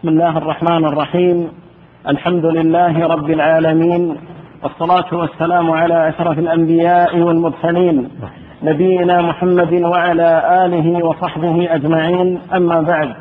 [0.00, 1.52] بسم الله الرحمن الرحيم.
[2.08, 4.16] الحمد لله رب العالمين
[4.62, 8.08] والصلاة والسلام على أشرف الأنبياء والمرسلين
[8.62, 12.40] نبينا محمد وعلى آله وصحبه أجمعين.
[12.54, 13.14] أما بعد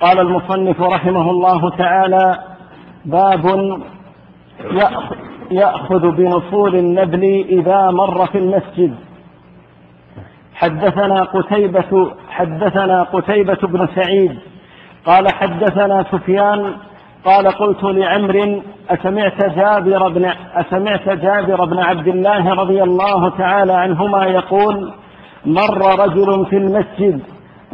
[0.00, 2.38] قال المصنف رحمه الله تعالى
[3.04, 3.44] باب
[5.50, 8.94] يأخذ بنصول النبل إذا مر في المسجد.
[10.54, 14.38] حدثنا قتيبة حدثنا قتيبة بن سعيد
[15.06, 16.74] قال حدثنا سفيان
[17.24, 24.24] قال قلت لعمر أسمعت جابر بن أسمعت جابر بن عبد الله رضي الله تعالى عنهما
[24.26, 24.92] يقول
[25.46, 27.20] مر رجل في المسجد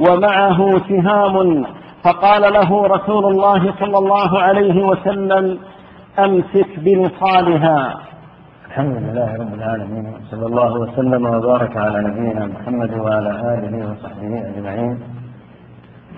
[0.08, 1.66] ومعه سهام
[2.04, 5.58] فقال له رسول الله صلى الله عليه وسلم
[6.18, 7.94] أمسك بنصالها.
[8.66, 15.15] الحمد لله رب العالمين صلى الله وسلم وبارك على نبينا محمد وعلى آله وصحبه أجمعين.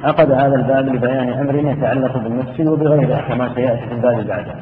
[0.04, 4.54] عقد هذا الباب لبيان أمر يتعلق بالمسجد وبغيره كما سيأتي في الباب بعده.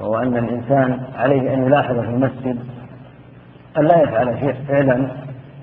[0.00, 2.58] وهو أن الإنسان عليه أن يلاحظ في المسجد
[3.78, 5.08] أن لا يفعل شيء فعلا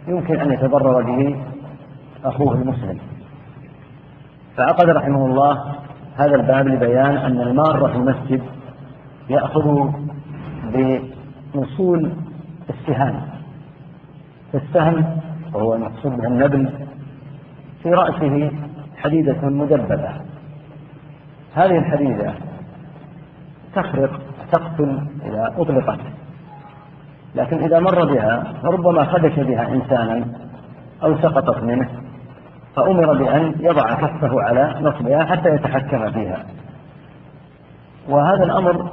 [0.07, 1.35] يمكن أن يتضرر به
[2.25, 2.99] أخوه المسلم.
[4.57, 5.75] فعقد رحمه الله
[6.17, 8.41] هذا الباب لبيان أن المار في المسجد
[9.29, 9.89] يأخذ
[10.73, 12.11] بنصول
[12.69, 13.21] السهام
[14.53, 15.19] فالسهم
[15.53, 16.86] وهو المقصود به النبل
[17.83, 18.51] في رأسه
[18.97, 20.09] حديدة مدببة
[21.55, 22.33] هذه الحديدة
[23.75, 24.19] تخرق
[24.51, 25.99] تقتل إذا أطلقت.
[27.35, 30.25] لكن إذا مر بها فربما خدش بها إنسانا
[31.03, 31.89] أو سقطت منه
[32.75, 36.45] فأمر بأن يضع كفه على نصبها حتى يتحكم فيها.
[38.09, 38.91] وهذا الأمر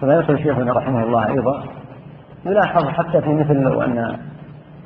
[0.00, 1.64] كما يقول شيخنا رحمه الله أيضا
[2.46, 4.18] يلاحظ حتى في مثل لو أن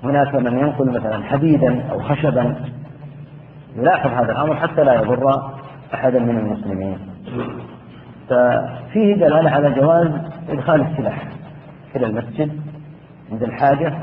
[0.05, 2.56] هناك من ينقل مثلا حديدا أو خشبا
[3.77, 5.52] يلاحظ هذا الأمر حتى لا يضر
[5.94, 6.98] أحدا من المسلمين.
[8.28, 10.10] ففيه دلالة على جواز
[10.48, 11.28] إدخال السلاح
[11.97, 12.60] إلى المسجد
[13.32, 13.94] عند الحاجة.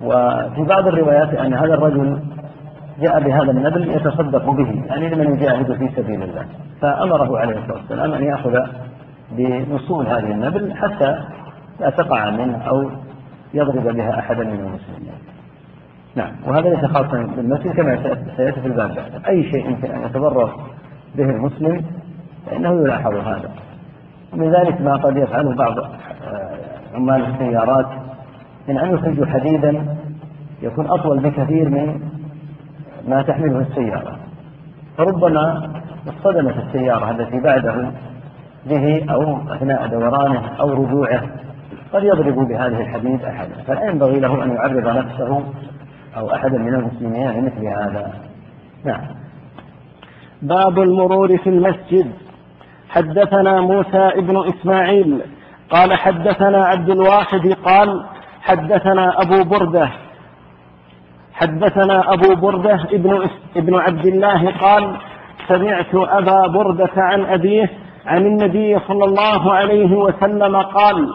[0.00, 2.20] وفي بعض الروايات أن هذا الرجل
[3.00, 6.46] جاء بهذا النبل يتصدق به يعني لمن يجاهد في سبيل الله.
[6.80, 8.58] فأمره عليه الصلاة والسلام أن يأخذ
[9.32, 11.24] بنصول هذه النبل حتى
[11.80, 12.90] لا تقع منه أو
[13.54, 15.12] يضرب بها أحدا من المسلمين.
[16.18, 16.32] نعم.
[16.46, 18.98] وهذا ليس خاصا بالمسجد كما سيأتي في الباب.
[19.28, 20.52] أي شيء يمكن أن يتضرر
[21.16, 21.84] به المسلم
[22.46, 23.50] فإنه يلاحظ هذا.
[24.32, 25.88] من ذلك ما قد يفعله بعض آه،
[26.94, 27.86] عمال السيارات
[28.68, 29.96] من أن يخرجوا حديدا
[30.62, 32.00] يكون أطول بكثير من
[33.08, 34.18] ما تحمله السيارة.
[34.96, 35.70] فربما
[36.08, 37.90] اصطدمت السيارة التي بعده
[38.66, 41.22] به أو أثناء دورانه أو رجوعه
[41.92, 43.62] قد يضرب بهذه الحديد أحدا.
[43.66, 45.42] فلا ينبغي له أن يعرض نفسه
[46.16, 48.12] أو أحدا من المسلمين لمثل هذا
[48.84, 49.06] نعم.
[50.42, 52.12] باب المرور في المسجد.
[52.88, 55.20] حدثنا موسى ابن إسماعيل.
[55.70, 57.52] قال حدثنا عبد الواحد.
[57.64, 58.06] قال
[58.40, 59.90] حدثنا أبو بردة.
[61.32, 64.50] حدثنا أبو بردة ابن, ابن عبد الله.
[64.50, 64.96] قال
[65.48, 67.70] سمعت أبا بردة عن أبيه
[68.06, 71.08] عن النبي صلى الله عليه وسلم قال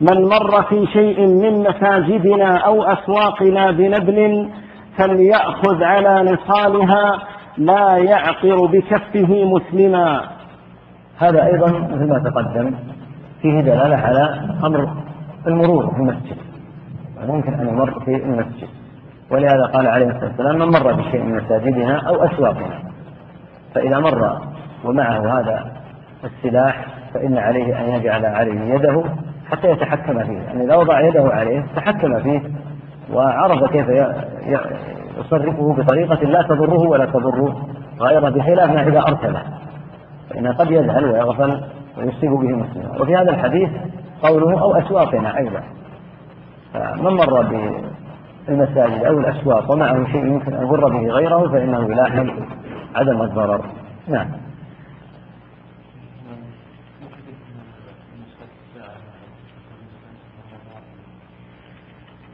[0.00, 4.50] من مر في شيء من مساجدنا أو أسواقنا بنبل
[4.98, 7.18] فليأخذ على نصالها
[7.58, 10.22] لا يعقر بكفه مسلما.
[11.18, 12.74] هذا أيضا مثل ما تقدم
[13.42, 14.88] فيه دلالة على أمر
[15.46, 16.36] المرور في المسجد.
[17.28, 18.68] ممكن أن يمر في المسجد.
[19.30, 22.82] ولهذا قال عليه الصلاة والسلام من مر بشيء من مساجدنا أو أسواقنا.
[23.74, 24.38] فإذا مر
[24.84, 25.72] ومعه هذا
[26.24, 29.04] السلاح فإن عليه أن يجعل عليه يده
[29.50, 30.38] حتى يتحكم فيه.
[30.38, 32.42] يعني إذا وضع يده عليه تحكم فيه
[33.12, 33.86] وعرف كيف
[35.18, 37.54] يصرفه بطريقة لا تضره ولا تضر
[38.00, 39.42] غيره بخلاف ما إذا أرسله.
[40.30, 41.60] فإنه قد يذهل ويغفل
[41.98, 43.70] ويصيب به مسلما وفي هذا الحديث
[44.22, 45.60] قوله أو أسواقنا أيضا.
[46.74, 47.42] فمن مر
[48.48, 52.26] بالمساجد أو الأسواق ومعه شيء يمكن أن يضر به غيره فإنه يلاحظ
[52.96, 53.60] عدم الضرر.
[54.08, 54.26] نعم.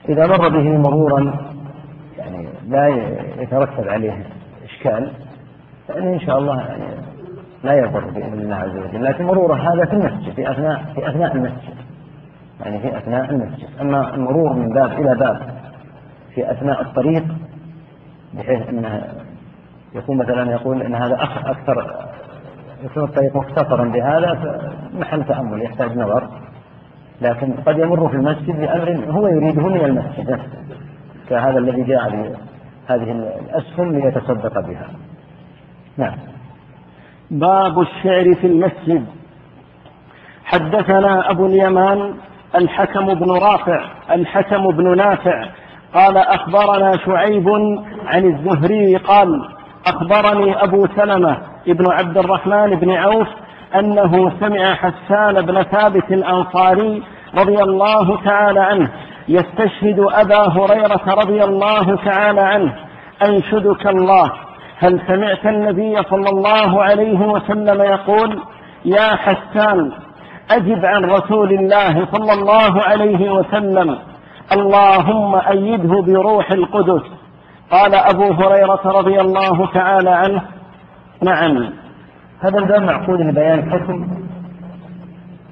[0.08, 1.34] إذا مر به مرورا
[2.18, 2.88] يعني لا
[3.42, 4.26] يترتب عليه
[4.64, 5.12] إشكال
[5.88, 6.84] فإنه إن شاء الله يعني
[7.64, 9.04] لا يضر بإذن الله عز وجل.
[9.04, 11.74] لكن مروره هذا في المسجد في أثناء في أثناء المسجد.
[12.64, 13.68] يعني في أثناء المسجد.
[13.80, 15.40] أما المرور من باب إلى باب
[16.34, 17.24] في أثناء الطريق
[18.34, 19.02] بحيث أنه
[19.94, 21.14] يكون مثلا يقول أن هذا
[21.44, 22.06] أكثر
[22.84, 24.34] يكون الطريق مختصرا بهذا
[24.92, 26.28] فمحل تأمل يحتاج نظر.
[27.22, 30.40] لكن قد يمر في المسجد بأمر هو يريده من المسجد.
[31.28, 34.86] كهذا الذي جاء بهذه الأسهم ليتصدق بها.
[35.96, 36.16] نعم.
[37.30, 39.06] باب الشعر في المسجد.
[40.44, 42.14] حدثنا أبو اليمان
[42.54, 45.48] الحكم بن رافع الحكم بن نافع
[45.94, 47.48] قال أخبرنا شعيب
[48.06, 49.48] عن الزهري قال
[49.86, 53.28] أخبرني أبو سلمة ابن عبد الرحمن بن عوف
[53.78, 57.02] أنه سمع حسان بن ثابت الأنصاري
[57.38, 58.92] رضي الله تعالى عنه
[59.28, 62.74] يستشهد أبا هريرة رضي الله تعالى عنه.
[63.28, 64.32] أنشدك الله.
[64.78, 68.42] هل سمعت النبي صلى الله عليه وسلم يقول
[68.84, 69.92] يا حسان
[70.50, 73.98] أجب عن رسول الله صلى الله عليه وسلم.
[74.52, 77.02] اللهم أيده بروح القدس.
[77.70, 80.42] قال أبو هريرة رضي الله تعالى عنه.
[81.22, 81.81] نعم.
[82.42, 84.08] هذا الباب معقود لبيان حكم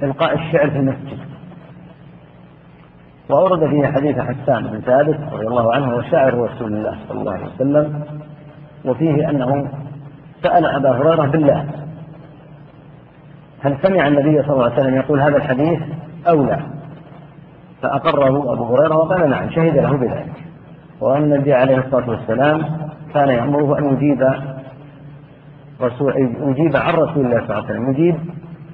[0.02, 1.18] إلقاء الشعر في المسجد.
[3.30, 7.46] وأورد فيه حديث حسان بن ثابت رضي الله عنه وشاعر رسول الله صلى الله عليه
[7.46, 8.04] وسلم
[8.84, 9.68] وفيه أنه
[10.42, 11.66] سأل أبا هريرة بالله
[13.62, 15.80] هل سمع النبي صلى الله عليه وسلم يقول هذا الحديث
[16.28, 16.60] أو لا؟
[17.82, 20.32] فأقره أبو هريرة وقال نعم شهد له بذلك.
[21.00, 22.62] وأن النبي عليه الصلاة والسلام
[23.14, 24.22] كان يأمره أن يجيب
[25.82, 27.90] رسول يجيب عن رسول الله صلى الله عليه وسلم.
[27.90, 28.16] يجيب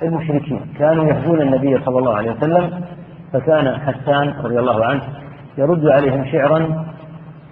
[0.02, 0.60] المشركين.
[0.78, 2.80] كانوا يهدون النبي صلى الله عليه وسلم
[3.32, 5.02] فكان حسان رضي الله عنه
[5.58, 6.84] يرد عليهم شعرا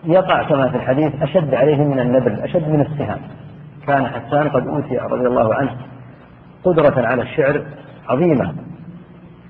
[0.04, 3.18] يقع كما في الحديث أشد عليهم من النبل أشد من السهام.
[3.86, 5.70] كان حسان قد أوتي رضي الله عنه
[6.64, 7.62] قدرة على الشعر
[8.08, 8.54] عظيمة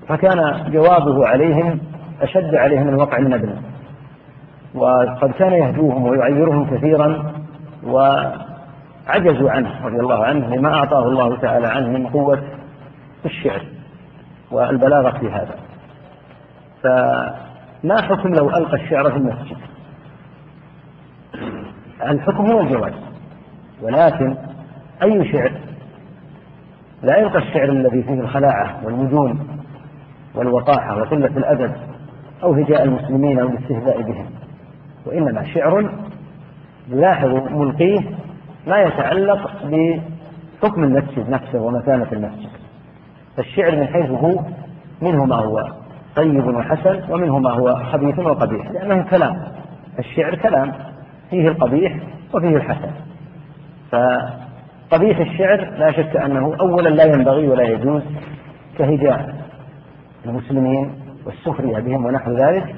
[0.07, 1.79] فكان جوابه عليهم
[2.21, 3.55] أشد عليهم من وقع النبل.
[4.75, 7.31] وقد كان يهدوهم ويعيرهم كثيرا
[9.07, 12.43] وعجزوا عنه رضي الله عنه لما أعطاه الله تعالى عنه من قوة
[13.25, 13.61] الشعر
[14.51, 15.55] والبلاغة في هذا.
[16.83, 19.57] فما حكم لو ألقى الشعر في المسجد؟
[22.01, 22.93] الحكم هو الجواز
[23.81, 24.37] ولكن
[25.03, 25.51] أي شعر؟
[27.03, 29.47] لا يلقى الشعر الذي فيه الخلاعة والوجون
[30.35, 31.73] والوقاحة وقلة الأدب
[32.43, 34.29] أو هجاء المسلمين أو الاستهزاء بهم
[35.05, 35.91] وإنما شعر
[36.89, 37.99] يلاحظ ملقيه
[38.67, 42.49] ما يتعلق بحكم المسجد نفسه ومكانة المسجد.
[43.37, 44.39] فالشعر من حيث هو
[45.01, 45.71] منه ما هو
[46.15, 48.71] طيب وحسن ومنه ما هو خبيث وقبيح.
[48.71, 49.41] لأنه كلام.
[49.99, 50.73] الشعر كلام.
[51.29, 51.97] فيه القبيح
[52.33, 52.91] وفيه الحسن.
[53.91, 58.01] فقبيح الشعر لا شك أنه أولا لا ينبغي ولا يجوز
[58.77, 59.35] كهجاء
[60.25, 60.95] المسلمين
[61.25, 62.75] والسخرية بهم ونحو ذلك.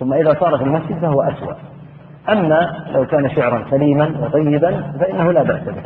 [0.00, 1.69] ثم إذا صار في المسجد فهو أسوأ.
[2.28, 5.82] أما لو كان شعرا سليما وطيبا فإنه لا بأس به.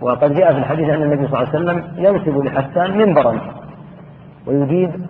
[0.00, 3.40] وقد جاء في الحديث أن النبي صلى الله عليه وسلم ينسب لحسان منبرا
[4.46, 5.06] ويجيب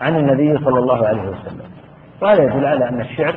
[0.00, 1.66] عن النبي صلى الله عليه وسلم.
[2.22, 3.34] وهذا يدل على أن الشعر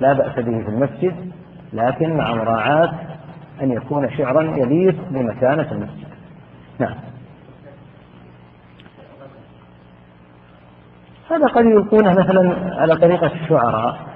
[0.00, 1.32] لا بأس به في المسجد
[1.72, 2.92] لكن مع مراعاة
[3.62, 6.08] أن يكون شعرا يليق بمكانة المسجد.
[6.78, 6.94] نعم.
[11.30, 14.09] هذا قد يلقونه مثلا على طريقة الشعراء.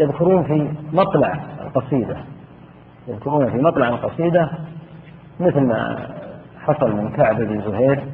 [0.00, 2.16] يذكرون في مطلع القصيدة
[3.08, 4.50] يذكرون في مطلع القصيدة
[5.40, 6.08] مثل ما
[6.60, 8.04] حصل من كعب بن زهير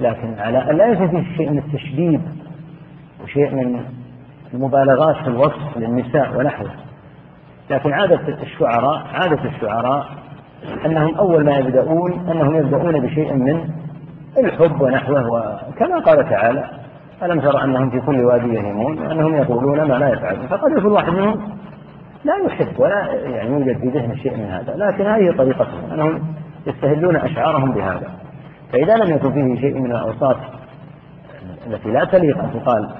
[0.00, 2.20] لكن على لا يوجد فيه شيء من التشديد
[3.24, 3.84] وشيء من
[4.54, 6.70] المبالغات في الوصف للنساء ونحوه.
[7.70, 10.06] لكن عادة الشعراء عادة الشعراء
[10.86, 13.68] أنهم أول ما يبدأون أنهم يبدأون بشيء من
[14.38, 16.85] الحب ونحوه وكما قال تعالى
[17.22, 20.46] ألم تر أنهم في كل وادي يهيمون؟ وأنهم يقولون ما لا يفعلون.
[20.46, 21.56] فقد يكون واحد منهم
[22.24, 26.34] لا يحب ولا يعني يوجد في ذهنه شيء من هذا لكن هذه طريقتهم أنهم
[26.66, 28.10] يستهلون أشعارهم بهذا.
[28.72, 30.36] فإذا لم يكن فيه شيء من الأوصاف
[31.66, 32.90] التي لا تليق أن تقال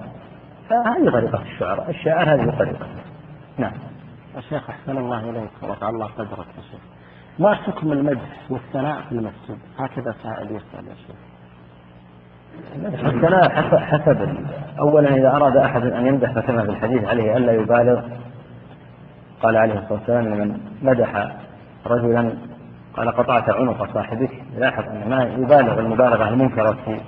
[0.69, 2.87] فهذه طريقة الشعراء الشاعر هذه طريقة.
[3.59, 3.73] نعم.
[4.37, 6.81] يا شيخ أحسن الله إليك ورفع الله قدرك يا شيخ.
[7.39, 11.17] ما حكم المدح والثناء في المسجد؟ هكذا سائل يسأل يا شيخ.
[12.85, 14.29] الثناء حسب, حسب
[14.79, 18.01] اولا إذا أراد أحد أن يمدح فكما في الحديث عليه ألا يبالغ.
[19.43, 21.29] قال عليه الصلاة والسلام لمن مدح
[21.87, 22.31] رجلا
[22.97, 24.31] قال قطعت عنق صاحبك.
[24.59, 27.01] لاحظ أن ما يبالغ المبالغة المنكرة في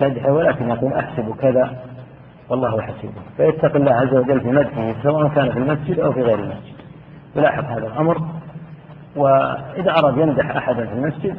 [0.00, 1.70] مدحه ولكن يقول أحسب كذا
[2.48, 6.38] والله حسيبه فيتقي الله عز وجل في مدحه سواء كان في المسجد أو في غير
[6.38, 6.74] المسجد.
[7.36, 8.22] يلاحظ هذا الأمر.
[9.16, 11.36] وإذا أراد يمدح احدا في المسجد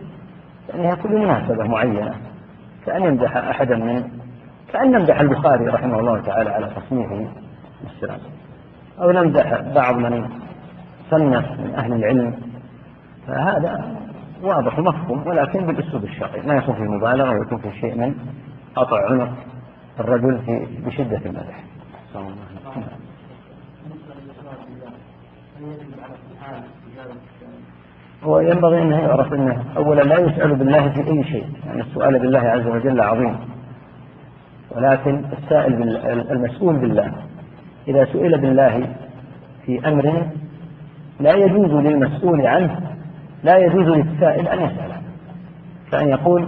[0.69, 2.13] يعني يكون بمناسبه معينة.
[2.85, 4.03] كأن يمدح أحدا من
[4.73, 7.27] كأن يمدح البخاري رحمه الله تعالى على تصنيفه
[7.85, 8.19] السلام
[9.01, 10.29] أو نمدح بعض من
[11.11, 12.35] صنف من أهل العلم.
[13.27, 13.95] فهذا
[14.41, 16.41] واضح ومفهوم ولكن بالأسلوب الشرعي.
[16.41, 18.15] ما يكون في مبالغة ويكون في شيء من
[18.75, 19.29] قطع عنق
[19.99, 21.59] الرجل في بشدة المدح.
[28.23, 32.39] هو ينبغي أنه يعرف أنه أولا لا يسأل بالله في أي شيء يعني السؤال بالله
[32.39, 33.35] عز وجل عظيم.
[34.71, 37.11] ولكن السائل بالله المسؤول بالله.
[37.87, 38.87] إذا سئل بالله
[39.65, 40.27] في أمر
[41.19, 42.79] لا يجوز للمسؤول عنه
[43.43, 45.01] لا يجوز للسائل أن يسأله
[45.91, 46.47] كأن يقول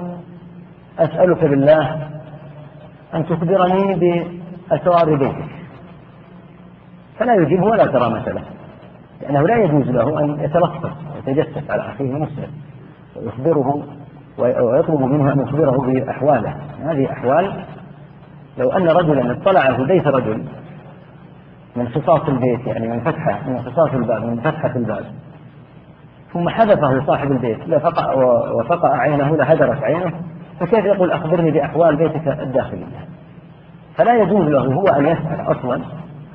[0.99, 2.09] أسألك بالله
[3.13, 3.95] أن تخبرني
[4.69, 5.45] بأسرار بيتك.
[7.19, 8.41] فلا يجيب ولا ترى مثله.
[9.21, 12.51] لأنه لا يجوز له أن يتلصص ويتجسس على أخيه المسلم
[13.15, 13.83] ويخبره
[14.37, 16.55] ويطلب منه أن يخبره بأحواله.
[16.83, 17.63] هذه أحوال
[18.57, 20.43] لو أن رجلا اطلع بيت رجل
[21.75, 25.05] من خصاص البيت يعني من فتحة من خصاص الباب من فتحة الباب.
[26.33, 28.13] ثم حذفه صاحب البيت لفقع
[28.51, 30.11] وفقع عينه لهدرت عينه
[30.59, 33.07] فكيف يقول أخبرني بأحوال بيتك الداخلية؟
[33.95, 35.81] فلا يجوز له هو أن يسأل أصلا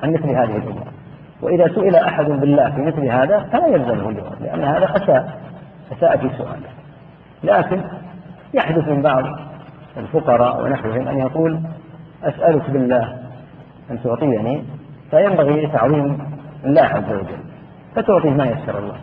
[0.03, 1.00] عن مثل هذه الأمور.
[1.41, 5.39] وإذا سئل أحد بالله في مثل هذا فلا يلزمه الجواب لأن هذا أساء
[5.91, 6.69] أساء في سؤاله.
[7.43, 7.83] لكن
[8.53, 9.23] يحدث من بعض
[9.97, 11.59] الفقراء ونحوهم أن يقول
[12.23, 13.17] أسألك بالله
[13.91, 14.63] أن تعطيني
[15.11, 16.17] فينبغي تعظيم
[16.65, 17.41] الله عز وجل.
[17.95, 18.97] فتعطيه ما يسر الله.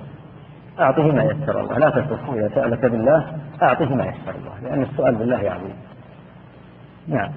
[0.81, 1.79] أعطه ما يسر الله.
[1.79, 3.27] لا تتركه إذا سألك بالله
[3.63, 5.77] أعطه ما يسر الله لأن السؤال بالله عظيم.
[7.09, 7.31] نعم.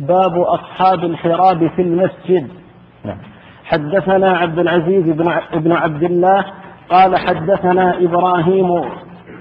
[0.00, 2.57] باب أصحاب الحراب في المسجد.
[3.64, 5.04] حدثنا عبد العزيز
[5.52, 6.44] بن عبد الله
[6.90, 8.84] قال حدثنا إبراهيم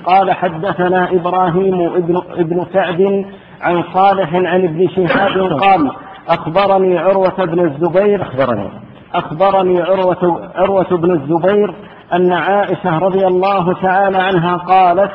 [0.06, 3.26] قال حدثنا إبراهيم ابن, ابن سعد
[3.62, 5.92] عن صالح عن ابن شهاب قال
[6.28, 8.70] أخبرني عروة بن الزبير أخبرني.
[9.14, 11.76] أخبرني عروة, عروة بن الزبير
[12.14, 15.12] أن عائشة رضي الله تعالى عنها قالت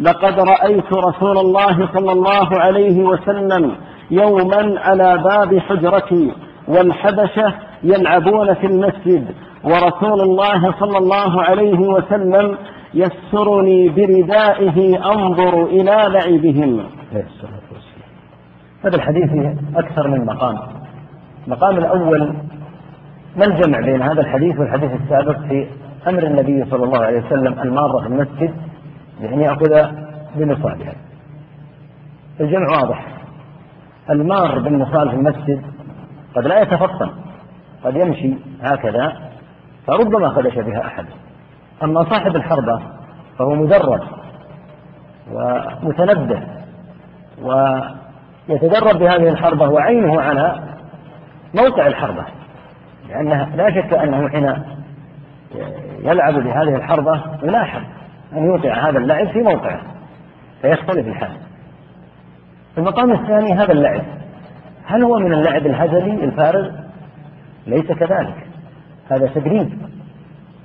[0.00, 3.76] لقد رأيت رسول الله صلى الله عليه وسلم
[4.10, 6.32] يوما على باب حجرتي
[6.68, 9.34] والحبشة يلعبون في المسجد.
[9.64, 12.56] ورسول الله صلى الله عليه وسلم
[12.94, 16.86] يسرني بردائه أنظر إلى لعبهم.
[18.84, 20.58] هذا الحديث أكثر من مقام.
[21.46, 22.34] المقام الأول
[23.36, 25.66] ما الجمع بين هذا الحديث والحديث السابق في
[26.08, 28.54] أمر النبي صلى الله عليه وسلم المارة في المسجد؟
[29.20, 29.92] بأن يأخذ
[30.36, 30.94] بمصالها
[32.40, 33.06] الجمع واضح.
[34.10, 35.62] المار بالمصال في المسجد
[36.36, 37.10] قد لا يتفطن
[37.84, 39.30] قد يمشي هكذا
[39.86, 41.06] فربما خدش بها أحد.
[41.82, 42.82] أما صاحب الحربة
[43.38, 44.00] فهو مدرب
[45.32, 46.42] ومتنبه
[47.42, 50.62] ويتدرب بهذه الحربة وعينه على
[51.54, 52.24] موقع الحربة
[53.08, 54.64] لأنه لا شك أنه حين
[55.98, 57.82] يلعب بهذه الحربة يلاحظ
[58.32, 59.80] أن يوقع هذا اللعب في موقعه
[60.62, 61.36] فيختلف الحال.
[62.78, 64.02] المقام الثاني هذا اللعب.
[64.88, 66.70] هل هو من اللعب الهزلي الفارغ؟
[67.66, 68.46] ليس كذلك.
[69.10, 69.70] هذا تدريب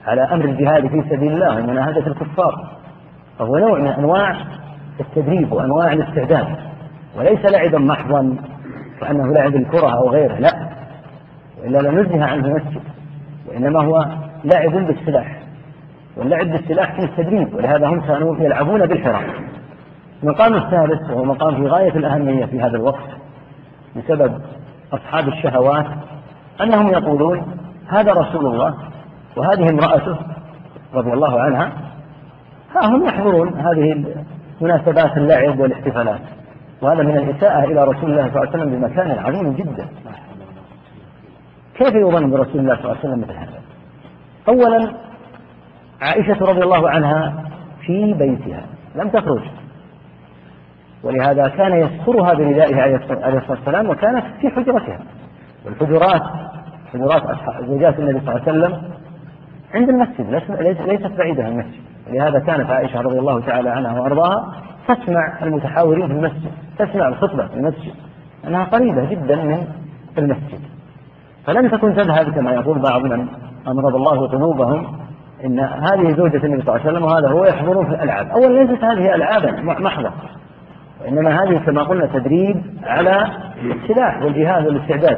[0.08, 2.70] على أمر الجهاد في سبيل الله ومناهدة الكفار.
[3.40, 4.36] فهو نوع من أنواع
[5.00, 6.48] التدريب وأنواع الاستعداد.
[7.18, 8.36] وليس لعبا محضا
[9.00, 10.70] كأنه لعب الكرة أو غيره لا.
[11.62, 12.82] وإلا لنزه عنه مسجد
[13.48, 14.06] وإنما هو
[14.44, 15.40] لعب بالسلاح.
[16.18, 19.24] واللعب بالسلاح فيه التدريب ولهذا هم كانوا يلعبون بالحرام
[20.24, 23.23] المقام الثالث وهو مقام في غاية الأهمية في هذا الوقت
[23.96, 24.42] بسبب
[24.94, 25.86] أصحاب الشهوات
[26.62, 27.58] أنهم يقولون
[27.88, 28.76] هذا رسول الله
[29.38, 30.18] وهذه امرأته
[30.94, 31.72] رضي الله عنها
[32.76, 34.06] ها هم يحضرون هذه
[34.62, 36.22] مناسبات اللعب والاحتفالات.
[36.82, 39.88] وهذا من الإساءة إلى رسول الله صلى الله عليه وسلم بمكان عظيم جدا.
[41.76, 43.62] كيف يظن برسول الله صلى الله عليه وسلم مثل هذا؟
[44.50, 44.94] أولا
[46.02, 47.44] عائشة رضي الله عنها
[47.86, 48.64] في بيتها
[48.96, 49.42] لم تخرج.
[51.04, 55.00] ولهذا كان يسترها بردائه عليه الصلاة والسلام وكانت في حجرتها.
[55.66, 56.22] والحجرات
[56.94, 57.24] حجرات
[57.68, 58.82] زوجات النبي صلى الله عليه وسلم
[59.74, 60.30] عند المسجد
[60.88, 61.82] ليست بعيدة عن المسجد.
[62.10, 64.54] ولهذا كانت عائشة رضي الله تعالى عنها وأرضاها
[64.88, 67.94] تسمع المتحاورين في المسجد تسمع الخطبة في المسجد.
[68.48, 69.68] أنها قريبة جدا من
[70.18, 70.60] المسجد.
[71.46, 73.28] فلم تكن تذهب كما يقول بعض من
[73.68, 74.98] أمرض الله قلوبهم
[75.46, 78.28] إن هذه زوجة النبي صلى الله عليه وسلم وهذا هو يحضرون في الألعاب.
[78.28, 80.12] أولا ليست هذه ألعابا محضة.
[81.04, 83.28] وإنما هذه كما قلنا تدريب على
[83.64, 85.18] السلاح والجهاد والاستعداد.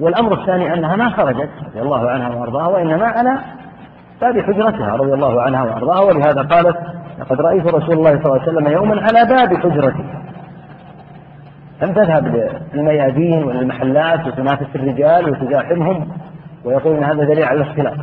[0.00, 3.38] والأمر الثاني أنها ما خرجت رضي الله عنها وأرضاها وإنما على
[4.20, 6.76] باب حجرتها رضي الله عنها وأرضاها ولهذا قالت
[7.18, 10.04] لقد رأيت رسول الله صلى الله عليه وسلم يوما على باب حجرتي
[11.82, 16.08] لم تذهب للميادين وللمحلات وتنافس الرجال وتزاحمهم
[16.64, 17.94] ويقول إن هذا دليل على الاختلاف.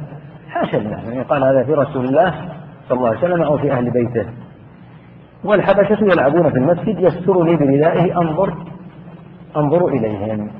[0.49, 2.33] حاشا لله يعني يقال هذا في رسول الله
[2.89, 4.29] صلى الله عليه وسلم أو في أهل بيته.
[5.43, 8.53] والحبشة يلعبون في المسجد يسترني بردائه انظر
[9.57, 10.51] أنظر إليهم.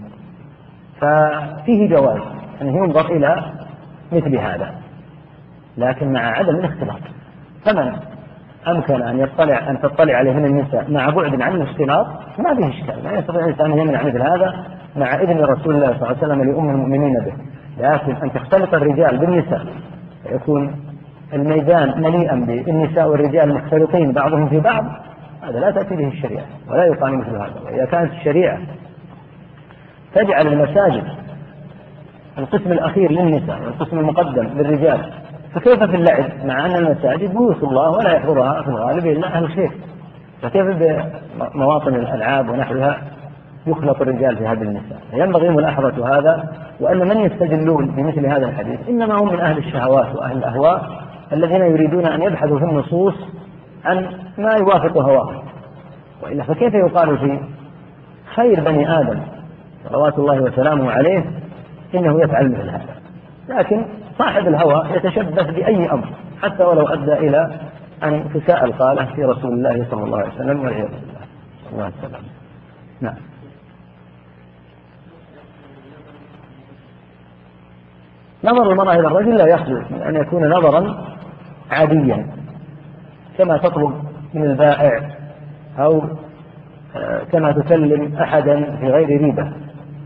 [1.02, 2.22] ففيه جواز
[2.62, 3.52] أن ينظر إلى
[4.12, 4.72] مثل هذا
[5.78, 7.00] لكن مع عدم الاختلاط.
[7.66, 7.94] فمن
[8.68, 12.08] أمكن أن يطلع أن تطلع عليه من النساء مع بعد عن الاختلاط
[12.40, 13.04] ما به إشكال.
[13.04, 16.44] لا يستطيع الإنسان أن يمنع مثل هذا مع إذن رسول الله صلى الله عليه وسلم
[16.44, 17.34] لأم المؤمنين به.
[17.80, 19.66] لكن أن تختلط الرجال بالنساء
[20.24, 20.89] فيكون
[21.34, 24.86] الميدان مليئا بالنساء والرجال مختلطين بعضهم في بعض
[25.42, 27.54] هذا لا تأتي به الشريعة ولا يقال مثل هذا.
[27.66, 28.60] وإذا كانت الشريعة
[30.14, 31.04] تجعل المساجد
[32.38, 35.12] القسم الأخير للنساء والقسم المقدم للرجال
[35.54, 39.72] فكيف في اللعب؟ مع أن المساجد بيوت الله ولا يحضرها في الغالب إلا أهل الخير.
[40.42, 42.98] فكيف بمواطن الألعاب ونحوها
[43.68, 49.14] يخلط الرجال في هذه النساء؟ ينبغي ملاحظة هذا وأن من يستدلون بمثل هذا الحديث إنما
[49.16, 51.09] هم من أهل الشهوات وأهل الأهواء.
[51.34, 53.14] الذين يريدون أن يبحثوا في النصوص
[53.86, 55.44] عن ما يوافق هواهم
[56.24, 57.40] وإلا فكيف يقال في
[58.36, 59.20] خير بني آدم؟
[59.90, 61.26] صلوات الله وسلامه عليه
[61.96, 62.96] إنه يفعل مثل هذا.
[63.50, 63.86] لكن
[64.18, 66.08] صاحب الهوى يتشبث بأي أمر
[66.42, 67.60] حتى ولو أدى إلى
[68.04, 71.20] أن تساءل قاله في رسول الله صلى الله عليه وسلم والعياذ بالله.
[71.74, 72.24] الله السلام
[73.02, 73.16] نعم.
[78.44, 81.06] نظر المرأة إلى الرجل لا يخلو من أن يكون نظرا
[81.72, 82.28] عاديا
[83.38, 83.94] كما تطلب
[84.34, 85.10] من البائع
[85.80, 86.04] أو
[86.96, 89.52] آه، كما تكلم أحدا في غير ريبة.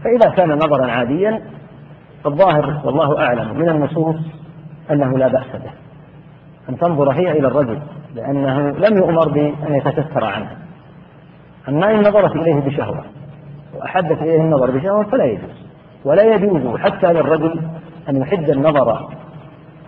[0.03, 1.41] فإذا كان نظرا عاديا
[2.24, 4.15] فالظاهر والله أعلم من النصوص
[4.91, 5.72] أنه لا بأس به.
[6.70, 7.79] أن تنظر هي إلى الرجل
[8.15, 10.58] لأنه لم يؤمر بأن يتستر عنها
[11.70, 13.03] أما إن نظرت إليه بشهوة
[13.75, 15.63] وأحدت إليه النظر بشهوة فلا يجوز.
[16.05, 17.62] ولا يجوز حتى للرجل
[18.10, 19.10] أن يحد النظر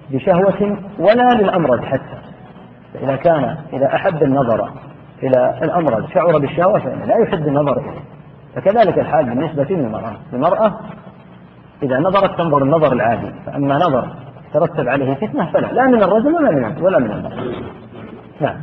[0.09, 2.17] بشهوة ولا للأمرد حتى.
[2.93, 4.69] فإذا كان إذا أحد النظر
[5.23, 8.03] إلى الأمرد شعر بالشهوة فإنه لا يحد النظر إليه.
[8.55, 10.15] فكذلك الحال بالنسبة للمرأة.
[10.33, 10.79] المرأة
[11.83, 14.15] إذا نظرت تنظر النظر العادي فأما نظر
[14.53, 17.65] ترتب عليه فتنة فلا لا من الرجل ولا من ولا من المرأة
[18.41, 18.57] نعم.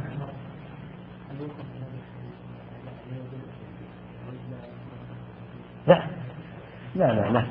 [5.86, 7.42] لا لا لا.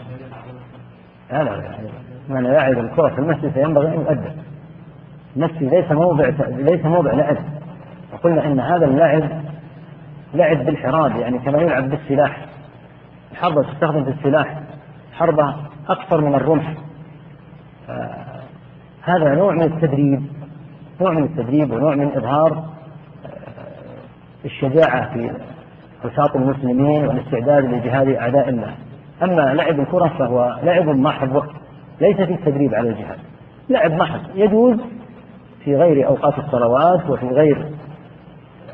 [1.31, 2.10] لا لا لا لا.
[2.29, 4.31] من يعد الكرة في المسجد فينبغي أن يؤدب.
[5.35, 7.37] المسجد ليس موضع ليس موضع لعب
[8.13, 9.23] وقلنا إن هذا اللعب
[10.33, 12.45] لعب بالحراب يعني كما يلعب بالسلاح.
[13.31, 14.61] الحربة تستخدم في السلاح.
[15.13, 15.55] حربة
[15.89, 16.73] أكثر من الرمح.
[19.03, 20.23] هذا نوع من التدريب
[21.01, 22.65] نوع من التدريب ونوع من إظهار آه،
[24.45, 25.31] الشجاعة في
[26.05, 28.73] وساط المسلمين والاستعداد لجهاد أعداء الله.
[29.23, 31.45] أما لعب الكرة فهو لعب محض
[32.01, 33.17] ليس في التدريب على الجهاد.
[33.69, 34.77] لعب محض يجوز
[35.63, 37.65] في غير أوقات الصلوات وفي غير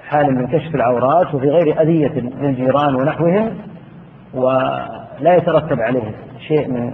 [0.08, 3.50] حال من كشف العورات وفي غير أذية للجيران ونحوهم
[4.34, 6.12] ولا يترتب عليه
[6.48, 6.94] شيء من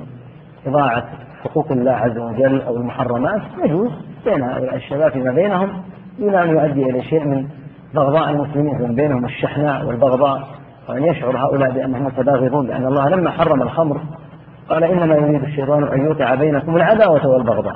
[0.67, 1.03] إضاعة
[1.43, 3.41] حقوق الله عز وجل أو المحرمات.
[3.65, 3.91] يجوز
[4.25, 5.83] بين هؤلاء الشباب فيما بينهم.
[6.19, 7.47] دون أن يؤدي إلى شيء من
[7.93, 10.47] بغضاء المسلمين فيما بينهم الشحناء والبغضاء
[10.89, 14.01] وأن يشعر هؤلاء بأنهم متباغضون لأن الله لما حرم الخمر
[14.69, 17.75] قال إنما يريد الشيطان أن يوقع بينكم العداوة والبغضاء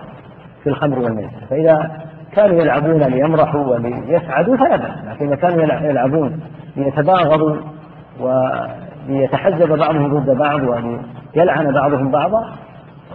[0.63, 1.45] في الخمر والميسر.
[1.49, 1.91] فإذا
[2.35, 4.97] كانوا يلعبون ليمرحوا وليسعدوا فلا بأس.
[5.07, 6.39] لكن إذا كانوا يلعبون
[6.75, 7.55] ليتباغضوا
[8.19, 12.53] وليتحزب بعضهم ضد بعض وليلعن بعضهم بعضا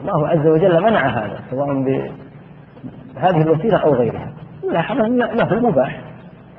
[0.00, 1.82] الله عز وجل منع هذا سواء
[3.16, 4.32] بهذه الوسيلة أو غيرها.
[4.70, 6.00] لاحظ له المباح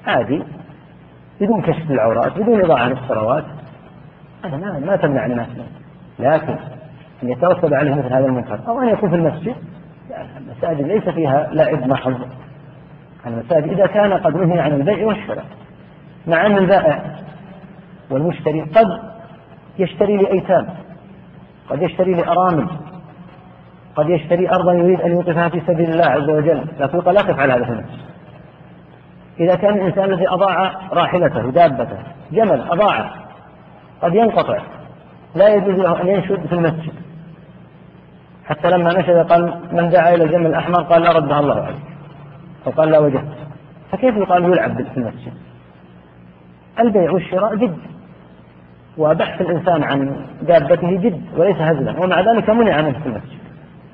[0.07, 0.43] عادي
[1.41, 3.43] بدون كشف العورات بدون إضاعة للصلوات
[4.45, 5.47] هذا ما ما تمنع الناس
[6.19, 6.55] لكن
[7.23, 8.59] أن يترتب عليه مثل هذا المنكر.
[8.67, 9.55] أو أن يكون في المسجد.
[10.37, 12.19] المساجد ليس فيها لعب محض.
[13.27, 15.45] المساجد إذا كان قد نهي عن البيع والشراء.
[16.27, 17.03] مع أن البائع
[18.09, 18.87] والمشتري قد
[19.79, 20.67] يشتري لأيتام.
[21.69, 22.67] قد يشتري لأرامل.
[23.95, 26.65] قد يشتري أرضا يريد أن يوقفها في سبيل الله عز وجل.
[26.79, 27.99] لكن لا تفعل هذا في النفس
[29.39, 31.97] إذا كان الإنسان الذي أضاع راحلته دابته
[32.31, 33.13] جمل أضاعه
[34.01, 34.57] قد ينقطع.
[35.35, 36.93] لا يجوز له أن ينشد في المسجد.
[38.45, 41.83] حتى لما نشد قال من دعا إلى الجمل الأحمر؟ قال لا ردها الله عليك.
[42.67, 43.37] أو قال لا وجدت
[43.91, 45.33] فكيف يقال يلعب في المسجد؟
[46.79, 47.77] البيع والشراء جد
[48.97, 53.39] وبحث الإنسان عن دابته جد وليس هزلا ومع ذلك منع منه في المسجد.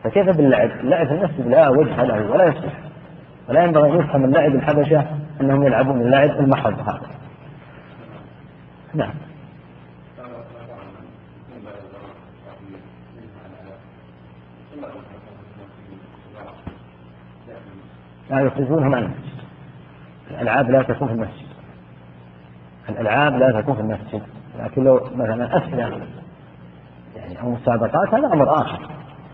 [0.04, 2.74] فكيف باللعب؟ اللعب في المسجد لا وجه له ولا يصلح.
[3.50, 5.06] ولا ينبغي أن يفهم اللعب الحبشة
[5.42, 7.02] أنهم يلعبون اللعب المحض هذا.
[8.94, 9.14] نعم.
[18.30, 19.40] لا يخرجونهم عن المسجد.
[20.32, 21.48] الألعاب لا تكون في المسجد.
[22.90, 24.22] الألعاب لا تكون في المسجد.
[24.60, 26.02] لكن لو مثلا أسئلة
[27.16, 28.90] يعني أو مسابقات هذا أمر آخر.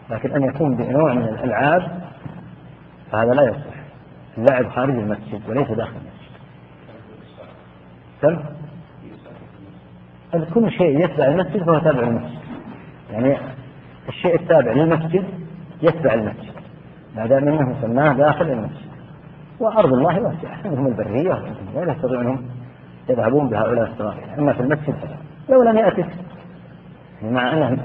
[0.10, 2.02] لكن أن يكون بنوع من الألعاب
[3.12, 3.76] فهذا لا يصح
[4.38, 5.94] اللعب خارج المسجد وليس داخل
[8.22, 8.46] المسجد.
[10.54, 12.40] كل شيء يتبع المسجد فهو تابع للمسجد.
[13.12, 13.38] يعني
[14.10, 15.26] الشيء التابع للمسجد
[15.82, 16.54] يتبع المسجد.
[17.16, 18.85] ما دام إنه سماه داخل المسجد.
[19.60, 21.42] وأرض الله واسعه عندهم البرية
[21.76, 22.50] ولا يستطيعون
[23.10, 25.16] يذهبون بهؤلاء الصغار أما في المسجد فلا.
[25.50, 26.08] لو لم ياتك
[27.22, 27.78] مع انه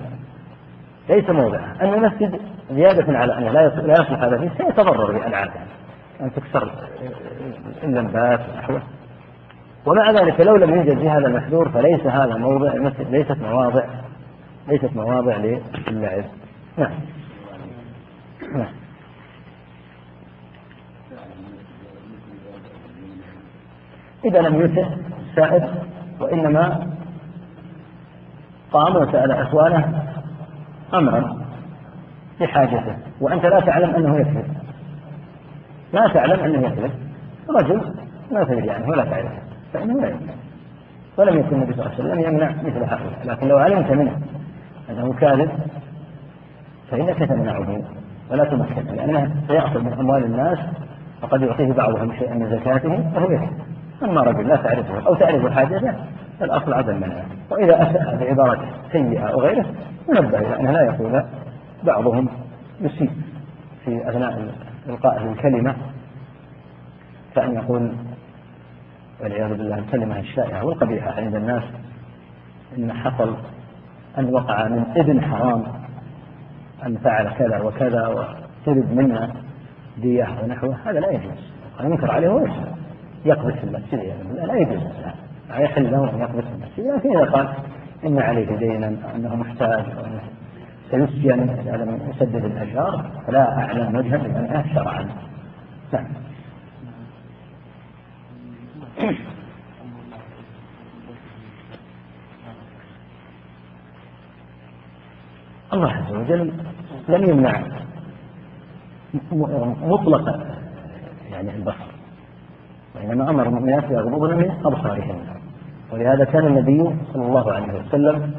[1.09, 5.51] ليس موضعه أن المسجد زيادة على انه لا لا يصلح هذا فيه سيتضرر بالالعاب
[6.21, 6.71] أن تكسر
[7.83, 8.83] اللمبات ونحوه.
[9.87, 13.85] ومع ذلك لو لم يوجد في هذا المحذور فليس هذا موضع المسجد ليست مواضع
[14.69, 16.25] ليست مواضع للعب.
[16.79, 16.93] نعم.
[18.57, 18.80] نعم.
[24.25, 24.89] إذا لم يسع
[25.29, 25.69] السائل
[26.21, 26.87] وإنما
[28.73, 30.05] قام وسأل إخوانه
[30.95, 31.41] أمرا
[32.41, 32.97] لحاجته.
[33.21, 34.55] وأنت لا تعلم أنه يكذب
[35.93, 36.91] لا تعلم أنه يكذب
[37.51, 37.81] رجل
[38.33, 39.39] ما تدري عنه ولا تعرفه
[39.73, 40.33] فإنه لا يمنع
[41.17, 44.19] ولم يكن النبي صلى الله عليه وسلم يمنع مثل هؤلاء لكن لو علمت منه
[44.91, 45.51] أنه كاذب
[46.91, 47.83] فإنك تمنعه
[48.31, 50.59] ولا تمكنه لأنه سيأخذ من أموال الناس
[51.23, 53.61] وقد يعطيه بعضهم شيئا من زكاته فهو يكذب
[54.03, 55.95] أما رجل لا تعرفه أو تعرف حاجته
[56.41, 59.67] فالأصل عدم منعه وإذا أساء بعبارة سيئة أو غيره
[60.09, 61.25] ينبه إلى أنه لا يقول
[61.83, 62.29] بعضهم
[62.81, 63.11] يسيء
[63.85, 64.55] في أثناء
[64.89, 65.77] إلقائه الكلمة.
[67.35, 67.93] كأن يقول
[69.21, 71.63] والعياذ بالله الكلمة الشائعة والقبيحة عند الناس
[72.79, 73.37] إن حصل
[74.19, 75.63] أن وقع من ابن حرام
[76.87, 79.33] أن فعل كذا وكذا وطلب منا
[79.99, 81.53] دية ونحوه هذا لا يجوز.
[81.81, 82.80] ينكر عليه ويسلم
[83.25, 84.83] يقذف في المسجد يعني لا يجوز
[85.49, 86.97] لا يحل له أن يقذف في المسجد.
[86.97, 87.49] لكن اذا قال
[88.07, 89.85] إن عليه دينا انه محتاج
[90.91, 95.09] سيسجن اذا لم يسدد الاجار فلا أعلم وجها لمنعه شرعا
[95.93, 96.07] نعم.
[105.73, 106.53] الله عز وجل
[107.09, 107.63] لم يمنع
[109.83, 110.57] مطلقا
[111.31, 111.90] يعني البصر.
[112.95, 115.19] وإنما أمر المؤمنات يغضبن من أبصارهن
[115.93, 118.35] ولهذا كان النبي صلى الله عليه وسلم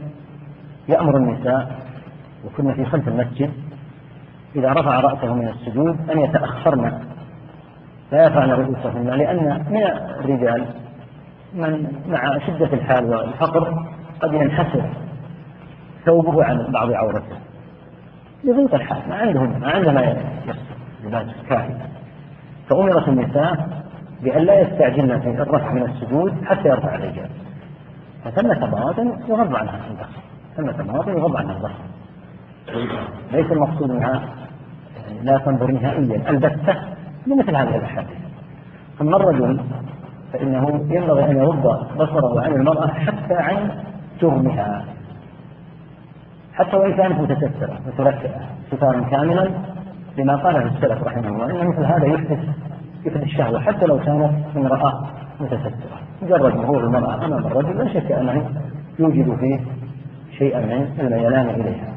[0.89, 1.75] يأمر النساء
[2.45, 3.51] وكنا في خلف المسجد
[4.55, 6.99] إذا رفع رأسه من السجود أن يتأخرن.
[8.11, 9.83] لا يرفعن رؤوسهن لأن من
[10.19, 10.65] الرجال
[11.53, 13.85] من مع شدة الحال والفقر
[14.21, 14.83] قد ينحسر
[16.05, 17.35] ثوبه عن بعض عورته.
[18.43, 20.15] لضيق الحال ما عندهم ما عندهم
[21.03, 21.73] لباس كافي
[22.69, 23.80] فأمرت النساء
[24.23, 27.29] بأن لا يستعجلن في الرفع من السجود حتى يرفع الرجال.
[28.25, 30.21] فثمة مواطن يغض عنها البصر.
[30.57, 31.83] ثمة مواطن يغض عنها البصر.
[33.31, 34.21] ليس المقصود منها
[35.23, 36.75] لا تنظر نهائيا البتة
[37.27, 38.17] لمثل هذه الأحاديث.
[39.01, 39.61] أما الرجل
[40.33, 41.63] فإنه ينبغي أن يرد
[41.97, 43.71] بصره عن المرأة حتى عن
[44.21, 44.85] جرمها.
[46.53, 49.49] حتى وإن كانت متسترة متلفئة ستارا كاملا
[50.17, 52.39] لما قاله السلف رحمه الله أن مثل هذا يحدث
[53.05, 55.03] يفني الشهوة حتى لو كانت امرأة
[55.39, 55.99] متسترة.
[56.21, 58.49] مجرد ظهور المرأة أمام الرجل لا شك أنه
[58.99, 59.59] يوجد فيه
[60.37, 61.91] شيئا من الميلان إليها.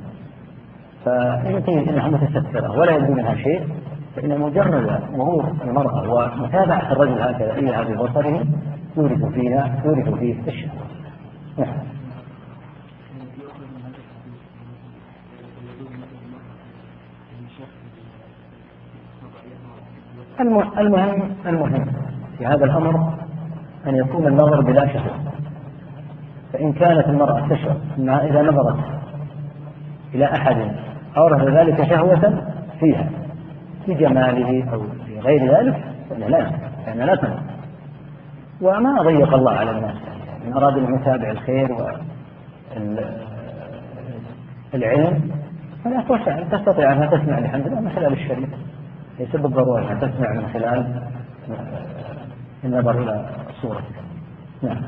[1.05, 3.69] كانت أنها متسترة ولا يبدو منها شيء
[4.17, 8.45] فإن مجرد ظهور المرأة ومتابعة الرجل هكذا إياها ببصره
[8.97, 10.85] يورث فيها يورث فيه الشهوة.
[11.59, 11.94] نعم.
[20.41, 21.87] المهم المهم.
[22.39, 23.15] في هذا الأمر
[23.87, 25.15] أن يكون النظر بلا شهوة
[26.53, 28.79] فإن كانت المرأة تشعر أنها إذا نظرت
[30.15, 30.57] إلى أحد
[31.17, 32.43] أورث ذلك شهوة
[32.81, 33.09] فيها
[33.87, 36.51] في جماله أو في غير ذلك فإن لا
[36.87, 37.41] فإن لا تنظر.
[38.61, 39.97] وما ضيق الله على الناس.
[40.47, 41.73] من أراد أن يتابع الخير
[44.73, 45.31] والعلم
[45.85, 48.49] فلا توسع تستطيع أنها تسمع الحمد لله من خلال الشريف
[49.19, 51.03] ليس بالضرورة أن تسمع من خلال
[52.65, 53.27] النظر إلى
[53.63, 53.95] صورتك.
[54.63, 54.83] نعم.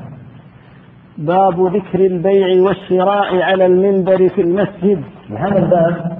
[1.17, 5.03] باب ذكر البيع والشراء على المنبر في المسجد.
[5.29, 6.17] بهذا الباب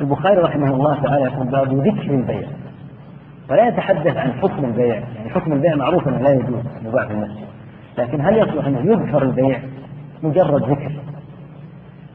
[0.00, 2.48] البخاري رحمه الله تعالى يقول باب ذكر البيع.
[3.50, 7.46] ولا يتحدث عن حكم البيع يعني حكم البيع معروف أنه لا يجوز يباع في المسجد.
[7.98, 9.60] لكن هل يصلح أنه يذكر البيع؟
[10.22, 10.92] مجرد ذكر.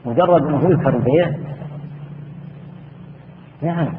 [0.06, 1.32] مجرد أنه يذكر البيع؟
[3.62, 3.94] نعم.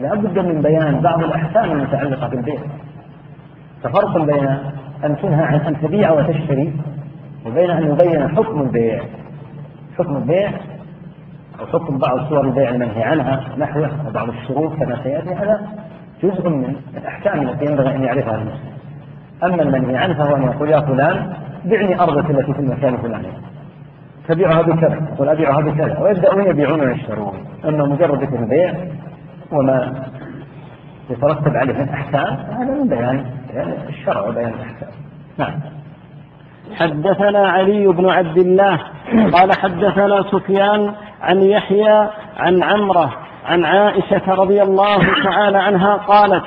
[0.00, 2.60] لا بد من بيان بعض الأحكام المتعلقة بالبيع
[3.82, 4.48] ففرق بين
[5.04, 6.72] أن تنهى عن أن تبيع وتشتري
[7.46, 9.02] وبين أن يبين حكم البيع
[9.98, 10.50] حكم البيع
[11.62, 15.60] وحكم بعض صور البيع المنهي عنها نحوه وبعض الشروط كما سيأتي هذا
[16.22, 18.70] جزء من الأحكام التي ينبغي أن يعرفها المسلم.
[19.44, 21.32] أما المنهي عنه فهو ان يقول يا فلان
[21.64, 23.28] بعني أرضك التي في المكان الفلاني.
[24.28, 27.34] تبيعها بكذا، يقول أبيعها بكذا، ويبدأون يبيعون ويشترون،
[27.64, 28.74] أما مجرد البيع
[29.52, 30.06] وما
[31.10, 33.26] يترتب عليه من احكام هذا من بيان
[33.88, 34.90] الشرع وبيان الأحكام.
[35.38, 35.60] نعم.
[36.74, 38.78] حدثنا علي بن عبد الله
[39.32, 43.12] قال حدثنا سفيان عن يحيى عن عمرة
[43.46, 46.44] عن عائشة رضي الله تعالى عنها قالت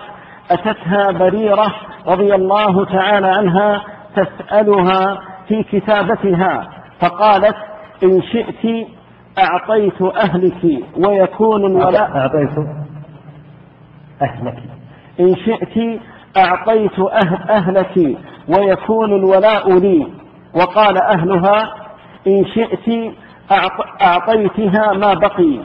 [0.52, 1.74] أتتها بريرة
[2.08, 3.82] رضي الله تعالى عنها
[4.16, 7.56] تسألها في كتابتها فقالت
[8.04, 8.88] إن شئت
[9.40, 12.50] أعطيت أهلك ويكون الولاء أعطيت
[14.24, 14.58] أهلك.
[15.20, 16.02] إن شئت
[16.38, 18.18] أعطيت أهل أهلك
[18.58, 20.08] ويكون الولاء لي.
[20.56, 21.74] وقال أهلها
[22.28, 23.14] إن شئت
[24.02, 25.60] أعطيتها ما بقي.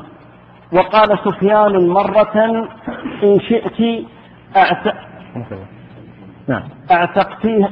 [0.73, 2.67] وقال سفيان مرة
[3.25, 4.07] إن شئت.
[6.49, 6.63] نعم.
[6.91, 7.71] أعتقتها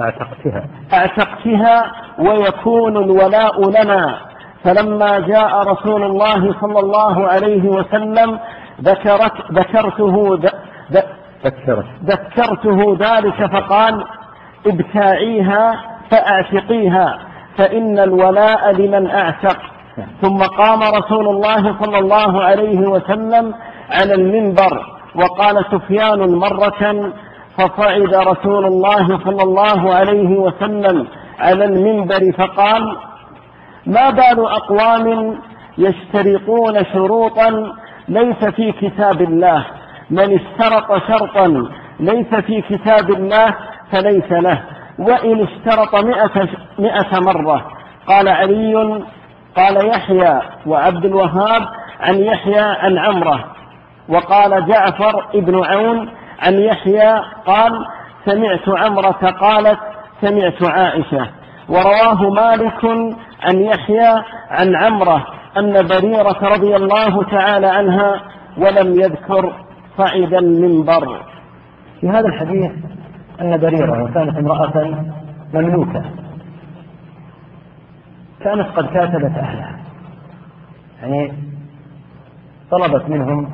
[0.00, 0.64] أعتقتها.
[0.92, 4.20] أعتقتها ويكون الولاء لنا.
[4.64, 8.38] فلما جاء رسول الله صلى الله عليه وسلم
[8.82, 10.38] ذكرت ذكرته
[12.04, 14.04] ذكرته ذلك فقال
[14.66, 15.72] ابتاعيها
[16.10, 17.18] فاعتقيها
[17.58, 19.56] فإن الولاء لمن اعتق
[20.22, 23.54] ثم قام رسول الله صلى الله عليه وسلم
[23.90, 27.12] على المنبر وقال سفيان مرة
[27.58, 31.06] فصعد رسول الله صلى الله عليه وسلم
[31.38, 32.96] على المنبر فقال
[33.86, 35.38] ما بال أقوام
[35.78, 37.72] يشترطون شروطا
[38.10, 39.66] ليس في كتاب الله.
[40.10, 41.68] من اشترط شرطا
[42.00, 43.54] ليس في كتاب الله
[43.92, 44.62] فليس له.
[44.98, 47.66] وإن اشترط مئة, مئة مرة.
[48.06, 49.02] قال علي
[49.56, 51.62] قال يحيى وعبد الوهاب
[52.00, 53.44] عن يحيى عن عمرة.
[54.08, 56.10] وقال جعفر ابن عون
[56.42, 57.86] عن يحيى قال
[58.24, 59.78] سمعت عمرة قالت
[60.20, 61.39] سمعت عائشة.
[61.70, 62.84] ورواه مالك
[63.42, 68.22] عن يحيى عن عمرة أن بريرة رضي الله تعالى عنها
[68.58, 69.52] ولم يذكر
[69.98, 71.22] صعد المنبر
[72.00, 72.72] في هذا الحديث
[73.40, 75.04] أن بريرة كانت امرأة
[75.54, 76.04] مملوكة.
[78.40, 79.76] كانت قد كاتبت أهلها.
[81.02, 81.32] يعني
[82.70, 83.50] طلبت منهم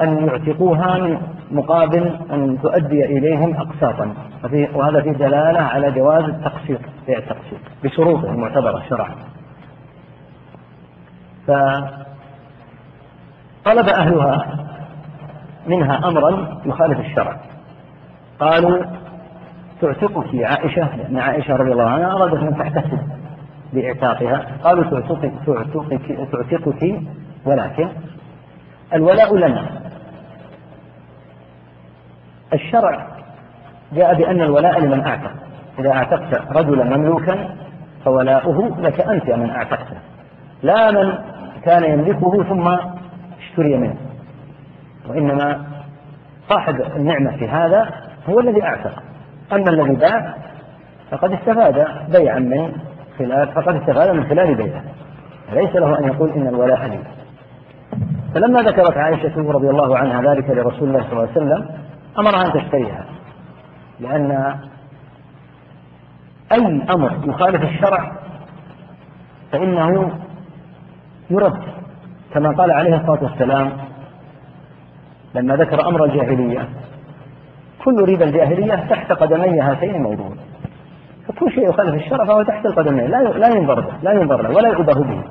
[0.00, 4.14] أن يعتقوها من مقابل أن تؤدي إليهم أقساطا.
[4.74, 9.14] وهذا في دلالة على جواز التقسيط بيع التقسيط بشروطه المعتبرة شرعا.
[11.46, 11.98] فطلب
[13.88, 14.46] أهلها
[15.66, 17.40] منها أمرا يخالف الشرع.
[18.40, 18.84] قالوا
[19.80, 20.96] تعتقك عائشة.
[20.96, 22.98] لأن عائشة رضي الله عنها أرادت أن تحتسب
[23.72, 24.46] بإعتاقها.
[24.64, 27.00] قالوا تعتقك تعتقك تعتقك
[27.44, 27.88] ولكن
[28.94, 29.81] الولاء لنا.
[32.54, 33.06] الشرع
[33.92, 35.30] جاء بأن الولاء لمن أعتق
[35.78, 37.48] إذا أعتقت رجلا مملوكا
[38.04, 39.96] فولاؤه لك أنت من أعتقته
[40.62, 41.12] لا من
[41.64, 42.68] كان يملكه ثم
[43.38, 43.96] اشتري منه.
[45.08, 45.64] وإنما
[46.48, 47.90] صاحب النعمة في هذا
[48.28, 49.02] هو الذي أعتق
[49.52, 50.34] أما الذي باع
[51.10, 52.72] فقد استفاد بيعا من
[53.18, 54.82] خلال فقد استفاد من خلال بيعه.
[55.52, 56.98] ليس له أن يقول إن الولاء لي.
[58.34, 61.68] فلما ذكرت عائشة رضي الله عنها ذلك لرسول الله صلى الله عليه وسلم
[62.18, 63.04] أمرها أن تشتريها
[64.00, 64.56] لأن
[66.52, 68.12] أي أمر يخالف الشرع
[69.52, 70.12] فإنه
[71.30, 71.62] يرد
[72.34, 73.72] كما قال عليه الصلاة والسلام
[75.34, 76.68] لما ذكر أمر الجاهلية
[77.84, 80.36] كل ربا الجاهلية تحت قدمي هاتين موجود
[81.28, 84.68] فكل شيء يخالف الشرع فهو تحت القدمين لا لا ينظر به لا ينظر له ولا
[84.68, 85.22] يؤبه به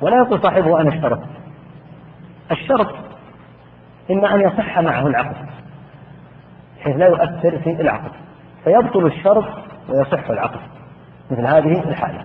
[0.00, 1.18] ولا يقول صاحبه أنا اشترط
[2.50, 2.94] الشرط
[4.10, 5.36] إما أن يصح معه العقد
[6.86, 8.10] بحيث لا يؤثر في العقد.
[8.64, 9.44] فيبطل الشرط
[9.88, 10.60] ويصح العقد.
[11.30, 12.24] مثل هذه الحالة.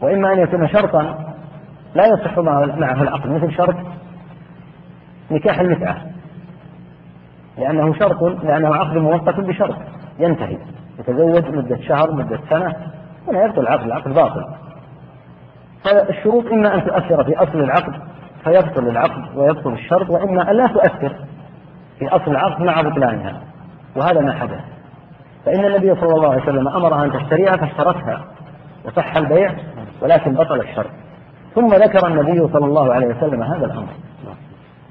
[0.00, 1.34] وإما أن يكون شرطا
[1.94, 3.30] لا يصح معه العقد.
[3.30, 3.76] مثل شرط
[5.30, 5.96] نكاح المتعة.
[7.58, 9.76] لأنه شرط لأنه عقد مؤقت بشرط.
[10.18, 10.58] ينتهي.
[10.98, 12.76] يتزوج مدة شهر مدة سنة
[13.28, 14.44] هنا يبطل العقد العقد باطل.
[15.84, 17.94] فالشروط إما أن تؤثر في أصل العقد
[18.44, 21.16] فيبطل العقد ويبطل الشرط وإما أن لا تؤثر
[21.98, 23.51] في أصل العقد مع بطلانها.
[23.96, 24.60] وهذا ما حدث.
[25.46, 28.24] فإن النبي صلى الله عليه وسلم أمرها أن تشتريها فاشترتها
[28.84, 29.54] وصح البيع
[30.02, 30.90] ولكن بطل الشرط
[31.54, 33.88] ثم ذكر النبي صلى الله عليه وسلم هذا الأمر.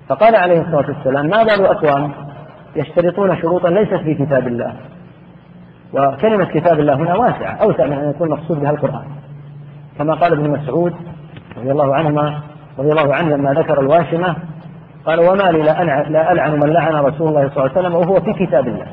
[0.09, 2.11] فقال عليه الصلاة والسلام ما بال أقوام
[2.75, 4.75] يشترطون شروطا ليست في كتاب الله؟
[5.93, 9.05] وكلمة كتاب الله هنا واسعة أوسع من أن يكون مقصود بها القرآن.
[9.97, 10.93] كما قال ابن مسعود
[11.57, 12.39] رضي الله عنهما
[12.79, 14.35] رضي الله عنه لما ذكر الواشمة
[15.05, 18.21] قال وما لي لا, لا ألعن من لعن رسول الله صلى الله عليه وسلم وهو
[18.21, 18.87] في كتاب الله.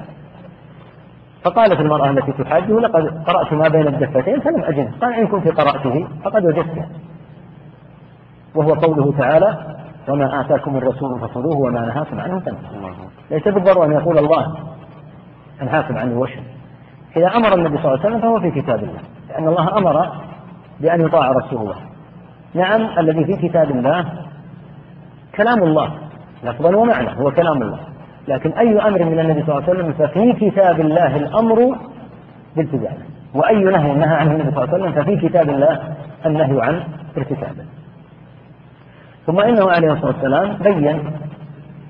[1.44, 6.08] فقالت المرأة التي تحاجه لقد قرأت ما بين الدفتين فلم أجد قال إن كنت قرأته
[6.24, 6.86] فقد وجدته.
[8.54, 9.58] وهو قوله تعالى
[10.08, 12.90] وما آتاكم الرسول فخذوه وما نهاكم عنه فانتهوا.
[13.30, 14.54] ليس بالضرورة أن يقول الله
[15.62, 16.42] أنهاكم عن الوشم
[17.16, 20.12] إذا أمر النبي صلى الله عليه وسلم فهو في كتاب الله لأن الله أمر
[20.80, 21.76] بأن يطاع رسول الله.
[22.54, 24.04] نعم الذي في كتاب الله
[25.38, 25.94] كلام الله.
[26.44, 27.80] لفظا ومعنى هو كلام الله.
[28.28, 31.76] لكن أي أمر من النبي صلى الله عليه وسلم ففي كتاب الله الأمر
[32.56, 35.78] بالتزامه وأي نهي نهى عنه النبي صلى الله عليه وسلم ففي كتاب الله
[36.26, 36.82] النهي عن
[37.16, 37.64] ارتكابه
[39.26, 40.86] ثم إنه عليه الصلاة والسلام بين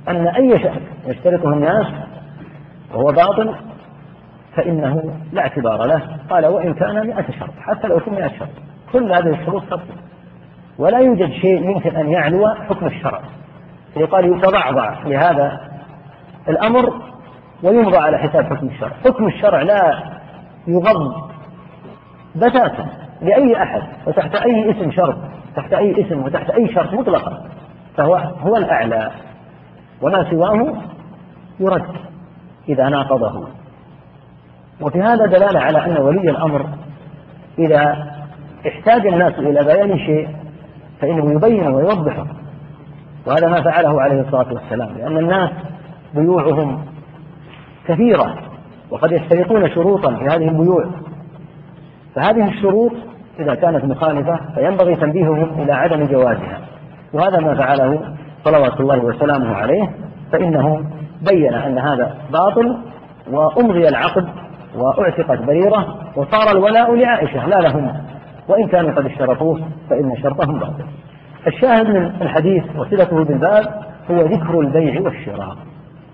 [0.08, 1.87] أن أي شأن يشترطه الناس
[2.94, 3.54] وهو باطل
[4.56, 6.02] فإنه لا اعتبار له.
[6.30, 8.48] قال وإن كان مئة شرط حتى لو كان مئة شرط
[8.92, 9.94] كل هذه الشروط تبطل
[10.78, 13.20] ولا يوجد شيء يمكن أن يعلو حكم الشرع.
[13.96, 15.60] يقال يتضعضع لهذا
[16.48, 16.92] الأمر
[17.62, 18.92] ويمضى على حساب حكم الشرع.
[19.04, 20.02] حكم الشرع لا
[20.66, 21.30] يغض
[22.36, 22.86] بتاتا
[23.22, 25.16] لأي أحد وتحت أي اسم شرط
[25.56, 27.44] تحت أي اسم وتحت أي شرط مطلقا.
[27.96, 29.10] فهو هو الأعلى
[30.02, 30.82] وما سواه
[31.60, 31.96] يرد
[32.68, 33.48] إذا ناقضه.
[34.80, 36.66] وفي هذا دلالة على أن ولي الأمر
[37.58, 38.08] إذا
[38.68, 40.28] احتاج الناس إلى بيان شيء
[41.00, 42.26] فإنه يبينه ويوضحه
[43.26, 45.50] وهذا ما فعله عليه الصلاة والسلام لأن الناس
[46.14, 46.84] بيوعهم
[47.87, 48.34] كثيرة
[48.90, 50.87] وقد يشترطون شروطا في هذه البيوع.
[52.14, 52.92] فهذه الشروط
[53.38, 56.61] إذا كانت مخالفة فينبغي تنبيههم إلى عدم جوازها.
[57.12, 59.90] وهذا ما فعله صلوات الله وسلامه عليه
[60.32, 60.84] فإنه
[61.30, 62.76] بين أن هذا باطل
[63.30, 64.28] وأمضي العقد
[64.76, 67.92] وأعتقت بريرة وصار الولاء لعائشة لا لهم.
[68.48, 70.84] وإن كانوا قد اشترطوه فإن شرطهم باطل.
[71.46, 75.56] الشاهد من الحديث وصلته بالباب هو ذكر البيع والشراء.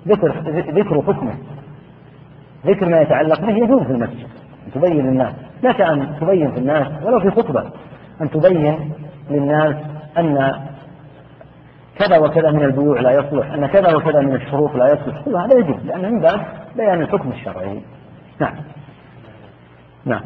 [0.09, 1.35] ذكر ذكر حكمه.
[2.67, 4.27] ذكر ما يتعلق به يجوز في المسجد.
[4.67, 5.35] أن تبين للناس.
[5.63, 7.65] لك أن تبين في الناس ولو في خطبة.
[8.21, 8.93] أن تبين
[9.31, 9.75] للناس
[10.19, 10.53] أن
[11.99, 15.23] كذا وكذا من البيوع لا يصلح أن كذا وكذا من الشروط لا يصلح.
[15.25, 16.41] كل هذا يجب لأنه من باب
[16.77, 17.81] بيان الحكم الشرعي.
[18.41, 18.55] نعم.
[20.05, 20.23] نعم.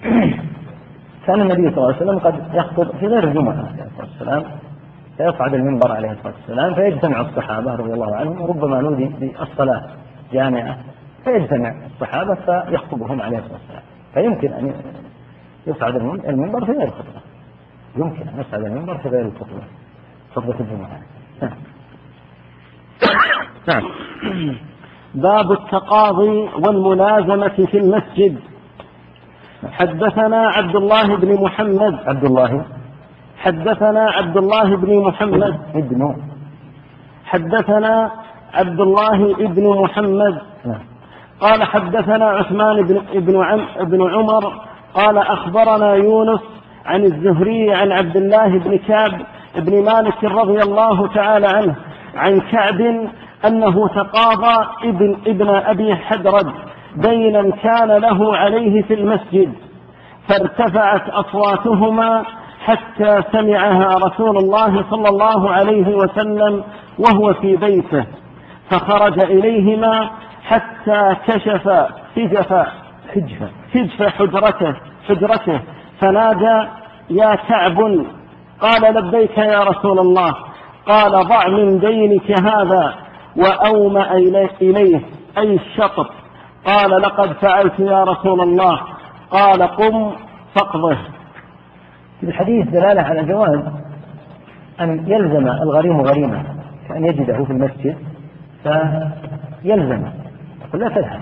[1.26, 4.44] كان النبي صلى الله عليه وسلم قد يخطب في غير الجمعة عليه الصلاة والسلام
[5.16, 9.82] فيصعد المنبر عليه الصلاة والسلام فيجتمع الصحابة رضي الله عنهم وربما نودي بالصلاة
[10.32, 10.78] جامعة
[11.24, 13.82] فيجتمع الصحابة فيخطبهم عليه الصلاة والسلام.
[14.14, 14.74] فيمكن أن
[15.66, 15.96] يصعد
[16.28, 17.20] المنبر في غير الخطبة.
[17.96, 19.62] يمكن أن يصعد المنبر في غير الخطبة
[20.34, 21.00] خطبة الجمعة.
[21.42, 21.52] نعم.
[23.68, 23.82] نعم.
[25.14, 28.38] باب التقاضي والملازمة في المسجد.
[29.68, 31.98] حدثنا عبد الله بن محمد.
[32.06, 32.64] عبد الله
[33.38, 35.60] حدثنا عبد الله بن محمد.
[35.74, 36.16] ابن.
[37.24, 38.10] حدثنا
[38.54, 40.40] عبد الله بن محمد.
[40.64, 40.82] نعم.
[41.40, 44.52] قال حدثنا عثمان بن ابن عم ابن عمر.
[44.94, 46.40] قال أخبرنا يونس
[46.86, 49.20] عن الزهري عن عبد الله بن كعب
[49.56, 51.76] بن مالك رضي الله تعالى عنه
[52.16, 52.80] عن كعب
[53.46, 56.52] أنه تقاضى ابن ابن أبي حدرد.
[56.96, 59.52] دينا كان له عليه في المسجد
[60.28, 62.24] فارتفعت أصواتهما
[62.64, 66.64] حتى سمعها رسول الله صلى الله عليه وسلم
[66.98, 68.06] وهو في بيته
[68.70, 70.10] فخرج إليهما
[70.44, 71.70] حتى كشف
[72.16, 72.52] سجف
[73.14, 74.74] حجفة سجف حجرته
[75.08, 75.60] حجرته
[76.00, 76.68] فنادى
[77.10, 77.78] يا كعب!
[78.60, 80.34] قال لبيك يا رسول الله.
[80.86, 82.94] قال ضع من دينك هذا
[83.36, 84.12] وأومأ
[84.62, 85.00] إليه
[85.38, 86.10] أي الشطر
[86.64, 88.80] قال لقد فعلت يا رسول الله.
[89.30, 90.12] قال قم
[90.54, 90.96] فاقضه.
[92.20, 93.60] في الحديث دلالة على جواز
[94.80, 96.44] أن يلزم الغريم غريمة
[96.88, 97.96] كأن يجده في المسجد
[98.62, 100.06] فيلزم.
[100.68, 101.20] يقول لا تذهب.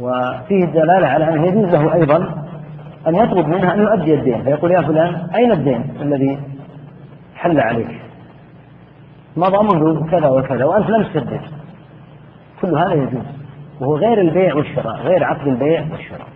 [0.00, 2.16] وفيه دلالة على أنه يجوز له أيضا
[3.06, 4.42] أن يطلب منها أن يؤدي الدين.
[4.42, 6.38] فيقول يا فلان أين الدين الذي
[7.36, 8.00] حل عليك؟
[9.36, 11.40] مضى منذ كذا وكذا وأنت لم تسدد.
[12.62, 13.37] كل هذا يجوز.
[13.80, 16.28] وهو غير البيع والشراء غير عقد البيع والشراء.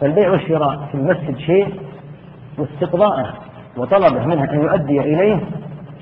[0.00, 1.80] فالبيع والشراء في المسجد شيء
[2.58, 3.34] واستقضاءه
[3.76, 5.40] وطلبه منه أن يؤدي إليه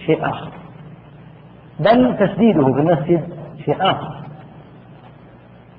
[0.07, 0.49] شيء آخر.
[1.81, 3.29] بل تسديده في المسجد
[3.65, 4.19] شيء آخر.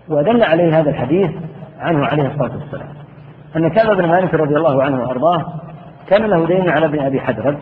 [0.09, 1.31] ودل عليه هذا الحديث
[1.79, 2.89] عنه عليه الصلاة والسلام.
[3.55, 5.45] أن كعب بن مالك رضي الله عنه وأرضاه
[6.07, 7.57] كان له دين على ابن أبي حدرد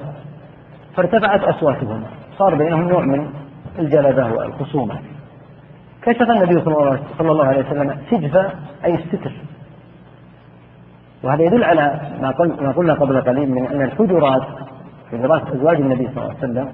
[0.95, 2.03] فارتفعت أصواتهم
[2.37, 3.29] صار بينهم نوع من
[3.79, 4.99] الجلبة والخصومة.
[6.07, 6.61] كشف النبي
[7.17, 8.35] صلى الله عليه وسلم؟ سجف
[8.85, 9.31] أي الستر
[11.23, 14.43] وهذا يدل على ما ما قلنا قبل قليل من أن الحجرات
[15.11, 16.73] حجرات أزواج النبي صلى الله عليه وسلم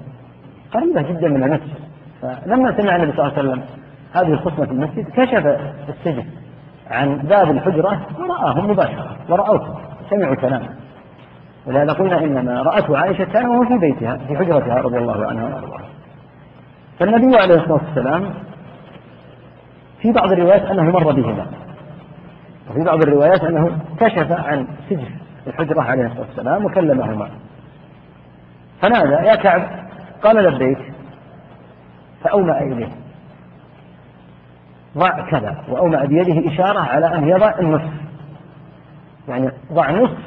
[0.72, 1.78] قريبة جدا من المسجد.
[2.22, 3.62] فلما سمع النبي صلى الله عليه وسلم
[4.12, 5.58] هذه الخصمة في المسجد كشف
[5.88, 6.24] السجن
[6.90, 9.80] عن باب الحجرة ورآهم مباشرة ورأوه.
[10.10, 10.68] سمعوا كلامه.
[11.66, 15.44] ولهذا قلنا إنما رأته عائشة كان وهو في بيتها في حجرتها رضي الله عنها.
[15.44, 15.88] وأرضاها
[16.98, 18.24] فالنبي عليه الصلاة والسلام
[20.04, 21.46] في بعض الروايات أنه مر بهما.
[22.70, 25.06] وفي بعض الروايات أنه كشف عن سجن
[25.46, 27.30] الحجرة عليه الصلاة والسلام وكلمهما.
[28.82, 29.68] فنادى يا كعب
[30.22, 30.92] قال لبيك
[32.24, 32.88] فأومأ إليه.
[34.98, 37.92] ضع كذا وأومأ بيده إشارة على أن يضع النصف.
[39.28, 40.18] يعني ضع نصف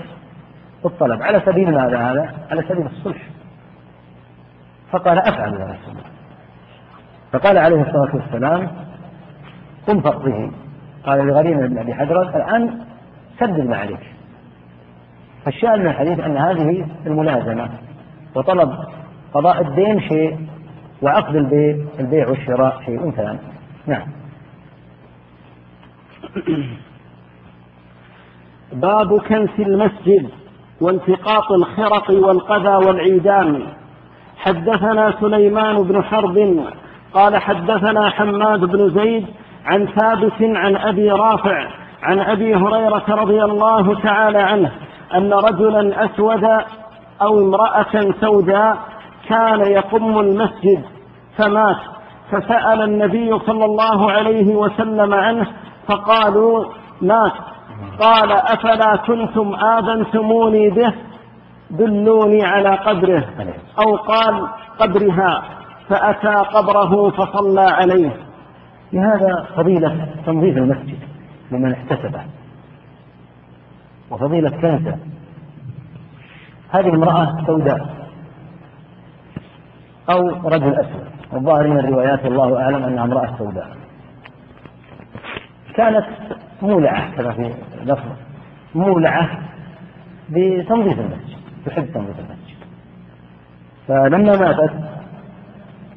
[0.86, 1.22] الطلب.
[1.22, 3.22] على سبيل ماذا هذا؟ على سبيل الصلح.
[4.92, 6.12] فقال أفعل يا رسول الله.
[7.32, 8.88] فقال عليه الصلاة والسلام
[9.88, 10.52] قم فقضه
[11.06, 12.80] قال لغريم بن أبي حجرة الآن
[13.40, 14.00] سدد ما عليك.
[15.46, 17.70] فالشاهد من الحديث أن هذه الملازمة
[18.36, 18.74] وطلب
[19.34, 20.38] قضاء الدين شيء
[21.02, 23.40] وعقد البيع البيع والشراء شيء ثاني
[23.88, 24.08] نعم.
[28.74, 30.30] باب كنس المسجد
[30.82, 33.64] والتقاط الخرق والقذى والعيدان.
[34.38, 36.66] حدثنا سليمان بن حرب
[37.14, 39.28] قال حدثنا حماد بن زيد
[39.68, 41.68] عن ثابت عن أبي رافع
[42.04, 44.72] عن أبي هريرة رضي الله تعالى عنه
[45.16, 46.44] أن رجلا أسود
[47.22, 48.78] أو امرأة سوداء
[49.30, 50.84] كان يقم المسجد
[51.38, 51.78] فمات
[52.32, 55.48] فسأل النبي صلى الله عليه وسلم عنه
[55.88, 56.66] فقالوا
[57.02, 57.34] مات.
[58.00, 60.94] قال أفلا كنتم آذنتموني به؟
[61.70, 63.26] دلوني على قبره
[63.80, 64.48] أو قال
[64.80, 65.44] قبرها
[65.90, 68.27] فأتى قبره فصلى عليه.
[68.94, 71.00] لهذا فضيلة تنظيف المسجد
[71.52, 72.22] لمن احتسبه.
[74.12, 74.98] وفضيلة كنسة.
[76.70, 77.90] هذه امرأة سوداء
[80.10, 81.08] أو رجل أسود.
[81.34, 83.78] الظاهر من الروايات الله أعلم أنها امرأة سوداء.
[85.76, 86.06] كانت
[86.62, 87.54] مولعة كما في
[87.86, 88.12] لفظ.
[88.76, 89.30] مولعة
[90.30, 92.58] بتنظيف المسجد تحب تنظيف المسجد.
[93.88, 94.74] فلما ماتت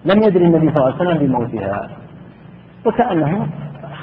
[0.04, 1.99] لم يدري النبي صلى الله عليه وسلم بموتها.
[2.84, 3.50] وكأنهم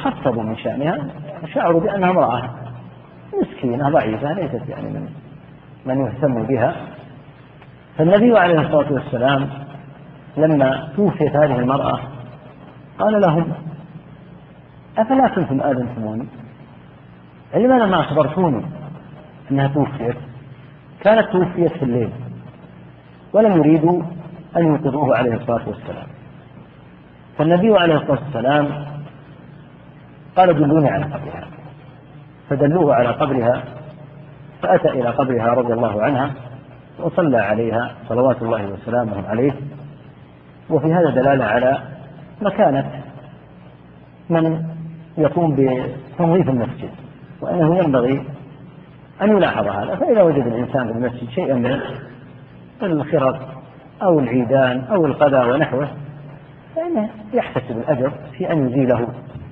[0.02, 1.08] خفضوا من شأنها
[1.44, 2.50] وشعروا بأنها امرأة
[3.42, 5.10] مسكينة ضعيفة ليست يعني من
[5.86, 6.76] من يهتم بها.
[7.98, 9.50] فالنبي عليه الصلاة والسلام
[10.38, 12.00] لما توفيت هذه المرأة
[13.00, 13.54] قال لهم
[14.98, 16.28] أفلا كنتم آذنتموني؟
[17.56, 18.66] لماذا ما أخبرتوني
[19.52, 20.16] أنها توفيت؟
[21.02, 22.10] كانت توفيت في الليل
[23.34, 24.02] ولم يريدوا
[24.58, 26.08] أن يوقظوه عليه الصلاة والسلام.
[27.38, 28.86] فالنبي عليه الصلاة والسلام
[30.36, 31.48] قال دلوني على قبرها.
[32.50, 33.64] فدلوه على قبرها
[34.62, 36.32] فأتى إلى قبرها رضي الله عنها
[37.00, 39.52] وصلى عليها صلوات الله وسلامه عليه.
[40.70, 41.78] وفي هذا دلالة على
[42.42, 42.92] مكانة
[44.30, 44.64] من
[45.18, 46.90] يقوم بتنظيف المسجد
[47.42, 48.26] وأنه ينبغي
[49.22, 49.96] أن يلاحظ هذا.
[49.96, 51.80] فإذا وجد الإنسان في المسجد شيئا من
[52.82, 53.62] الخرق
[54.02, 55.88] أو العيدان أو القذى ونحوه
[56.78, 59.08] فإنه يحتسب الأجر في أن يزيله.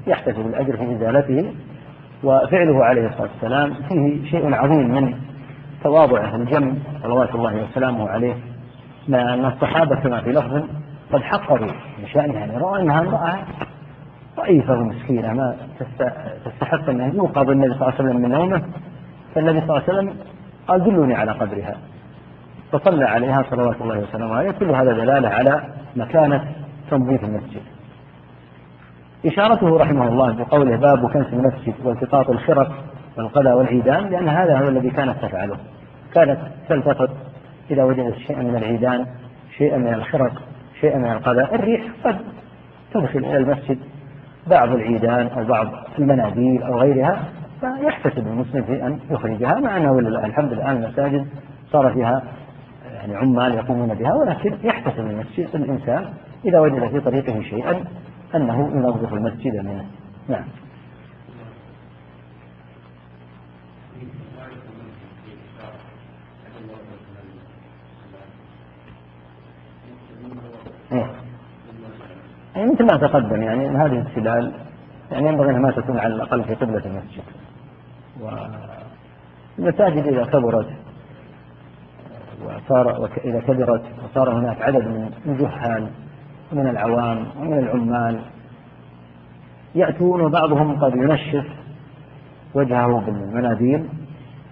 [0.07, 1.53] يحتسب الأجر في إزالته
[2.23, 5.13] وفعله عليه الصلاة والسلام فيه شيء عظيم من
[5.83, 8.33] تواضعه الجم صلوات الله وسلامه عليه.
[9.09, 10.63] أن الصحابة كما في لفظ
[11.13, 11.71] قد حقروا
[12.03, 13.37] بشأنها يعني رأوا أنها امرأة
[14.37, 15.55] ضعيفة ومسكينة ما
[16.45, 18.61] تستحق أن يوقظ النبي صلى الله عليه وسلم من نومه.
[19.35, 20.13] فالنبي صلى الله عليه وسلم
[20.67, 21.77] قال دلوني على قبرها.
[22.71, 24.51] فصلى عليها صلوات الله وسلامه عليه.
[24.51, 25.63] كل هذا دلالة على
[25.95, 26.43] مكانة
[26.89, 27.61] تنظيف المسجد.
[29.25, 32.71] إشارته رحمه الله بقوله باب كنس المسجد والتقاط الخرق
[33.17, 35.57] والقذى والعيدان لأن هذا هو الذي كانت تفعله.
[36.13, 37.09] كانت تلتقط
[37.71, 39.05] إذا وجدت شيئا من العيدان
[39.57, 40.33] شيئا من الخرق
[40.81, 42.17] شيئا من القذى الريح قد
[42.93, 43.79] تدخل إلى المسجد.
[44.47, 45.67] بعض العيدان أو بعض
[45.99, 47.23] المناديل أو غيرها
[47.61, 51.27] فيحتسب المسلم في أن يخرجها مع أنه الحمد لله المساجد
[51.71, 52.23] صار فيها
[52.93, 56.05] يعني عمال يقومون بها ولكن يحتسب المسجد الإنسان
[56.45, 57.83] إذا وجد في طريقه شيئا
[58.35, 59.85] أنه ينظف المسجد منه.
[60.27, 60.45] نعم.
[72.55, 74.53] يعني مثل ما تقدم يعني هذه التلال
[75.11, 77.23] يعني ينبغي أنها ما تكون على الأقل في قبلة المسجد.
[79.57, 80.67] والمساجد إذا كبرت
[82.45, 85.89] وصار إذا كبرت وصار هناك عدد من الجهال
[86.51, 88.19] ومن العوام ومن العمال.
[89.75, 91.45] يأتون وبعضهم قد ينشف
[92.53, 93.85] وجهه بالمناديل.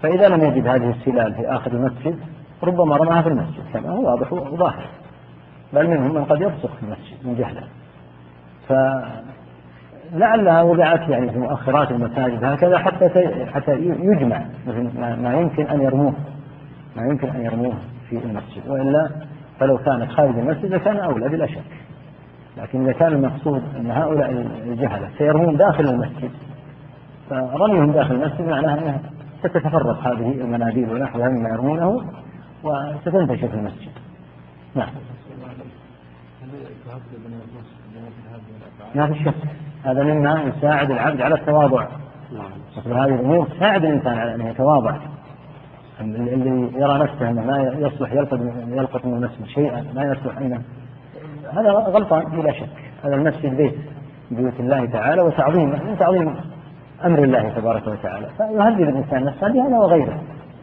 [0.01, 2.19] فإذا لم يجد هذه السلال في آخر المسجد
[2.63, 4.85] ربما رماها في المسجد كما هو واضح وظاهر.
[5.73, 7.63] بل منهم من قد يرسخ في المسجد من جهله.
[10.13, 13.09] فلعلها وضعت يعني في مؤخرات المساجد هكذا حتى
[13.53, 14.45] حتى يجمع
[14.97, 16.13] ما يمكن أن يرموه.
[16.95, 17.73] ما يمكن أن يرموه
[18.09, 18.67] في المسجد.
[18.67, 19.09] وإلا
[19.59, 21.63] فلو كانت خارج المسجد لكان أولى بلا شك.
[22.57, 24.31] لكن إذا كان المقصود أن هؤلاء
[24.65, 26.31] الجهلة سيرمون داخل المسجد
[27.29, 28.99] فرميهم داخل المسجد معناها أنها
[29.39, 32.01] ستتفرق هذه المناديل ونحوها مما يرمونه
[32.63, 33.91] وستنتشر في المسجد.
[34.75, 34.89] نعم.
[38.95, 39.33] ما في شك
[39.83, 41.87] هذا مما يساعد العبد على التواضع.
[42.77, 44.97] مثل هذه الأمور تساعد الإنسان على أن يتواضع.
[46.01, 50.61] اللي يرى نفسه أنه ما يصلح يلقط يلقط من المسجد شيئا ما يصلح أنه
[51.53, 52.69] هذا غلطان بلا شك.
[53.03, 53.75] هذا المسجد بيت
[54.31, 56.35] بيوت الله تعالى وتعظيم من تعظيم
[57.05, 58.27] أمر الله تبارك وتعالى.
[58.37, 60.19] فيهذب الإنسان نفسه بهذا وغيره.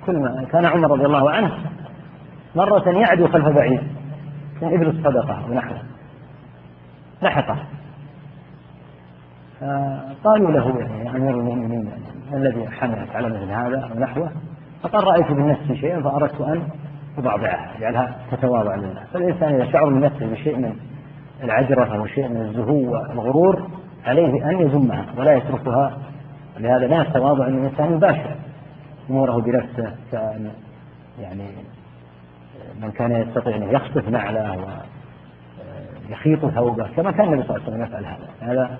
[0.07, 1.53] كل ما كان عمر رضي الله عنه
[2.57, 3.80] مرة يعدو خلف بعيد
[4.62, 5.78] من إبل الصدقة ونحوه.
[7.22, 7.57] لحقه
[10.24, 11.91] قالوا له يعني أمير المؤمنين
[12.32, 14.30] الذي حملك على مثل هذا أو نحوه
[14.82, 16.62] فقال رأيت بالنفس شيئا فأردت أن
[17.20, 20.76] اضعضعها اجعلها تتواضع لله فالإنسان إذا شعر من نفسه بشيء من
[21.42, 23.68] العجرة أو شيء من الزهو والغرور
[24.06, 25.98] عليه أن يذمها ولا يتركها.
[26.58, 28.34] لهذا لا التواضع ان الانسان يباشر
[29.10, 30.50] أموره بنفسه كأن
[31.20, 31.44] يعني
[32.82, 34.56] من كان يستطيع أن يخطف نعله
[36.08, 38.52] ويخيط ثوبه كما كان النبي صلى الله عليه وسلم يفعل هذا.
[38.52, 38.78] هذا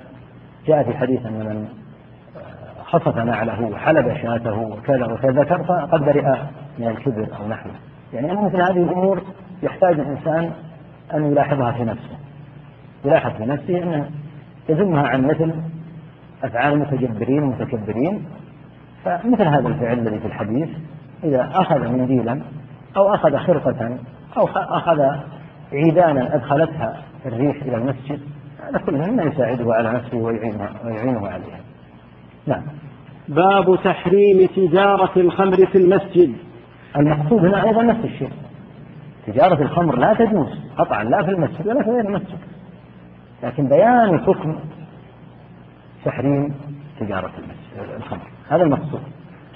[0.67, 1.69] جاء في حديث أن من
[2.85, 6.37] خصف نعله وحلب شاته وكذا وكذا ذكر فقد برئ
[6.79, 7.73] من الكبر أو نحوه.
[8.13, 9.23] يعني أن مثل هذه الأمور
[9.63, 10.53] يحتاج الإنسان
[11.15, 12.17] أن يلاحظها في نفسه.
[13.05, 14.11] يلاحظ في نفسه أنه
[14.69, 15.55] يذمها عن مثل
[16.45, 18.25] أفعال المتجبرين المتكبرين
[19.05, 20.69] فمثل هذا الفعل الذي في الحديث
[21.25, 22.41] إذا أخذ منديلا
[22.97, 23.99] أو أخذ خرقة
[24.37, 25.01] أو أخذ
[25.73, 26.97] عيدانا أدخلتها
[27.27, 28.21] الريح إلى المسجد
[28.69, 31.61] هذا كله مما يساعده على نفسه ويعينه, ويعينه عليها.
[32.47, 32.63] نعم.
[33.29, 36.35] باب تحريم تجارة الخمر في المسجد.
[36.97, 38.33] المقصود هنا أيضا نفس الشيء.
[39.27, 42.39] تجارة الخمر لا تجوز قطعا لا في المسجد ولا في غير المسجد.
[43.43, 44.59] لكن بيان حكم
[46.05, 46.55] تحريم
[47.01, 48.31] تجارة المسجد الخمر.
[48.49, 49.01] هذا المقصود.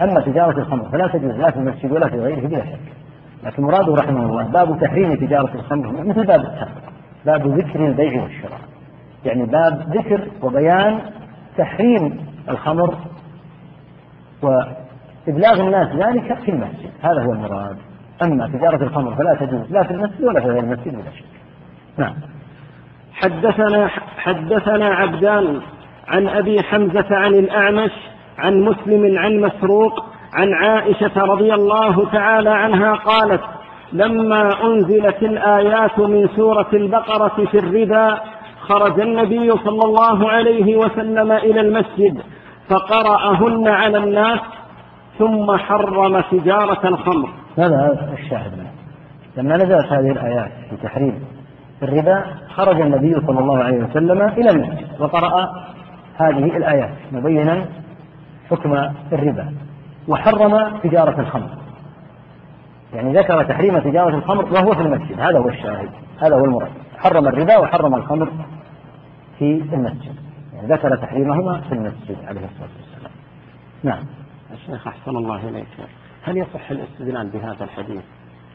[0.03, 2.79] أما تجارة الخمر فلا تجوز لا في المسجد ولا في غيره بلا شك.
[3.45, 6.85] لكن مراده رحمه الله باب تحريم تجارة الخمر مثل باب السابق
[7.27, 8.61] باب ذكر البيع والشراء.
[9.25, 11.01] يعني باب ذكر وبيان
[11.57, 12.95] تحريم الخمر
[15.27, 16.91] وإبلاغ الناس ذلك في المسجد.
[17.03, 17.77] هذا هو المراد.
[18.23, 21.25] أما تجارة الخمر فلا تجوز لا في المسجد ولا في غير المسجد بلا شك
[21.99, 22.15] نعم.
[23.15, 25.61] حدثنا حدثنا عبدان
[26.09, 27.91] عن أبي حمزة عن الأعمش
[28.39, 30.05] عن مسلم عن مسروق
[30.35, 33.41] عن عائشة رضي الله تعالى عنها قالت
[33.93, 38.21] لما أنزلت الآيات من سورة البقرة في الربا
[38.61, 42.21] خرج النبي صلى الله عليه وسلم إلى المسجد
[42.69, 44.41] فقرأهن على الناس
[45.19, 47.29] ثم حرم تجارة الخمر.
[47.59, 48.53] هذا الشاهد
[49.37, 51.25] لما نزلت هذه الآيات في تحريم
[51.83, 55.51] الربا خرج النبي صلى الله عليه وسلم إلى المسجد وقرأ
[56.17, 57.67] هذه الآيات مبينا
[58.51, 58.73] حكم
[59.13, 59.55] الربا
[60.09, 61.49] وحرم تجارة الخمر.
[62.95, 65.21] يعني ذكر تحريم تجارة الخمر وهو في المسجد.
[65.21, 65.89] هذا هو الشاهد
[66.23, 66.71] هذا هو المراد.
[66.99, 68.29] حرم الربا وحرم الخمر
[69.39, 70.15] في المسجد.
[70.55, 73.13] يعني ذكر تحريمهما في المسجد عليه الصلاة والسلام.
[73.83, 74.05] نعم.
[74.53, 75.67] الشيخ أحسن الله إليك.
[76.23, 78.03] هل يصح الاستدلال بهذا الحديث؟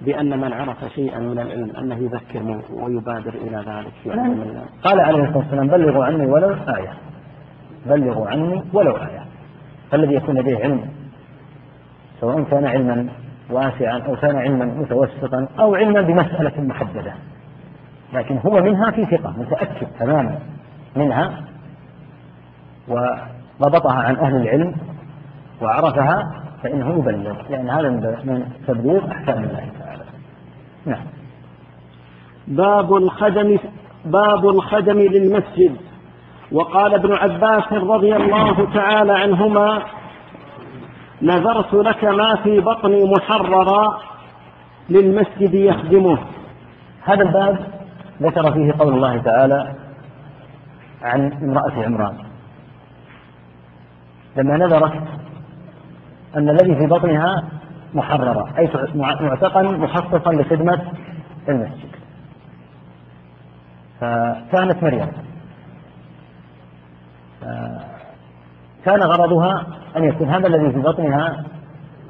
[0.01, 4.65] بأن من عرف شيئا من العلم أنه يذكر ويبادر إلى ذلك في الله.
[4.83, 6.93] قال عليه الصلاة والسلام بلغوا عني ولو آية.
[7.85, 9.25] بلغوا عني ولو آية.
[9.91, 10.89] فالذي يكون لديه علم
[12.21, 13.09] سواء كان علما
[13.49, 17.13] واسعا أو كان علما متوسطا أو علما بمسألة محددة.
[18.13, 20.39] لكن هو منها في ثقة متأكد تماما
[20.95, 21.43] منها
[22.87, 24.75] وضبطها عن أهل العلم
[25.61, 26.23] وعرفها
[26.63, 27.89] فإنه يبلغ لأن هذا
[28.23, 30.03] من تبليغ أحكام الله تعالى.
[30.85, 31.05] نعم.
[32.47, 33.57] باب الخدم
[34.05, 35.75] باب الخدم للمسجد.
[36.51, 39.81] وقال ابن عباس رضي الله تعالى عنهما
[41.21, 43.97] نذرت لك ما في بطني محررا
[44.89, 46.17] للمسجد يخدمه.
[47.03, 47.59] هذا الباب
[48.21, 49.75] ذكر فيه قول الله تعالى
[51.01, 52.17] عن امرأة عمران.
[54.37, 55.18] لما نذرت
[56.37, 57.43] أن الذي في بطنها
[57.93, 58.69] محررة أي
[59.21, 60.81] معتقا مخصصا لخدمة
[61.49, 61.89] المسجد.
[64.01, 65.07] فكانت مريم
[68.85, 69.65] كان غرضها
[69.97, 71.43] أن يكون هذا الذي في بطنها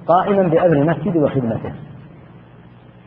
[0.08, 1.74] قائما بأمر المسجد وخدمته.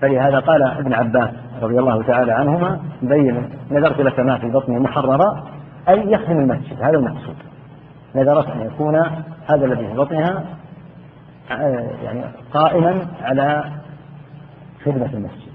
[0.01, 1.31] فلهذا قال ابن عباس
[1.63, 5.45] رضي الله تعالى عنهما مبين نذرت لك ما في بطني محررا
[5.89, 7.37] أي يخدم المسجد هذا المقصود.
[8.15, 8.97] نذرت أن يكون
[9.47, 10.45] هذا الذي في بطنها
[11.51, 13.73] يعني قائما على
[14.85, 15.53] خدمة المسجد.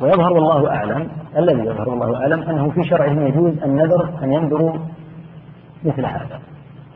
[0.00, 4.78] ويظهر والله أعلم الذي يظهر والله أعلم أنه في شرعهم يجوز النذر أن ينذروا
[5.84, 6.40] مثل هذا.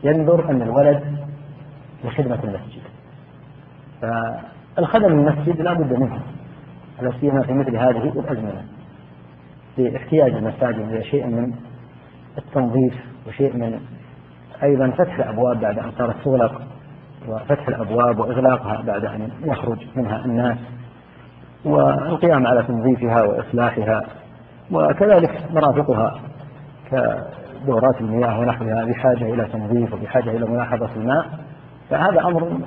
[0.03, 1.03] ينذر أن الولد
[2.03, 2.81] لخدمة المسجد.
[4.01, 6.19] فالخدم المسجد لا بد منه
[7.01, 8.63] لا سيما في مثل هذه الأزمنة.
[9.77, 11.53] لاحتياج المساجد إلى شيء من
[12.37, 12.93] التنظيف
[13.27, 13.79] وشيء من
[14.63, 16.61] أيضا فتح الأبواب بعد أن صارت تغلق.
[17.27, 20.57] وفتح الأبواب وإغلاقها بعد أن يخرج منها الناس
[21.65, 24.03] والقيام على تنظيفها وإصلاحها
[24.71, 26.21] وكذلك مرافقها
[26.91, 31.39] كدورات المياه ونحوها بحاجة إلى تنظيف وبحاجة إلى ملاحظة الماء
[31.89, 32.59] فهذا أمر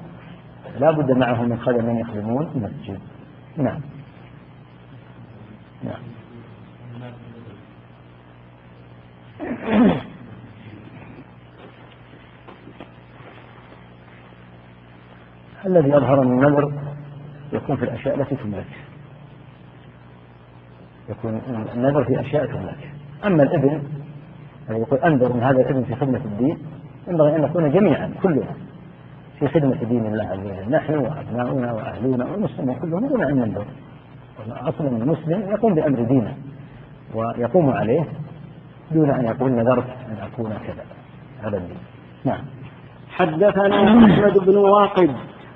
[0.78, 3.00] لا بد معه من خدم يخدمون المسجد
[3.56, 3.80] نعم.
[5.84, 6.02] نعم.
[15.66, 16.72] الذي يظهر من النذر
[17.52, 18.66] يكون في الأشياء التي تملك.
[21.08, 21.40] يكون
[21.74, 22.92] النذر في أشياء تملك.
[23.24, 23.82] أما الإبن
[24.68, 26.58] يعني يقول أنذر من هذا الإبن في خدمة الدين
[27.08, 28.46] ينبغي أن نكون جميعا كلنا
[29.38, 33.64] في خدمة دين الله عز وجل نحن وأبناؤنا وأهلنا والمسلمين كلهم دون أن ننذر.
[34.50, 36.34] أصلا المسلم يقوم بأمر دينه
[37.14, 38.04] ويقوم عليه
[38.90, 40.84] دون أن يقول نذرت أن أكون كذا
[41.42, 41.78] هذا الدين.
[42.24, 42.44] نعم.
[43.10, 45.10] حدثنا أحمد بن واقد.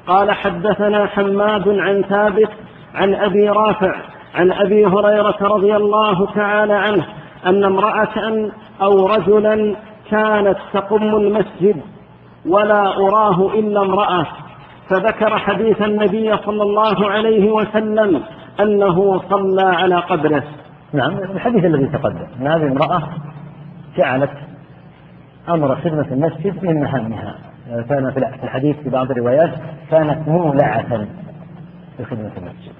[0.06, 2.50] قال حدثنا حماد عن ثابت
[2.94, 3.94] عن أبي رافع
[4.34, 7.06] عن أبي هريرة رضي الله تعالى عنه
[7.46, 8.50] أن امرأة
[8.82, 9.76] أو رجلا
[10.10, 11.82] كانت تقم المسجد
[12.46, 14.26] ولا أراه إلا امرأة
[14.88, 18.22] فذكر حديث النبي صلى الله عليه وسلم
[18.60, 20.42] أنه صلى على قبره.
[20.92, 22.26] نعم الحديث الذي تقدم.
[22.40, 23.02] أن هذه امرأة
[23.96, 24.30] جعلت
[25.48, 29.54] أمر خدمة المسجد من مهامها كان في الحديث في بعض الروايات
[29.90, 31.06] كانت مولعة
[31.96, 32.72] في خدمة المسجد.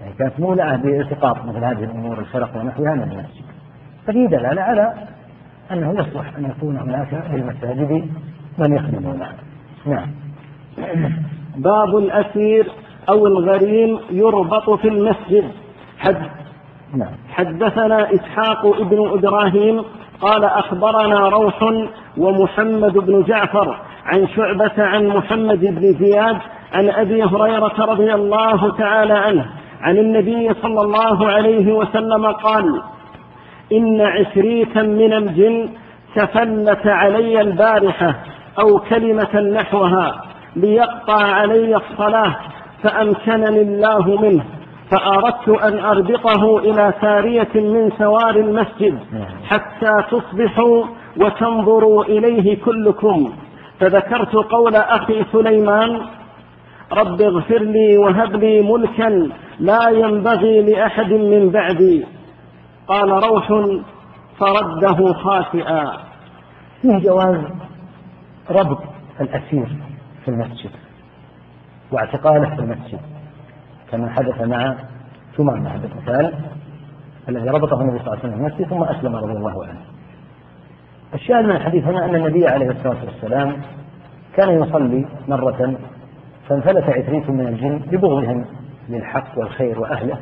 [0.00, 3.44] يعني كانت مولعة بالتقاط مثل هذه الأمور الفرق ونحوها من المسجد.
[4.06, 4.94] ففي دلالة على
[5.70, 8.08] أنه يصلح أن يكون هناك في المساجد
[8.58, 9.32] من يخدمونها
[9.86, 10.10] نعم.
[11.56, 12.72] باب الأسير
[13.08, 15.50] أو الغريم يربط في المسجد.
[15.98, 16.16] حد
[16.94, 17.12] نعم.
[17.30, 19.84] حدثنا إسحاق ابن إبراهيم
[20.22, 21.72] قال أخبرنا روح
[22.18, 26.36] ومحمد بن جعفر عن شعبة عن محمد بن زياد
[26.72, 29.46] عن أبي هريرة رضي الله تعالى عنه
[29.80, 32.82] عن النبي صلى الله عليه وسلم قال
[33.72, 35.68] إن عفريتا من الجن
[36.16, 38.14] تفلت علي البارحة
[38.62, 40.22] أو كلمة نحوها
[40.56, 42.36] ليقطع علي الصلاة
[42.82, 44.44] فأمكنني الله منه.
[44.92, 48.98] فأردت أن أربطه إلى سارية من سوار المسجد
[49.44, 50.84] حتى تصبحوا
[51.16, 53.32] وتنظروا إليه كلكم.
[53.80, 56.00] فذكرت قول أخي سليمان
[56.92, 59.28] رب اغفر لي وهب لي ملكا
[59.58, 62.06] لا ينبغي لأحد من بعدي.
[62.88, 63.48] قال روح
[64.38, 65.92] فرده خاسئا.
[66.82, 67.40] فيه جواز
[68.50, 68.82] ربط
[69.20, 69.68] الأسير
[70.24, 70.70] في المسجد
[71.92, 73.11] واعتقاله في المسجد.
[73.92, 74.76] كما حدث مع
[75.36, 76.34] ثمامة هذا المثال
[77.28, 79.80] الذي ربطه النبي صلى الله عليه وسلم المسجد ثم أسلم رضي الله عنه.
[81.14, 83.56] الشاهد من الحديث هنا أن النبي عليه الصلاة والسلام
[84.36, 85.76] كان يصلي مرة
[86.48, 88.44] فانفلت عفريت من الجن ببغضهم
[88.88, 90.18] للحق والخير وأهله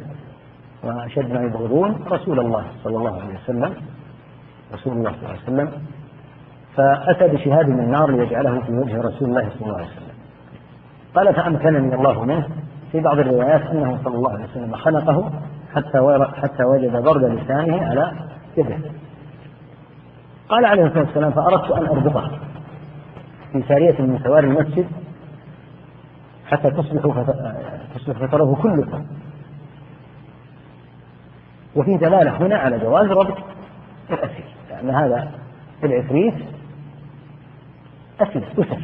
[0.85, 3.75] وأشد ما يبغضون رسول الله صلى الله عليه وسلم
[4.75, 5.73] رسول الله صلى الله عليه وسلم.
[6.77, 10.15] فأتى بشهاد من نار ليجعله في وجه رسول الله صلى الله عليه وسلم.
[11.15, 12.49] قال فأمكنني الله منه
[12.93, 15.33] في بعض الروايات أنه صلى الله عليه وسلم خنقه
[15.75, 18.13] حتى حتى وجد برد لسانه على
[18.57, 18.79] يده.
[20.49, 22.39] قال عليه الصلاة والسلام فأردت أن أربطه
[23.53, 24.87] في سارية من سوار المسجد
[26.47, 27.25] حتى تصبح
[27.95, 29.07] تصبح فتره كلكم
[31.77, 33.39] وفي دلالة هنا على جواز ربط
[34.11, 35.31] الأسير لأن هذا
[35.85, 36.35] العفريت
[38.21, 38.83] أسير أسر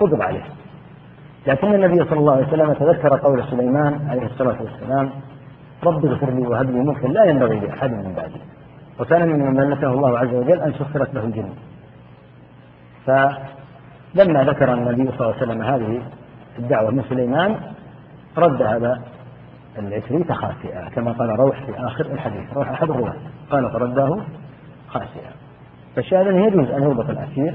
[0.00, 0.44] قدر عليه.
[1.46, 5.10] لكن النبي صلى الله عليه وسلم تذكر قول سليمان عليه الصلاة والسلام
[5.84, 8.40] رب اغفر لي وهب لي ملكا لا ينبغي لأحد من بعدي
[9.00, 11.48] وكان من ملته الله عز وجل أن سخرت له الجن.
[13.06, 16.02] فلما ذكر النبي صلى الله عليه وسلم هذه
[16.58, 17.56] الدعوة من سليمان
[18.38, 19.02] رد هذا
[19.78, 23.14] العفريت خاسئا كما قال روح في آخر الحديث روح أحد الرواة.
[23.50, 24.20] قال فرداه
[24.88, 25.30] خاسئا
[25.96, 27.54] فالشاهد أنه يجوز أن يربط الأسير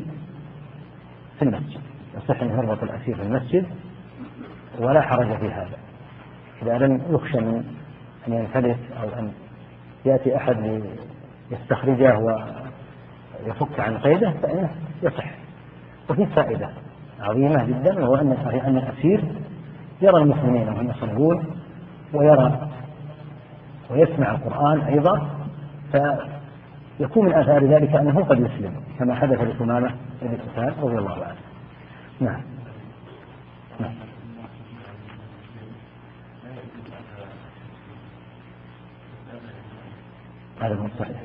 [1.40, 1.87] في المسجد.
[2.18, 3.66] يصح أن يربط الأسير في المسجد
[4.80, 5.78] ولا حرج في هذا.
[6.62, 7.64] إذا لم يخشى من
[8.28, 9.32] أن ينفلت أو أن
[10.06, 10.82] يأتي أحد
[11.52, 14.70] ليستخرجه ويفك عن قيده فإنه
[15.04, 15.26] يصح.
[16.10, 16.70] وفي فائدة
[17.20, 18.32] عظيمة جدا وهو أن
[18.66, 19.24] أن الأسير
[20.02, 21.46] يرى المسلمين وهم يصلون
[22.14, 22.70] ويرى
[23.90, 25.30] ويسمع القرآن أيضا
[25.92, 29.92] فيكون من آثار ذلك أنه قد يسلم كما حدث لثمامة
[30.22, 30.38] بن
[30.82, 31.47] رضي الله عنه.
[32.20, 32.42] نعم.
[33.80, 33.94] نعم.
[40.62, 41.18] هذا من صحيح.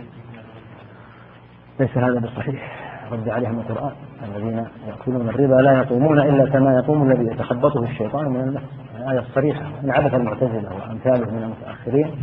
[1.81, 2.83] ليس هذا بصحيح
[3.13, 3.93] رد عليهم القرآن.
[4.25, 8.63] الذين يأكلون الربا لا يقومون إلا كما يقوم الذي يتخبطه الشيطان من المس
[8.97, 9.65] الآية الصريحة.
[9.83, 12.15] من عبث المعتزلة وأمثاله من المتأخرين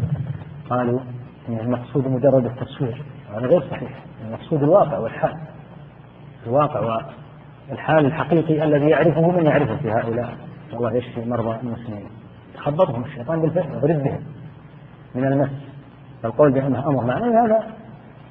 [0.69, 0.99] قالوا
[1.49, 3.03] إن المقصود مجرد التصوير.
[3.29, 3.91] هذا غير صحيح.
[4.27, 5.33] المقصود الواقع والحال.
[6.47, 6.79] الواقع
[7.69, 10.37] والحال الحقيقي الذي يعرفه من يعرفه في هؤلاء.
[10.73, 12.09] الله يشفي مرضى المسلمين.
[12.55, 14.23] تخبطهم الشيطان بالفعل يضرب بهم
[15.15, 15.49] من المس.
[16.23, 17.63] فالقول بأنه أمر معنوي هذا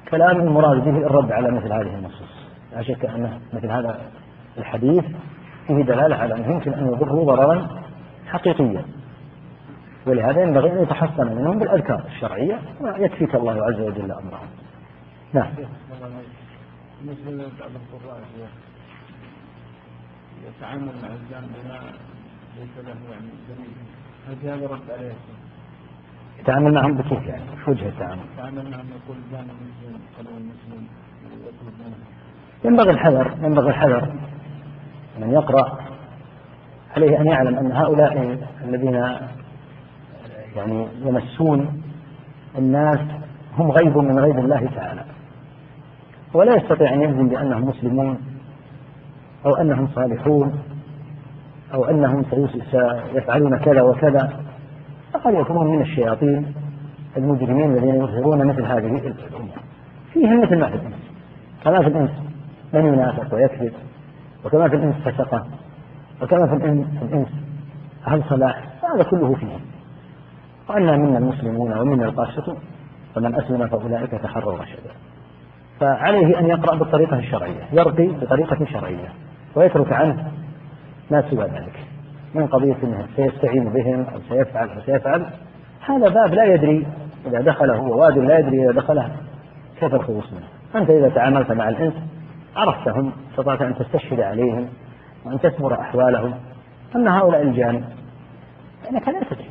[0.09, 2.47] كلام المراد به الرد على مثل هذه النصوص.
[2.75, 3.99] لا شك أن مثل هذا
[4.57, 5.05] الحديث
[5.67, 7.67] فيه دلالة على أنه يمكن أن يضره ضررا
[8.27, 8.85] حقيقيا.
[10.07, 14.47] ولهذا ينبغي أن يتحصن منهم بالأذكار الشرعية ويكفيك الله عز وجل أمرهم.
[15.33, 15.49] نعم.
[17.01, 18.19] بالنسبة لبعض القراء
[20.49, 21.79] يتعامل مع الجانب بما
[22.57, 23.73] ليس له يعني دليل
[24.27, 25.13] هل هذا رد عليه؟
[26.39, 30.87] يتعامل معهم بكيف يعني؟ شو وجه التعامل؟ يتعامل معهم يقول الجانب مسلم قالوا المسلم
[32.65, 34.13] ينبغي الحذر ينبغي الحذر
[35.19, 35.79] من يقرأ
[36.95, 38.93] عليه أن يعلم أن هؤلاء الذين
[40.55, 41.81] يعني يمسون
[42.57, 42.99] الناس
[43.57, 45.05] هم غيب من غيب الله تعالى
[46.33, 48.28] ولا يستطيع أن يجزم بأنهم مسلمون
[49.45, 50.59] أو أنهم صالحون
[51.73, 52.25] أو أنهم
[53.13, 54.39] سيفعلون كذا وكذا
[55.13, 56.53] فقد يكونون من الشياطين
[57.17, 59.59] المجرمين الذين يظهرون مثل هذه الأمور
[60.13, 60.95] فيهم مثل ما في الإنس.
[61.63, 62.11] كما في الإنس
[62.73, 63.73] من ينافق ويكذب
[64.45, 65.45] وكما في الإنس فسقة
[66.21, 66.53] وكما في
[67.05, 67.27] الإنس
[68.07, 68.63] أهل صلاح
[68.93, 69.59] هذا كله فيهم
[70.69, 72.57] وأنا منا المسلمون ومنا القاسطون
[73.15, 74.91] فمن أسلم فأولئك تحروا رشدا.
[75.79, 79.09] فعليه أن يقرأ بالطريقة الشرعية يرقي بطريقة شرعية.
[79.55, 80.31] ويترك عنه
[81.11, 81.89] ما سوى ذلك.
[82.35, 85.25] من قضية أنه سيستعين بهم أو سيفعل أو سيفعل
[85.85, 86.87] هذا باب لا يدري
[87.25, 89.11] إذا دخله هو واد لا يدري إذا دخله
[89.79, 91.93] كيف الخلوص منه؟ أنت إذا تعاملت مع الإنس
[92.55, 94.67] عرفتهم استطعت أن تستشهد عليهم
[95.25, 96.33] وأن تثمر أحوالهم.
[96.95, 97.83] أما هؤلاء الجانب
[98.83, 99.49] فإنك لا تدري.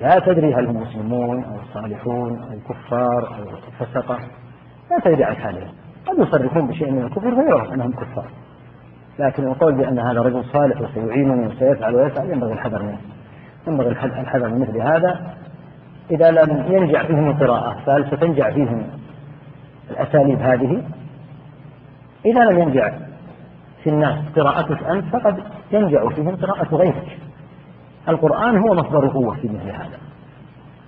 [0.00, 3.44] لا تدري هل هم مسلمون أو صالحون أو كفار أو
[3.78, 4.18] فسقة.
[4.90, 5.68] لا تدري عن حالهم.
[6.06, 8.30] قد يصرفون بشيء من الكفر فيعرف أنهم كفار.
[9.18, 12.98] لكن القول بأن هذا رجل صالح وسيعينني وسيفعل ويفعل ينبغي الحذر منه.
[13.66, 15.20] ينبغي الحذر من مثل هذا.
[16.10, 18.86] إذا لم ينجع فيهم القراءة فهل ستنجع فيهم
[19.90, 20.82] الأساليب هذه؟
[22.26, 22.94] إذا لم ينجع
[23.82, 25.42] في الناس قراءتك أنت فقد
[25.72, 27.18] ينجع فيهم قراءة غيرك.
[28.08, 29.98] القرآن هو مصدر قوة في مثل هذا.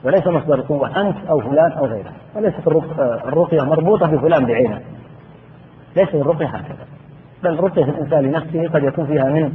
[0.04, 2.12] وليس مصدر قوة أنت أو فلان أو غيره.
[2.36, 2.68] وليست
[3.26, 4.80] الرقية مربوطة بفلان بعينه.
[5.96, 6.86] ليست الرقية هكذا.
[7.44, 9.52] بل رقية الإنسان لنفسه قد يكون فيها من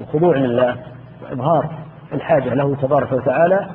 [0.00, 0.76] الخضوع لله
[1.22, 1.70] وإظهار
[2.12, 3.66] الحاجة له تبارك وتعالى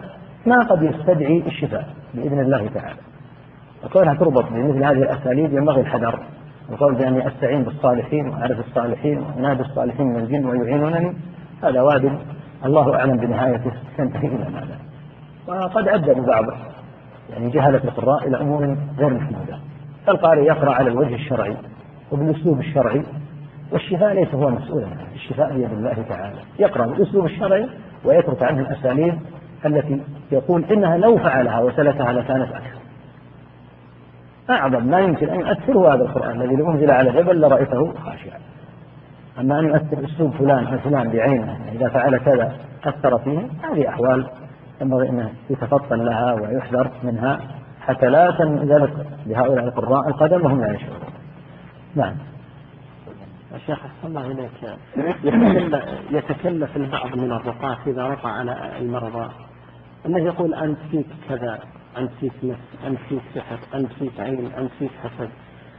[0.45, 2.99] ما قد يستدعي الشفاء بإذن الله تعالى.
[3.85, 6.19] وكونها تربط بمثل هذه الأساليب ينبغي الحذر
[6.69, 11.13] القول بأني أستعين بالصالحين وأعرف الصالحين وأنادي الصالحين من الجن ويعينونني.
[11.63, 12.19] هذا واد
[12.65, 13.71] الله أعلم بنهايته.
[13.97, 14.77] تنتهي إلى ماذا؟
[15.47, 16.45] وقد أدى ببعض
[17.29, 19.59] يعني جهلة القراء إلى أمور غير محمودة.
[20.09, 21.57] القارئ يقرأ على الوجه الشرعي
[22.11, 23.03] وبالأسلوب الشرعي
[23.71, 26.39] والشفاء ليس هو مسؤولا الشفاء بيد الله تعالى.
[26.59, 27.69] يقرأ بالأسلوب الشرعي
[28.05, 29.19] ويترك عنه الأساليب
[29.65, 30.01] التي
[30.31, 32.77] يقول إنها لو فعلها وسلكها لكانت أكثر.
[34.49, 38.39] أعظم ما يمكن أن يؤثر هو هذا القرآن الذي لو أنزل على جبل لرأيته خاشعا.
[39.39, 42.55] أما أن يؤثر أسلوب فلان أو فلان بعينه إذا فعل كذا
[42.85, 44.27] أثر فيه هذه أحوال
[44.81, 47.39] ينبغي أن يتفطن لها ويحذر منها
[47.81, 50.99] حتى لا تنزلق بهؤلاء القراء القدم وهم لا يشعرون.
[51.95, 52.15] نعم.
[53.53, 54.77] يا شيخ الله إليك.
[56.17, 59.29] يتكلف, البعض من الرقاة إذا رقى على المرضى.
[60.05, 61.59] أنه يقول أنت فيك كذا
[61.97, 65.29] أنت فيك نفس أنت فيك سحر أنت فيك عين أنت فيك حسد.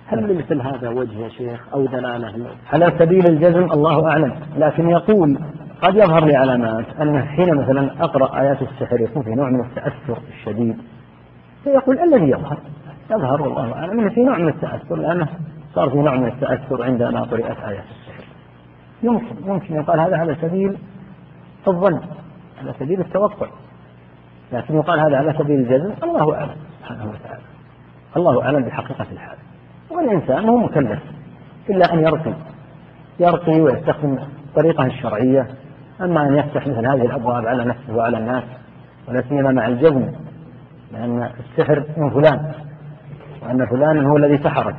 [0.07, 4.35] هل لمثل هذا وجه يا شيخ أو دلالة؟ على سبيل الجزم الله أعلم.
[4.57, 5.39] لكن يقول
[5.83, 10.19] قد يظهر لي علامات أن حين مثلا أقرأ آيات السحر يكون في نوع من التأثر
[10.29, 10.77] الشديد.
[11.65, 12.59] فيقول الذي يظهر؟
[13.11, 15.29] يظهر والله أعلم في نوع من التأثر لأنه
[15.75, 18.25] صار في نوع من التأثر عندما قرأت آيات السحر
[19.03, 20.77] يمكن يمكن يقال هذا على سبيل
[21.69, 22.01] الظن
[22.61, 23.47] على سبيل التوقع.
[24.53, 27.43] لكن يقال هذا على سبيل الجزم الله أعلم سبحانه وتعالى.
[28.17, 29.39] الله أعلم بحقيقة الحال.
[29.91, 31.01] والإنسان هو مكلف
[31.71, 32.33] إلا أن يرقي.
[33.21, 35.47] يرقي ويستخدم الطريقة الشرعية.
[36.01, 38.45] أما أن يفتح مثل هذه الأبواب على نفسه وعلى الناس
[39.09, 40.13] ولا سيما مع الجزم
[40.93, 42.53] لأن السحر من فلان
[43.43, 44.77] وأن فلان هو الذي سحرك.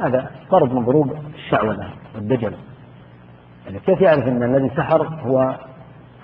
[0.00, 2.52] هذا ضرب من ضروب الشعوذة والدجل.
[3.66, 5.54] يعني كيف يعرف أن الذي سحر هو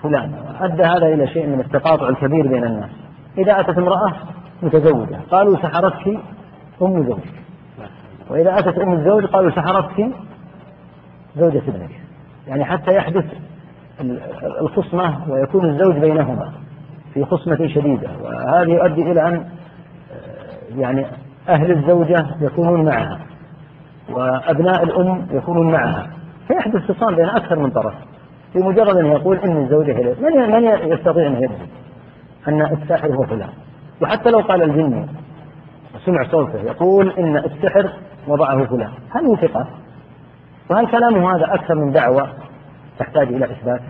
[0.03, 2.89] فلان؟ أدى هذا إلى شيء من التقاطع الكبير بين الناس.
[3.37, 4.13] إذا أتت امرأة
[4.63, 6.19] متزوجة قالوا سحرتك
[6.81, 7.33] أم زوجك
[8.29, 10.07] وإذا أتت أم الزوج قالوا سحرتك
[11.35, 12.01] زوجة ابنك.
[12.47, 13.25] يعني حتى يحدث
[14.61, 16.51] الخصمة ويكون الزوج بينهما
[17.13, 18.09] في خصمة شديدة.
[18.21, 19.45] وهذا يؤدي إلى أن
[20.77, 21.05] يعني
[21.49, 23.19] أهل الزوجة يكونون معها.
[24.13, 26.07] وأبناء الأم يكونون معها.
[26.47, 27.93] فيحدث خصام بين أكثر من طرف.
[28.55, 31.67] بمجرد أن يقول إن الزوجة هي من من يستطيع أن يدري
[32.47, 33.49] أن الساحر هو فلان.
[34.01, 35.05] وحتى لو قال الجني
[35.95, 37.89] وسمع صوته يقول إن السحر
[38.27, 38.91] وضعه فلان.
[39.11, 39.67] هل هو ثقة؟
[40.69, 42.27] وهل كلامه هذا أكثر من دعوة
[42.99, 43.81] تحتاج إلى إثبات؟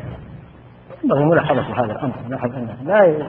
[1.04, 2.14] ينبغي ملاحظة هذا الأمر.
[2.30, 3.28] نلاحظ أنه لا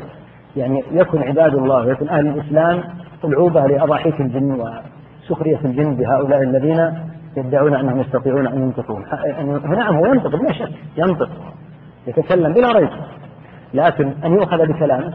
[0.57, 2.83] يعني يكن عباد الله ويكن أهل الإسلام
[3.25, 4.53] ألعوبة لأضاحيك الجن
[5.33, 6.95] وسخرية الجن بهؤلاء الذين
[7.37, 9.05] يدعون أنهم يستطيعون أن ينطقون.
[9.79, 11.31] نعم هو ينطق بلا شك ينطق
[12.07, 12.91] يتكلم بلا ريب.
[13.75, 15.13] لكن أن يؤخذ بكلامه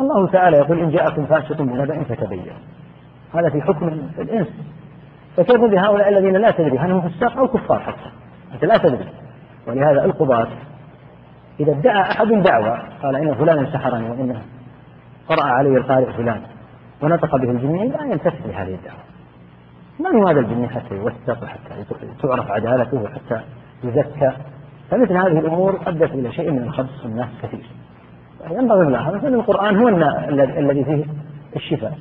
[0.00, 2.52] الله تعالى يقول إن جاءكم فاسق بنبأ فتبين.
[3.34, 4.48] هذا في حكم الإنس.
[5.36, 8.10] فكيف بهؤلاء الذين لا تدري هل هم فساق أو كفار حتى.
[8.54, 9.08] أنت لا تدري.
[9.66, 10.48] ولهذا القضاة
[11.60, 14.42] إذا ادعى أحد دعوة قال إن فلانا سحرني وإنه
[15.28, 16.40] قرأ علي القارئ فلان
[17.02, 19.11] ونطق به الجني لا يلتفت لهذه الدعوة.
[20.00, 21.84] هو هذا الجني حتى يوثق وحتى
[22.22, 23.40] تعرف عدالته وحتى
[23.84, 24.32] يزكى؟
[24.90, 27.66] فمثل هذه الأمور أدت إلى شيء من الخبص في الناس كثير.
[28.50, 29.88] ينبغي ملاحظة أن القرآن هو
[30.58, 31.04] الذي فيه
[31.56, 31.98] الشفاء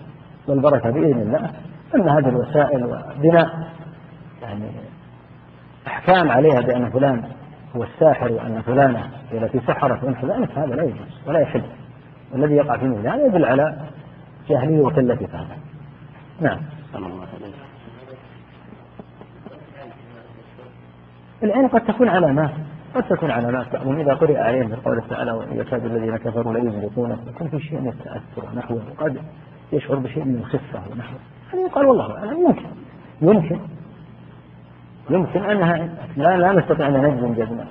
[0.47, 1.49] والبركة بإذن الله.
[1.95, 3.49] أن هذه الوسائل وبناء
[4.41, 4.65] يعني
[5.87, 7.23] أحكام عليها بأن فلان
[7.75, 11.63] هو الساحر وأن فلانة هي التي سحرت وأن ذلك هذا لا يجوز ولا يحل.
[12.31, 13.77] والذي يقع في مثل هذا يدل على
[14.49, 15.47] جاهلية وقلة فهم
[16.41, 16.59] نعم.
[21.43, 22.51] العين قد تكون علامات
[22.95, 23.99] قد تكون علامات تأمن.
[23.99, 27.87] إذا قرئ عليهم في قوله تعالى ويكاد الذين كفروا لا يزلقون يكون في شيء من
[27.87, 29.17] التأثر ونحوه وقد
[29.71, 31.19] يشعر بشيء من الخفة ونحوه
[31.53, 32.47] هذا يقال والله أعلم.
[32.47, 32.65] يمكن
[33.21, 33.59] يمكن
[35.09, 37.65] يمكن أنها لا لا نستطيع أن نجزم جزما.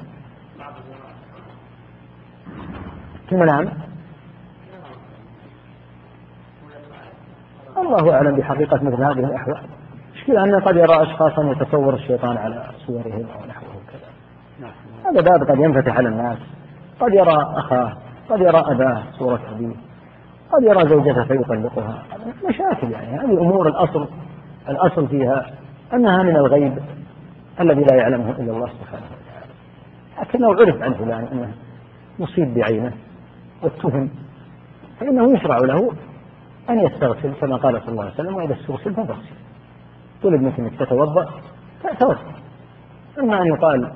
[3.29, 3.69] في المنام
[7.77, 9.80] الله أعلم بحقيقة مثل هذه الأحوال.
[10.21, 14.71] المشكلة أنه قد يرى أشخاصا يتصور الشيطان على صورهم أو نحوه كذا
[15.05, 16.39] هذا باب قد ينفتح على الناس.
[17.01, 17.93] قد يرى أخاه
[18.31, 19.75] قد يرى أباه صورة أبيه
[20.53, 22.03] قد يرى زوجته فيطلقها.
[22.49, 23.19] مشاكل يعني.
[23.19, 24.09] هذه أمور الأصل
[24.69, 25.51] الأصل فيها
[25.95, 26.79] أنها من الغيب
[27.61, 29.53] الذي لا يعلمه إلا الله سبحانه وتعالى.
[30.21, 31.53] لكن لو عرف عن فلان أنه
[32.19, 32.93] مصيب بعينه
[33.63, 34.11] واتهم
[35.01, 35.93] فإنه يشرع له
[36.71, 39.40] أن يستغسل كما قال صلى الله عليه وسلم وإذا استغسل فاغسل
[40.23, 41.29] طلب منك أنك تتوضأ
[41.99, 42.19] توضأ
[43.19, 43.93] أما أن يقال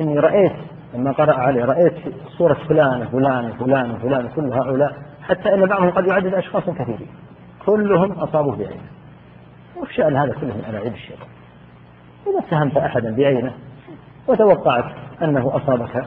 [0.00, 0.52] إني رأيت
[0.94, 1.94] لما قرأ عليه رأيت
[2.38, 7.08] صورة فلان فلان فلان فلان كل هؤلاء حتى أن بعضهم قد يعدد أشخاص كثيرين.
[7.66, 8.82] كلهم أصابوه بعينه
[9.76, 11.28] وفي شأن هذا كله من ألاعيب الشيطان
[12.26, 13.52] إذا اتهمت أحدا بعينه
[14.28, 14.84] وتوقعت
[15.22, 16.04] أنه أصابك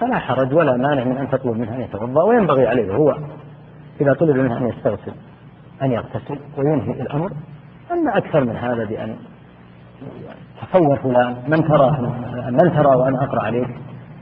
[0.00, 3.16] فلا حرج ولا مانع من أن تطلب منه أن يتوضأ وينبغي عليه هو
[4.00, 5.12] إذا طلب منه أن يستغسل
[5.82, 7.30] أن يغتسل وينهي الأمر.
[7.92, 9.16] أما أكثر من هذا بأن
[10.62, 11.90] تصور فلان من ترى
[12.50, 13.68] من ترى وأنا أقرأ عليك؟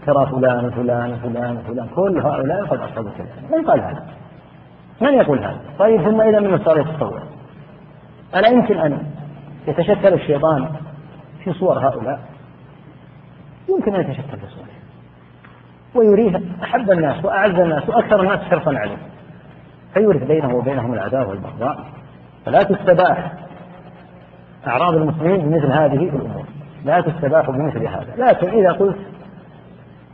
[0.06, 4.06] ترى فلان وفلان وفلان وفلان كل هؤلاء قد أصابوا كذا من قال هذا؟
[5.00, 7.22] من يقول هذا؟ طيب ثم إذا من صار يتصور
[8.36, 9.06] ألا يمكن أن
[9.66, 10.68] يتشكل الشيطان
[11.44, 12.20] في صور هؤلاء؟
[13.68, 14.68] يمكن أن يتشكل في صورهم.
[15.94, 18.96] ويريه أحب الناس وأعز الناس وأكثر الناس حرصا عليه.
[19.94, 21.84] فيورث بينه وبينهم العداوة والبغضاء.
[22.46, 23.32] فلا تستباح.
[24.66, 26.44] أعراض المسلمين بمثل هذه الأمور.
[26.84, 28.14] لا تستباح بمثل هذا.
[28.16, 28.96] لكن إذا قلت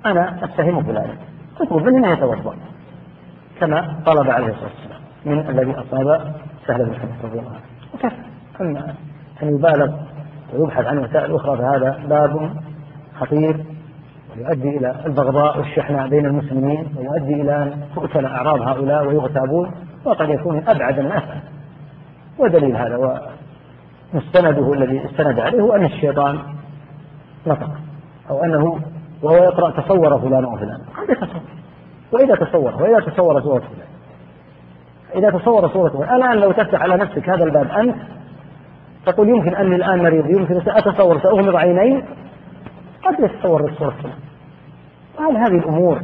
[0.06, 1.14] أنا أتهم فلانا
[1.60, 2.54] اطلب منه أن يتوضأ.
[3.60, 6.34] كما طلب عليه الصلاة والسلام من الذي أصاب
[6.66, 7.60] سهل بن حنيفة رضي الله عنه.
[7.94, 8.16] وكفى.
[8.60, 8.94] أما
[9.42, 9.92] أن يبالغ
[10.54, 12.50] ويبحث عن وسائل أخرى فهذا باب
[13.20, 13.64] خطير
[14.36, 19.70] ويؤدي إلى البغضاء والشحناء بين المسلمين ويؤدي إلى أن تقتل أعراض هؤلاء ويغتابون
[20.04, 21.22] وقد يكون أبعد الناس.
[22.38, 22.96] ودليل هذا
[24.14, 26.38] ومستنده الذي استند عليه هو أن الشيطان
[27.46, 27.70] نطق
[28.30, 28.80] أو أنه
[29.22, 30.44] وهو يقرأ تصور فلان.
[30.44, 31.42] وفلان هذا تصور
[32.12, 33.88] وإذا تصور وإذا تصور صورة فلان.
[35.14, 36.14] إذا تصور صورة فلان.
[36.14, 37.96] الآن لو تفتح على نفسك هذا الباب أنت
[39.06, 42.04] تقول يمكن أني الآن مريض يمكن سأتصور سأغمض عيني.
[43.04, 44.18] قد يتصور صورة فلان.
[45.18, 46.00] وهل هذه الأمور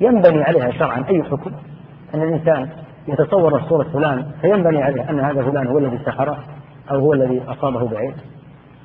[0.00, 1.50] ينبني عليها شرعا أي حكم؟
[2.14, 2.68] أن الإنسان
[3.08, 6.38] يتصور صورة فلان فينبني عليه أن هذا فلان هو الذي سحره.
[6.90, 8.14] أو هو الذي أصابه بعين.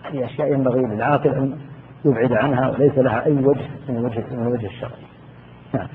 [0.04, 1.58] هذه أشياء ينبغي للعاقل أن
[2.06, 4.92] يبعد عنها وليس لها أي وجه من وجه من وجه الشرع.
[5.74, 5.88] نعم.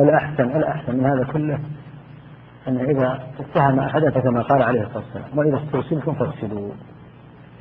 [0.00, 1.58] الأحسن الأحسن من هذا كله
[2.68, 6.70] أن إذا اتهم أحدا كما قال عليه الصلاة والسلام وإذا استرسلتم فاغسلوا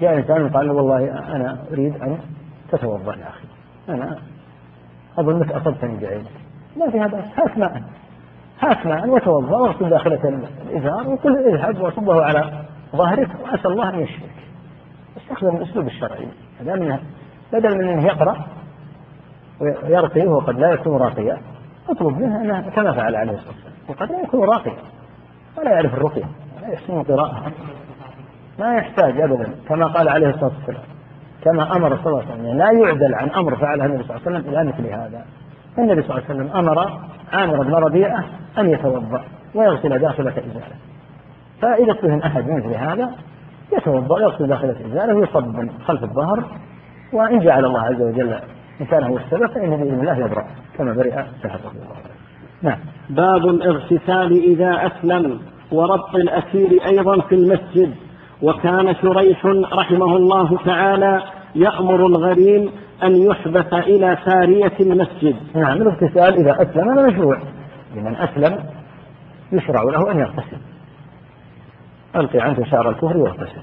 [0.02, 2.20] جاء إنسان وقال والله أنا أريد أن
[2.72, 3.48] تتوضأ يا أخي.
[3.90, 4.18] أنا
[5.18, 6.32] أظنك أصبتني بعينك.
[6.78, 7.84] ما في هذا هات ماء.
[8.60, 12.64] هات ماء وتوضأ واغسل داخلة الإزار وقل اذهب وصبه على
[12.96, 14.34] ظهرك وأسأل الله أن يشفيك.
[15.18, 16.28] استخدم الأسلوب الشرعي.
[16.60, 17.00] هذا
[17.54, 18.46] بدل من أنه يقرأ
[19.60, 21.42] ويرقي وهو قد لا يكون راقيا
[21.90, 23.74] اطلب منه أنه كما فعل عليه الصلاة والسلام.
[23.90, 24.78] وقد لا يكون راقيا.
[25.58, 26.26] ولا يعرف الرقية
[26.62, 27.52] لا يحسن القراءة
[28.60, 30.93] ما يحتاج أبدا كما قال عليه الصلاة والسلام.
[31.44, 32.58] كما أمر صلى الله عليه وسلم.
[32.58, 35.26] لا يعدل عن أمر فعله النبي صلى الله عليه وسلم إلى مثل هذا.
[35.78, 37.00] النبي صلى الله عليه وسلم أمر
[37.34, 38.24] عامر بن ربيعة
[38.58, 39.24] أن يتوضأ
[39.56, 40.76] ويغسل داخلة إزاله.
[41.62, 43.12] فإذا اتهم أحد مثل هذا
[43.78, 46.44] يتوضأ ويغسل داخلة إزاله ويصب خلف الظهر.
[47.14, 48.34] وإن جعل الله عز وجل
[48.82, 50.46] إن كان هو السبب فإنه بإذن الله يبرأ
[50.78, 52.14] كما برئ سحر رضي الله عنه
[52.62, 52.78] نعم.
[53.10, 55.40] باب الاغتسال إذا أسلم
[55.72, 57.96] وربط الأسير أيضا في المسجد.
[58.44, 61.24] وكان شريح رحمه الله تعالى
[61.56, 62.72] يأمر الغريم
[63.04, 65.36] أن يحبس إلى سارية المسجد.
[65.56, 67.40] نعم الاغتسال إذا أسلم هذا مشروع.
[67.96, 68.60] لمن أسلم
[69.52, 70.58] يشرع له أن يغتسل.
[72.16, 73.62] ألقي عنه شعر الكفر ويغتسل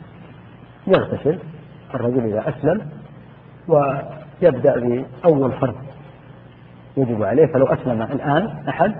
[0.86, 1.38] يغتسل
[1.94, 2.86] الرجل إذا أسلم
[3.68, 5.74] ويبدأ بأول فرض
[6.96, 8.94] يجب عليه فلو أسلم الآن أحد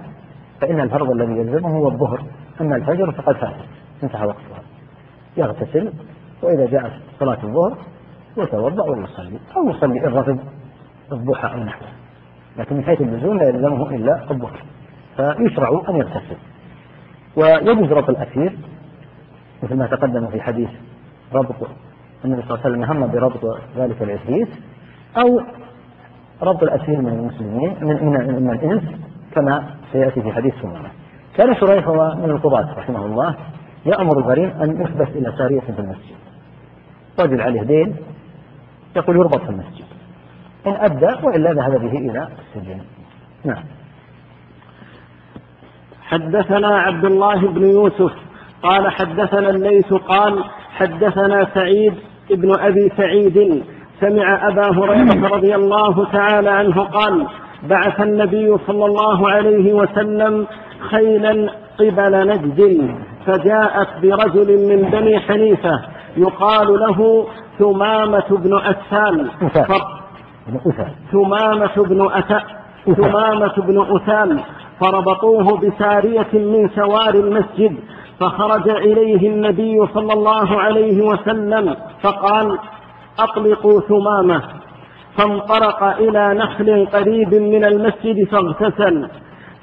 [0.61, 2.22] فإن الفرض الذي يلزمه هو الظهر
[2.61, 3.55] أما الفجر فقد فات.
[4.03, 4.60] انتهى وقتها.
[5.41, 5.93] يغتسل
[6.43, 7.78] وإذا جاءت صلاة الظهر
[8.36, 10.38] يتوضأ ويصلي أو يصلي إن رغب
[11.12, 11.88] الضحى أو نحوه.
[12.57, 14.62] لكن من حيث اللزوم لا يلزمه إلا الظهر
[15.16, 16.36] فيشرع أن يغتسل.
[17.36, 18.59] ويجوز ربط الأسير
[19.62, 20.68] مثل ما تقدم في حديث
[21.32, 21.55] ربط
[22.24, 24.49] النبي صلى الله عليه وسلم هم بربط ذلك العفريت
[25.16, 25.41] أو
[26.43, 28.82] ربط الأسير من المسلمين من, من, من الإنس
[29.34, 30.91] كما سيأتي في حديث سمامة
[31.36, 33.36] كان شريح من القضاة رحمه الله
[33.87, 36.16] يأمر الغريم أن يحبس إلى سارية في المسجد.
[37.20, 37.97] رجل عليه دين
[38.97, 39.85] يقول يربط في المسجد.
[40.66, 42.81] إن أدى وإلا ذهب به إلى السجن.
[43.45, 43.62] نعم.
[46.03, 48.12] حدثنا عبد الله بن يوسف
[48.62, 51.95] قال حدثنا الليث قال حدثنا سعيد
[52.31, 53.64] ابن أبي سعيد
[54.01, 57.26] سمع أبا هريرة رضي الله تعالى عنه قال
[57.62, 60.47] بعث النبي صلى الله عليه وسلم
[60.81, 62.91] خيلا قبل نجد.
[63.27, 65.81] فجاءت برجل من بني حنيفة
[66.16, 67.27] يقال له
[67.59, 69.31] ثمامة بن أسال
[71.12, 72.41] ثمامة بن أتى
[72.97, 74.41] ثمامة بن أثال
[74.81, 77.77] فربطوه بسارية من سوار المسجد.
[78.21, 82.59] فخرج إليه النبي صلى الله عليه وسلم فقال
[83.18, 84.43] أطلقوا ثمامة.
[85.18, 89.09] فانطلق إلى نخل قريب من المسجد فاغتسل.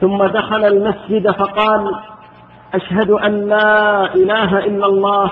[0.02, 1.96] ثم دخل المسجد فقال
[2.74, 5.32] أشهد أن لا إله إلا الله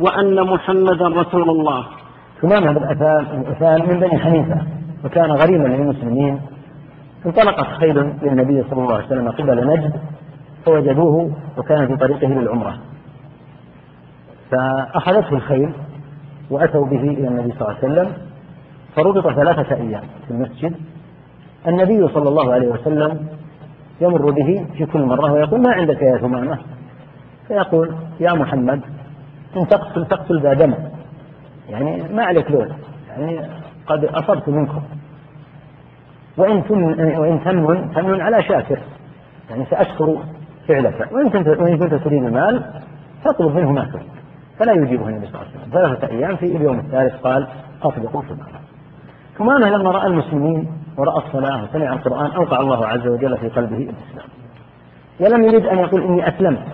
[0.00, 1.86] وأن محمدا رسول الله.
[2.42, 2.84] ثمامة بن
[3.48, 4.60] أثان من بني حنيفة
[5.04, 6.40] وكان غريما للمسلمين.
[7.26, 9.92] انطلقت خيل للنبي صلى الله عليه وسلم قبل نجد
[10.66, 12.78] فوجدوه وكان في طريقه للعمرة.
[14.50, 15.72] فأخذته الخيل
[16.50, 18.12] وأتوا به إلى النبي صلى الله عليه وسلم
[18.96, 20.74] فربط ثلاثة أيام في المسجد.
[21.68, 23.26] النبي صلى الله عليه وسلم
[24.00, 26.58] يمر به في كل مرة ويقول ما عندك يا ثمامة
[27.48, 28.80] فيقول يا محمد
[29.56, 30.74] إن تقتل تقتل ذا دم.
[31.68, 32.68] يعني ما عليك لون.
[33.08, 33.40] يعني
[33.86, 34.82] قد أصبت منكم.
[36.36, 36.62] وإن
[37.18, 38.78] وإن تمن تمن على شاكر.
[39.50, 40.18] يعني سأشكر
[40.68, 41.08] فعلك.
[41.12, 42.64] وإن كنت وإن كنت تريد المال
[43.24, 44.10] فاطلب منه ما تريد.
[44.58, 45.72] فلا يجيبه النبي صلى الله عليه وسلم.
[45.72, 47.48] ثلاثة أيام في اليوم الثالث قال
[47.82, 48.60] أطلقوا المال
[49.38, 50.68] ثمامة لما رأى المسلمين
[50.98, 54.28] ورأى الصلاة وسمع القرآن أوقع الله عز وجل في قلبه الإسلام.
[55.20, 56.66] ولم يريد أن يقول إني أسلمت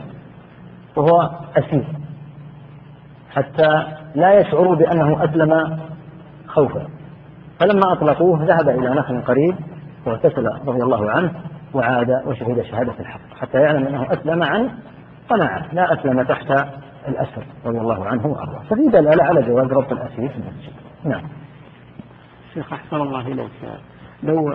[0.97, 1.85] وهو أسير.
[3.31, 5.79] حتى لا يشعروا بأنه أسلم
[6.47, 6.87] خوفا.
[7.61, 9.57] فلما أطلقوه ذهب إلى نخل قريب
[10.07, 11.33] واغتسل رضي الله عنه
[11.75, 13.21] وعاد وشهد شهادة الحق.
[13.41, 14.71] حتى يعلم أنه أسلم عن
[15.29, 16.51] قناعة لا أسلم تحت
[17.09, 18.63] الأسر رضي الله عنه وأرضاه.
[18.71, 20.73] ففي دلالة على جواز ربط الأسير في المسجد.
[21.05, 21.23] نعم.
[22.55, 23.51] شيخ أحسن الله إليك.
[24.23, 24.53] لو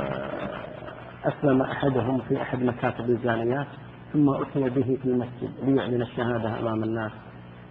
[1.25, 3.67] أسلم أحدهم في أحد مكاتب الزانيات
[4.13, 7.11] ثم أتي به في المسجد ليعلن الشهادة أمام الناس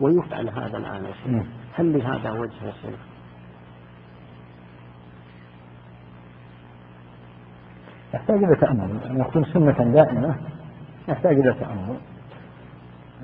[0.01, 1.05] ويفعل هذا الآن.
[1.05, 3.01] يا شيخ هل لهذا وجه يا شيخ؟
[8.15, 9.05] يحتاج إلى تأمل.
[9.05, 10.37] أن يكون سنة دائمة.
[11.09, 11.97] يحتاج إلى تأمل.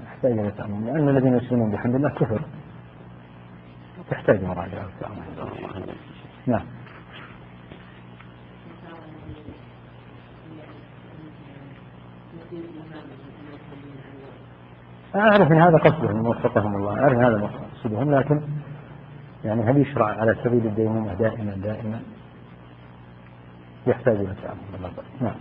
[0.04, 0.86] يحتاج إلى تأمل.
[0.86, 2.40] لأن الذين يسلمون بحمد الله كفر.
[4.10, 4.86] تحتاج مراجعة.
[4.86, 5.94] وتأمل
[6.46, 6.66] نعم.
[15.14, 17.00] أعرف أن هذا قصدهم وفقهم الله.
[17.00, 18.40] أعرف هذا مقصودهم لكن
[19.44, 22.00] يعني هل يشرع على سبيل الديمومة دائما دائما؟
[23.86, 25.34] يحتاج إلى تأمل نعم.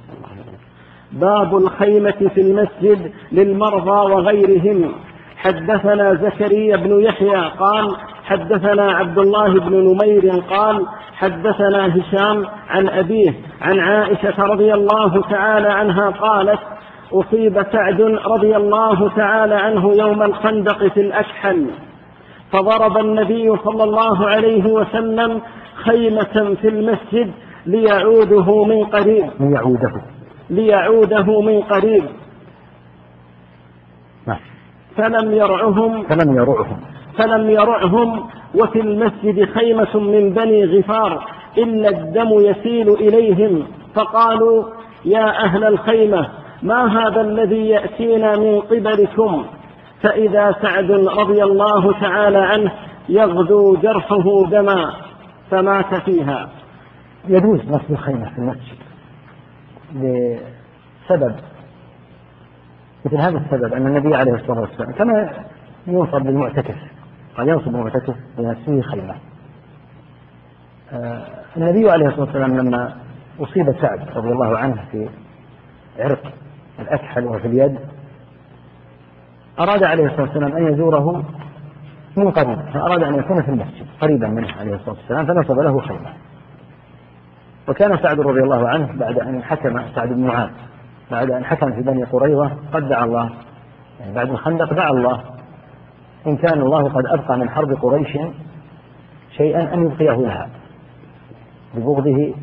[1.11, 4.91] باب الخيمة في المسجد للمرضى وغيرهم.
[5.37, 13.33] حدثنا زكريا بن يحيى قال حدثنا عبد الله بن نمير قال حدثنا هشام عن أبيه
[13.61, 16.59] عن عائشة رضي الله تعالى عنها قالت
[17.13, 21.69] أصيب سعد رضي الله تعالى عنه يوم الخندق في الأكحل
[22.51, 25.41] فضرب النبي صلى الله عليه وسلم
[25.75, 27.31] خيمة في المسجد
[27.65, 29.29] ليعوده من قريب.
[29.39, 30.01] ليعوده.
[30.49, 32.03] ليعوده من قريب.
[34.27, 34.39] نعم.
[34.97, 36.03] فلم يرعهم.
[36.03, 36.79] فلم يرعهم.
[37.17, 38.27] فلم يرعهم.
[38.55, 41.25] وفي المسجد خيمة من بني غفار.
[41.57, 43.67] إلا الدم يسيل إليهم.
[43.95, 44.63] فقالوا
[45.05, 46.29] يا أهل الخيمة
[46.63, 49.45] ما هذا الذي يأتينا من قبلكم؟
[50.01, 52.71] فإذا سعد رضي الله تعالى عنه
[53.09, 54.93] يغدو جرحه دما
[55.51, 56.49] فمات فيها.
[57.27, 58.77] يجوز نصب الخيمة في المسجد
[59.95, 61.35] لسبب
[63.05, 65.33] مثل هذا السبب أن النبي عليه الصلاة والسلام كما
[65.87, 66.75] ينصب للمعتكف
[67.37, 69.15] قد ينصب المعتكف لنفسه خيمة
[70.93, 71.27] آه
[71.57, 72.95] النبي عليه الصلاة والسلام لما
[73.39, 75.09] أصيب سعد رضي الله عنه في
[75.99, 76.33] عرق
[76.79, 77.77] الأكحل وفي اليد.
[79.59, 81.23] أراد عليه الصلاة والسلام أن يزوره
[82.17, 86.13] من قريب فأراد أن يكون في المسجد قريبا منه عليه الصلاة والسلام فنصب له خيمة
[87.67, 90.49] وكان سعد رضي الله عنه بعد أن حكم سعد بن معاذ
[91.11, 93.29] بعد أن حكم في بني قريظة قد دعا الله
[93.99, 95.23] يعني بعد الخندق دعا الله.
[96.27, 98.17] إن كان الله قد أبقى من حرب قريش
[99.37, 100.49] شيئا أن يبقيه لها
[101.75, 102.33] ببغضه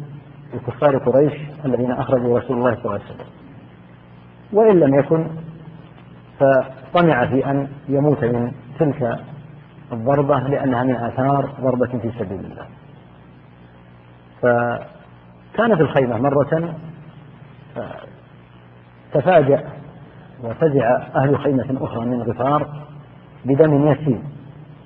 [0.55, 1.33] لكفار قريش
[1.65, 3.32] الذين أخرجوا رسول الله صلى الله عليه وسلم.
[4.53, 5.27] وإن لم يكن
[6.39, 9.19] فطمع في أن يموت من تلك
[9.93, 12.67] الضربة لأنها من آثار ضربة في سبيل الله.
[14.43, 16.75] فكان في الخيمة مرة
[19.13, 19.65] تفاجأ
[20.45, 22.69] وفزع أهل خيمة أخرى من غفار
[23.45, 24.23] بدم يسيل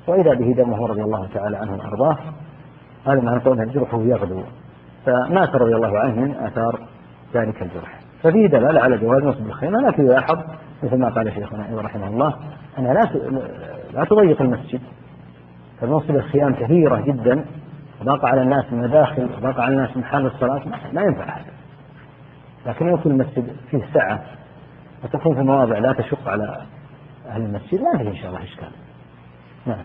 [0.07, 2.19] وإذا به دمه رضي الله تعالى عنه وأرضاه
[3.07, 4.43] هذا معنى قولها جرحه يغدو.
[5.07, 6.81] فمات رضي الله عنه من آثار
[7.35, 8.06] ذلك الجرح.
[8.23, 10.39] ففيه دلالة على جواز نصب الخيمة لكن يلاحظ
[10.83, 12.35] مثل ما قال شيخنا رحمه الله
[12.79, 13.11] أنها لا
[13.93, 14.81] لا تضيق المسجد.
[15.81, 17.45] فنصب الخيام كثيرة جدا
[18.01, 20.63] وضاق على الناس المداخل وضاق على الناس محل الصلاة.
[20.93, 21.53] ما ينفع هذا
[22.67, 24.25] لكن يكون المسجد فيه سعة
[25.05, 26.63] وتكون في مواضع لا تشق على
[27.29, 28.69] أهل المسجد ما فيه إن شاء الله إشكال.
[29.67, 29.85] نعم.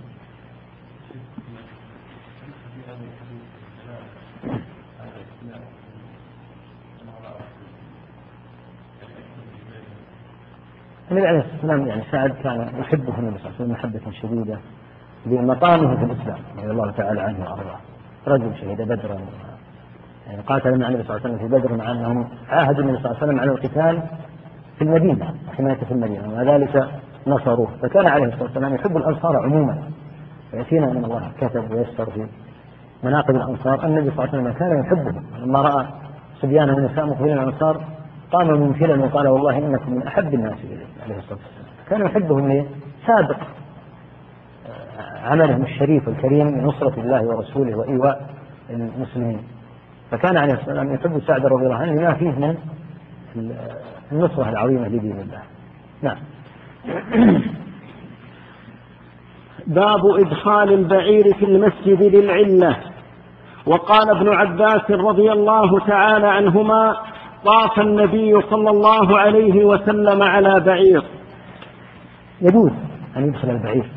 [11.11, 14.57] النبي عليه الصلاه والسلام يعني سعد كان يحبه النبي صلى الله عليه وسلم محبة شديدة
[15.25, 17.77] بمقامه في الإسلام رضي الله تعالى عنه وأرضاه.
[18.27, 19.17] رجل شهد بدرا
[20.27, 23.05] يعني قاتل مع النبي صلى الله عليه وسلم في بدر مع أنهم عاهدوا النبي صلى
[23.05, 24.01] الله عليه وسلم على القتال
[24.77, 26.87] في المدينة حماية في المدينة ومع ذلك
[27.27, 27.69] نصروه.
[27.81, 29.77] فكان عليه الصلاة والسلام يحب الأنصار عموما.
[30.53, 32.27] وياتينا ان الله كتب ويسر في
[33.03, 33.85] مناقب الأنصار.
[33.85, 35.25] النبي صلى الله عليه وسلم كان يحبهم.
[35.39, 35.87] لما رأى
[36.41, 37.81] صبيان النساء مقبلين الأنصار
[38.31, 41.65] قام منكرا وقال والله إنكم من أحب الناس إليه عليه الصلاة والسلام.
[41.89, 42.65] كان يحبهم ليه؟
[43.07, 43.37] سابق.
[45.23, 48.29] عملهم الشريف الكريم لنصرة الله ورسوله وإيواء
[48.69, 49.43] المسلمين.
[50.11, 52.57] فكان عليه الصلاة والسلام يحب سعد رضي الله عنه لما فيه من
[54.11, 55.41] النصرة العظيمة لدين الله.
[56.01, 56.17] نعم.
[59.67, 62.77] باب إدخال البعير في المسجد للعلة.
[63.65, 66.95] وقال ابن عباس رضي الله تعالى عنهما
[67.45, 71.03] طاف النبي صلى الله عليه وسلم على بعير.
[72.41, 72.71] يجوز
[73.17, 73.91] أن يدخل البعير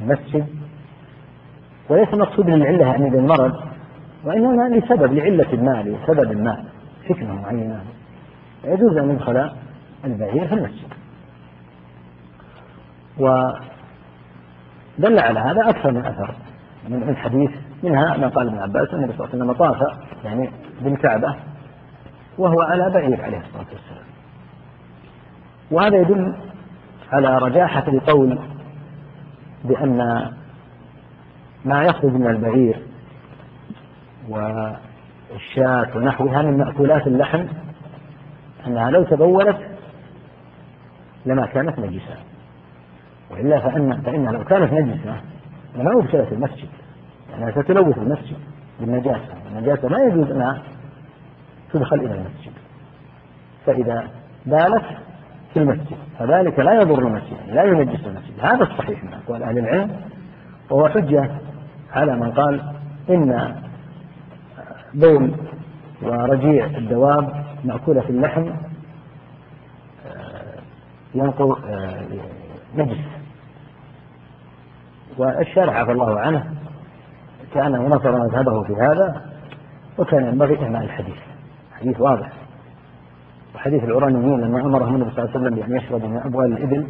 [0.00, 0.46] المسجد
[1.90, 3.52] وليس مقصود للعلة يعني للمرض
[4.24, 6.64] وإنما لسبب لعلة ما لسبب ما
[7.08, 7.80] حكمة معينة.
[8.64, 9.50] يجوز أن يدخل
[10.04, 10.92] البعير في المسجد.
[13.18, 13.58] ودل
[15.18, 16.34] على هذا أكثر من أثر
[16.88, 17.50] من الحديث
[17.82, 20.50] منها ما قال ابن عباس أن النبي صلى الله عليه وسلم طاف يعني
[20.80, 21.36] بالكعبة
[22.38, 24.04] وهو على بعير عليه الصلاة والسلام.
[25.70, 26.34] وهذا يدل
[27.12, 28.38] على رجاحة القول
[29.64, 30.30] بأن
[31.64, 32.82] ما يخرج من البعير
[34.28, 37.46] والشاة ونحوها من مأكولات اللحم
[38.66, 39.58] أنها لو تبولت
[41.26, 42.16] لما كانت نجسة.
[43.30, 45.20] وإلا فإن فإنها لو كانت نجسة
[45.76, 46.68] لما أبشرت المسجد.
[47.30, 48.36] لأنها يعني ستلوث المسجد
[48.80, 49.34] بالنجاسة.
[49.50, 50.62] النجاسة ما يجوز أنها
[51.72, 52.52] تدخل إلى المسجد.
[53.66, 54.08] فإذا
[54.46, 54.84] بالت
[55.52, 58.40] في المسجد فذلك لا يضر المسجد لا ينجس المسجد.
[58.40, 59.96] هذا الصحيح من أقوال أهل العلم.
[60.70, 61.30] وهو حجة
[61.92, 62.72] على من قال
[63.10, 63.56] إن
[64.94, 65.34] بول
[66.02, 68.48] ورجيع الدواب مأكولة في اللحم
[70.06, 70.58] آه،
[71.14, 72.02] ينقل آه،
[72.76, 72.98] نجس.
[75.18, 76.54] والشارع عفى الله عنه
[77.54, 79.22] كأنه نصر مذهبه في هذا
[79.98, 81.31] وكان ينبغي إهمال الحديث.
[81.82, 82.32] حديث واضح.
[83.54, 86.86] وحديث العرانيين لما أمرهم النبي صلى الله عليه وسلم بأن يشربوا من أبوال الإبل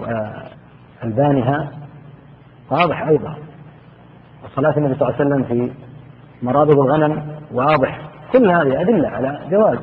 [0.00, 1.70] وألبانها
[2.70, 3.34] واضح أيضا.
[4.44, 5.72] وصلاة النبي صلى الله عليه وسلم في
[6.42, 8.00] مرابض الغنم واضح.
[8.32, 9.78] كل هذه أدلة على جواز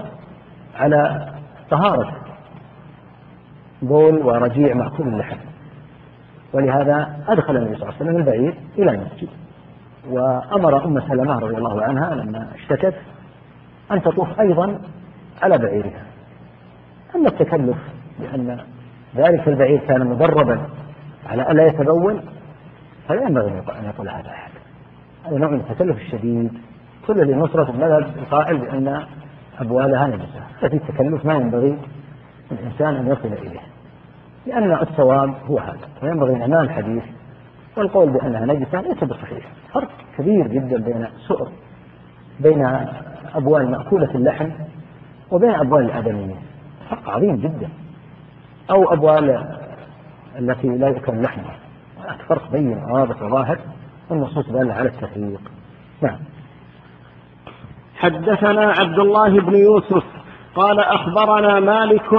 [0.76, 1.30] على
[1.70, 2.12] طهارة.
[3.82, 5.38] بول ورجيع مأكول اللحم.
[6.54, 9.30] ولهذا أدخل النبي صلى الله عليه وسلم البعير إلى المسجد.
[10.10, 12.96] وأمر أم سلمة رضي الله عنها لما اشتكت
[13.94, 14.82] أن تطوف أيضا
[15.42, 16.04] على بعيرها.
[17.16, 17.78] أما التكلف
[18.20, 18.60] لأن
[19.16, 20.62] ذلك البعير كان مدربا
[21.30, 22.22] على ألا يتبول
[23.08, 24.52] فلا ينبغي أن يقول هذا أحد.
[25.26, 26.54] هذا نوع من التكلف الشديد.
[27.08, 29.04] كل لنصرة المذهب القائل بأن
[29.60, 30.42] أبوالها نجسة.
[30.62, 31.78] ففي التكلف ما ينبغي
[32.52, 33.62] الإنسان أن يصل إليه
[34.46, 35.88] لأن الصواب هو هذا.
[36.04, 37.04] وينبغي أمام الحديث
[37.78, 39.46] والقول بأنها نجسة ليس بصحيح.
[39.74, 41.50] فرق كبير جدا بين سؤر
[42.40, 42.66] بين
[43.36, 44.50] أبوال مأكولة اللحم
[45.32, 46.36] وبين أبوال الآدميين
[46.90, 47.70] فرق عظيم جدا.
[48.72, 49.46] أو أبوال
[50.40, 51.56] التي لا يؤكل لحمها.
[52.04, 53.60] هناك فرق بين واضح وظاهر
[54.10, 55.42] والنصوص دالة على التفريق.
[56.02, 56.20] نعم.
[57.96, 60.04] حدثنا عبد الله بن يوسف
[60.56, 62.14] قال أخبرنا مالك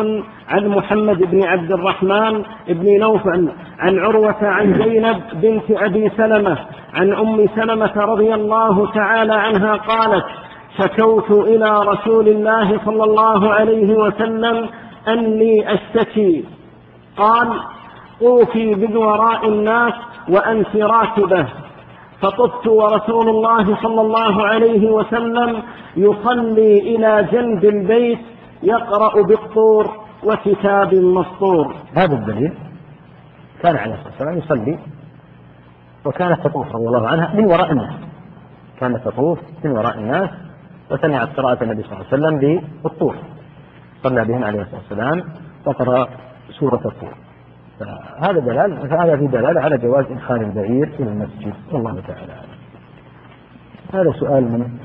[0.49, 6.59] عن محمد بن عبد الرحمن بن نوفل عن عروة عن زينب بنت أبي سلمة
[6.95, 10.24] عن أم سلمة رضي الله تعالى عنها قالت
[10.78, 14.68] شكوت إلى رسول الله صلى الله عليه وسلم
[15.09, 16.44] أني أشتكي.
[17.16, 17.60] قال
[18.20, 19.92] طوفي بذوراء الناس
[20.28, 21.46] وأنت راكبة
[22.20, 25.62] فطفت ورسول الله صلى الله عليه وسلم
[25.96, 28.18] يصلي إلى جنب البيت
[28.62, 29.90] يقرأ بالطور
[30.24, 31.74] وكتاب مسطور.
[31.96, 32.55] هذا الدليل
[33.62, 34.78] كان عليه الصلاة والسلام يصلي
[36.05, 37.94] وكانت تطوف رضي الله عنها من وراء الناس.
[38.80, 40.30] كانت تطوف من وراء الناس
[40.90, 43.16] وسمعت قراءة النبي صلى الله عليه وسلم بالطور.
[44.02, 45.24] صلى بهم عليه الصلاة والسلام
[45.66, 46.09] وقرأ
[46.51, 47.15] سورة الطور.
[47.81, 51.55] فهذا دلال فهذا في دلالة على جواز إدخال البعير إلى المسجد.
[51.73, 52.32] والله تعالى
[53.94, 54.78] هذا سؤال من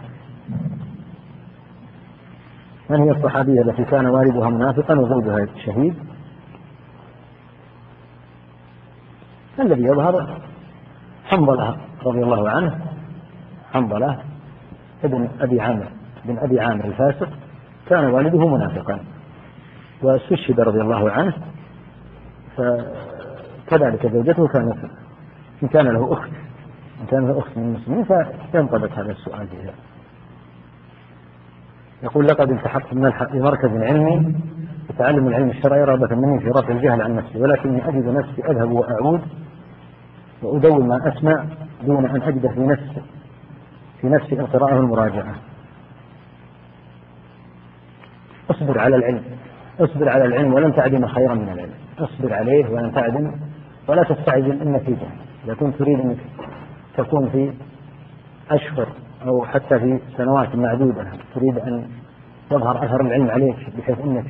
[2.89, 5.95] من هي الصحابية التي كان والدها منافقا وزوجها شهيد؟
[9.59, 10.41] الذي يظهر
[11.25, 12.79] حنظلة رضي الله عنه.
[13.73, 14.19] حنظلة
[15.03, 15.87] ابن أبي عامر
[16.25, 17.29] بن أبي عامر الفاسق
[17.89, 18.99] كان والده منافقا.
[20.01, 21.33] واستشهد رضي الله عنه
[22.57, 24.77] فكذلك زوجته كانت
[25.63, 26.29] إن كان له أخت
[27.01, 28.03] إن كان له أخت من المسلمين
[28.51, 29.73] فينطبق هذا السؤال فيها
[32.03, 32.93] يقول لقد التحقت
[33.33, 34.35] بمركز علمي
[34.89, 39.21] يتعلم العلم الشرعي رغبة مني في رفع الجهل عن نفسي ولكني أجد نفسي أذهب وأعود
[40.43, 41.45] وأدون ما أسمع
[41.83, 43.01] دون أن أجد في نفسي
[44.01, 45.35] في نفسي القراءة والمراجعة
[48.51, 49.23] اصبر على العلم.
[49.79, 51.73] اصبر على العلم ولن تعدم خيرا من العلم.
[51.99, 53.31] اصبر عليه ولن تعدم
[53.87, 55.07] ولا تستعجل النتيجة.
[55.45, 56.17] إذا كنت تريد أنك
[56.97, 57.53] تكون في
[58.51, 58.87] أشهر
[59.27, 61.87] أو حتى في سنوات معدودة تريد أن
[62.51, 64.25] يظهر أثر العلم عليك بحيث أنك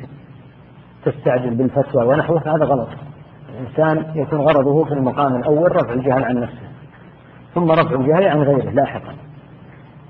[1.05, 2.89] تستعجل بالفتوى ونحوه هذا غلط.
[3.49, 6.69] الإنسان يكون غرضه في المقام الأول رفع الجهل عن نفسه
[7.55, 9.13] ثم رفع الجهل عن غيره لاحقا.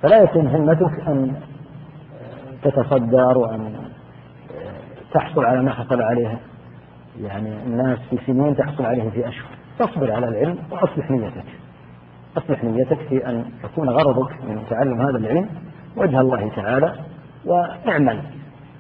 [0.02, 1.42] فلا يكون همتك أن
[2.64, 3.76] تتصدر وأن
[5.14, 6.40] تحصل على ما حصل عليه
[7.22, 9.50] يعني الناس في سنين تحصل عليه في أشهر.
[9.80, 11.46] تصبر على العلم وأصلح نيتك.
[12.38, 15.50] أصلح نيتك في أن يكون غرضك من تعلم هذا العلم
[15.96, 16.96] وجه الله تعالى
[17.46, 18.22] واعمل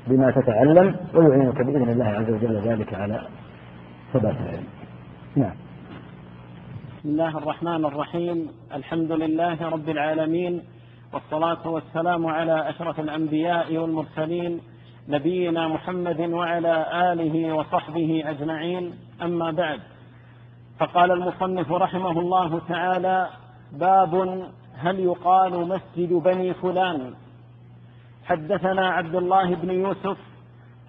[0.07, 3.21] بما تتعلم ويعينك بإذن الله عز وجل ذلك على
[4.13, 4.67] ثبات العلم.
[5.35, 5.55] نعم.
[6.99, 8.47] بسم الله الرحمن الرحيم.
[8.73, 10.61] الحمد لله رب العالمين.
[11.13, 14.61] والصلاة والسلام على أشرف الأنبياء والمرسلين
[15.07, 18.93] نبينا محمد وعلى آله وصحبه أجمعين.
[19.21, 19.79] أما بعد
[20.79, 23.29] فقال المصنف رحمه الله تعالى
[23.71, 24.43] باب
[24.75, 27.13] هل يقال مسجد بني فلان؟
[28.25, 30.17] حدثنا عبد الله بن يوسف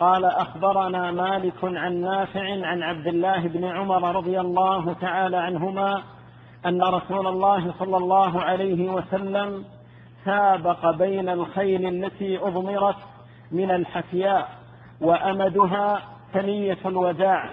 [0.01, 6.03] قال أخبرنا مالك عن نافع عن عبد الله بن عمر رضي الله تعالى عنهما
[6.67, 9.65] أن رسول الله صلى الله عليه وسلم
[10.25, 12.97] سابق بين الخيل التي أضمرت
[13.53, 14.49] من الحفياء
[15.01, 16.03] وأمدها
[16.33, 17.51] ثنيه الوداع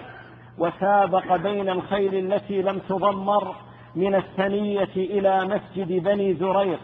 [0.58, 3.54] وسابق بين الخيل التي لم تضمر
[3.94, 6.80] من الثنية إلى مسجد بني زريق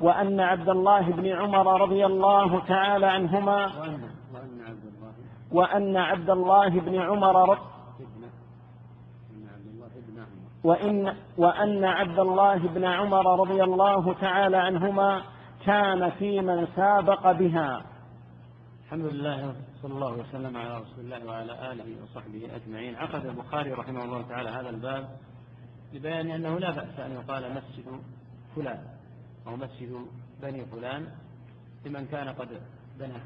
[0.00, 3.66] وأن عبد الله بن عمر رضي الله تعالى عنهما
[5.52, 6.68] وأن عبد الله.
[6.68, 7.58] بن عمر
[10.64, 15.22] وإن وأن عبد الله بن عمر رضي الله تعالى عنهما
[15.66, 17.82] كان في من سابق بها.
[18.84, 22.96] الحمد لله صلى الله وسلم على رسول الله وعلى آله وصحبه أجمعين.
[22.96, 25.08] عقد البخاري رحمه الله تعالى هذا الباب
[25.92, 28.00] لبيان أنه لا بأس أن يقال مسجد
[28.56, 28.86] فلان
[29.46, 30.06] أو مسجد
[30.42, 31.08] بني فلان
[31.86, 32.48] لمن كان قد
[32.98, 33.22] بنى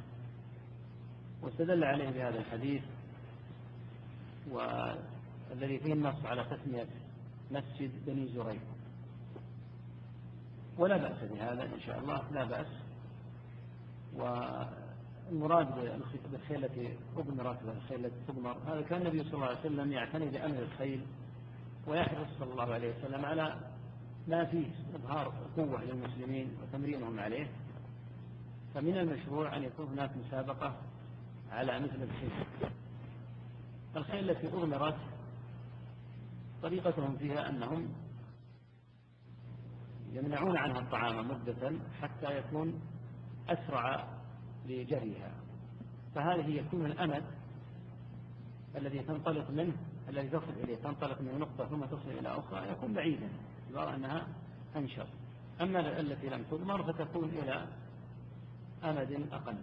[1.42, 2.82] واستدل عليه بهذا الحديث
[4.50, 6.86] والذي فيه النص على تسمية
[7.50, 8.62] مسجد بني زريق
[10.78, 12.66] ولا بأس بهذا إن شاء الله لا بأس.
[14.16, 15.74] والمراد
[16.30, 20.58] بالخيل التي أضمرت والخيل التي تضمر هذا كان النبي صلى الله عليه وسلم يعتني بأمر
[20.58, 21.06] الخيل
[21.86, 23.56] ويحرص صلى الله عليه وسلم على
[24.28, 27.48] ما فيه إظهار قوة للمسلمين وتمرينهم عليه.
[28.74, 30.76] فمن المشروع أن يكون هناك مسابقة
[31.50, 32.30] على مثل الخيل.
[33.96, 34.96] الخيل التي أغمرت
[36.62, 37.88] طريقتهم فيها أنهم
[40.12, 42.80] يمنعون عنها الطعام مدة حتى يكون
[43.48, 44.08] أسرع
[44.66, 45.32] لجريها.
[46.14, 47.24] فهذه يكون الأمد
[48.76, 49.76] الذي تنطلق منه
[50.08, 53.28] الذي تصل إليه تنطلق من نقطة ثم تصل إلى أخرى يكون بعيدا.
[53.76, 54.26] باعتبار أنها
[54.76, 55.06] أنشط
[55.60, 57.66] أما التي لم تضمر فتكون إلى
[58.84, 59.58] أمد أقل.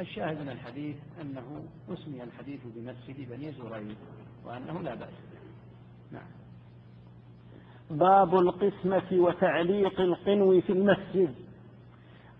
[0.00, 3.98] الشاهد من الحديث أنه أسمي الحديث بمسجد بني زريق
[4.44, 5.14] وأنه لا بأس.
[5.32, 5.33] به
[7.90, 11.34] باب القسمة وتعليق القنو في المسجد.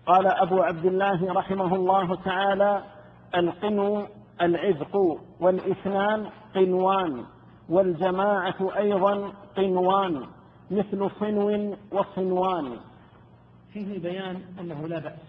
[0.05, 2.83] قال أبو عبد الله رحمه الله تعالى
[3.35, 4.07] القنو
[4.41, 4.95] العذق
[5.39, 7.25] والإثنان قنوان
[7.69, 10.27] والجماعة أيضا قنوان
[10.71, 12.77] مثل صنو وصنوان.
[13.73, 15.19] فيه بيان أنه لا بأس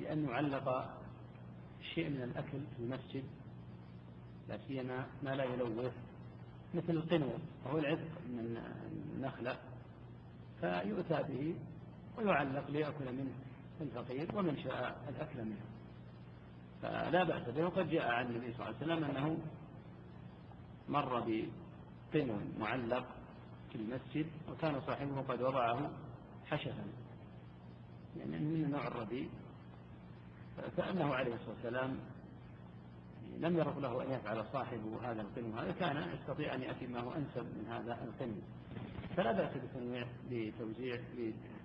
[0.00, 0.84] بأن يعلق
[1.94, 3.24] شيء من الأكل في المسجد
[4.48, 5.92] لا سيما ما لا يلوث
[6.74, 7.26] مثل القنو
[7.66, 8.56] وهو العذق من
[9.18, 9.56] النخلة
[10.60, 11.54] فيؤتى به
[12.18, 13.32] ويعلق ليأكل منه
[13.80, 15.64] الفقير ومن شاء الأكل منه.
[16.82, 17.64] فلا بأس به.
[17.64, 19.38] وقد جاء عن النبي صلى الله عليه وسلم أنه
[20.88, 23.04] مر بقنو معلق
[23.72, 25.90] في المسجد وكان صاحبه قد وضعه
[26.46, 26.84] حشفا
[28.16, 29.30] يعني من نوع الرديء.
[30.76, 31.98] كأنه عليه الصلاة والسلام
[33.38, 37.12] لم يرغ له أن يفعل صاحبه هذا القنو هذا كان يستطيع أن يأتي ما هو
[37.12, 38.40] أنسب من هذا القنو
[39.18, 41.00] فلا بأس بتنويع بتوزيع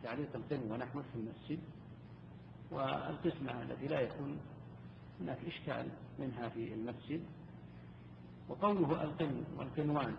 [0.02, 1.60] بتعليق القنو ونحوه في المسجد
[2.72, 4.40] والقسمة التي لا يكون
[5.22, 5.88] هناك إشكال
[6.20, 7.22] منها في المسجد.
[8.50, 10.16] وقوله القنو والقنوان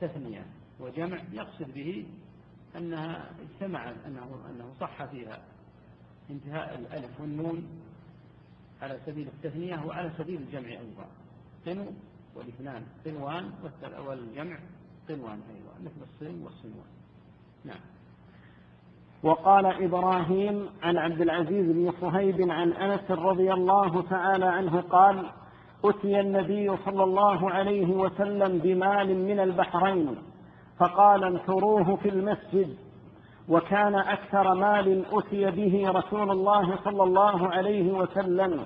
[0.00, 0.46] تثنية
[0.80, 2.06] وجمع يقصد به
[2.76, 5.42] أنها اجتمع أنه أنه صح فيها
[6.30, 7.68] انتهاء الألف والنون
[8.82, 11.06] على سبيل التثنية وعلى سبيل الجمع أيضا.
[11.66, 11.92] قنو
[12.34, 13.52] والاثنان قنوان
[14.06, 14.58] والجمع
[15.08, 15.67] قنوان أيضا.
[15.84, 16.88] مثل الصن والصنوان
[17.64, 17.80] نعم.
[19.22, 25.26] وقال إبراهيم عن عبد العزيز بن صهيب عن أنس رضي الله تعالى عنه قال
[25.84, 30.16] أتي النبي صلى الله عليه وسلم بمال من البحرين
[30.78, 32.76] فقال انثروه في المسجد.
[33.48, 38.64] وكان أكثر مال أتي به رسول الله صلى الله عليه وسلم.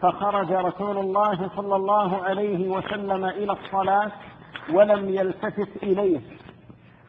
[0.00, 4.12] فخرج رسول الله صلى الله عليه وسلم إلى الصلاة
[4.74, 6.20] ولم يلتفت إليه.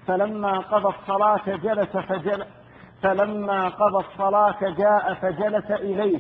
[0.08, 2.46] فلما قضى الصلاة جلس فجل
[3.04, 6.20] فلما قضى الصلاة جاء فجلس إليه.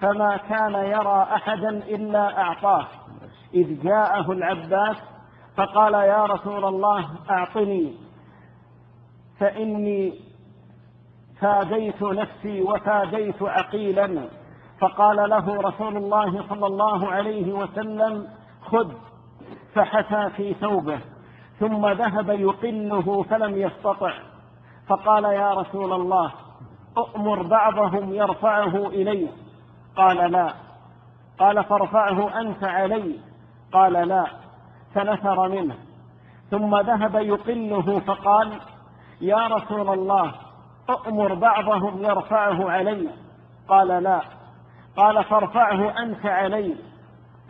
[0.00, 2.86] فما كان يرى أحدا إلا أعطاه.
[3.54, 4.96] إذ جاءه العباس
[5.56, 7.94] فقال يا رسول الله أعطني.
[9.40, 10.20] فإني
[11.40, 14.28] فاديت نفسي وفاديت عقيلا.
[14.80, 18.28] فقال له رسول الله صلى الله عليه وسلم
[18.62, 18.92] خذ.
[19.78, 21.00] فحثى في ثوبه
[21.60, 24.12] ثم ذهب يقله فلم يستطع.
[24.88, 26.32] فقال يا رسول الله
[26.96, 29.28] أؤمر بعضهم يرفعه إلي.
[29.96, 30.52] قال لا.
[31.38, 33.20] قال فارفعه أنت علي.
[33.72, 34.26] قال لا.
[34.94, 35.76] فنثر منه.
[36.50, 38.60] ثم ذهب يقله فقال
[39.20, 40.32] يا رسول الله
[40.90, 43.08] أؤمر بعضهم يرفعه علي.
[43.68, 44.20] قال لا.
[44.96, 46.76] قال فارفعه أنت علي.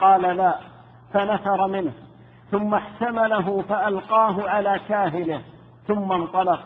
[0.00, 0.58] قال لا.
[1.12, 2.07] فنثر منه.
[2.50, 5.42] ثم احتمله فألقاه على كاهله
[5.86, 6.64] ثم انطلق.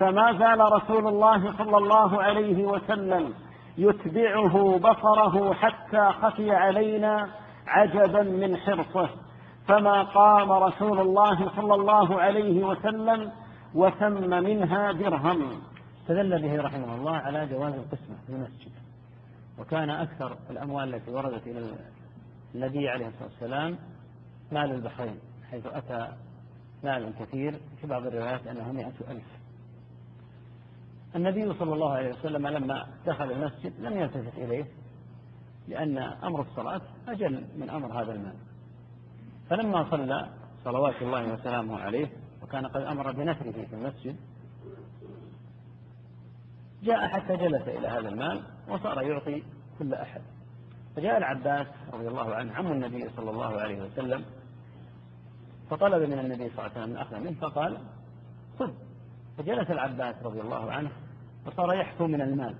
[0.00, 3.34] فما زال رسول الله صلى الله عليه وسلم
[3.78, 7.28] يتبعه بصره حتى خفي علينا
[7.66, 9.08] عجبا من حرصه.
[9.68, 13.32] فما قام رسول الله صلى الله عليه وسلم
[13.74, 15.50] وثم منها درهم.
[16.00, 18.72] استدل به رحمه الله على جواز القسمة في المسجد.
[19.58, 21.70] وكان أكثر الأموال التي وردت إلى
[22.54, 23.78] النبي عليه الصلاة والسلام
[24.52, 25.18] مال البحرين
[25.50, 26.12] حيث أتى
[26.84, 29.24] مال كثير في بعض الروايات أنه مئة ألف.
[31.16, 34.64] النبي صلى الله عليه وسلم لما دخل المسجد لم يلتفت إليه
[35.68, 38.34] لأن أمر الصلاة أجل من أمر هذا المال.
[39.50, 40.28] فلما صلى
[40.64, 42.08] صلوات الله وسلامه عليه
[42.42, 44.16] وكان قد أمر بنثره في المسجد
[46.82, 49.42] جاء حتى جلس إلى هذا المال وصار يعطي
[49.78, 50.20] كل أحد.
[50.96, 54.24] فجاء العباس رضي الله عنه عم النبي صلى الله عليه وسلم
[55.70, 57.78] فطلب من النبي صلى الله عليه وسلم أخذ منه فقال
[58.58, 58.70] خذ
[59.38, 60.90] فجلس العباس رضي الله عنه
[61.46, 62.54] وصار يحكم من المال.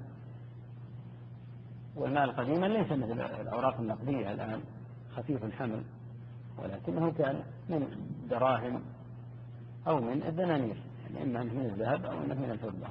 [1.97, 4.61] والمال قديما ليس مثل الأوراق النقدية الآن
[5.17, 5.83] خفيف الحمل
[6.59, 8.83] ولكنه كان من دراهم
[9.87, 12.89] أو من الدنانير يعني إما من الذهب أو إما من الفضة.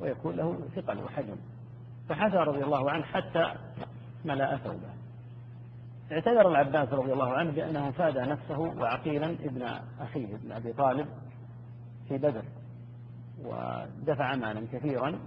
[0.00, 1.36] ويكون له ثقل وحجم.
[2.08, 3.54] فحثى رضي الله عنه حتى
[4.24, 4.99] ملأ ثوبه.
[6.12, 9.62] اعتذر العباس رضي الله عنه بأنه فاد نفسه وعقيلا ابن
[10.00, 11.06] أخيه ابن أبي طالب
[12.08, 12.44] في بدر
[13.44, 15.18] ودفع مالا كثيرا.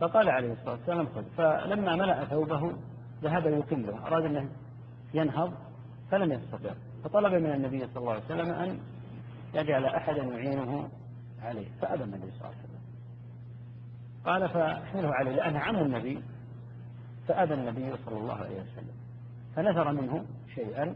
[0.00, 1.24] فقال عليه الصلاة والسلام خذ.
[1.36, 2.76] فلما ملأ ثوبه
[3.22, 4.50] ذهب يقله أراد أنه
[5.14, 5.52] ينهض
[6.10, 6.74] فلم يستطع.
[7.04, 8.80] فطلب من النبي صلى الله عليه وسلم أن
[9.54, 10.88] يجعل أحدا يعينه
[11.42, 11.68] عليه.
[11.80, 12.82] فأبى النبي صلى الله عليه وسلم.
[14.24, 16.22] قال فأحمله عليه لأنه عم النبي.
[17.28, 19.01] فأبى النبي صلى الله عليه وسلم.
[19.56, 20.24] فنثر منه
[20.54, 20.94] شيئا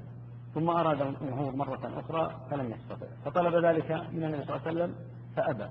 [0.55, 3.07] ثم أراد النهوض مرة أخرى فلم يستطع.
[3.25, 4.95] فطلب ذلك من النبي صلى الله عليه وسلم
[5.37, 5.69] فأبى.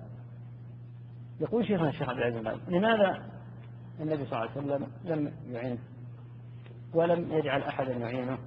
[1.40, 3.24] يقول شيخنا الشيخ عبد العزيز لماذا
[4.00, 5.80] النبي صلى الله عليه وسلم لم يعينه
[6.94, 8.38] ولم يجعل أحدا يعينه؟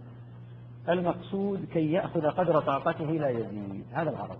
[0.89, 4.39] المقصود كي يأخذ قدر طاقته لا يزيد هذا الغرض.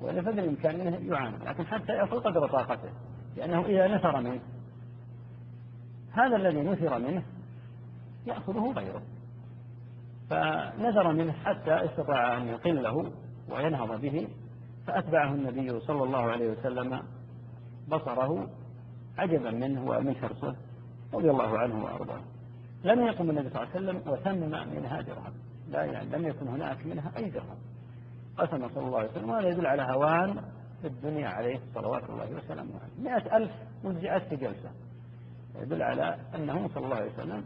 [0.00, 2.90] وإلا فبالإمكان أنه يعان لكن حتى يأخذ قدر طاقته
[3.36, 4.40] لأنه إذا نثر منه
[6.12, 7.22] هذا الذي نثر منه
[8.26, 9.02] يأخذه غيره.
[10.30, 13.12] فنذر منه حتى استطاع أن يقله
[13.50, 14.28] وينهض به
[14.86, 17.02] فأتبعه النبي صلى الله عليه وسلم
[17.88, 18.50] بصره
[19.18, 20.56] عجبا منه ومن حرصه
[21.14, 22.20] رضي الله عنه وأرضاه.
[22.84, 25.32] لم يقم النبي صلى الله عليه وسلم وثم منها درهم.
[25.68, 27.58] لا يعني لم يكن هناك منها أي درهم.
[28.36, 30.44] قسم صلى الله عليه وسلم وهذا يدل على هوان
[30.80, 33.10] في الدنيا عليه صلوات الله وسلامه عليه.
[33.10, 33.50] مئة ألف
[34.28, 34.70] في جلسة.
[35.62, 37.44] يدل على أنه صلى الله عليه وسلم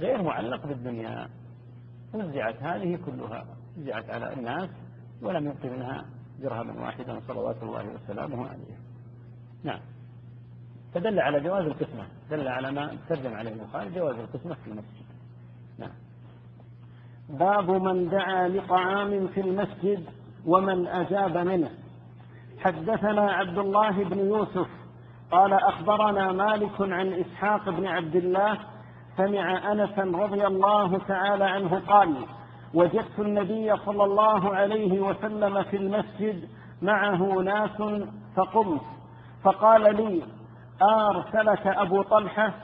[0.00, 1.28] غير معلق بالدنيا.
[2.14, 3.44] وزعت هذه كلها
[3.78, 4.70] وزعت على الناس
[5.22, 6.04] ولم يبق منها
[6.38, 8.76] درهما واحدا صلوات الله وسلامه عليه.
[9.64, 9.80] نعم.
[10.94, 15.06] فدل على جواز القسمة دل على ما ترجم عليه البخاري جواز القسمة في المسجد.
[15.78, 15.92] نعم.
[17.28, 20.04] باب من دعا لطعام في المسجد
[20.46, 21.70] ومن أجاب منه.
[22.58, 24.68] حدثنا عبد الله بن يوسف
[25.30, 28.58] قال أخبرنا مالك عن إسحاق بن عبد الله
[29.16, 32.26] سمع أنسا رضي الله تعالى عنه قال
[32.74, 36.48] وجدت النبي صلى الله عليه وسلم في المسجد
[36.82, 37.82] معه ناس
[38.36, 38.80] فقمت.
[39.42, 40.22] فقال لي
[40.82, 42.54] أرسلك أبو طلحة؟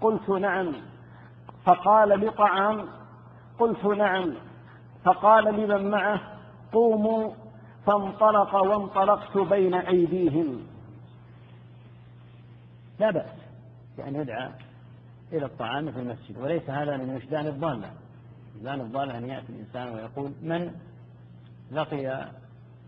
[0.00, 0.72] قلت نعم.
[1.64, 2.88] فقال لطعام؟
[3.58, 4.34] قلت نعم.
[5.04, 6.20] فقال لمن معه؟
[6.72, 7.32] قوموا.
[7.86, 10.66] فانطلق وانطلقت بين أيديهم.
[12.98, 13.32] لا بأس
[13.96, 14.50] بأن يدعى
[15.34, 17.90] إلى الطعام في المسجد وليس هذا من وجدان الضالة.
[18.56, 20.74] وجدان الضالة أن يأتي الإنسان ويقول من
[21.70, 22.30] لقي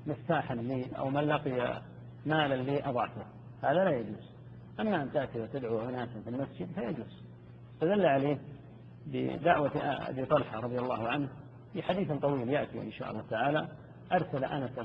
[0.06, 1.82] مفتاحا لي أو من لقي
[2.26, 3.22] مالا لي أضعته
[3.62, 4.30] هذا لا يجوز.
[4.80, 7.22] أما أن تأتي وتدعو أناسا في المسجد فيجوز.
[7.80, 8.38] فدل عليه
[9.06, 9.72] بدعوة
[10.08, 11.28] أبي طلحة رضي الله عنه
[11.72, 13.68] في حديث طويل يأتي إن شاء الله تعالى.
[14.12, 14.78] أرسل أنس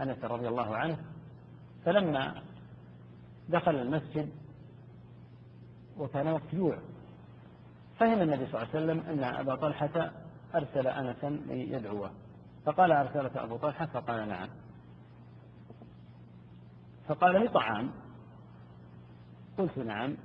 [0.00, 0.98] أنس رضي الله عنه
[1.84, 2.42] فلما
[3.48, 4.30] دخل المسجد
[6.52, 6.78] جوع
[7.98, 10.10] فهم النبي صلى الله عليه وسلم أن أبا طلحة
[10.54, 12.10] أرسل أنسا ليدعوه.
[12.66, 14.48] فقال أرسلك أبو طلحة؟ فقال نعم.
[17.08, 17.90] فقال لي طعام.
[19.58, 20.16] قلت نعم.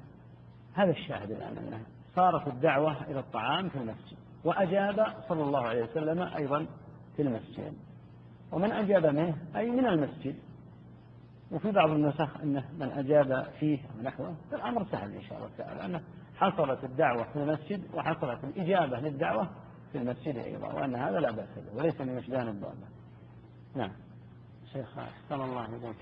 [0.73, 1.81] هذا الشاهد الآن أنه
[2.15, 4.17] صارت الدعوة إلى الطعام في المسجد.
[4.43, 6.67] وأجاب صلى الله عليه وسلم أيضا
[7.15, 7.73] في المسجد.
[8.51, 10.35] ومن أجاب منه أي من المسجد؟
[11.53, 16.01] وفي بعض النسخ أنه من أجاب فيه ونحوه فالأمر سهل إن شاء الله تعالى أنه
[16.35, 19.49] حصلت الدعوة في المسجد وحصلت الإجابة للدعوة
[19.91, 22.87] في المسجد أيضا وأن هذا لا بأس به وليس من وجدان الضالة.
[23.75, 23.91] نعم.
[24.73, 25.95] شيخ أحسن الله إليك.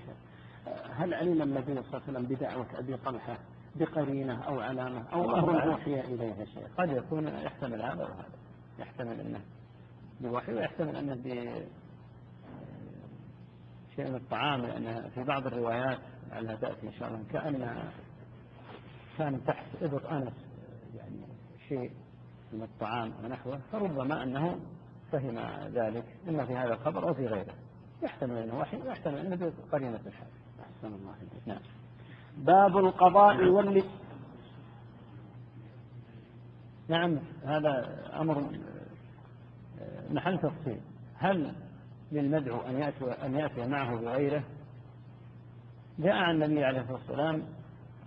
[0.90, 3.38] هل علم النبي صلى الله عليه وسلم بدعوة أبي طلحة
[3.76, 8.38] بقرينة أو علامة أو أمر أوحي إليه شيخ؟ قد يكون يحتمل هذا وهذا
[8.78, 9.40] يحتمل أنه
[10.20, 11.52] بوحي ويحتمل أنه ب
[13.96, 15.98] شيء من الطعام لأن في بعض الروايات
[16.30, 17.82] لعلها تأتي إن شاء الله كأن
[19.18, 20.32] كان تحت إبط أنس
[20.94, 21.26] يعني
[21.68, 21.90] شيء
[22.52, 24.60] من الطعام ونحوه فربما أنه
[25.12, 25.38] فهم
[25.68, 27.54] ذلك إما في هذا الخبر أو في غيره.
[28.02, 30.28] يحتمل أنه وحي ويحتمل أنه بقرينة الحال
[30.60, 31.14] أحسن الله
[31.46, 31.60] نعم.
[32.36, 33.84] باب القضاء واللي
[36.88, 38.58] نعم هذا أمر
[40.10, 40.80] محل تفصيل.
[41.14, 41.54] هل
[42.12, 44.44] للمدعو أن يأتي, أن يأتي معه بغيره
[45.98, 47.42] جاء عن النبي عليه الصلاة والسلام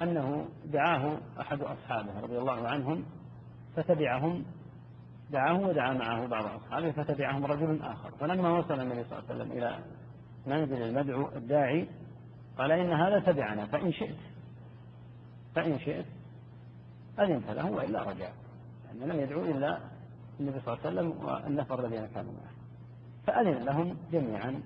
[0.01, 3.05] أنه دعاه أحد أصحابه رضي الله عنهم
[3.75, 4.45] فتبعهم
[5.31, 8.11] دعاه ودعا معه بعض أصحابه فتبعهم رجل آخر.
[8.11, 9.79] فلما وصل النبي صلى الله عليه وسلم إلى
[10.47, 11.87] منزل المدعو الداعي
[12.57, 14.17] قال إن هذا تبعنا فإن شئت
[15.55, 16.05] فإن شئت
[17.19, 18.29] أذنت له وإلا رجع
[18.85, 19.79] لأنه لم يدعو إلا
[20.39, 22.54] النبي صلى الله عليه وسلم والنفر الذين كانوا معه.
[23.27, 24.61] فأذن لهم جميعا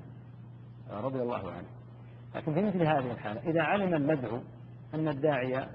[0.91, 1.67] رضي الله عنه.
[2.35, 4.39] لكن في مثل هذه الحالة إذا علم المدعو
[4.93, 5.69] أن الداعية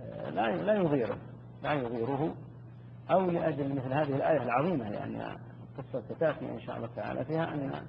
[0.00, 1.18] آه، لا لا يغيره
[1.62, 2.34] لا يغيره
[3.10, 5.36] أو لأجل مثل هذه الآية العظيمة لأن
[5.78, 7.82] قصة تأتي إن شاء الله تعالى فيها أن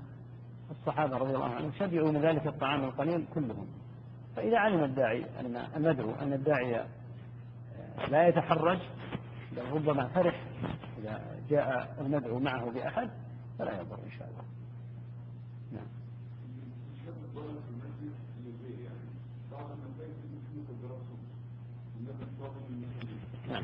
[0.71, 3.67] الصحابة رضي الله عنهم شبعوا من ذلك الطعام القليل كلهم.
[4.35, 6.85] فإذا علم الداعي أن المدعو أن الداعية
[7.97, 8.79] آه، لا يتحرج
[9.51, 10.43] بل ربما فرح
[10.97, 13.09] إذا جاء المدعو معه بأحد
[13.63, 14.43] فلا يضر إن شاء الله.
[15.71, 15.87] نعم.
[23.49, 23.63] نعم.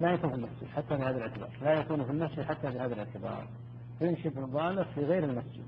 [0.00, 1.50] لا يكون في المسجد حتى بهذا الاعتبار.
[1.62, 3.48] لا يكون في المسجد حتى بهذا الاعتبار.
[4.00, 5.64] يمشي في الضالة في غير المسجد.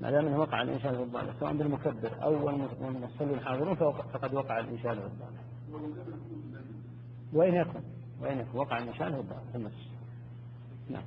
[0.00, 4.94] ما دام إنه وقع الإنشاء في الضالة سواء بالمكبر أو المصلي الحاضرون فقد وقع الإنشاء
[4.94, 6.39] في الضالة.
[7.32, 7.80] وإن يكن
[8.20, 8.58] وإن يكن.
[8.58, 9.90] وقع النشان هو في المسجد.
[10.88, 11.02] نعم.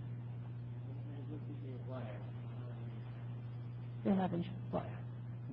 [4.05, 4.41] إيه هذا
[4.71, 4.89] ضائع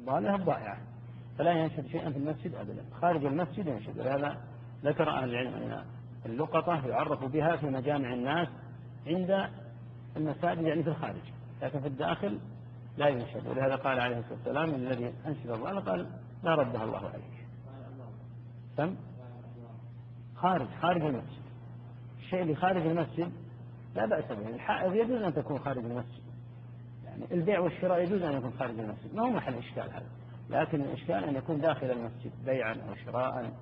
[0.05, 0.79] ضالة ضائعة
[1.39, 2.85] فلا ينشد شيئا في المسجد أبدا.
[3.01, 4.41] خارج المسجد ينشد ولهذا
[4.85, 5.85] ذكر أهل العلم أن
[6.27, 8.49] اللقطة يعرف بها في مجامع الناس
[9.07, 9.51] عند
[10.17, 11.23] المساجد يعني في الخارج.
[11.63, 12.39] لكن في الداخل
[12.97, 16.11] لا ينشد ولهذا قال عليه الصلاة والسلام الذي أنشد الله قال
[16.43, 17.47] لا ردها الله عليك.
[18.77, 18.97] سم
[20.43, 21.43] خارج خارج المسجد.
[22.19, 23.33] الشيء اللي خارج المسجد
[23.95, 24.49] لا بأس به.
[24.49, 26.23] الحائض يجوز أن تكون خارج المسجد.
[27.05, 29.15] يعني البيع والشراء يجوز أن يكون خارج المسجد.
[29.15, 30.07] ما هو محل إشكال هذا.
[30.51, 33.53] لكن الإشكال أن يكون داخل المسجد بيعا أو شراء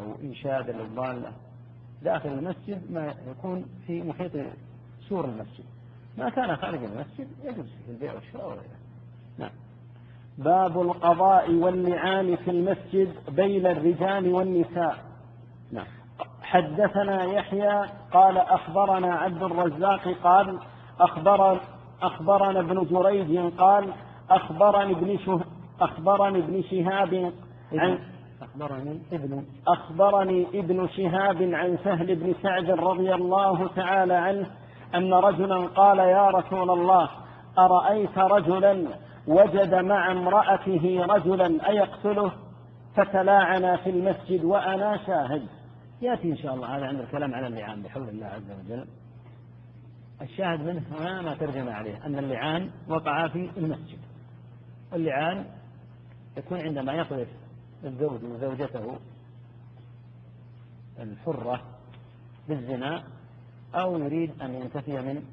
[0.00, 1.32] أو إنشادا للضالة.
[2.02, 4.32] داخل المسجد ما يكون في محيط
[5.08, 5.64] سور المسجد.
[6.18, 8.78] ما كان خارج المسجد يجوز في البيع والشراء وغيره.
[9.38, 9.50] نعم.
[10.38, 15.04] باب القضاء واللعان في المسجد بين الرجال والنساء.
[15.72, 15.97] نعم.
[16.48, 20.58] حدثنا يحيى قال أخبرنا عبد الرزاق قال
[21.00, 21.60] أخبر
[22.02, 23.92] أخبرنا ابن جريج قال
[24.30, 25.40] أخبرني ابن شه
[25.80, 27.32] أخبرني ابن شهاب
[27.72, 27.98] عن
[28.42, 34.46] أخبرني ابن أخبرني ابن شهاب عن سهل بن سعد رضي الله تعالى عنه
[34.94, 37.08] أن رجلا قال يا رسول الله
[37.58, 38.86] أرأيت رجلا
[39.28, 42.32] وجد مع امرأته رجلا أيقتله؟
[42.96, 45.57] فتلاعنا في المسجد وأنا شاهد.
[46.02, 48.86] يأتي إن شاء الله هذا عند الكلام على اللعان بحول الله عز وجل.
[50.22, 53.98] الشاهد منه هنا ما ترجم عليه أن اللعان وقع في المسجد.
[54.92, 55.46] اللعان
[56.36, 57.28] يكون عندما يقذف
[57.84, 58.98] الزوج وزوجته
[60.98, 61.62] الحرة
[62.48, 63.04] بالزنا
[63.74, 65.24] أو يريد أن ينتفي من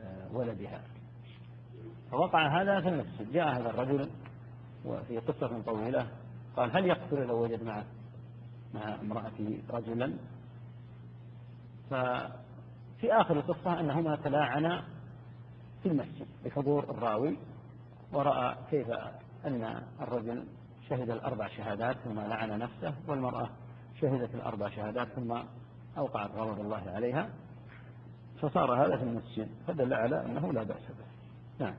[0.00, 0.80] آه، ولدها.
[2.10, 3.32] فوقع هذا في المسجد.
[3.32, 4.10] جاء هذا الرجل
[4.84, 6.06] وفي قصة طويلة
[6.56, 7.84] قال هل يقتل لو وجد معه؟
[8.74, 10.12] مع امرأته رجلا.
[11.90, 14.84] ففي آخر القصة أنهما تلاعنا
[15.82, 17.38] في المسجد بحضور الراوي
[18.12, 18.86] ورأى كيف
[19.44, 20.44] أن الرجل
[20.88, 23.50] شهد الأربع شهادات ثم لعن نفسه والمرأة
[24.00, 25.38] شهدت الأربع شهادات ثم
[25.98, 27.30] أوقعت غضب الله عليها.
[28.40, 31.64] فصار هذا في المسجد فدل على أنه لا بأس به.
[31.64, 31.74] نعم.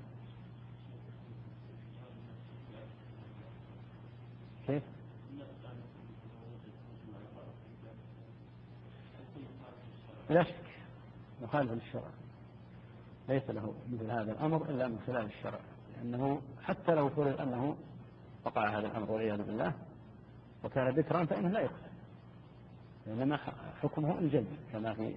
[4.67, 4.83] كيف؟
[10.33, 10.55] لا شك
[11.41, 12.09] مخالف للشرع.
[13.29, 15.59] ليس له مثل هذا الأمر إلا من خلال الشرع.
[15.97, 17.77] لأنه حتى لو فرض أنه
[18.45, 19.73] وقع هذا الأمر والعياذ بالله
[20.63, 21.93] وكان ذكرا فإنه لا يقتل
[23.07, 23.37] إنما
[23.81, 25.15] حكمه الجلد كما في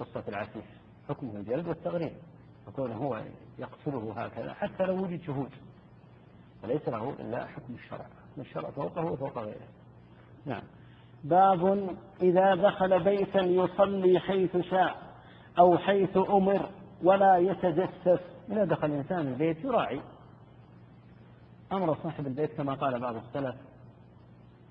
[0.00, 0.64] قصة العسيس
[1.08, 2.12] حكمه الجلد والتغريب.
[2.66, 3.22] فكونه هو
[3.58, 5.50] يقتله هكذا حتى لو وجد شهود.
[6.62, 8.06] فليس له إلا حكم الشرع.
[8.38, 9.68] الشرع فوقه وفوق غيره.
[10.46, 10.62] نعم.
[11.24, 14.96] باب إذا دخل بيتا يصلي حيث شاء
[15.58, 16.70] أو حيث أمر
[17.02, 18.20] ولا يتجسس.
[18.50, 20.00] إذا دخل الإنسان البيت يراعي
[21.72, 23.56] أمر صاحب البيت كما قال بعض السلف.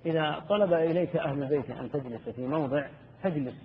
[0.05, 2.87] إذا طلب إليك أهل البيت أن تجلس في موضع
[3.23, 3.55] فاجلس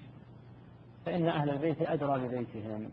[1.07, 2.91] فإن أهل البيت أدرى ببيتهم.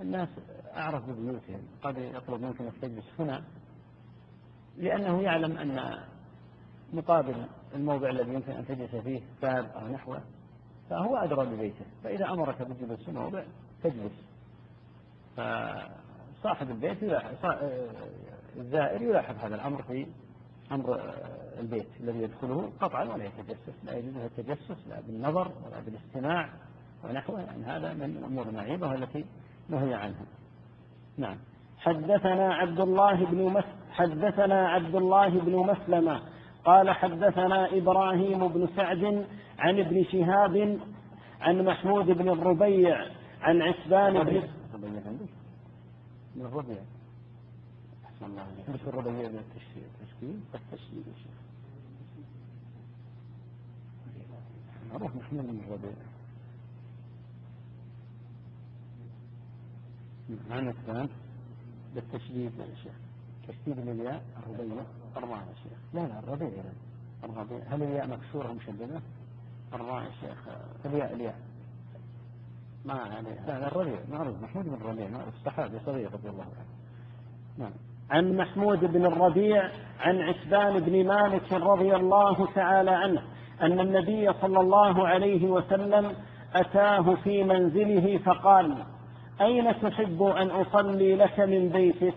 [0.00, 0.28] الناس
[0.76, 3.42] أعرف ببيوتهم قد يطلب منك أنك تجلس هنا
[4.76, 5.98] لأنه يعلم أن
[6.92, 7.46] مقابل
[7.76, 10.20] الموضع الذي يمكن أن تجلس فيه باب أو نحوه
[10.90, 11.84] فهو أدرى ببيته.
[12.04, 13.42] فإذا أمرك بالجلوس في موضع
[13.82, 14.12] تجلس.
[15.36, 16.98] فصاحب البيت
[18.56, 20.06] الزائر يلاحظ هذا الأمر في
[20.72, 21.00] أمر
[21.60, 23.84] البيت الذي يدخله قطعا ولا يتجسس.
[23.84, 26.48] لا يجوز التجسس لا بالنظر ولا بالاستماع
[27.04, 29.24] ونحوه يعني هذا من الأمور المعيبة التي
[29.68, 30.26] نهي عنها.
[31.18, 31.36] نعم.
[31.78, 36.22] حدثنا عبد الله بن مس حدثنا عبد الله بن مسلمة
[36.66, 39.26] قال حدثنا إبراهيم بن سعد
[39.58, 40.80] عن ابن شهاب
[41.40, 43.06] عن محمود بن الربيع
[43.42, 44.48] عن عسبان بن
[46.36, 46.82] من الربيع.
[48.04, 51.38] أحسن الله مش الربيع من التشكيل التشكيل يا شيخ.
[54.92, 55.92] معروف محمود بن الربيع.
[60.50, 61.08] معنى الثاني
[61.94, 63.05] بالتشديد يا شيخ.
[63.48, 64.82] تشديد الياء الربيع.
[65.16, 65.78] أربعة يا شيخ.
[65.94, 66.48] لا لا الربيع
[67.24, 67.58] الربيع.
[67.70, 69.00] هل الياء مكسورة مشددة؟
[69.74, 70.48] أربعة يا شيخ.
[70.84, 71.36] الياء الياء.
[72.84, 73.98] ما عليه لا لا الربيع.
[74.10, 76.66] معروف محمود بن الربيع معروف الصحابي صغير رضي الله عنه.
[77.58, 77.72] نعم.
[78.10, 79.70] عن محمود بن الربيع
[80.00, 83.22] عن عتبان بن مالك رضي الله تعالى عنه
[83.62, 86.12] أن النبي صلى الله عليه وسلم
[86.54, 88.84] أتاه في منزله فقال
[89.40, 92.14] أين تحب أن أصلي لك من بيتك؟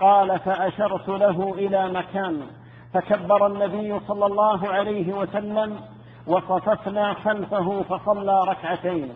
[0.00, 2.46] قال فأشرت له إلى مكان
[2.94, 5.80] فكبر النبي صلى الله عليه وسلم
[6.26, 9.12] وصففنا خلفه فصلى ركعتين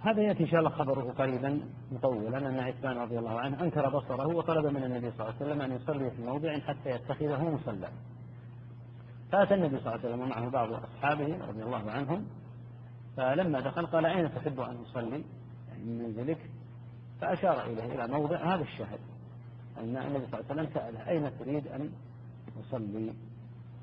[0.00, 1.60] هذا يأتي إن شاء الله خبره قريبا
[1.92, 5.62] مطولا أن عثمان رضي الله عنه أنكر بصره وطلب من النبي صلى الله عليه وسلم
[5.62, 7.88] أن يصلي في موضع حتى يتخذه مصلى.
[9.32, 12.26] فأتى النبي صلى الله عليه وسلم ومعه بعض أصحابه رضي الله عنهم
[13.16, 15.24] فلما دخل قال أين تحب أن أصلي؟
[15.68, 16.38] يعني من منزلك
[17.20, 18.98] فأشار إليه إلى موضع هذا الشاهد
[19.78, 21.92] أن النبي صلى الله عليه وسلم سأله أين تريد أن
[22.60, 23.12] أصلي؟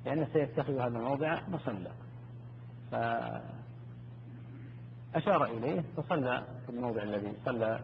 [0.06, 1.92] لأنه سيتخذ هذا الموضع مصلى.
[2.92, 2.96] ف
[5.16, 7.80] أشار إليه فصلى في الموضع الذي صلى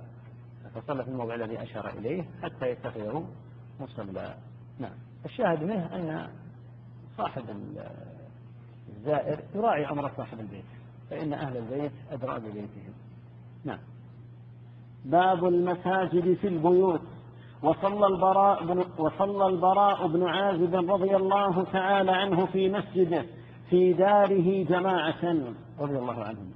[0.76, 3.28] فصلى في الموضع الذي أشار إليه حتى يتخذه
[3.80, 4.36] مصلى.
[4.80, 4.98] نعم.
[5.26, 6.30] الشاهد منه أن
[7.18, 7.44] صاحب
[8.90, 10.66] الزائر يراعي أمر صاحب البيت
[11.10, 12.94] فإن أهل البيت أدرى ببيتهم.
[13.64, 13.80] نعم.
[15.06, 17.02] باب المساجد في البيوت.
[17.64, 23.26] وصلى البراء بن وصلى البراء بن عازب رضي الله تعالى عنه في مسجده
[23.70, 25.24] في داره جماعة.
[25.80, 26.52] رضي الله عنهم.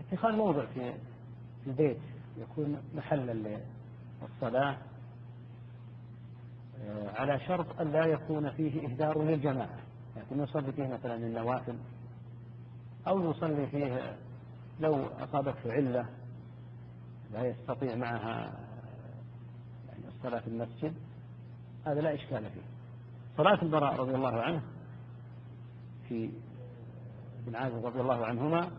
[0.00, 0.92] اتخاذ موضع في
[1.66, 1.98] البيت
[2.38, 3.58] يكون محلا
[4.22, 4.76] للصلاة
[7.14, 9.78] على شرط أن لا يكون فيه إهدار للجماعة.
[10.16, 11.78] لكن يصلي فيه مثلا النوافل
[13.08, 14.16] أو يصلي فيه
[14.80, 16.06] لو أصابته علة
[17.32, 18.67] لا يستطيع معها
[20.22, 20.94] في المسجد
[21.86, 22.62] هذا لا إشكال فيه.
[23.36, 24.62] صلاة البراء رضي الله عنه
[26.08, 26.30] في
[27.46, 28.70] ابن عازب رضي الله عنهما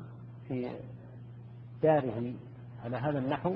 [0.48, 0.72] في
[1.84, 2.34] داره
[2.84, 3.56] على هذا النحو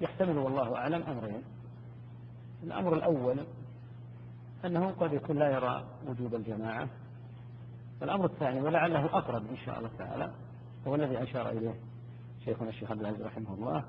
[0.00, 1.42] يحتمل والله أعلم أمرين.
[2.62, 3.46] الأمر الأول
[4.64, 6.88] أنه قد يكون لا يرى وجوب الجماعة.
[8.00, 10.32] والأمر الثاني ولعله أقرب إن شاء الله تعالى
[10.86, 11.74] هو الذي أشار إليه
[12.44, 13.84] شيخنا الشيخ عبد العزيز رحمه الله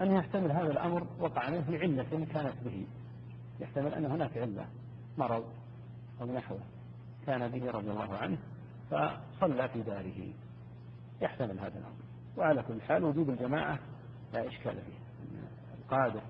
[0.00, 2.86] أن يحتمل هذا الأمر وقع منه لعلة كانت به.
[3.60, 4.66] يحتمل أن هناك علة
[5.18, 5.44] مرض
[6.20, 6.60] أو نحوه
[7.26, 8.38] كان به رضي الله عنه
[8.90, 10.32] فصلى في داره.
[11.20, 12.00] يحتمل هذا الأمر.
[12.36, 13.78] وعلى كل حال وجوب الجماعة
[14.32, 15.00] لا إشكال فيه.
[15.78, 16.22] القادر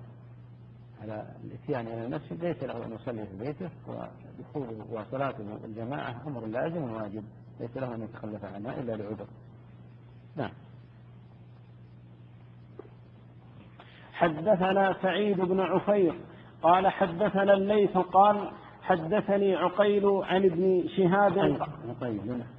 [1.01, 6.83] على الإتيان إلى المسجد ليس له أن يصلي في بيته ودخوله وصلاته الجماعة أمر لازم
[6.83, 7.23] وواجب.
[7.59, 9.27] ليس له أن يتخلف عنها إلا لعذر.
[10.35, 10.51] نعم.
[14.21, 16.13] حدثنا سعيد بن عفير
[16.63, 18.37] قال حدثنا الليث قال
[18.83, 21.57] حدثني عقيل عن ابن شهاب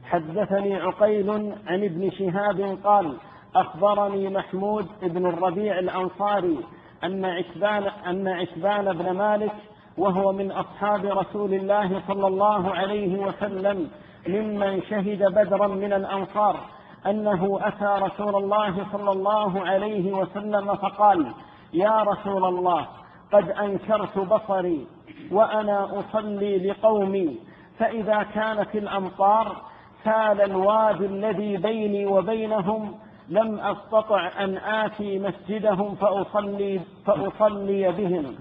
[0.04, 1.30] حدثني عقيل
[1.66, 3.16] عن ابن شهاب قال
[3.56, 6.58] أخبرني محمود بن الربيع الأنصاري
[7.04, 9.52] أن عتبان أن عتبان بن مالك
[9.98, 13.90] وهو من أصحاب رسول الله صلى الله عليه وسلم
[14.28, 16.60] ممن شهد بدرا من الأنصار
[17.06, 21.32] أنه أتى رسول الله صلى الله عليه وسلم فقال
[21.72, 22.86] يا رسول الله
[23.32, 24.86] قد أنكرت بصري
[25.30, 27.38] وأنا أصلي لقومي.
[27.78, 29.56] فإذا كانت الأمطار
[30.04, 32.94] سال الوادي الذي بيني وبينهم
[33.28, 38.34] لم أستطع أن آتي مسجدهم فأصلي فأصلي بهم.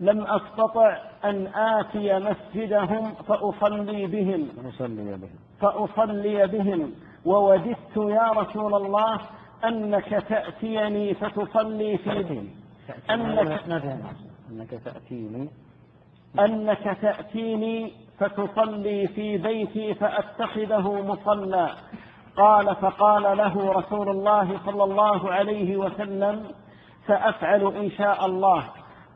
[0.00, 4.48] لم أستطع أن آتي مسجدهم فأصلي بهم.
[4.48, 5.30] فأصلي بهم.
[5.60, 6.92] فأصلي بهم.
[7.24, 9.20] ووددت يا رسول الله
[9.68, 12.50] أنك تأتيني فتصلي فيهم
[13.10, 13.60] أنك
[14.50, 15.48] أنك تأتيني.
[16.40, 21.70] أنك تأتيني فتصلي في بيتي فأتخذه مصلى.
[22.36, 26.44] قال فقال له رسول الله صلى الله عليه وسلم
[27.06, 28.64] سأفعل إن شاء الله.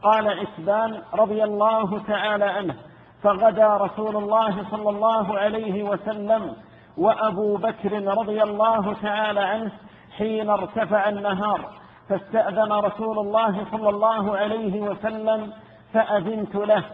[0.03, 2.75] قال عتبان رضي الله تعالى عنه
[3.23, 6.57] فغدا رسول الله صلى الله عليه وسلم
[6.97, 9.73] وأبو بكر رضي الله تعالى عنه
[10.21, 11.61] حين ارتفع النهار
[12.09, 15.53] فاستأذن رسول الله صلى الله عليه وسلم
[15.93, 16.85] فأذنت له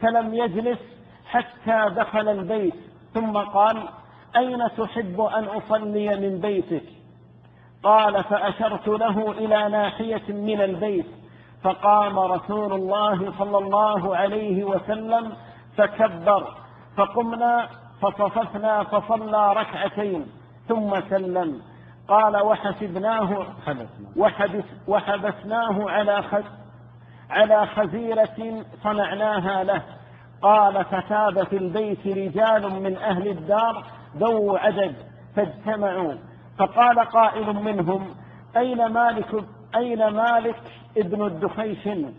[0.00, 0.78] فلم يجلس
[1.26, 2.74] حتى دخل البيت.
[3.14, 3.88] ثم قال
[4.36, 6.84] أين تحب أن أصلي من بيتك؟
[7.82, 11.06] قال فأشرت له إلى ناحية من البيت.
[11.62, 15.32] فقام رسول الله صلى الله عليه وسلم
[15.76, 16.54] فكبر
[16.96, 17.68] فقمنا
[18.02, 20.26] فصففنا فصلى ركعتين
[20.68, 21.62] ثم سلم.
[22.08, 23.46] قال وحسبناه
[24.16, 26.44] وحبس وحبسناه على خز
[27.30, 29.82] على خزيرة صنعناها له.
[30.42, 33.84] قال فتاب في البيت رجال من أهل الدار
[34.16, 34.94] ذو عدد
[35.36, 36.14] فاجتمعوا.
[36.58, 38.14] فقال قائل منهم
[38.56, 39.44] أين مالك
[39.74, 40.56] أين مالك
[40.96, 42.12] ابن الدخيشن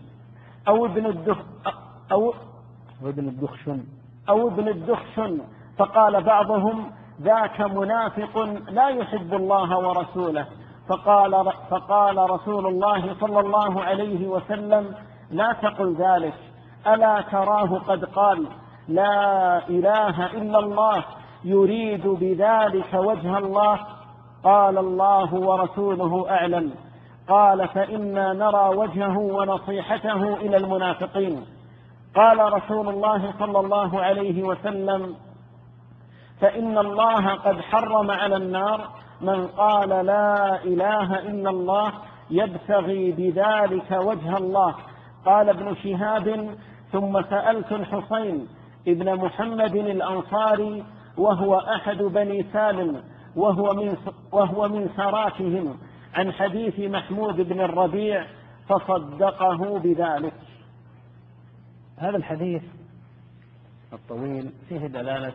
[0.68, 1.38] أو ابن الدخ
[2.12, 2.34] أو
[3.02, 3.84] ابن الدخشن
[4.28, 5.40] أو ابن الدخشن
[5.78, 6.90] فقال بعضهم
[7.22, 8.38] ذاك منافق
[8.70, 10.46] لا يحب الله ورسوله.
[10.88, 14.94] فقال فقال رسول الله صلى الله عليه وسلم
[15.30, 16.34] لا تقل ذلك.
[16.86, 18.46] ألا تراه قد قال
[18.88, 21.04] لا إله إلا الله
[21.44, 23.78] يريد بذلك وجه الله.
[24.44, 26.74] قال الله ورسوله أعلم.
[27.28, 31.46] قال فإنا نرى وجهه ونصيحته إلى المنافقين.
[32.16, 35.16] قال رسول الله صلى الله عليه وسلم
[36.40, 38.88] فإن الله قد حرم على النار
[39.20, 41.92] من قال لا إله إلا الله
[42.30, 44.74] يبتغي بذلك وجه الله
[45.24, 46.56] قال ابن شهاب
[46.92, 48.48] ثم سألت الحسين
[48.88, 50.84] ابن محمد الأنصاري
[51.16, 53.02] وهو أحد بني سالم
[53.36, 53.96] وهو من
[54.32, 55.78] وهو من سراتهم
[56.14, 58.26] عن حديث محمود بن الربيع
[58.68, 60.34] فصدقه بذلك.
[61.96, 62.62] هذا الحديث
[63.92, 65.32] الطويل فيه دلالة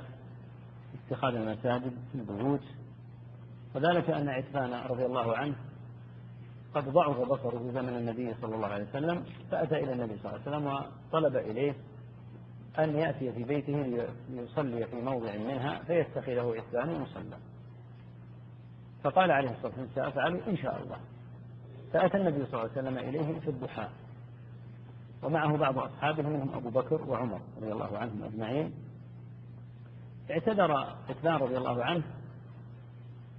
[1.12, 2.64] اتخاذ المساجد في البيوت
[3.76, 5.56] وذلك أن عتبان رضي الله عنه
[6.76, 10.42] قد ضعف بصره في زمن النبي صلى الله عليه وسلم فأتى إلى النبي صلى الله
[10.42, 11.76] عليه وسلم وطلب إليه
[12.80, 17.38] أن يأتي في بيته ليصلي في موضع منها فيتخذه عتبان مصلى
[19.04, 20.98] فقال عليه الصلاة والسلام سأفعل إن شاء الله.
[21.94, 23.88] فأتى النبي صلى الله عليه وسلم إليه في الضحى
[25.24, 28.74] ومعه بعض أصحابه منهم أبو بكر وعمر رضي الله عنهم أجمعين.
[30.32, 30.72] اعتذر
[31.10, 32.04] عثمان رضي الله عنه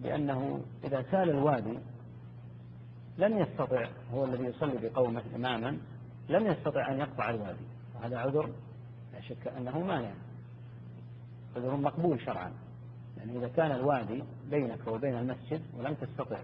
[0.00, 1.78] بأنه إذا سال الوادي
[3.18, 5.78] لم يستطع هو الذي يصلي بقومة إماما
[6.28, 7.64] لم يستطع أن يقطع الوادي.
[7.94, 8.50] وهذا عذر
[9.12, 10.12] لا شك أنه مانع.
[11.56, 12.52] عذر مقبول شرعا.
[13.16, 16.38] يعني إذا كان الوادي بينك وبين المسجد ولم تستطع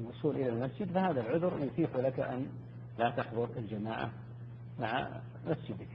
[0.00, 2.46] الوصول إلى المسجد فهذا العذر يتيح لك أن
[2.98, 4.10] لا تحضر الجماعة
[4.78, 5.08] مع
[5.46, 5.88] مسجدك.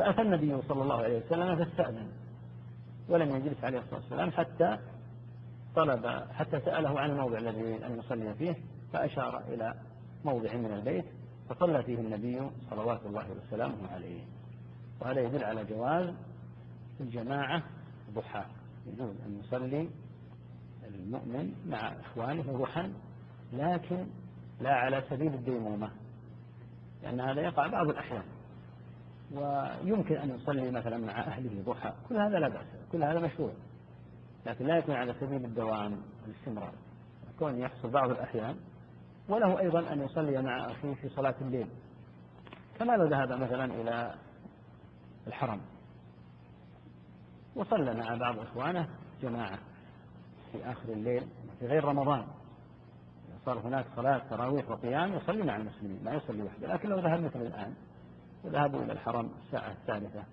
[0.00, 2.08] فأتى النبي صلى الله عليه وسلم فاستأذن
[3.08, 4.78] ولم يجلس عليه الصلاة والسلام حتى
[5.76, 8.56] طلب حتى سأله عن الموضع الذي أن يصلي فيه
[8.92, 9.74] فأشار إلى
[10.24, 11.04] موضع من البيت
[11.48, 14.24] فصلى فيه النبي صلوات الله وسلامه عليه.
[15.00, 16.14] وهذا يدل على جواز
[17.00, 17.62] الجماعة
[18.14, 18.44] ضحى
[18.86, 19.90] يجوز أن يصلي
[20.88, 22.90] المؤمن مع إخوانه ضحى
[23.52, 24.06] لكن
[24.60, 25.90] لا على سبيل الديمومة
[27.02, 28.39] لأن هذا يقع بعض الأحيان.
[29.34, 33.52] ويمكن أن يصلي مثلا مع أهله ضحى كل هذا لا بأس كل هذا مشروع.
[34.46, 36.72] لكن لا يكون على سبيل الدوام والاستمرار.
[37.34, 38.56] يكون يحصل بعض الأحيان
[39.28, 41.68] وله أيضا أن يصلي مع أخيه في صلاة الليل.
[42.78, 44.14] كما لو ذهب مثلا إلى
[45.26, 45.60] الحرم.
[47.56, 48.88] وصلى مع بعض إخوانه
[49.22, 49.58] جماعة
[50.52, 51.26] في آخر الليل
[51.58, 52.26] في غير رمضان.
[53.44, 56.74] صار هناك صلاة تراويح وقيام يصلي مع المسلمين ما يصلي وحده.
[56.74, 57.74] لكن لو ذهب مثل الآن
[58.44, 60.24] وذهبوا إلى الحرم الساعة الثالثة.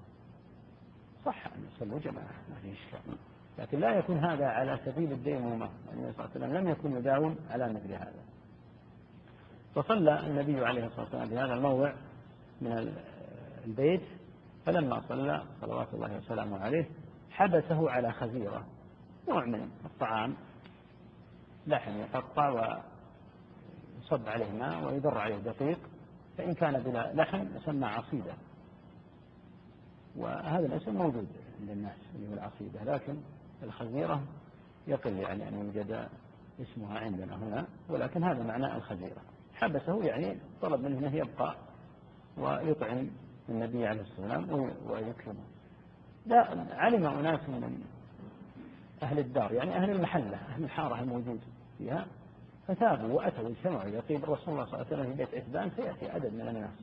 [1.25, 3.17] صح أن يصلوا جماعة ما في إشكال.
[3.59, 7.35] لكن لا يكون هذا على سبيل الديمومة النبي صلى الله عليه وسلم لم يكن يداوم
[7.49, 8.23] على مثل هذا.
[9.75, 11.93] فصلى النبي عليه الصلاة والسلام في هذا الموضع
[12.61, 12.93] من
[13.65, 14.01] البيت
[14.65, 16.85] فلما صلى صلوات الله وسلامه عليه
[17.31, 18.65] حبسه على خزيرة.
[19.29, 20.35] نوع من الطعام.
[21.67, 25.79] لحم يقطع ويصب عليه ماء ويدر عليه دقيق
[26.37, 28.33] فإن كان بلا لحم يسمى عصيدة.
[30.15, 31.27] وهذا الاسم موجود
[31.59, 33.17] عند الناس اللي هو العصيدة لكن
[33.63, 34.23] الخزيرة
[34.87, 36.07] يقل يعني أن يوجد
[36.61, 39.21] اسمها عندنا هنا ولكن هذا معنى الخزيرة.
[39.55, 41.55] حبسه يعني طلب منه أنه يبقى
[42.37, 43.07] ويطعم
[43.49, 45.43] النبي عليه الصلاة والسلام ويكرمه.
[46.25, 47.83] لا علم أناس من
[49.03, 51.39] أهل الدار يعني أهل المحلة أهل الحارة الموجود
[51.77, 52.05] فيها
[52.67, 56.33] فثابوا وأتوا اجتمعوا يقيم الرسول الله صلى الله عليه وسلم في بيت عتبان فيأتي عدد
[56.33, 56.79] من الناس.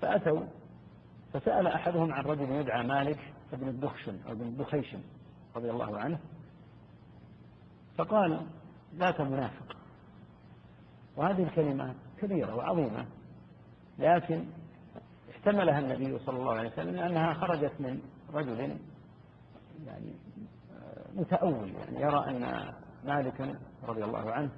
[0.00, 0.42] فأتوا
[1.32, 3.18] فسأل أحدهم عن رجل يدعى مالك
[3.52, 5.00] بن الدخشن أو بن الدخيشن
[5.56, 6.18] رضي الله عنه.
[7.96, 8.46] فقال
[8.94, 9.76] ذاك منافق.
[11.16, 13.06] وهذه الكلمة كبيرة وعظيمة
[13.98, 14.44] لكن
[15.30, 18.00] احتملها النبي صلى الله عليه وسلم لأنها خرجت من
[18.34, 18.78] رجل
[19.86, 20.14] يعني
[21.14, 22.72] متأول يعني يرى أن
[23.04, 23.58] مالكا
[23.88, 24.50] رضي الله عنه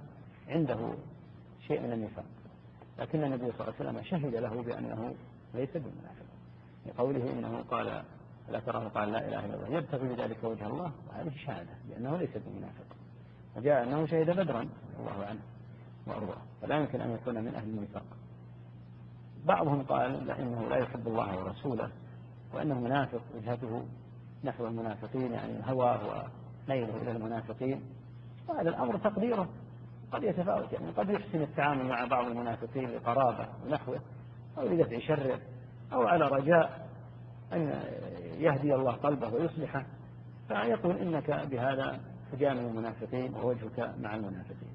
[0.51, 0.94] عنده
[1.66, 2.24] شيء من النفاق.
[2.98, 5.14] لكن النبي صلى الله عليه وسلم شهد له بأنه
[5.55, 6.27] ليس بمنافق.
[6.86, 8.02] لقوله إنه قال
[8.48, 9.78] لا تراه قال لا إله إلا الله.
[9.78, 10.93] يبتغي بذلك وجه الله.
[11.09, 12.97] وهذه شهادة بأنه ليس بمنافق.
[13.56, 14.68] وجاء أنه شهد بدرا
[15.01, 15.40] الله عنه
[16.06, 16.43] وأرضاه.
[16.62, 18.05] فلا يمكن أن يكون من أهل النفاق.
[19.44, 21.90] بعضهم قال لأنه لا يحب الله ورسوله
[22.55, 23.86] وأنه منافق وجهته
[24.44, 26.01] نحو المنافقين يعني هواه
[26.68, 27.82] وميله إلى المنافقين.
[28.48, 29.48] وهذا الأمر تقديره.
[30.12, 34.01] قد يتفاوت يعني قد يحسن التعامل مع بعض المنافقين لقرابة ونحوه
[34.59, 35.39] أو لدفع شره
[35.93, 36.89] أو على رجاء
[37.53, 37.82] أن
[38.39, 39.87] يهدي الله قلبه ويصلحه.
[40.49, 42.01] فيقول إنك بهذا
[42.32, 44.70] تجامل المنافقين ووجهك مع المنافقين.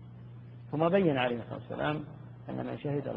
[0.71, 2.03] ثم بين عليه الصلاة والسلام
[2.49, 3.07] أن من شهد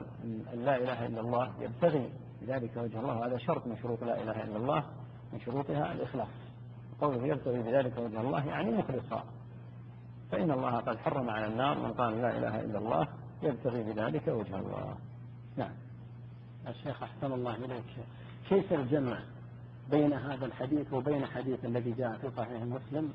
[0.55, 2.13] أن لا إله إلا الله يبتغي
[2.43, 4.85] بذلك وجه الله وهذا شرط من شروط لا إله إلا الله
[5.33, 6.29] من شروطها الإخلاص.
[7.01, 9.25] قوله يبتغي بذلك وجه الله يعني مخلصا.
[10.31, 13.09] فإن الله قد حرم على النار من قال لا إله إلا الله
[13.43, 14.97] يبتغي بذلك وجه الله.
[15.57, 15.73] نعم.
[16.69, 17.85] الشيخ أحسن الله إليك.
[18.49, 19.19] كيف الجمع
[19.91, 23.13] بين هذا الحديث وبين حديث الذي جاء في صحيح مسلم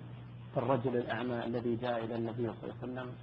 [0.53, 3.13] في الرجل الأعمى الذي جاء إلى النبي صلى الله عليه وسلم؟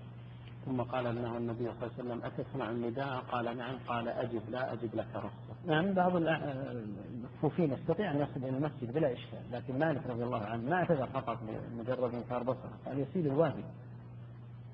[0.67, 3.79] ثم قال له النبي صلى الله عليه وسلم أتسمع النداء؟ قال نعم.
[3.89, 4.43] قال أجب.
[4.51, 5.55] لا أجب لك رخصة.
[5.67, 10.71] نعم بعض المكفوفين يستطيع أن يصل إلى المسجد بلا إشكال لكن مالك رضي الله عنه
[10.71, 13.65] ما اعتذر فقط بمجرد إنكار بصرة قال يسيل الوادي.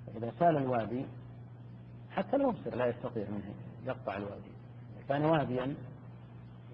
[0.06, 1.06] فإذا سال الوادي
[2.10, 3.54] حتى المبصر لا يستطيع منه
[3.86, 4.50] يقطع الوادي.
[5.08, 5.74] كان واديا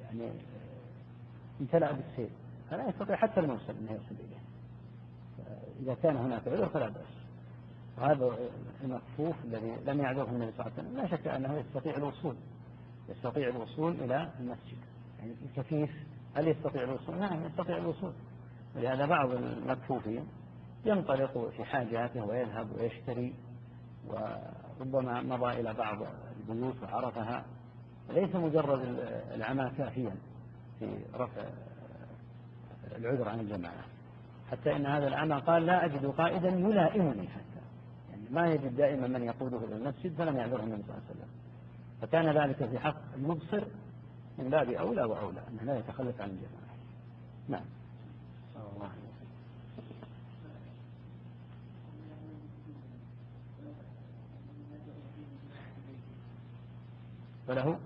[0.03, 0.31] يعني
[1.61, 2.31] امتلأ بالسيل
[2.71, 4.43] فلا يستطيع حتى المبصر أنه يصل إليه.
[5.81, 7.22] إذا كان هناك عذر فلا بأس.
[7.99, 8.39] وهذا
[8.85, 10.97] المكفوف الذي لم يعذره النبي صلى الله عليه وسلم.
[10.97, 12.37] لا شك أنه يستطيع الوصول
[13.09, 14.79] يستطيع الوصول إلى المسجد.
[15.19, 15.91] يعني الكفيف
[16.35, 18.13] هل يستطيع الوصول؟ نعم يستطيع الوصول.
[18.77, 20.27] ولهذا بعض المكفوفين
[20.85, 23.35] ينطلق في حاجاته ويذهب ويشتري
[24.07, 25.99] وربما مضى إلى بعض
[26.41, 27.45] البيوت وعرفها.
[28.11, 28.81] ليس مجرد
[29.35, 30.15] العمى كافيا
[30.79, 31.43] في رفع
[32.97, 33.85] العذر عن الجماعة.
[34.51, 37.52] حتى إن هذا الأعمى قال لا أجد قائدا يلائمني حتى.
[38.33, 41.29] ما يجد دائما من يقوده إلى المسجد فلم يعذره النبي صلى الله عليه وسلم.
[42.01, 43.65] فكان ذلك في حق المبصر
[44.39, 46.73] من باب أولى وأولى أنه لا يتخلف عن الجماعة.
[47.49, 47.65] نعم.
[48.57, 48.91] الله
[57.47, 57.79] فله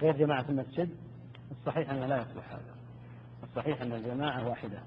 [0.00, 0.90] غير جماعة المسجد.
[1.50, 2.74] الصحيح أنه لا يصلح هذا.
[3.42, 4.82] الصحيح أن الجماعة واحدة.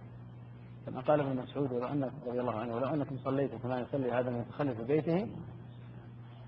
[0.85, 4.29] كما قال ابن مسعود ولو أنك رضي الله عنه ولو أنكم صليتم كما يصلي هذا
[4.29, 5.27] المتخلف في بيته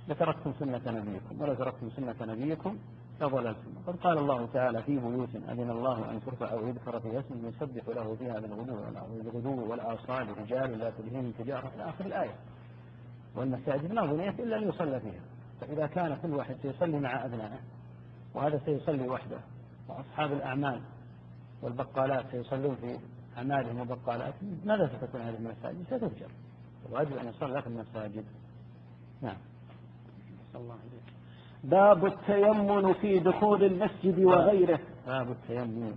[0.08, 2.78] لتركتم سنة نبيكم ولو تركتم سنة نبيكم
[3.22, 3.74] لضللتم.
[3.88, 8.16] قد قال الله تعالى في بيوت أذن الله أن ترفع ويذكر في اسمه يسبح له
[8.16, 12.36] فيها بالغدو والآصال رجال لا تلهيهم تجارة إلى آخر الآية.
[13.36, 15.22] والمساجد ما بنيت إلا ليصلى فيها.
[15.62, 17.60] فإذا كان كل واحد سيصلي مع أبنائه
[18.36, 19.40] وهذا سيصلي وحده.
[19.90, 20.82] وأصحاب الأعمال
[21.62, 22.98] والبقالات سيصلون في
[23.38, 26.28] أعمالهم وبقالاتهم ماذا ستكون هذه المساجد؟ ستفجر.
[26.90, 28.26] الواجب أن يصلى في المساجد.
[29.22, 29.38] نعم.
[30.56, 31.14] الله عليك
[31.64, 34.80] باب التيمن في دخول المسجد وغيره.
[35.08, 35.95] باب التيمن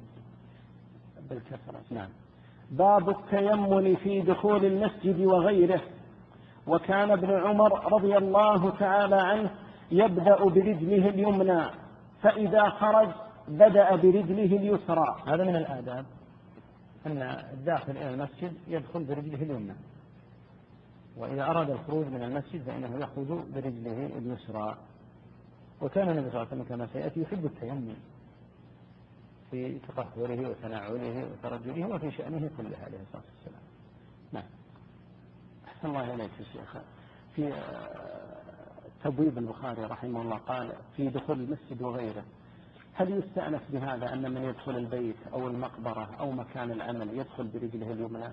[1.30, 2.08] بالكسرة نعم.
[2.70, 5.80] باب التيمن في دخول المسجد وغيره.
[6.66, 9.50] وكان ابن عمر رضي الله تعالى عنه
[9.90, 11.64] يبدأ برجله اليمنى
[12.22, 13.08] فإذا خرج
[13.48, 15.16] بدأ برجله اليسرى.
[15.26, 16.06] هذا من الآداب.
[17.06, 17.22] أن
[17.52, 19.74] الداخل إلى المسجد يدخل برجله اليمنى.
[21.16, 24.76] وإذا أراد الخروج من المسجد فإنه يخرج برجله اليسرى.
[25.82, 27.94] وكان النبي صلى الله عليه وسلم كما سيأتي يحب التيمم
[29.50, 33.62] في تطهره وتنعله وترجله وفي شأنه كله عليه الصلاة والسلام.
[34.32, 34.44] نعم.
[35.68, 36.76] أحسن الله إليك يا شيخ.
[37.36, 38.34] في آه،
[39.04, 42.24] تبويب البخاري رحمه الله قال في دخول المسجد وغيره.
[42.94, 48.28] هل يستأنس بهذا أن من يدخل البيت أو المقبرة أو مكان العمل يدخل برجله اليمنى؟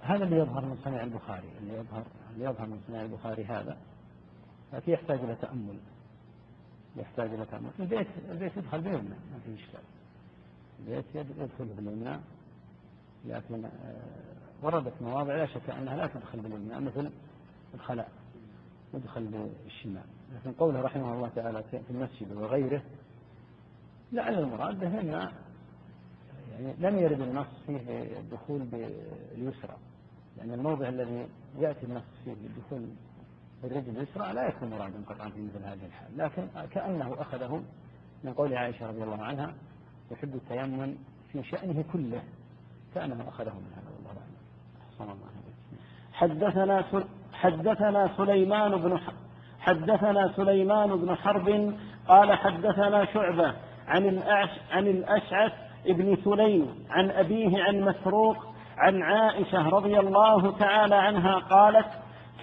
[0.00, 2.04] هذا اللي يظهر من صنيع البخاري اللي يظهر
[2.34, 3.76] اللي يظهر من صنيع البخاري هذا.
[4.72, 5.78] لكن يحتاج إلى تأمل.
[6.96, 7.70] يحتاج إلى تأمل.
[7.80, 9.80] البيت البيت يدخل باليمنى ما في إشكال.
[10.80, 12.18] البيت يدخل باليمنى
[13.24, 13.70] لكن آه،
[14.62, 17.10] وردت مواضع لا شك أنها لا تدخل باليمنى مثل
[17.74, 18.10] الخلاء
[18.94, 20.06] يدخل بالشمال.
[20.34, 22.82] لكن قوله رحمه الله تعالى في المسجد وغيره
[24.12, 27.80] لعل المراد به أن يعني لم يرد النص فيه
[28.18, 29.76] الدخول باليسرى
[30.36, 31.28] لأن الموضع الذي
[31.58, 32.88] يأتي النص فيه بالدخول
[33.62, 37.62] بالرجل اليسرى لا يكون مرادا قطعا في مثل هذه الحال لكن كأنه أخذه
[38.24, 39.54] من قول عائشة رضي الله عنها
[40.10, 40.94] يحب التيمم
[41.32, 42.22] في شأنه كله
[42.94, 44.20] كأنه أخذه من هذا والله
[45.00, 45.12] أعلم.
[45.12, 45.34] الله
[46.12, 48.98] حدثنا حدثنا سليمان بن
[49.64, 51.74] حدثنا سليمان بن حرب
[52.08, 53.54] قال حدثنا شعبة
[53.88, 55.52] عن الأعش عن الأشعث
[55.86, 58.36] ابن سليم عن أبيه عن مسروق
[58.78, 61.86] عن عائشة رضي الله تعالى عنها قالت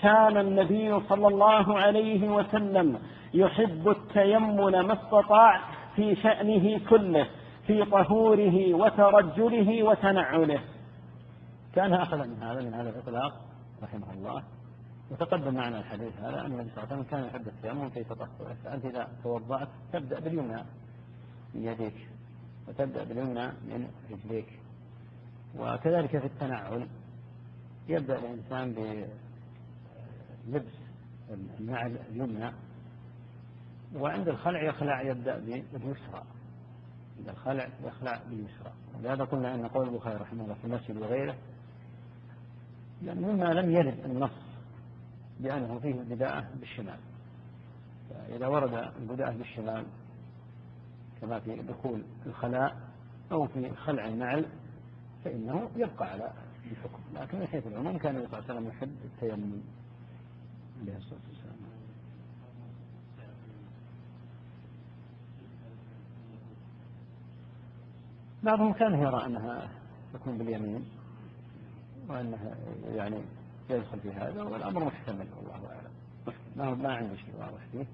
[0.01, 2.99] كان النبي صلى الله عليه وسلم
[3.33, 5.61] يحب التيمن ما استطاع
[5.95, 7.27] في شأنه كله
[7.67, 10.59] في طهوره وترجله وتنعله.
[11.75, 13.33] كان أخذ من هذا من هذا الإطلاق
[13.83, 14.43] رحمه الله.
[15.11, 18.55] وتقدم معنا الحديث هذا أن النبي صلى الله عليه وسلم كان يحب التيمم في تطهره
[18.63, 20.63] فأنت إذا توضأت تبدأ باليمنى
[21.53, 22.09] من يديك
[22.67, 24.59] وتبدأ باليمنى من رجليك.
[25.57, 26.87] وكذلك في التنعل
[27.89, 28.73] يبدأ الإنسان
[30.47, 30.73] بلبس
[31.59, 32.51] النعل اليمنى.
[33.95, 36.23] وعند الخلع يخلع يبدأ باليسرى.
[37.17, 38.71] عند الخلع يخلع باليسرى.
[38.95, 41.35] ولهذا قلنا أن قول البخاري رحمه الله في المسجد وغيره
[43.05, 44.50] يعني مما لم يرد النص
[45.41, 46.99] بأنه فيه البداءة بالشمال.
[48.09, 49.85] فإذا ورد البداءة بالشمال
[51.21, 52.77] كما في دخول الخلاء
[53.31, 54.45] أو في خلع النعل
[55.25, 56.31] فإنه يبقى على
[56.71, 56.99] الحكم.
[57.15, 59.61] لكن من حيث العموم كان النبي صلى الله عليه وسلم يحب التيمم
[60.81, 61.55] عليه الصلاة والسلام.
[68.43, 69.69] بعضهم كان يرى أنها
[70.13, 70.85] تكون باليمين
[72.09, 72.55] وأنها
[72.95, 73.21] يعني
[73.71, 75.91] يدخل في هذا والأمر محتمل والله أعلم.
[76.55, 77.85] ما ما عندي شيء واضح فيه.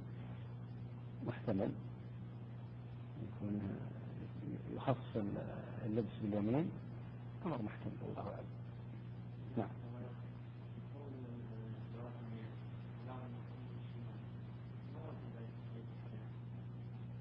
[1.28, 1.72] محتمل.
[3.24, 3.62] يكون
[4.76, 5.18] يخص
[5.86, 6.72] اللبس باليمين.
[7.46, 8.46] أمر محتمل والله أعلم.
[9.58, 9.68] نعم.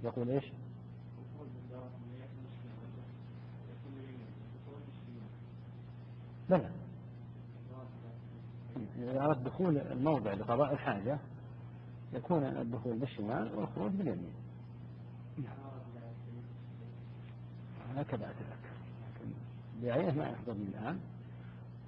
[0.04, 0.44] يقول إيش؟
[6.50, 6.58] بلى.
[6.58, 6.85] إذا
[9.00, 11.18] أردت دخول الموضع لقضاء الحاجة
[12.12, 14.34] يكون الدخول بالشمال والخروج باليمين
[17.96, 18.76] هكذا أتذكر.
[19.82, 21.00] بعينه ما يحضرني الآن.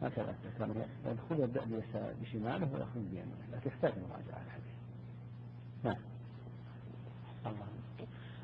[0.03, 0.87] هكذا أتذكر.
[1.07, 1.83] يدخل يبدأ
[2.21, 3.49] بشماله ويخرج بيمينه.
[3.53, 4.75] لكن يحتاج مراجعة الحديث.
[5.85, 5.97] نعم.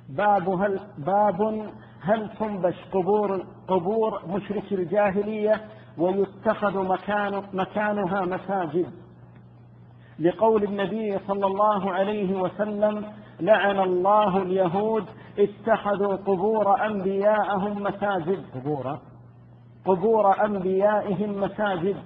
[0.08, 1.42] باب هل باب
[2.00, 5.68] هل تنبش قبور قبور مشرك الجاهلية
[5.98, 8.86] ويتخذ مكان مكانها مساجد.
[10.18, 15.04] لقول النبي صلى الله عليه وسلم لعن الله اليهود
[15.38, 18.44] اتخذوا قبور أنبياءهم مساجد.
[18.54, 18.98] قبور؟
[19.86, 21.96] قبور أنبيائهم مساجد.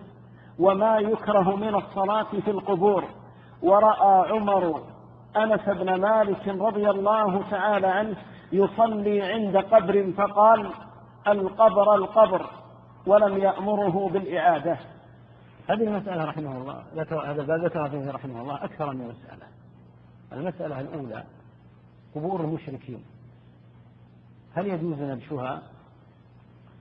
[0.59, 3.05] وما يكره من الصلاة في القبور.
[3.62, 4.81] ورأى عمر
[5.36, 8.16] أنس بن مالك رضي الله تعالى عنه
[8.52, 10.70] يصلي عند قبر فقال
[11.28, 12.57] القبر القبر.
[13.06, 14.78] ولم يأمره بالإعادة.
[15.68, 16.84] هذه المسألة رحمه الله
[17.30, 19.46] هذا ذكر فيه رحمه الله أكثر من مسألة.
[20.32, 21.24] المسألة الأولى
[22.14, 23.04] قبور المشركين.
[24.54, 25.62] هل يجوز نبشها؟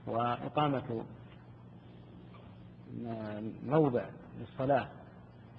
[0.06, 1.04] وإقامة
[3.66, 4.04] موضع
[4.40, 4.88] للصلاة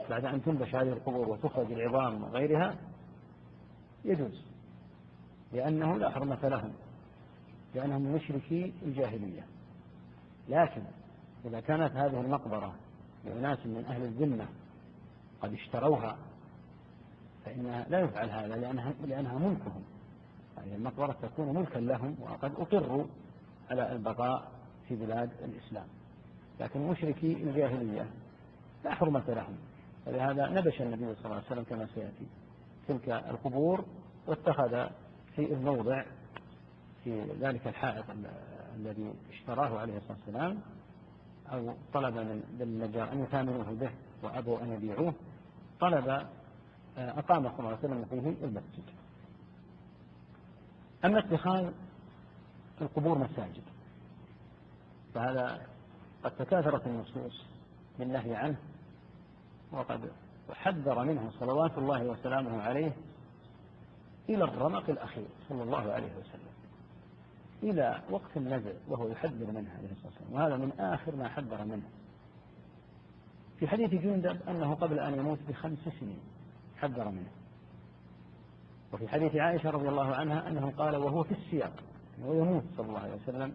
[0.10, 2.76] بعد أن تنبش هذه القبور وتخرج العظام وغيرها؟
[4.06, 4.42] يجوز
[5.54, 6.74] لأنه لا حرمة لهم
[7.76, 9.46] لأنهم مشركي الجاهلية.
[10.50, 10.82] لكن
[11.46, 12.74] إذا كانت هذه المقبرة
[13.26, 14.48] لأناس من أهل الذمة
[15.42, 16.18] قد اشتروها
[17.46, 19.84] فإنها لا يفعل هذا لأنها, لأنها ملكهم.
[20.58, 23.06] هذه المقبرة تكون ملكا لهم وقد أقروا
[23.72, 24.52] على البقاء
[24.88, 25.88] في بلاد الإسلام.
[26.60, 28.08] لكن مشركي الجاهلية
[28.84, 29.58] لا حرمة لهم.
[30.08, 32.28] ولهذا نبش النبي صلى الله عليه وسلم كما سيأتي
[32.88, 33.86] تلك القبور
[34.28, 34.88] واتخذ
[35.36, 36.04] في الموضع
[37.04, 38.06] في ذلك الحائط
[38.80, 40.60] الذي اشتراه عليه الصلاة والسلام
[41.52, 43.92] أو طلب من النجار أن يثامنوه به
[44.24, 45.14] وأبوا أن يبيعوه
[45.80, 46.08] طلب
[46.98, 48.84] آه، أقام صلى الله عليه وسلم فيه المسجد.
[51.06, 51.72] أما اتخاذ
[52.82, 53.64] القبور مساجد
[55.14, 55.62] فهذا
[56.24, 57.44] قد تكاثرت النصوص
[58.00, 58.58] بالنهي عنه
[59.72, 60.12] وقد
[60.54, 62.92] حذر منه صلوات الله وسلامه عليه
[64.30, 66.49] إلى الرمق الأخير صلى الله عليه وسلم.
[67.64, 70.34] إلى وقت النزع وهو يحذر منها عليه الصلاة والسلام.
[70.34, 71.90] وهذا من آخر ما حذر منه.
[73.60, 76.20] في حديث جندب أنه قبل أن يموت بخمس سنين
[76.78, 77.30] حذر منه.
[78.94, 81.74] وفي حديث عائشة رضي الله عنها أنه قال وهو في السياق
[82.26, 83.54] ويموت صلى الله عليه وسلم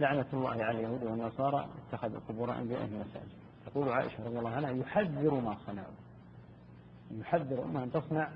[0.00, 3.28] لعنة الله على اليهود والنصارى اتخذوا قبور أنبيائهم مساجد
[3.66, 5.94] تقول عائشة رضي الله عنها يحذر ما صنعوا.
[7.10, 8.28] يحذر أمه أن تصنع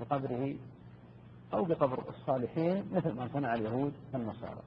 [0.00, 0.54] بقبره
[1.52, 4.62] أو بقبر الصالحين مثل ما صنع اليهود والنصارى.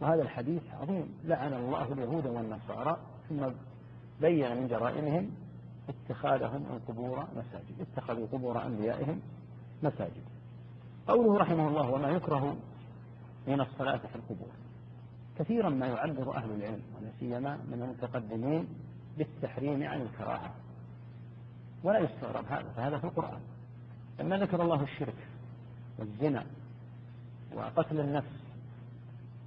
[0.00, 1.14] وهذا الحديث عظيم.
[1.24, 2.96] لعن الله اليهود والنصارى
[3.28, 3.46] ثم
[4.20, 5.30] بين من جرائمهم
[5.88, 9.20] اتخاذهم القبور مساجد اتخذوا قبور أنبيائهم
[9.82, 10.24] مساجد.
[11.08, 12.56] قوله رحمه الله وما يكره
[13.46, 14.50] من الصلاة في القبور
[15.38, 18.68] كثيرا ما يعبر أهل العلم ولا سيما من المتقدمين
[19.18, 20.50] بالتحريم عن الكراهة.
[21.84, 23.40] ولا يستغرب هذا فهذا في القرآن.
[24.20, 25.29] لما ذكر الله الشرك
[26.00, 26.44] والزنا
[27.54, 28.40] وقتل النفس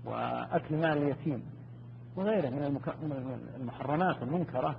[0.06, 1.44] وأكل مال اليتيم
[2.16, 2.80] وغيره من
[3.56, 4.76] المحرمات المنكرة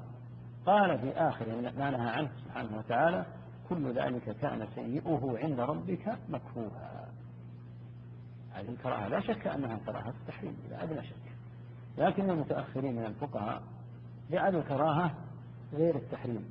[0.67, 1.47] قال في آخر
[1.79, 3.27] ما نهى عنه سبحانه وتعالى
[3.69, 7.09] كل ذلك كان سيئه عند ربك مكروها.
[8.53, 11.35] هذه الكراهة لا شك أنها كراهة التحريم لا أدنى شك.
[11.99, 13.63] لكن المتأخرين من الفقهاء
[14.31, 15.15] جعلوا الكراهة
[15.73, 16.45] غير التحريم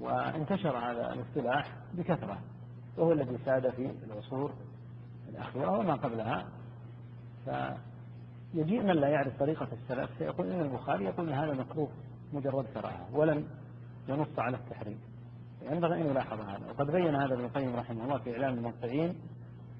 [0.00, 2.38] وانتشر هذا الاصطلاح بكثرة.
[2.98, 4.52] وهو الذي ساد في العصور
[5.28, 6.48] الأخيرة وما قبلها.
[7.44, 11.88] فيجيء من لا يعرف طريقة السلف فيقول إن البخاري يقول إن هذا مكروه
[12.32, 13.48] مجرد كراهة ولم
[14.08, 14.98] ينص على التحريم.
[15.62, 16.66] ينبغي أن يلاحظ هذا.
[16.70, 19.14] وقد بين هذا ابن القيم رحمه الله في إعلام الموقعين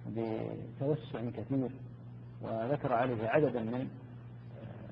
[0.06, 1.70] بتوسع كثير
[2.42, 3.88] وذكر عليه عددا من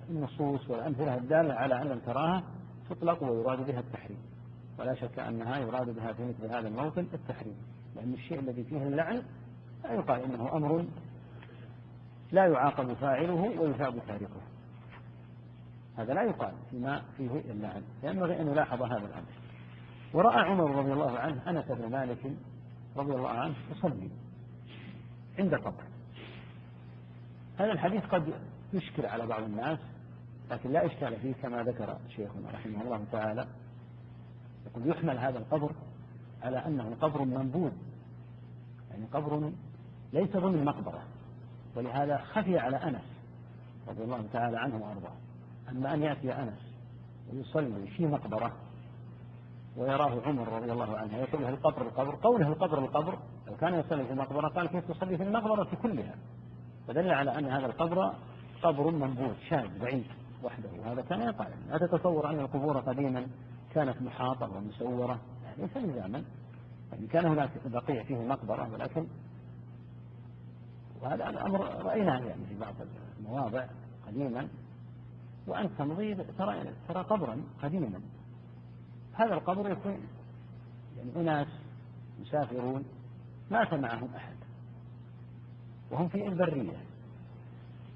[0.09, 2.43] النصوص والأمثلة الدالة على أن الكراهة
[2.91, 4.19] تطلق ويراد بها التحريم.
[4.79, 7.57] ولا شك أنها يراد بها في مثل هذا الموطن التحريم.
[7.97, 9.23] لأن الشيء الذي فيه اللعن
[9.85, 10.87] لا يقال إنه أمر
[12.33, 14.41] لا يعاقب فاعله ويثاب تاركه
[15.97, 19.27] هذا لا يقال فيما فيه اللعن ينبغي أن يلاحظ هذا الأمر.
[20.13, 22.33] ورأى عمر رضي الله عنه أنس بن مالك
[22.97, 24.11] رضي الله عنه يصلي
[25.39, 25.83] عند قبر.
[27.59, 28.35] هذا الحديث قد
[28.73, 29.79] يشكل على بعض الناس
[30.51, 33.47] لكن لا إشكال فيه كما ذكر شيخنا رحمه الله تعالى.
[34.67, 35.73] يقول يحمل هذا القبر
[36.47, 37.73] على أنه قبر منبوذ.
[38.91, 39.51] يعني قبر
[40.13, 41.03] ليس ضمن مقبرة.
[41.77, 43.05] ولهذا خفي على أنس
[43.89, 45.17] رضي الله تعالى عنه وأرضاه.
[45.71, 46.59] أما أن يأتي أنس
[47.33, 48.53] ويصلي في مقبرة
[49.77, 54.05] ويراه عمر رضي الله عنه يقول له القبر القبر؟ قوله القبر القبر؟ لو كان يصلي
[54.05, 56.15] في المقبرة قال كيف تصلي في المقبرة كلها.
[56.89, 58.13] فدل على أن هذا القبر
[58.63, 60.07] قبر منبوذ شاذ بعيد
[60.43, 60.69] وحده.
[60.79, 63.27] وهذا كان يقع لا تتصور أن القبور قديما
[63.75, 65.21] كانت محاطة ومسورة.
[65.59, 66.25] ليس لزاما
[66.93, 69.07] يعني كان هناك بقيع فيه مقبرة ولكن
[71.03, 72.75] وهذا الأمر رأيناه يعني في بعض
[73.19, 73.67] المواضع
[74.07, 74.49] قديما.
[75.47, 78.01] وأنت تمضي ترى ترى قبرا قديما.
[79.13, 79.99] هذا القبر يكون
[80.97, 81.49] يعني أناس
[82.21, 82.85] مسافرون
[83.51, 84.37] مات معهم أحد.
[85.91, 86.77] وهم في البرية.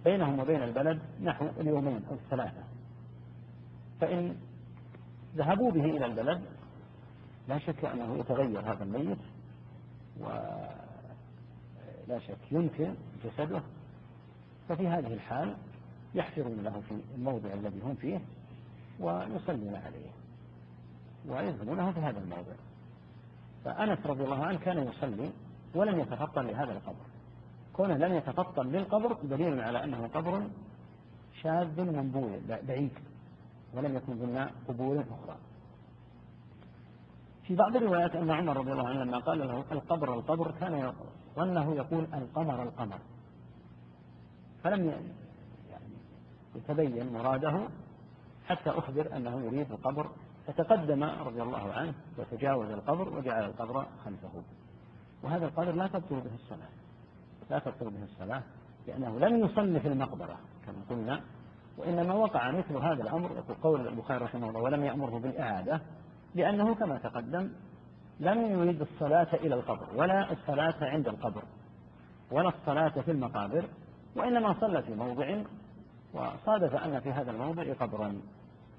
[0.05, 2.65] بينهم وبين البلد نحو اليومين أو الثلاثة.
[4.01, 4.37] فإن
[5.37, 6.43] ذهبوا به إلى البلد
[7.51, 9.19] لا شك أنه يتغير هذا الميت
[10.21, 12.95] ولا شك يمكن
[13.25, 13.63] جسده.
[14.69, 15.57] ففي هذه الحال
[16.15, 18.21] يحفرون له في الموضع الذي هم فيه
[19.01, 20.11] ويصلون عليه
[21.29, 22.53] ويذهبونه في هذا الموضع.
[23.65, 25.31] فأنس رضي الله عنه كان يصلي
[25.75, 27.05] ولم يتفطن لهذا القبر.
[27.73, 30.43] كونه لم يتفطن للقبر دليل على أنه قبر
[31.43, 32.93] شاذ منبوذ بعيد
[33.75, 35.37] ولم يكن ضمن قبور أخرى.
[37.51, 40.93] في بعض الروايات أن عمر رضي الله عنه لما قال له القبر القبر كان
[41.37, 42.99] ظنه يقول القمر القمر.
[44.65, 44.87] فلم
[45.71, 45.95] يعني
[46.55, 47.69] يتبين مراده
[48.47, 50.11] حتى أخبر أنه يريد القبر.
[50.47, 54.43] فتقدم رضي الله عنه وتجاوز القبر وجعل القبر خلفه.
[55.23, 56.71] وهذا القدر لا تبطل به الصلاة.
[57.51, 58.43] لا تبطل به الصلاة
[58.87, 61.21] لأنه لم يصلي في المقبرة كما قلنا.
[61.79, 65.81] وإنما وقع مثل هذا الأمر يقول قول البخاري رحمه الله ولم يأمره بالإعادة
[66.35, 67.51] لأنه كما تقدم
[68.21, 71.43] لم يريد الصلاة إلى القبر ولا الصلاة عند القبر
[72.31, 73.69] ولا الصلاة في المقابر
[74.17, 75.43] وإنما صلى في موضع
[76.15, 78.21] وصادف أن في هذا الموضع قبرا.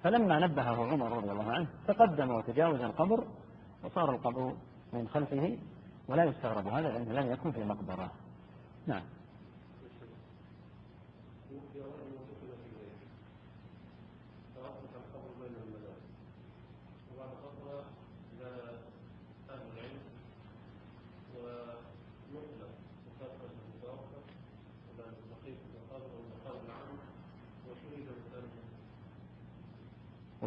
[0.04, 3.24] فلما نبهه عمر رضي الله عنه تقدم وتجاوز القبر
[3.84, 4.54] وصار القبر
[4.94, 5.58] من خلفه
[6.08, 8.12] ولا يستغرب هذا لأنه لم يكن في مقبرة.
[8.88, 9.02] نعم.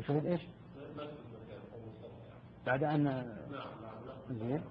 [0.05, 0.41] وشهد إيش؟
[2.67, 3.37] بعد ان
[4.31, 4.63] زين.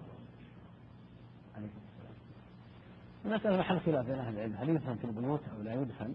[3.25, 4.53] المسألة محل خلاف بين أهل العلم.
[4.53, 6.13] هل يدفن في البيوت أو لا يدفن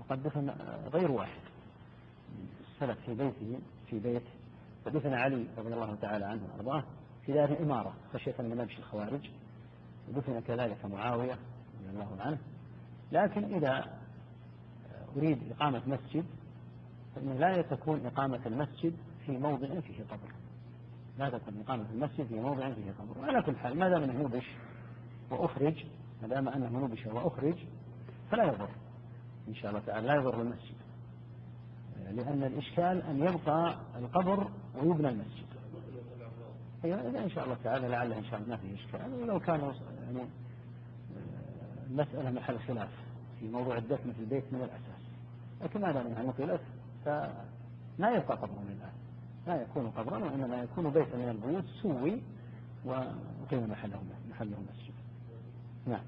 [0.00, 0.50] وقد دفن
[0.92, 1.40] غير واحد.
[2.60, 4.22] السلف في بيته في بيت.
[4.86, 6.84] ودفن علي رضي الله تعالى عنه وأرضاه.
[7.26, 9.30] في دار الإمارة خشية من نبش الخوارج.
[10.08, 11.38] ودفن كذلك معاوية
[11.80, 12.38] رضي الله عنه.
[13.12, 13.98] لكن إذا
[15.16, 16.24] أريد إقامة مسجد
[17.14, 18.94] فإنه لا تكون إقامة المسجد
[19.26, 20.32] في موضع فيه قبر.
[21.18, 23.18] لا تكون إقامة المسجد في موضع فيه قبر.
[23.20, 24.46] وعلى كل حال ما دام أنه نبش
[25.30, 25.84] وأخرج
[26.22, 27.56] ما دام أنه نبش وأخرج
[28.30, 28.68] فلا يضر.
[29.48, 30.74] إن شاء الله تعالى لا يضر المسجد.
[32.10, 35.46] لأن الإشكال أن يبقى القبر ويبنى المسجد.
[36.84, 39.14] أيوة إن شاء الله تعالى لعله إن شاء الله ما فيه إشكال.
[39.14, 40.28] ولو كان يعني
[41.90, 42.88] المسألة محل خلاف
[43.40, 45.02] في موضوع الدفن في البيت من الأساس.
[45.62, 46.60] لكن دام أنها نقلت
[47.04, 48.92] فما يبقى قبر من الآن
[49.46, 52.22] لا يكون قبرا وإنما يكون بيتا من البيوت سوي
[52.84, 53.98] وقيم محله
[54.30, 54.94] محله مسجد.
[55.86, 56.00] نعم.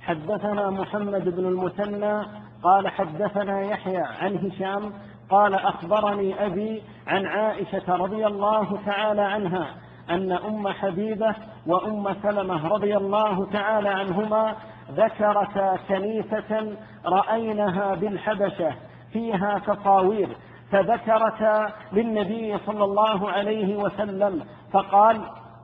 [0.00, 2.22] حدثنا محمد بن المثنى
[2.62, 4.92] قال حدثنا يحيى عن هشام
[5.30, 9.74] قال أخبرني أبي عن عائشة رضي الله تعالى عنها
[10.10, 11.34] أن أم حبيبة
[11.66, 14.56] وأم سلمة رضي الله تعالى عنهما
[14.90, 18.74] ذكرتا كنيسة رأينها بالحبشة
[19.16, 20.36] فيها تصاوير
[20.70, 25.20] فذكرتا للنبي صلى الله عليه وسلم فقال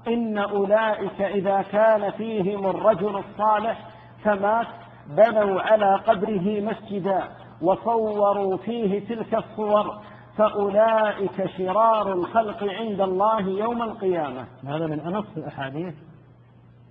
[0.08, 3.88] إن أولئك إذا كان فيهم الرجل الصالح
[4.24, 4.66] فمات
[5.06, 7.28] بنوا على قبره مسجدا
[7.62, 10.02] وصوروا فيه تلك الصور.
[10.36, 14.46] فأولئك شرار الخلق عند الله يوم القيامة.
[14.66, 15.94] هذا من أنص الأحاديث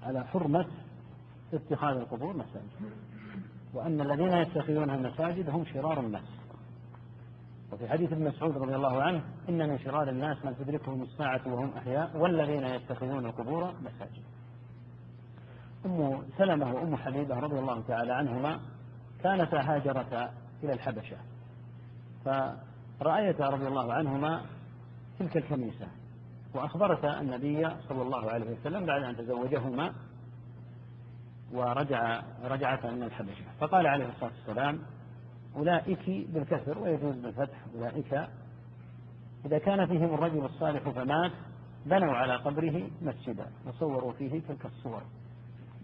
[0.03, 0.65] على حرمة
[1.53, 2.93] اتخاذ القبور مساجد.
[3.73, 6.40] وأن الذين يتخذونها مساجد هم شرار الناس.
[7.71, 11.73] وفي حديث ابن مسعود رضي الله عنه إن من شرار الناس من تدركهم الساعة وهم
[11.77, 14.23] أحياء والذين يتخذون القبور مساجد.
[15.85, 18.59] أم سلمة وأم حبيبة رضي الله تعالى عنهما
[19.23, 20.33] كانتا هاجرتا
[20.63, 21.17] إلى الحبشة.
[22.25, 24.41] فرأيتا رضي الله عنهما
[25.19, 25.87] تلك الكنيسة
[26.53, 29.93] وأخبرتا النبي صلى الله عليه وسلم بعد أن تزوجهما
[31.53, 33.45] ورجع رجعتا من الحبشة.
[33.59, 34.79] فقال عليه الصلاة والسلام
[35.55, 38.29] أولئك بالكسر ويجوز بالفتح أولئك
[39.45, 41.31] إذا كان فيهم الرجل الصالح فمات
[41.85, 45.01] بنوا على قبره مسجدا وصوروا فيه تلك الصور.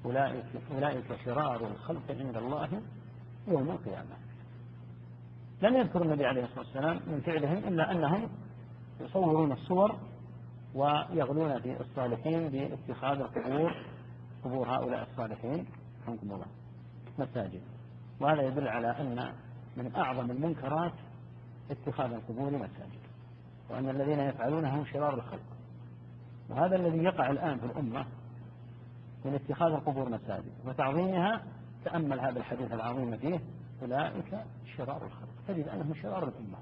[0.06, 0.45] أولئك,
[0.76, 2.81] أولئك شرار الخلق عند الله
[3.48, 4.15] يوم القيامة.
[5.61, 8.30] لم يذكر النبي عليه الصلاة والسلام من فعلهم إلا أنهم
[8.99, 9.95] يصورون الصور
[10.76, 13.73] ويغلون في الصالحين باتخاذ القبور
[14.44, 15.65] قبور هؤلاء الصالحين
[16.03, 16.45] رحمكم الله
[17.19, 17.61] مساجد.
[18.19, 19.34] وهذا يدل على أن
[19.78, 20.94] من أعظم المنكرات
[21.72, 23.02] اتخاذ القبور مساجد
[23.70, 25.45] وأن الذين يفعلونه هم شرار الخلق.
[26.49, 28.06] وهذا الذي يقع الآن في الأمة
[29.26, 31.44] من اتخاذ القبور مساجد وتعظيمها
[31.86, 33.40] تأمل هذا الحديث العظيم فيه
[33.82, 34.40] أولئك
[34.78, 35.30] شرار الخلق.
[35.48, 36.58] تجد أنهم شرار الأمة.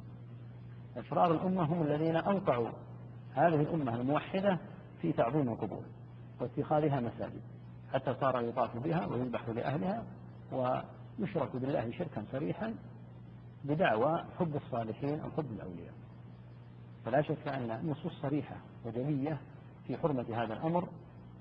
[0.98, 2.70] أشرار الأمة هم الذين أوقعوا
[3.34, 4.60] هذه الأمة الموحدة
[5.02, 5.84] في تعظيم القبور
[6.42, 7.42] واتخاذها مساجد
[7.94, 10.04] حتى صار يطاف بها ويذبح لأهلها
[10.52, 12.74] ويشرك بالله شركا صريحا
[13.68, 15.94] بدعوى حب الصالحين أو حب الأولياء.
[17.06, 18.56] فلا شك أن نصوص صريحة
[18.86, 19.42] ودلية
[19.88, 20.90] في حرمة هذا الأمر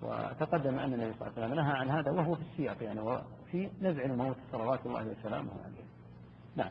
[0.03, 3.71] وتقدم أن النبي صلى الله عليه وسلم نهى عن هذا وهو في السياق يعني وفي
[3.83, 5.85] نزع الموت صلوات الله وسلامه عليه.
[6.57, 6.71] نعم.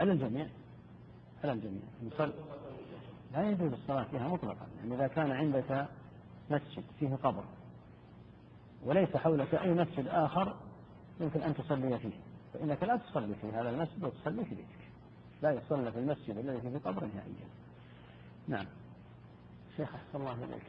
[0.00, 0.46] على الجميع.
[1.44, 1.82] على الجميع.
[2.02, 2.32] يصلي
[3.32, 5.86] لا يجوز الصلاة فيها مطلقا يعني إذا كان عندك
[6.50, 7.44] مسجد فيه قبر
[8.84, 10.56] وليس حولك أي مسجد آخر
[11.20, 12.20] يمكن أن تصلي فيه.
[12.54, 14.88] فإنك لا تصلي في هذا المسجد وتصلي في بيتك.
[15.42, 17.48] لا يصلى في المسجد الذي فيه قبر نهائيا.
[18.48, 18.66] نعم.
[19.76, 20.62] شيخ أحسن الله إليك.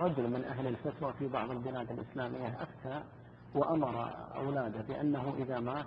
[0.00, 3.02] رجل من أهل الفتوى في بعض البلاد الإسلامية أفتى
[3.54, 5.86] وأمر أولاده بأنه إذا مات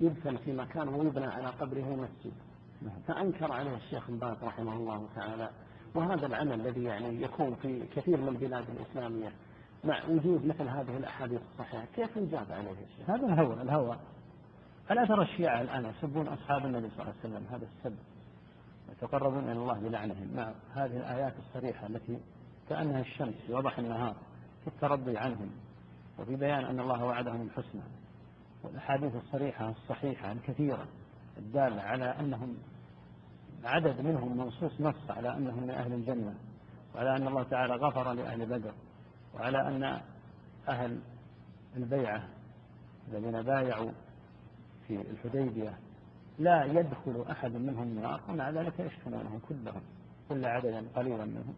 [0.00, 2.32] يدفن في مكان ويبنى على قبره مسجد.
[2.82, 3.00] نعم.
[3.08, 5.50] فأنكر عليه الشيخ باز رحمه الله تعالى.
[5.94, 9.32] وهذا العمل الذي يعني يكون في كثير من البلاد الإسلامية
[9.84, 13.96] مع وجود مثل هذه الأحاديث الصحيحة كيف يجاب عليه؟ هذا الهوى الهوى.
[14.90, 17.96] ألا ترى الشيعة الآن يسبون أصحاب النبي صلى الله عليه وسلم هذا السب.
[18.92, 20.30] يتقربون إلى الله بلعنهم.
[20.36, 22.18] مع هذه الآيات الصريحة التي
[22.68, 24.16] كأنها الشمس في وضح النهار
[24.62, 25.50] في الترضي عنهم
[26.18, 27.82] وفي بيان أن الله وعدهم الحسنى.
[28.64, 30.86] والأحاديث الصريحة الصحيحة الكثيرة
[31.38, 32.56] الدالة على أنهم
[33.64, 36.34] عدد منهم منصوص نص على أنهم من أهل الجنة
[36.94, 38.72] وعلى أن الله تعالى غفر لأهل بدر.
[39.34, 40.00] وعلى أن
[40.68, 41.00] أهل
[41.76, 42.28] البيعة
[43.08, 43.90] الذين بايعوا
[44.88, 45.78] في الحديبية
[46.38, 49.80] لا يدخل أحد منهم النار ومع ذلك يشتمونهم كلهم
[50.28, 51.54] كل عددا قليلا منهم.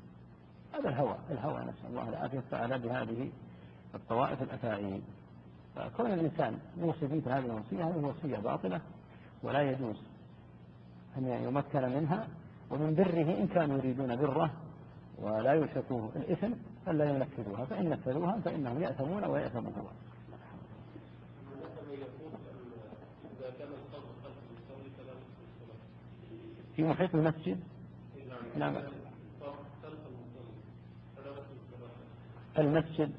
[0.75, 3.31] هذا الهوى الهوى نسأل الله العافية تعالى بهذه
[3.95, 5.03] الطوائف الأفاعيل.
[5.77, 8.81] فكون الإنسان يوصي مثل هذه الوصية هذه وصية باطلة
[9.43, 9.97] ولا يجوز
[11.19, 12.29] أن يمكن منها
[12.71, 14.51] ومن بره إن كانوا يريدون بره
[15.19, 16.53] ولا يلحقوه الإثم
[16.87, 19.87] فلا ينفذوها فإن نفذوها فإنهم يأثمون ويأثم هو
[26.77, 27.61] في محيط المسجد؟
[28.57, 28.77] نعم.
[32.59, 33.13] المسجد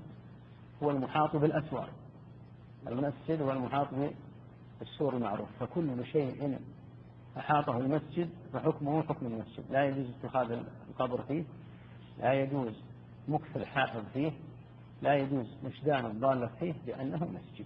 [0.84, 1.89] هو المحاط بالأسوار.
[2.88, 3.88] المسجد هو المحاط
[4.80, 5.49] بالسور المعروف.
[5.60, 6.60] فكل شيء
[7.38, 9.64] أحاطه المسجد فحكمه حكم المسجد.
[9.69, 10.52] لا يجوز اتخاذ
[10.89, 11.44] القبر فيه
[12.19, 12.86] لا يجوز
[13.28, 14.32] مكث الحافظ فيه
[15.02, 17.66] لا يجوز مشدان الضالة فيه لأنه مسجد.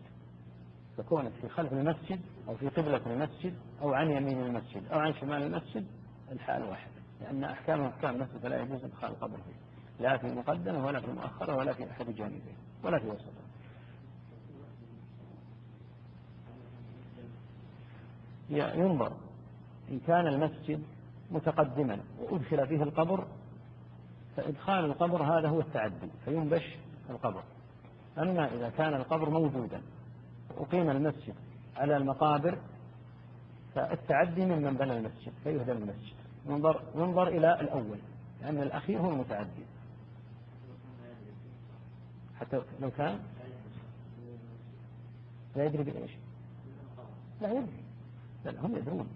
[0.97, 5.43] فكونك في خلف المسجد أو في قبلة المسجد أو عن يمين المسجد أو عن شمال
[5.43, 5.85] المسجد
[6.31, 11.01] الحال واحد لأن أحكام أحكام المسجد فلا يجوز إدخال القبر فيه لا في مقدمة ولا
[11.01, 13.41] في مؤخرة ولا في أحد جانبيه ولا في وسطه.
[18.49, 19.13] ينظر
[19.91, 20.83] إن كان المسجد
[21.31, 23.27] متقدما وأدخل فيه القبر
[24.35, 26.75] فإدخال القبر هذا هو التعدي فينبش
[27.09, 27.43] القبر.
[28.17, 29.81] أما إذا كان القبر موجودا
[30.57, 31.35] وأقيم المسجد
[31.77, 32.57] على المقابر
[33.75, 36.15] فالتعدي ممن بنى المسجد فيهدم المسجد.
[36.45, 37.97] ينظر, ينظر إلى الأول
[38.41, 39.65] لأن الأخير هو المتعدي.
[42.39, 43.19] حتى لو كان؟
[45.55, 46.11] لا يدري بإيش.
[47.41, 47.83] لا يدري.
[48.45, 49.07] لا هم يدرون.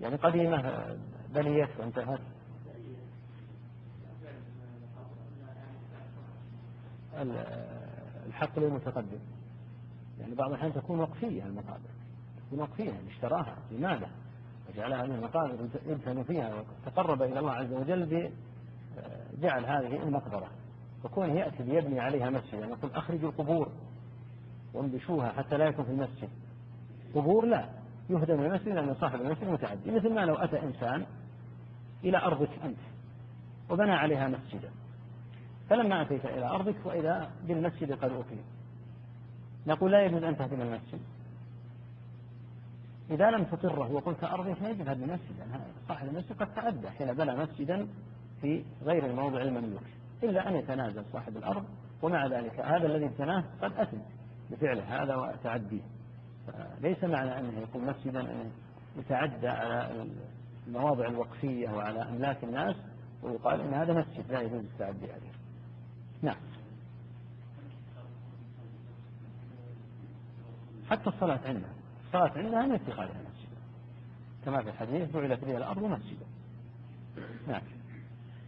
[0.00, 0.86] يعني قديمة
[1.34, 2.20] بنيت وانتهت
[8.26, 9.18] الحق للمتقدم.
[10.20, 11.88] يعني بعض الأحيان تكون وقفية المقابر.
[12.46, 14.10] تكون وقفية يعني اشتراها لماذا؟
[14.68, 18.32] وجعلها من المقابر يدفن فيها وتقرب إلى الله عز وجل
[19.32, 20.50] بجعل هذه المقبرة.
[21.04, 23.72] وكون يأتي ليبني عليها مسجدا يعني يقول أخرجوا القبور
[24.74, 26.28] وانبشوها حتى لا يكون في المسجد.
[27.14, 27.83] قبور لا.
[28.10, 31.06] يهدم المسجد لأن صاحب المسجد متعدي مثل ما لو أتى إنسان
[32.04, 32.78] إلى أرضك أنت
[33.70, 34.70] وبنى عليها مسجدا.
[35.70, 38.44] فلما أتيت إلى أرضك وإذا بالمسجد قد أقيم.
[39.66, 41.00] نقول لا يجوز أن تهدم المسجد.
[43.10, 47.36] إذا لم تقره وقلت أرضي فيجب هدم المسجد يعني صاحب المسجد قد تعدى حين بنى
[47.36, 47.88] مسجدا
[48.40, 49.82] في غير الموضع المملوك.
[50.22, 51.64] إلا أن يتنازل صاحب الأرض
[52.02, 53.98] ومع ذلك هذا الذي ابتناه قد أثم
[54.50, 55.82] بفعله هذا وتعديه.
[56.80, 58.50] ليس معنى أنه يكون مسجدا أنه
[58.96, 60.06] يتعدى على
[60.66, 62.76] المواضع الوقفية وعلى أملاك الناس
[63.22, 65.32] ويقال إن هذا مسجد لا يجوز التعدي عليه.
[66.22, 66.36] نعم.
[70.90, 71.72] حتى الصلاة عندها.
[72.06, 73.60] الصلاة عندها من اتخاذها مسجدا
[74.44, 76.26] كما في الحديث جعلت لي الأرض مسجدا.
[77.48, 77.62] نعم.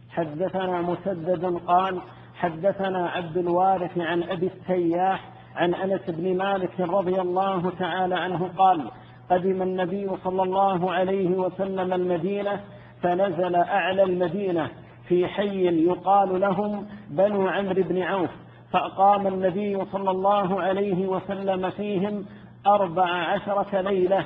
[0.09, 2.01] حدثنا مسدد قال
[2.35, 8.91] حدثنا عبد الوارث عن أبي السياح عن أنس بن مالك رضي الله تعالى عنه قال
[9.31, 12.59] قدم النبي صلى الله عليه وسلم المدينة
[13.03, 14.69] فنزل أعلى المدينة
[15.07, 18.29] في حي يقال لهم بنو عمرو بن عوف
[18.71, 22.25] فأقام النبي صلى الله عليه وسلم فيهم
[22.67, 24.25] أربع عشرة ليلة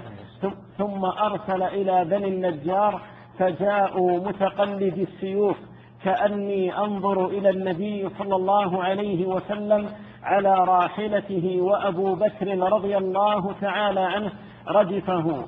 [0.78, 3.02] ثم أرسل إلى بني النجار
[3.40, 5.58] فجاءوا متقلد السيوف
[6.03, 9.90] كأني أنظر إلى النبي صلى الله عليه وسلم
[10.23, 14.31] على راحلته وأبو بكر رضي الله تعالى عنه
[14.68, 15.45] ردفه.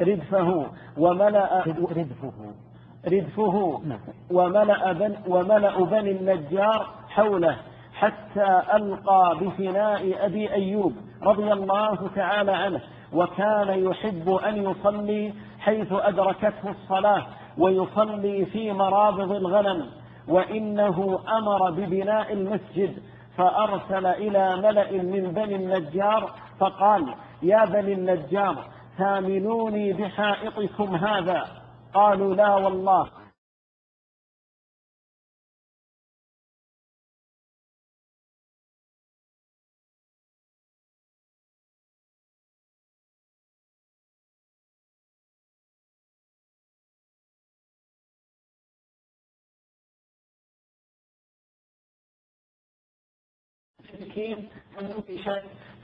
[0.00, 0.66] ردفه.
[0.98, 2.32] وملأ ردفه.
[3.06, 3.82] ردفه.
[3.86, 3.98] نعم.
[4.30, 7.56] وملأ, بن وملأ بني النجار حوله
[7.94, 10.92] حتى ألقى بفناء أبي أيوب
[11.22, 12.80] رضي الله تعالى عنه.
[13.12, 17.26] وكان يحب أن يصلي حيث أدركته الصلاة
[17.58, 19.86] ويصلي في مرابض الغنم.
[20.28, 23.02] وإنه أمر ببناء المسجد
[23.36, 26.30] فأرسل إلى ملأ من بني النجار
[26.60, 28.64] فقال يا بني النجار
[28.98, 31.44] ثامنوني بحائطكم هذا.
[31.94, 33.08] قالوا لا والله.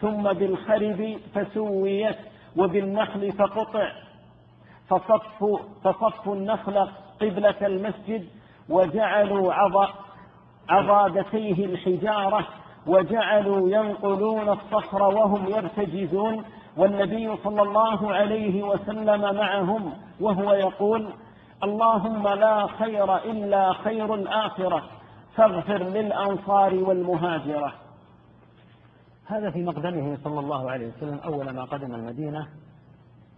[0.01, 2.17] ثم بالخرب فسويت
[2.57, 3.93] وبالنخل فقطع.
[4.89, 6.89] فصفوا فصفوا النخل
[7.21, 8.29] قبلة المسجد
[8.69, 9.53] وجعلوا
[10.69, 12.47] عضادتيه الحجارة
[12.87, 16.45] وجعلوا ينقلون الصخر وهم يرتجزون.
[16.77, 21.13] والنبي صلى الله عليه وسلم معهم وهو يقول
[21.63, 24.83] اللهم لا خير إلا خير الآخرة
[25.37, 27.73] فاغفر للأنصار والمهاجرة.
[29.25, 32.49] هذا في مقدمه صلى الله عليه وسلم أول ما قدم المدينة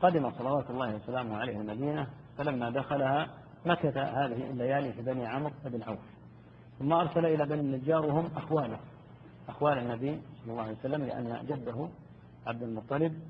[0.01, 2.07] قدم صلوات الله وسلامه عليه المدينة
[2.39, 3.29] فلما دخلها
[3.67, 5.99] مكث هذه الليالي في بني عمرو بن عوف.
[6.79, 8.79] ثم أرسل إلى بني النجار وهم أخواله
[9.49, 11.89] أخوال النبي صلى الله عليه وسلم لأن جده
[12.47, 13.21] عبد المطلب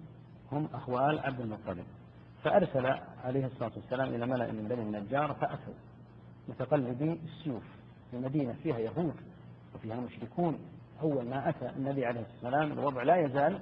[0.53, 1.85] هم أخوال عبد المطلب.
[2.43, 2.87] فأرسل
[3.25, 5.75] عليه الصلاة والسلام إلى ملأ من بني النجار فأتوا.
[6.49, 7.65] متقلبي السيوف.
[8.11, 9.15] في فيها يهود
[9.75, 10.59] وفيها مشركون.
[11.03, 13.61] أول ما أتى النبي عليه السلام الوضع لا يزال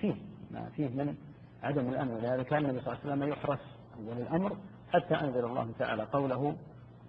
[0.00, 0.14] فيه
[0.50, 1.16] ما فيه من
[1.62, 2.10] عدم الأمن.
[2.10, 3.60] ولهذا كان النبي صلى الله عليه وسلم يحرس
[3.96, 4.56] أول الأمر
[4.92, 6.56] حتى أنزل الله تعالى قوله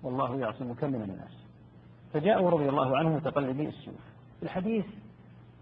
[0.03, 1.45] والله يعصمك من الناس.
[2.13, 4.01] فجاءوا رضي الله عنه متقلبي السيوف.
[4.43, 4.85] الحديث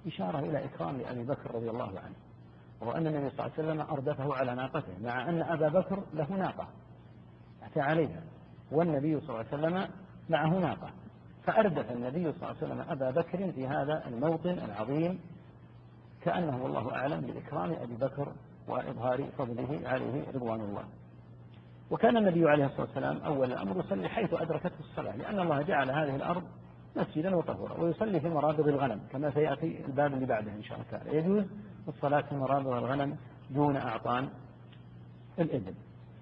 [0.07, 2.15] إشارة إلى إكرام أبي بكر رضي الله عنه
[2.81, 6.31] وهو أن النبي صلى الله عليه وسلم أردفه على ناقته مع أن أبا بكر له
[6.31, 6.67] ناقة
[7.63, 8.21] أتى عليها
[8.71, 9.89] والنبي صلى الله عليه وسلم
[10.29, 10.89] معه ناقة.
[11.48, 15.19] فأردف النبي صلى الله عليه وسلم أبا بكر في هذا الموطن العظيم
[16.22, 18.32] كأنه والله أعلم بإكرام أبي بكر
[18.68, 20.84] وإظهار فضله عليه رضوان الله.
[21.91, 26.15] وكان النبي عليه الصلاة والسلام أول الأمر يصلي حيث أدركته الصلاة لأن الله جعل هذه
[26.15, 26.44] الأرض
[26.95, 31.18] مسجدا وطهورا ويصلي في مرابض الغنم كما سيأتي الباب اللي بعده إن شاء الله تعالى.
[31.18, 31.44] يجوز
[31.88, 33.18] الصلاة في مرابض الغنم
[33.49, 34.30] دون أعطان
[35.40, 35.74] الإبل.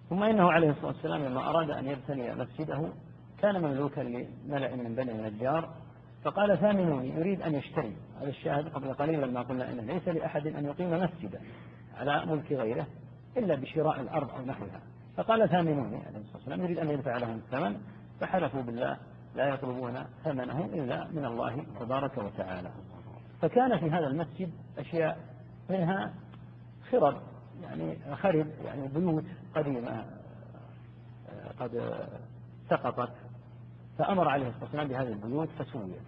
[0.10, 2.90] ثم إنه عليه الصلاة والسلام لما أراد أن يبتني مسجده
[3.42, 5.74] كان مملوكا لملأ من بني النجار
[6.24, 7.96] فقال ثامنوني يريد أن يشتري.
[8.22, 11.42] هذا الشاهد قبل قليل لما قلنا أنه ليس لأحد أن يقيم مسجدا
[11.98, 12.88] على ملك غيره
[13.38, 14.82] إلا بشراء الأرض أو نحوها.
[15.18, 17.78] فقال ثامنوني عليه الصلاة والسلام يريد أن يدفع لهم الثمن
[18.20, 18.98] فحلفوا بالله
[19.36, 22.72] لا يطلبون ثمنه إلا من الله تبارك وتعالى.
[23.42, 25.18] فكان في هذا المسجد أشياء
[25.70, 26.14] منها
[26.92, 27.22] خرب
[27.64, 29.26] يعني خرب يعني بيوت
[29.56, 30.06] قديمة
[31.60, 31.94] قد
[32.70, 33.12] سقطت.
[33.98, 36.02] فأمر عليه الصلاة والسلام بهذه البيوت فسويت.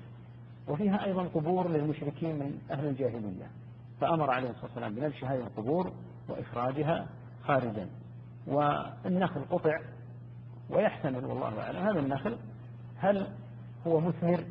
[0.67, 3.51] وفيها أيضا قبور للمشركين من أهل الجاهلية.
[4.01, 5.93] فأمر عليه الصلاة والسلام بنبش هذه القبور
[6.29, 7.07] وإخراجها
[7.43, 7.89] خارجا.
[8.47, 9.79] والنخل قطع
[10.69, 12.37] ويحتمل والله أعلم هذا النخل
[12.97, 13.27] هل
[13.87, 14.43] هو مثمر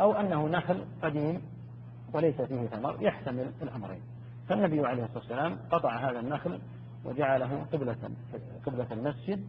[0.00, 1.42] أو أنه نخل قديم
[2.14, 4.00] وليس فيه ثمر يحتمل الأمرين.
[4.48, 6.60] فالنبي عليه الصلاة والسلام قطع هذا النخل
[7.04, 7.96] وجعله قبلة
[8.66, 9.44] قبلة المسجد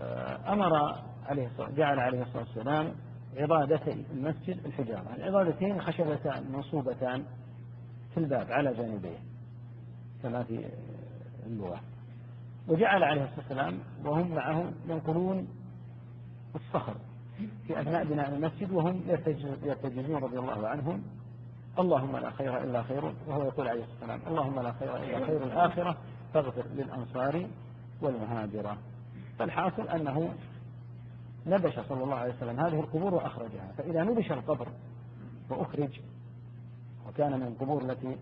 [0.00, 0.94] وأمر
[1.26, 2.94] عليه الصلاة جعل عليه الصلاة والسلام
[3.36, 7.24] عضادتي المسجد الحجارة العضادتين خشبتان منصوبتان
[8.14, 9.18] في الباب على جانبيه
[10.22, 10.64] كما في
[11.46, 11.80] اللغة.
[12.68, 15.48] وجعل عليه الصلاة والسلام وهم معه ينقلون
[16.54, 16.94] الصخر
[17.66, 19.02] في أثناء بناء المسجد وهم
[19.62, 21.02] يرتجزون رضي الله عنهم.
[21.78, 25.44] اللهم لا خير إلا خير وهو يقول عليه الصلاة والسلام اللهم لا خير إلا خير
[25.44, 25.96] الآخرة
[26.34, 27.46] فاغفر للأنصار
[28.02, 28.78] والمهاجرة.
[29.38, 30.34] فالحاصل أنه
[31.46, 34.68] نبش صلى الله عليه وسلم هذه القبور وأخرجها فإذا نبش القبر
[35.50, 36.00] وأخرج
[37.08, 38.16] وكان من القبور التي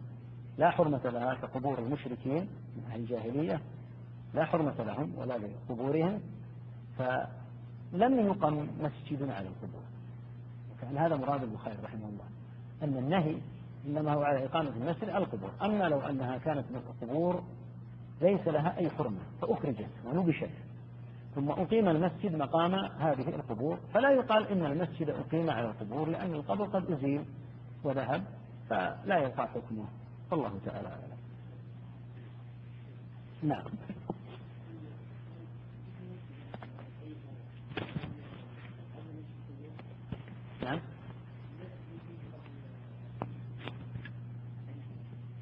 [0.59, 3.61] لا حرمة لها كقبور المشركين من أهل الجاهلية
[4.35, 6.21] لا حرمة لهم ولا لقبورهم
[6.99, 9.83] فلم يقم مسجد على القبور.
[10.73, 12.25] وكان هذا مراد البخاري رحمه الله
[12.83, 13.37] أن النهي
[13.87, 15.51] إنما هو على إقامة المسجد على القبور.
[15.63, 17.43] أما لو أنها كانت من القبور
[18.21, 20.51] ليس لها أي حرمة فأخرجت ونبشت.
[21.37, 23.79] ثم أقيم المسجد مقام هذه القبور.
[23.95, 27.25] فلا يقال إن المسجد أقيم على القبور لأن القبر قد أزيل
[27.85, 28.25] وذهب
[28.69, 29.85] فلا يقع حكمه.
[30.31, 31.17] والله تعالى أعلم.
[33.43, 33.65] نعم.
[40.63, 40.81] نعم.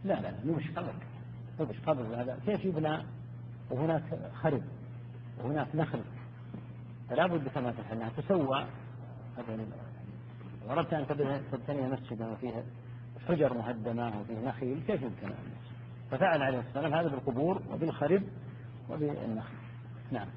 [0.05, 0.95] لا لا مش قبر.
[1.61, 2.39] مش قبر هذا.
[2.47, 2.99] كيف يبنى
[3.71, 4.63] وهناك خرب؟
[5.39, 6.01] وهناك نخل
[7.11, 8.67] فلا بد كما تفعل أنها تسوى.
[10.71, 11.07] اردت أن
[11.53, 12.65] تبتني مسجدا وفيه
[13.29, 15.35] حجر مهدمة وفيه نخيل كيف يمكن أن
[16.11, 18.23] ففعل عليه السلام هذا بالقبور وبالخرب
[18.91, 19.55] وبالنخل
[20.11, 20.29] نعم.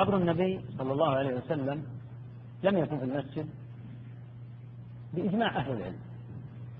[0.00, 1.84] قبر النبي صلى الله عليه وسلم
[2.62, 3.46] لم يكن في المسجد
[5.14, 5.98] بإجماع أهل العلم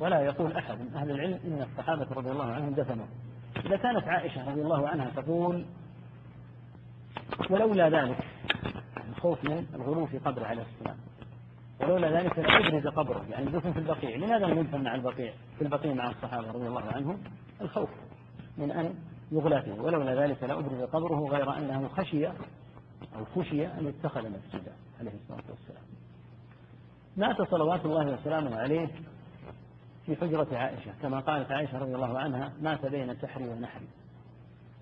[0.00, 3.06] ولا يقول أحد من أهل العلم إن الصحابة رضي الله عنهم دفنوا.
[3.66, 5.64] إذا كانت عائشة رضي الله عنها تقول
[7.50, 8.18] ولولا ذلك
[9.10, 10.96] الخوف من الغلو في قبر عليه السلام.
[11.80, 13.24] ولولا ذلك لأبرز قبره.
[13.30, 16.84] يعني دفن في البقيع لماذا لم يدفن مع البقيع؟ في البقيع مع الصحابة رضي الله
[16.92, 17.18] عنهم
[17.60, 17.90] الخوف
[18.58, 18.94] من أن
[19.32, 19.80] يغلى فيه.
[19.80, 22.28] ولولا ذلك لأبرز قبره غير أنه خشي
[23.16, 25.82] أو خشي أن يتخذ مسجدا عليه الصلاة والسلام.
[27.16, 28.88] مات صلوات الله وسلامه عليه
[30.06, 30.92] في حجرة عائشة.
[31.02, 33.88] كما قالت عائشة رضي الله عنها مات بين سحري ونحري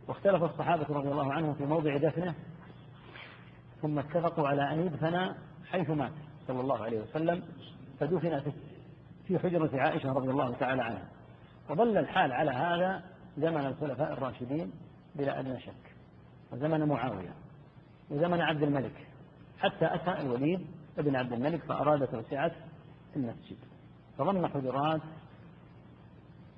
[0.09, 2.35] واختلف الصحابة رضي الله عنهم في موضع دفنه
[3.83, 5.35] ثم اتفقوا على أن يدفن
[5.71, 6.13] حيث مات
[6.47, 7.43] صلى الله عليه وسلم
[8.01, 8.53] فدفن
[9.27, 11.09] في حجرة عائشة رضي الله تعالى عنها.
[11.71, 13.03] وظل الحال على هذا
[13.39, 14.73] زمن الخلفاء الراشدين
[15.15, 15.95] بلا أدنى شك
[16.53, 17.35] وزمن معاوية.
[18.11, 19.07] وزمن عبد الملك.
[19.59, 20.67] حتى أتى الوليد
[20.99, 22.53] ابن عبد الملك فأراد توسعة
[23.17, 23.59] المسجد.
[24.19, 25.01] فضم حجرات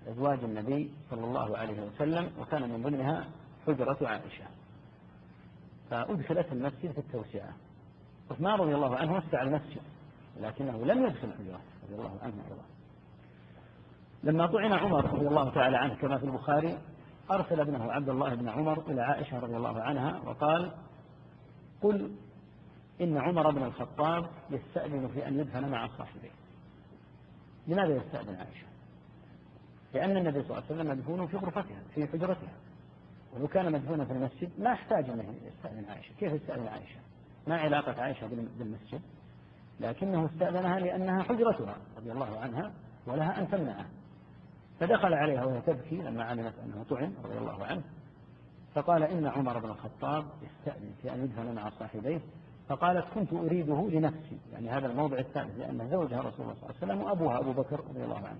[0.08, 3.28] أزواج النبي صلى الله عليه وسلم وكان من ضمنها
[3.66, 4.44] حجرة عائشة.
[5.90, 7.52] فأدخلت المسجد في التوسعة.
[8.30, 9.82] عثمان رضي الله عنه وسع المسجد
[10.40, 12.64] لكنه لم يدخل الحجرات رضي الله عنه أيضا
[14.22, 16.78] لما طعن عمر رضي الله تعالى عنه كما في البخاري
[17.30, 20.72] أرسل ابنه عبد الله بن عمر إلى عائشة رضي الله عنها وقال
[21.82, 22.10] قل
[23.00, 26.30] إن عمر بن الخطاب يستأذن في أن يدفن مع صاحبيه
[27.66, 28.66] لماذا يستأذن عائشة؟
[29.94, 32.52] لأن النبي صلى الله عليه وسلم مدفون في غرفتها في حجرتها.
[33.32, 36.14] ولو كان مدفونا في المسجد ما احتاج أنه يستأذن عائشة.
[36.14, 37.00] كيف يستأذن عائشة؟
[37.46, 38.26] ما علاقة عائشة
[38.58, 39.00] بالمسجد؟
[39.80, 42.72] لكنه استأذنها لأنها حجرتها رضي الله عنها
[43.06, 43.86] ولها أن تمنعه.
[44.80, 47.82] فدخل عليها وهي تبكي لما علمت أنه طعن رضي الله عنه.
[48.74, 52.20] فقال إن عمر بن الخطاب يستأذن في أن يدفن مع صاحبيه
[52.68, 56.84] فقالت كنت أريده لنفسي يعني هذا الموضع الثالث لأن زوجها رسول الله صلى الله عليه
[56.84, 58.38] وسلم وأبوها أبو بكر رضي الله عنه.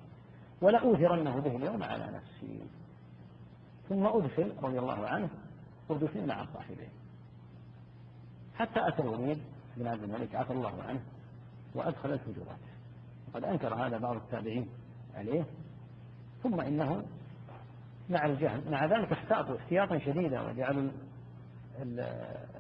[0.63, 2.61] ولأوثرنه به اليوم على نفسي.
[3.89, 5.29] ثم أدخل رضي الله عنه
[5.89, 6.89] ودفن مع صاحبيه
[8.55, 9.39] حتى أتى الوليد
[9.77, 11.01] بن عبد الملك عفى الله عنه
[11.75, 12.59] وأدخل الحجرات
[13.29, 14.69] وقد أنكر هذا بعض التابعين
[15.15, 15.45] عليه.
[16.43, 17.05] ثم إنه
[18.11, 18.71] مع الجهل.
[18.71, 20.91] مع ذلك احتاطوا احتياطا شديدا وجعلوا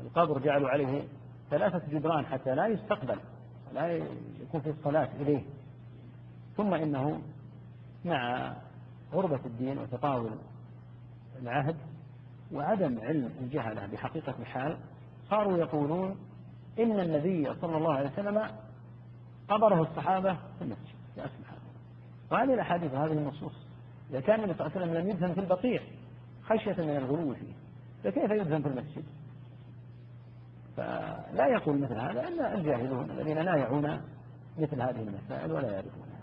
[0.00, 1.08] القبر جعلوا عليه
[1.50, 3.18] ثلاثة جدران حتى لا يستقبل
[3.74, 3.86] لا
[4.42, 5.42] يكون في الصلاة إليه.
[6.56, 7.22] ثم إنه
[8.04, 8.52] مع
[9.12, 10.30] غربة الدين وتطاول
[11.42, 11.76] العهد
[12.52, 14.76] وعدم علم الجهلة بحقيقة الحال
[15.30, 16.16] صاروا يقولون
[16.78, 18.50] إن النبي صلى الله عليه وسلم
[19.48, 20.94] قبره الصحابة في المسجد.
[21.16, 21.58] يا سبحان
[22.30, 23.69] وهذه الأحاديث وهذه النصوص
[24.10, 25.82] إذا كان النبي صلى الله عليه وسلم لم يدفن في البقيع
[26.42, 27.52] خشية من الغلو فيه
[28.04, 29.04] فكيف يدفن في المسجد؟
[30.76, 34.00] فلا يقول مثل هذا إلا الجاهلون الذين لا يعون
[34.58, 36.20] مثل هذه المسائل ولا يعرفونها.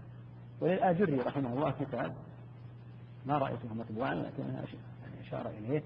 [0.61, 2.13] وللآجري رحمه الله كتاب
[3.25, 4.63] ما رأيته مطبوعا لكنها
[5.01, 5.83] يعني أشار إليه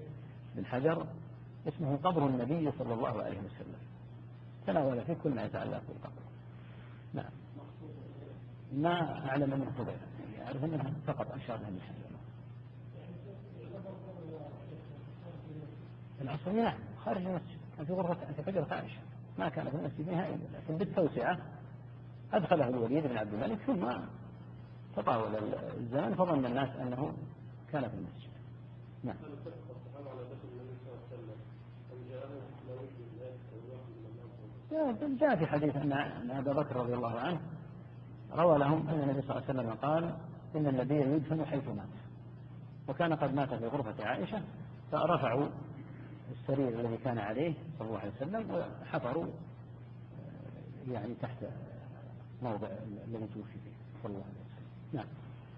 [0.56, 1.06] بالحجر
[1.68, 3.78] اسمه قبر النبي صلى الله عليه وسلم.
[4.66, 6.22] تناول فيه كل ما يتعلق بالقبر.
[7.14, 7.30] نعم.
[8.72, 10.11] ما أعلم منه غيره
[10.42, 12.02] أعرف أنها فقط أشار لها بالحجر
[16.22, 19.00] العصر نعم خارج المسجد كان في غرفة في حجرة عائشة
[19.38, 21.38] ما كان في المسجد نهائيا لكن بالتوسعة
[22.32, 23.92] أدخله الوليد بن عبد الملك ثم
[24.96, 25.34] تطاول
[25.76, 27.12] الزمن فظن الناس أنه
[27.72, 28.32] كان في المسجد.
[29.04, 29.16] نعم.
[35.20, 37.40] جاء في حديث أن أبا بكر رضي الله عنه
[38.32, 40.14] روى لهم أن النبي صلى الله عليه وسلم قال
[40.56, 41.88] إن النبي يدفن حيث مات
[42.88, 44.42] وكان قد مات في غرفة عائشة
[44.92, 45.48] فرفعوا
[46.32, 49.26] السرير الذي كان عليه صلى الله عليه وسلم وحفروا
[50.88, 51.44] يعني تحت
[52.42, 52.68] موضع
[53.08, 54.92] الذي توفي فيه صلى الله عليه وسلم.
[54.92, 55.06] نعم.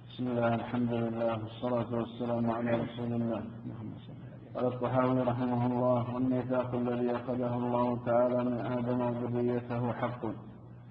[0.08, 3.38] بسم الله الحمد لله والصلاة والسلام على رسول الله.
[3.38, 4.14] اللهم صل
[4.54, 10.24] قال الطحاوي رحمه الله والميثاق الذي أخذه الله تعالى من آدم وذريته حق.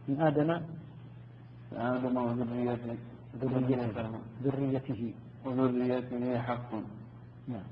[0.07, 0.61] من آدم؟
[1.73, 2.97] آدم وذريته.
[3.37, 4.09] ذريته.
[4.43, 5.13] ذريته.
[5.45, 6.73] وذريته حق.
[7.47, 7.63] نعم.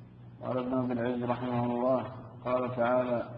[0.41, 2.05] قال ابن أبي العز رحمه الله.
[2.45, 3.29] قال تعالى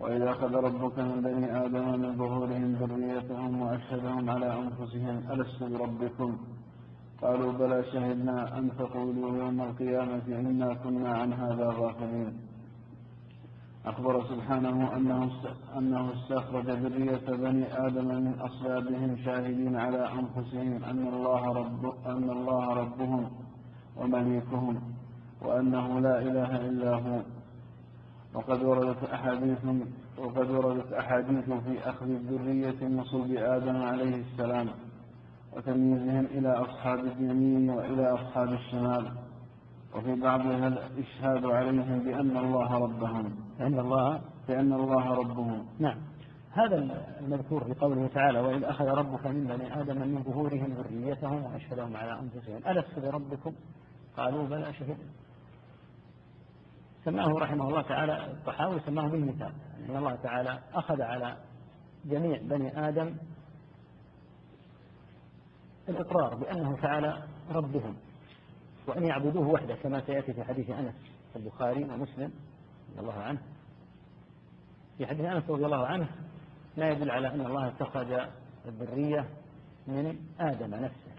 [0.00, 6.38] وإذا أخذ ربك من بني آدم من ظهورهم ذريتهم وأشهدهم على أنفسهم ألست بربكم؟
[7.22, 12.41] قالوا بلى شهدنا أن تقولوا يوم القيامة إنا كنا عن هذا غافلين.
[13.86, 15.30] أخبر سبحانه أنه
[15.78, 22.74] أنه استخرج ذرية بني آدم من أصلابهم شاهدين على أنفسهم أن الله رب أن الله
[22.74, 23.30] ربهم
[23.96, 24.80] ومليكهم
[25.42, 27.20] وأنه لا إله إلا هو.
[28.34, 29.58] وقد وردت أحاديث
[30.18, 34.68] وقد وردت أحاديث في أخذ الذرية من صلب آدم عليه السلام
[35.56, 39.12] وتمييزهم إلى أصحاب اليمين وإلى أصحاب الشمال.
[39.96, 43.32] وفي بعضها الإشهاد عليهم بأن الله ربهم.
[43.62, 45.98] بأن الله بأن الله ربهم نعم.
[46.50, 46.76] هذا
[47.20, 52.20] المذكور في قوله تعالى وإذ أخذ ربك من بني آدم من ظهورهم ذريتهم وأشهدهم على
[52.20, 52.60] أنفسهم.
[52.66, 53.54] ألست بربكم؟
[54.16, 54.96] قالوا بلى شهدنا
[57.04, 59.52] سماه رحمه الله تعالى الطحاوي سماه بالمثال.
[59.80, 61.36] يعني الله تعالى أخذ على
[62.04, 63.16] جميع بني آدم
[65.88, 67.96] الإقرار بأنه تعالى ربهم
[68.86, 70.94] وأن يعبدوه وحده كما سيأتي في حديث أنس
[71.36, 72.32] البخاري ومسلم
[72.90, 73.40] رضي الله عنه.
[74.98, 76.08] في حديث أنس رضي الله عنه
[76.76, 78.20] لا يدل على أن الله اتخذ
[78.66, 79.28] الذرية
[79.86, 81.12] من آدم نفسه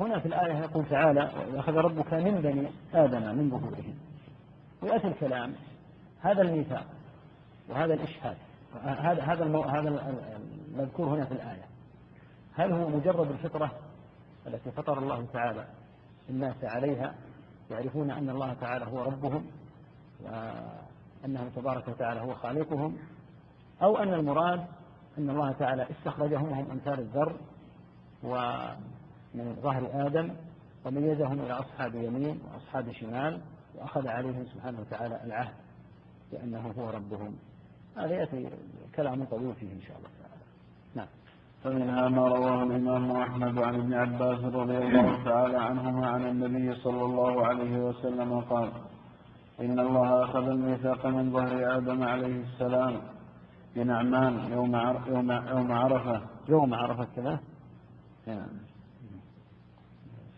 [0.00, 3.94] هنا في الآية يقول تعالى وإذا أخذ ربك من بني آدم من ظهورهم
[4.82, 5.54] ويأتي الكلام
[6.20, 6.86] هذا الميثاق
[7.68, 8.36] وهذا الإشهاد
[8.82, 9.44] هذا هذا.
[9.66, 10.16] هذا
[10.74, 11.64] المذكور هنا في الآية
[12.54, 13.70] هل هو مجرد الفطرة
[14.46, 15.64] التي فطر الله تعالى
[16.30, 17.14] الناس عليها
[17.70, 19.46] يعرفون أن الله تعالى هو ربهم
[21.22, 22.96] وأنه تبارك وتعالى هو خالقهم
[23.82, 24.66] أو أن المراد
[25.18, 27.36] أن الله تعالى استخرجهم وهم أمثال الذر
[28.22, 30.30] ومن ظهر آدم
[30.84, 33.40] وميزهم إلى أصحاب يمين وأصحاب شمال
[33.74, 35.54] وأخذ عليهم سبحانه وتعالى العهد
[36.32, 37.36] بأنه هو ربهم.
[37.96, 38.50] هذا يأتي
[38.94, 40.42] كلام طويل فيه إن شاء الله تعالى.
[40.94, 41.06] نعم.
[41.64, 47.02] فمنها ما رواه الإمام أحمد عن ابن عباس رضي الله تعالى عنهما عن النبي صلى
[47.02, 48.72] الله عليه وسلم قال
[49.60, 53.00] إن الله أخذ الميثاق من ظهر آدم عليه السلام
[53.76, 56.22] بنعمان يوم يوم يوم عرفة.
[56.48, 57.40] يوم عرفة كذا؟
[58.26, 58.42] يعني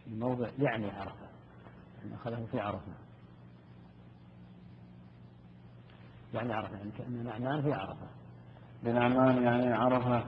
[0.04, 1.26] في موضع يعني عرفة.
[2.14, 2.92] أخذه في عرفة.
[6.34, 8.06] يعني عرفة يعني كأن نعمان في عرفة.
[8.82, 10.24] بنعمان يعني عرفة.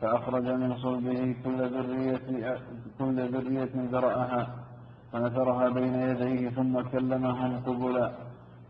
[0.00, 2.58] فأخرج من صلبه كل ذرية
[2.98, 4.66] كل ذرية ذرأها
[5.12, 8.25] فنثرها بين يديه ثم كلمهم قبلا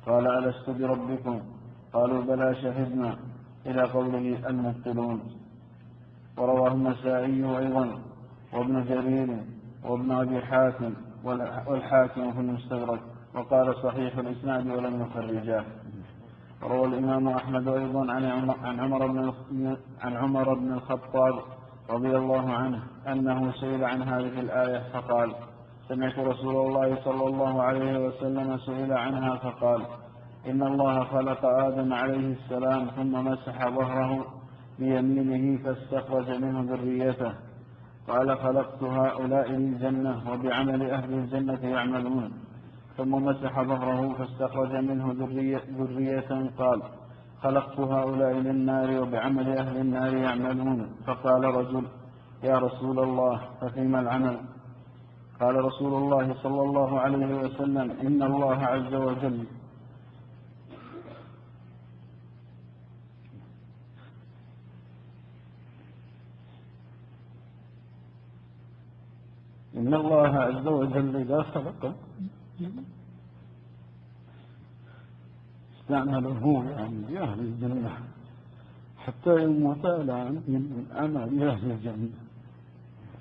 [0.06, 1.40] قال ألست بربكم؟
[1.92, 3.16] قالوا بلى شهدنا
[3.66, 5.20] إلى قوله المبطلون
[6.38, 7.98] ورواه النسائي أيضا
[8.52, 9.44] وابن جرير
[9.84, 10.94] وابن أبي حاتم
[11.68, 13.00] والحاكم في المستدرك
[13.34, 15.64] وقال صحيح الإسناد ولم يخرجاه
[16.62, 18.12] روى الإمام أحمد أيضا
[18.62, 19.32] عن عمر بن
[20.00, 21.38] عن عمر بن الخطاب
[21.90, 25.34] رضي الله عنه أنه سئل عن هذه الآية فقال
[25.89, 29.82] سمعت رسول الله صلى الله عليه وسلم سئل عنها فقال
[30.47, 34.26] إن الله خلق آدم عليه السلام ثم مسح ظهره
[34.78, 37.32] بيمينه فاستخرج منه ذريته.
[38.08, 42.32] قال خلقت هؤلاء للجنة وبعمل أهل الجنة يعملون.
[42.97, 45.12] ثم مسح ظهره فاستخرج منه
[45.78, 46.82] ذرية, قال
[47.42, 50.90] خلقت هؤلاء للنار وبعمل أهل النار يعملون.
[51.06, 51.86] فقال رجل
[52.42, 54.55] يا رسول الله ففيما العمل؟
[55.40, 59.44] قال رسول الله صلى الله عليه وسلم إن الله عز وجل
[69.76, 71.94] إن الله عز وجل إذا خلق
[75.81, 77.98] استعمله يعني لأهل الجنة
[78.98, 82.08] حتى يموت على من عمل أهل الجنة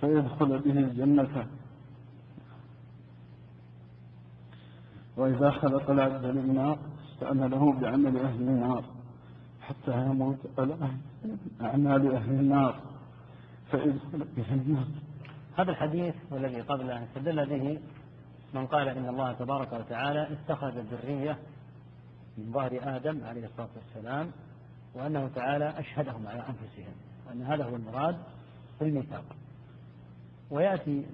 [0.02, 1.48] فيدخل به الجنة
[5.18, 6.80] وإذا خلق العبد للنار
[7.14, 8.84] استعمله بعمل أهل النار.
[9.62, 10.78] حتى يموت على
[11.62, 12.80] أعمال أهل النار.
[13.72, 14.88] فيدخل به النار.
[15.58, 17.80] هذا الحديث والذي قبله استدل به
[18.54, 21.38] من قال إن الله تبارك وتعالى اتخذ الذرية
[22.38, 24.32] من ظهر آدم عليه الصلاة والسلام
[24.96, 26.94] وأنه تعالى أشهدهم على أنفسهم.
[27.28, 28.18] وأن هذا هو المراد
[28.80, 29.24] في الميثاق.
[30.52, 31.06] ويأتي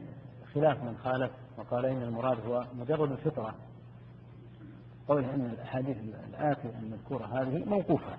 [0.54, 3.56] خلاف من خالف وقال إن المراد هو مجرد الفطرة.
[5.08, 5.98] قوله أن الأحاديث
[6.30, 8.18] الآتية المذكورة هذه موقوفة.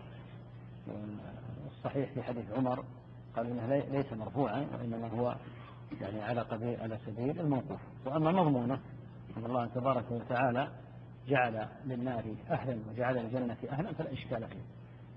[1.70, 2.85] الصحيح في حديث عمر
[3.36, 5.36] قال إنه ليس مرفوعا وإنما هو
[6.01, 7.81] يعني على قبيل على سبيل الموقوف.
[8.07, 8.78] وأما مضمونة
[9.36, 10.69] أن الله تبارك وتعالى
[11.28, 14.62] جعل للنار أهلا وجعل للجنة أهلا فلا إشكال فيه.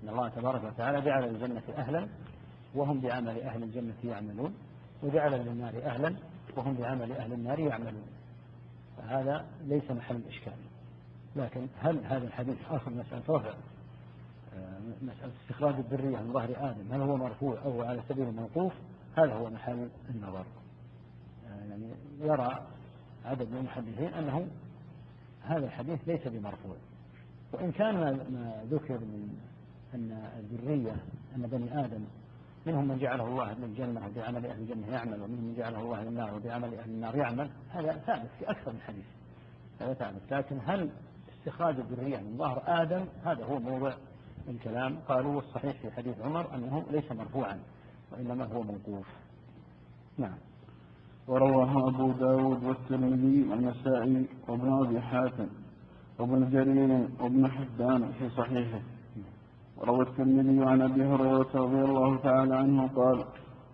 [0.02, 2.08] أن الله تبارك وتعالى جعل للجنة أهلا
[2.74, 4.54] وهم بعمل أهل الجنة يعملون
[5.02, 6.16] وجعل للنار أهلا
[6.56, 8.06] وهم بعمل أهل النار يعملون.
[8.96, 10.52] فهذا ليس محل الإشكال
[11.36, 13.54] لكن هل هذا الحديث أصل مسألة رفع
[14.54, 18.72] آه، مسألة استخراج الذرية من ظهر آدم هل هو مرفوع أو على سبيل الموقوف؟
[19.16, 20.44] هذا هو محل النظر.
[21.48, 21.90] آه، يعني
[22.20, 22.66] يرى
[23.24, 24.46] عدد من المحدثين أنه
[25.42, 26.76] هذا الحديث ليس بمرفوع.
[27.52, 29.38] وإن كان ما ذكر من
[29.94, 30.96] أن الذرية
[31.36, 32.04] أن بني آدم
[32.66, 36.74] منهم من جعله الله للجنة وبعمل أهل الجنة يعمل ومنهم من جعله الله للنار وبعمل
[36.74, 39.04] أهل النار يعمل هذا ثابت في أكثر من حديث.
[39.80, 40.20] هذا ثابت.
[40.30, 40.90] لكن هل
[41.46, 43.92] استخراج الذرية من ظهر آدم هذا هو موضع
[44.48, 47.58] الكلام قالوا والصحيح في حديث عمر أنه ليس مرفوعا
[48.12, 49.06] وإنما هو موقوف.
[50.18, 50.34] نعم.
[51.28, 55.48] ورواه أبو داود والترمذي والنسائي وابن أبي حاتم
[56.18, 58.80] وابن جرير وابن حبان في صحيحه.
[59.76, 63.24] وروى الترمذي عن أبي هريرة رضي الله تعالى عنه قال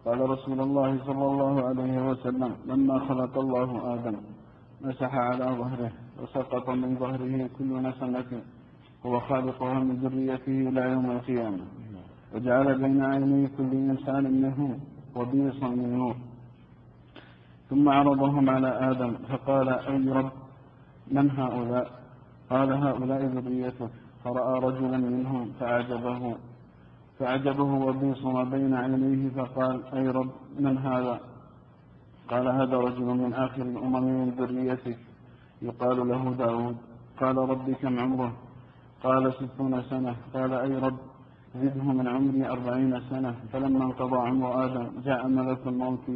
[0.05, 4.17] قال رسول الله صلى الله عليه وسلم لما خلق الله آدم
[4.81, 6.02] مسح على ظهره.
[6.21, 8.31] وسقط من ظهره كل نسمة
[9.07, 11.65] هو خالقها من ذريته إلى يوم القيامة.
[12.35, 14.79] وجعل بين عيني كل إنسان منه
[15.17, 16.17] وبيصا من نور
[17.71, 20.33] ثم عرضهم على آدم فقال أي رب
[21.11, 21.87] من هؤلاء؟
[22.51, 23.91] قال هؤلاء ذريتك.
[24.25, 26.37] فرأى رجلا منهم فأعجبه
[27.19, 31.21] فأعجبه وبيصم بين عينيه فقال أي رب من هذا؟
[32.29, 34.99] قال هذا رجل من آخر الأمم من ذريتك.
[35.63, 36.77] يقال له داود
[37.21, 38.33] قال رب كم عمره؟
[39.03, 40.17] قال ستون سنة.
[40.35, 40.99] قال أي رب؟
[41.55, 43.35] زده من عمري أربعين سنة.
[43.53, 46.07] فلما انقضى عمر آدم جاء ملك الموت.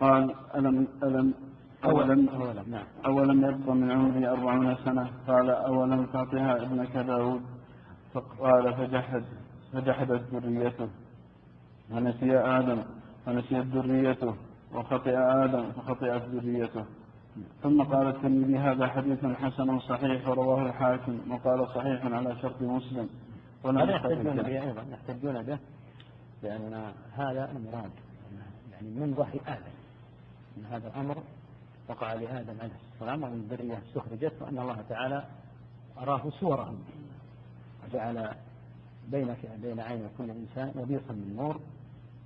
[0.00, 1.34] قال ألم ألم
[1.84, 2.86] أولم أولم, نعم.
[3.06, 7.42] أولم يبق من عمري أربعون سنة؟ قال أولم تعطيها ابنك داود؟
[8.12, 9.24] فقال فجحد
[9.72, 10.88] فجحدت ذريته.
[11.92, 12.78] ونسي آدم
[13.26, 14.34] ونسيت ذريته.
[14.74, 16.84] وخطئ آدم فخطئت ذريته.
[17.62, 23.08] ثم قال الترمذي هذا حديث حسن صحيح ورواه الحاكم وقال صحيح على شرط مسلم.
[23.64, 25.58] هذا يحتجون به أيضا يحتجون به
[26.42, 27.90] لأن هذا المراد
[28.72, 29.74] يعني من ظهر آدم
[30.58, 31.16] أن هذا الأمر
[31.88, 35.24] وقع لآدم عليه السلام ومن الذرية استخرجت وأن الله تعالى
[35.98, 36.78] أراه صورهم.
[37.84, 38.30] وجعل
[39.08, 41.60] بين بين عين كل إنسان وبيصا من نور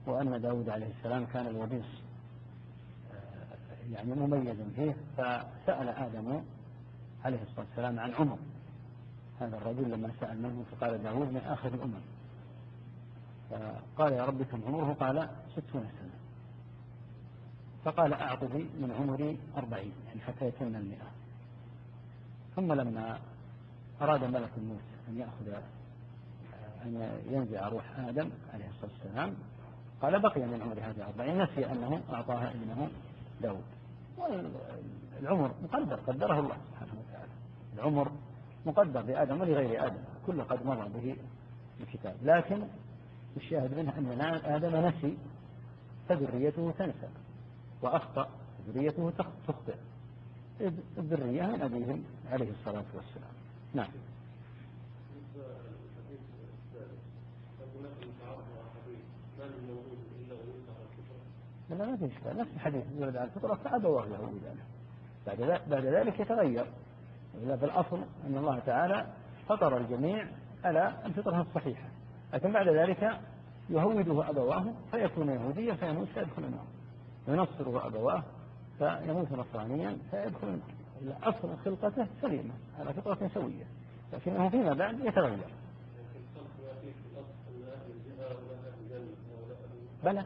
[0.06, 2.07] وأن داود عليه السلام كان الوبيص.
[3.92, 6.42] يعني مميزا فيه فسأل آدم
[7.24, 8.38] عليه الصلاة والسلام عن عمر.
[9.40, 12.00] هذا الرجل لما سأل منه فقال داود من آخر الأمم.
[13.50, 16.18] فقال يا رب كم عمره؟ قال ستون سنة.
[17.84, 21.10] فقال أعطه من عمري أربعين يعني حتى يتم المئة.
[22.56, 23.18] ثم لما
[24.02, 25.62] أراد ملك الموت أن يأخذ
[26.84, 29.34] أن ينزع روح آدم عليه الصلاة والسلام
[30.02, 32.88] قال بقي من عمر هذه أربعين نسي أنه أعطاها ابنه
[33.40, 33.77] داود.
[34.18, 37.32] والعمر مقدر قدره الله سبحانه وتعالى.
[37.74, 38.12] العمر
[38.66, 41.16] مقدر لآدم ولغير آدم كل قد مضى به
[41.80, 42.16] الكتاب.
[42.22, 42.62] لكن
[43.36, 45.16] الشاهد منه أن آدم نسي
[46.08, 47.08] فذريته تنسى
[47.82, 48.28] وأخطأ
[48.68, 49.12] ذريته
[49.48, 49.74] تخطئ.
[50.98, 53.32] الذرية من أبيهم عليه الصلاة والسلام.
[53.74, 53.88] نعم.
[61.70, 62.36] لا ما في إشكال.
[62.38, 64.64] نفس الحديث يولد على الفطرة فأبواه له بذلك.
[65.26, 66.66] بعد بعد ذلك يتغير.
[67.34, 69.06] إلا بالأصل أن الله تعالى
[69.48, 70.26] فطر الجميع
[70.64, 71.88] على الفطرة الصحيحة.
[72.32, 73.20] لكن بعد ذلك
[73.70, 76.66] يهوده أبواه فيكون يهوديا فيموت فيدخل النار.
[77.28, 78.22] ينصره أبواه
[78.78, 81.18] فيموت نصرانيا فيدخل النار.
[81.22, 83.66] أصل خلقته سليمة على فطرة سوية.
[84.12, 85.54] لكنه فيما بعد يتغير.
[90.04, 90.24] بلى.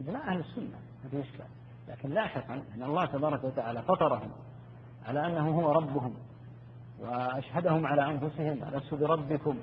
[0.00, 1.46] الإجماع أهل السنة ما في إشكال
[1.88, 4.30] لكن لاحقا أن الله تبارك وتعالى فطرهم
[5.06, 6.14] على أنه هو ربهم
[7.00, 9.58] وأشهدهم على أنفسهم ألست بربكم.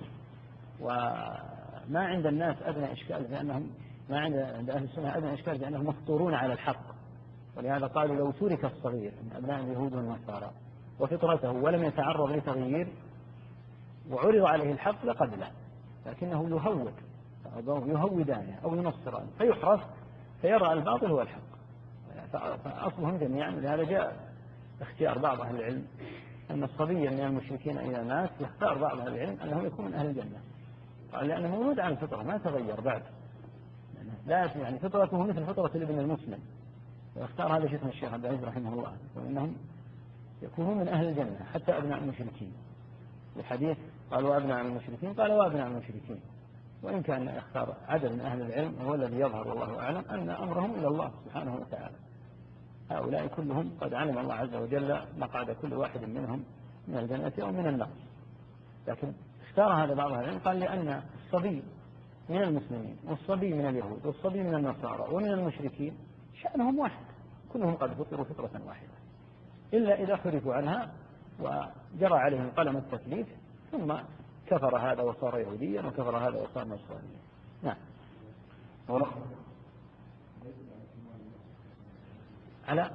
[0.79, 3.69] وما عند الناس أدنى إشكال بأنهم
[4.09, 6.97] ما عند أهل السنة أدنى إشكال بأنهم مفطورون على الحق.
[7.57, 10.51] ولهذا قالوا لو ترك الصغير من أبناء اليهود والنصارى
[10.99, 12.87] وفطرته ولم يتعرض لتغيير
[14.11, 15.51] وعرض عليه الحق لقبله
[16.05, 16.93] لكنه يهود
[17.67, 19.79] يهودانه أو ينصرانه فيحرص
[20.41, 21.47] فيرى الباطل هو الحق.
[22.63, 24.27] فأصلهم جميعا لهذا جاء
[24.81, 25.87] اختيار بعض أهل العلم
[26.51, 30.39] أن الصبي من المشركين إذا مات يختار بعض أهل العلم أنه يكون من أهل الجنة.
[31.13, 33.03] قال لأنه مولود على الفطرة ما تغير بعد.
[34.27, 36.39] لا يعني فطرته مثل فطرة الابن المسلم.
[37.15, 39.55] واختار هذا شيخنا الشيخ عبد العزيز رحمه الله وإنهم
[40.41, 42.53] يكونون من أهل الجنة حتى أبناء المشركين.
[43.37, 43.77] الحديث
[44.11, 46.19] قال وأبناء المشركين قال وأبناء المشركين.
[46.83, 50.87] وإن كان يختار عدد من أهل العلم هو الذي يظهر والله أعلم أن أمرهم إلى
[50.87, 51.95] الله سبحانه وتعالى.
[52.91, 56.43] هؤلاء كلهم قد علم الله عز وجل مقعد كل واحد منهم
[56.87, 57.89] من الجنة أو من النار.
[58.87, 59.13] لكن
[59.49, 61.63] اختار هذا بعض العلم قال لأن الصبي
[62.29, 65.97] من المسلمين والصبي من اليهود والصبي من النصارى ومن المشركين
[66.41, 67.05] شأنهم واحد
[67.53, 68.97] كلهم قد فطروا فطرة واحدة.
[69.73, 70.91] إلا إذا خرفوا عنها
[71.39, 73.27] وجرى عليهم قلم التكليف
[73.71, 73.93] ثم
[74.49, 77.19] كفر هذا وصار يهوديا وكفر هذا وصار نصرانيا.
[77.63, 77.75] نعم.
[82.67, 82.91] على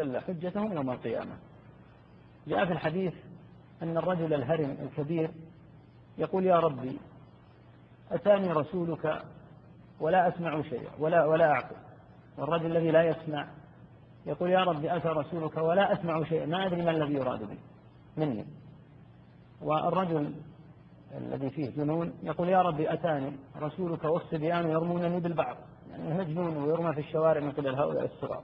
[0.00, 1.36] جل حجتهم يوم القيامة.
[2.46, 3.14] جاء في الحديث
[3.82, 5.30] أن الرجل الهرم الكبير
[6.18, 6.98] يقول يا ربي
[8.12, 9.22] أتاني رسولك
[10.00, 11.76] ولا أسمع شيئا ولا ولا أعقل.
[12.38, 13.48] والرجل الذي لا يسمع
[14.26, 17.58] يقول يا ربي أتى رسولك ولا أسمع شيئا ما أدري ما الذي يراد بي
[18.16, 18.46] مني.
[19.62, 20.34] والرجل
[21.14, 25.56] الذي فيه جنون يقول يا ربي أتاني رسولك والصبيان يرمونني بالبعض.
[25.90, 28.42] يعني مجنون ويرمى في الشوارع من قبل هؤلاء الصغار.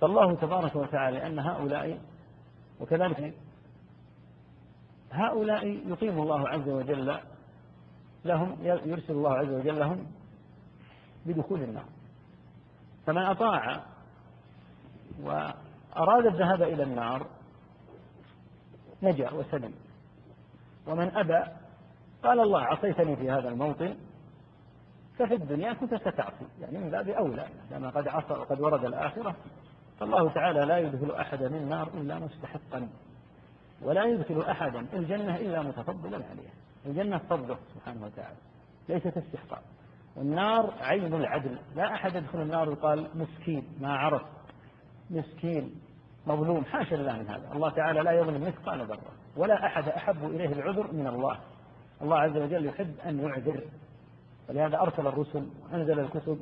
[0.00, 2.00] فالله تبارك وتعالى أن هؤلاء
[2.80, 3.34] وكذلك
[5.12, 7.18] هؤلاء يقيم الله عز وجل
[8.24, 10.06] لهم يرسل الله عز وجل لهم
[11.26, 11.84] بدخول النار.
[13.06, 13.84] فمن أطاع
[15.22, 17.26] وأراد الذهاب إلى النار
[19.02, 19.74] نجا وسلم.
[20.86, 21.44] ومن أبى
[22.22, 23.96] قال الله عصيتني في هذا الموطن
[25.18, 29.36] ففي الدنيا كنت ستعصي يعني من باب أولى لما قد عصى وقد ورد الآخرة.
[30.00, 32.88] فالله تعالى لا يدخل أحدا النار إلا مستحقا.
[33.82, 36.52] ولا يدخل أحدا الجنة إلا متفضلا عليها.
[36.86, 38.36] الجنة فضله سبحانه وتعالى
[38.88, 39.62] ليست استحقاق.
[40.16, 41.58] والنار عين العدل.
[41.76, 44.22] لا أحد يدخل النار ويقال مسكين ما عرف.
[45.10, 45.74] مسكين
[46.26, 47.52] مظلوم حاشا لله من هذا.
[47.52, 49.12] الله تعالى لا يظلم مثقال ذرة.
[49.36, 51.38] ولا أحد أحب إليه العذر من الله.
[52.02, 53.60] الله عز وجل يحب أن يعذر.
[54.48, 56.38] ولهذا أرسل الرسل وأنزل الكتب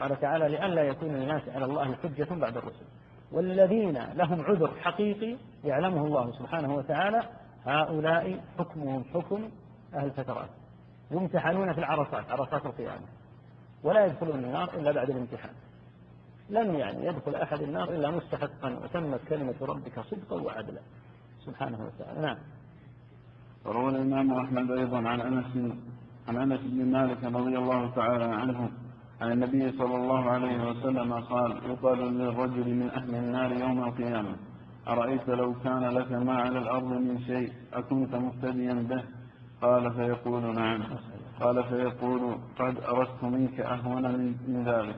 [0.00, 2.84] قال تعالى لئلا يكون للناس على الله حجة بعد الرسل.
[3.32, 7.22] والذين لهم عذر حقيقي يعلمه الله سبحانه وتعالى
[7.64, 9.50] هؤلاء حكمهم حكم
[9.94, 10.48] أهل الفترات
[11.10, 13.06] يمتحنون في العرصات عرصات القيامة.
[13.82, 15.54] ولا يدخلون النار إلا بعد الامتحان.
[16.50, 20.80] لن يعني يدخل أحد النار إلا مستحقا وتمت كلمة ربك صدقا وعدلا.
[21.46, 22.20] سبحانه وتعالى.
[22.20, 22.36] نعم.
[23.64, 25.74] وروى الإمام أحمد أيضا عن أنس
[26.28, 28.70] عن أنس بن مالك رضي الله تعالى عنه
[29.20, 34.36] عن النبي صلى الله عليه وسلم قال يقال للرجل من أهل النار يوم القيامة
[34.88, 39.02] أرأيت لو كان لك ما على الأرض من شيء أكنت مفتديا به
[39.62, 40.82] قال فيقول نعم.
[41.40, 44.02] قال فيقول قد أردت منك أهون
[44.48, 44.96] من ذلك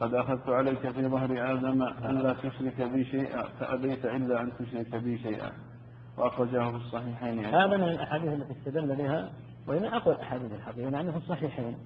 [0.00, 4.96] قد أخذت عليك في ظهر آدم أن لا تشرك بي شيئا فأبيت إلا أن تشرك
[4.96, 5.52] بي شيئا.
[6.18, 7.44] وأخرجه في الصحيحين.
[7.44, 9.30] هذا من الأحاديث التي استدل بها
[9.66, 11.76] وهي أقوى الأحاديث الحقيقة يعني في الصحيحين.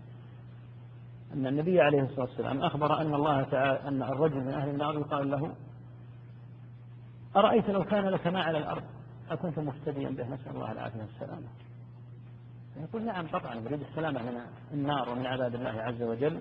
[1.34, 5.30] أن النبي عليه الصلاة والسلام أخبر أن الله تعالى أن الرجل من أهل النار يقال
[5.30, 5.54] له
[7.36, 8.82] أرأيت لو كان لك ما على الأرض؟
[9.30, 11.48] أكنت مفتديا به نسأل الله العافية والسلامة.
[12.76, 14.40] يقول نعم طبعا يريد السلامة من
[14.72, 16.40] النار ومن عذاب الله عز وجل.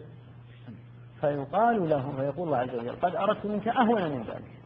[1.22, 4.58] فيقال له ويقول الله عز وجل قد أردت منك أهون من ذلك.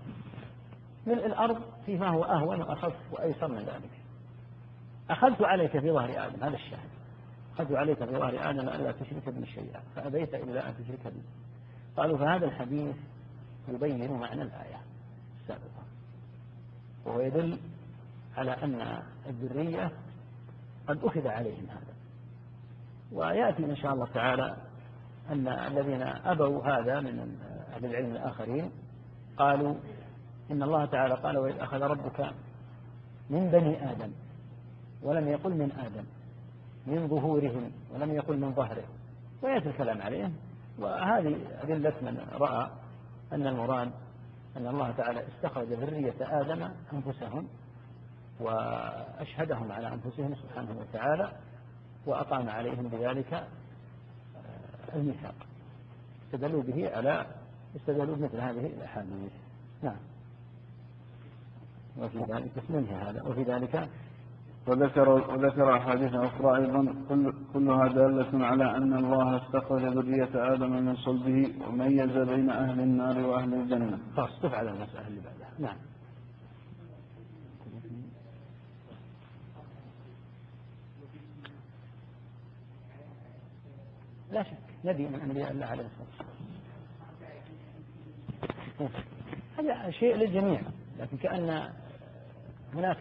[1.08, 3.92] ملء الأرض فيما هو أهون وأخف وأيسر من ذلك.
[5.10, 6.90] أخذت عليك في ظهر آدم هذا الشاهد.
[7.54, 11.22] أخذت عليك ظهر آدم ألا تشرك بي شيئا فأبيت إلا أن تشرك بي.
[11.98, 12.96] قالوا فهذا الحديث
[13.68, 14.82] يبين معنى الآية
[15.42, 15.84] السابقة.
[17.06, 17.60] وهو يدل
[18.38, 19.92] على أن الذرية
[20.88, 21.94] قد أخذ عليهم هذا.
[23.12, 24.58] ويأتي إن شاء الله تعالى
[25.30, 27.38] أن الذين أبوا هذا من
[27.74, 28.72] أهل العلم الآخرين
[29.38, 29.76] قالوا
[30.52, 32.34] إن الله تعالى قال وإذ أخذ ربك
[33.30, 34.12] من بني آدم
[35.02, 36.06] ولم يقل من آدم
[36.86, 38.84] من ظهورهم ولم يقل من ظهره
[39.42, 40.34] ويأتي الكلام عليهم.
[40.80, 42.70] وهذه أدلة من رأى
[43.34, 43.92] أن المراد
[44.58, 47.48] أن الله تعالى استخرج ذرية آدم أنفسهم
[48.40, 51.32] وأشهدهم على أنفسهم سبحانه وتعالى
[52.06, 55.36] وأقام عليهم بذلك آه، الميثاق.
[56.26, 57.26] استدلوا به على
[57.76, 59.32] استدلوا بمثل هذه الأحاديث.
[59.84, 59.98] نعم.
[61.98, 62.52] وفي ذلك
[62.92, 63.90] هذا وفي ذلك
[64.68, 70.96] وذكر وذكر أحاديث أخرى أيضا كل كلها دالة على أن الله استخرج ذرية آدم من
[70.96, 74.00] صلبه وميز بين أهل النار وأهل الجنة.
[74.16, 75.78] خلاص على المسألة اللي بعدها، نعم.
[84.32, 86.32] لا شك نبي من أنبياء الله عليه الصلاة والسلام.
[89.58, 90.62] هذا شيء للجميع
[91.00, 91.70] لكن كأن
[92.74, 92.98] هناك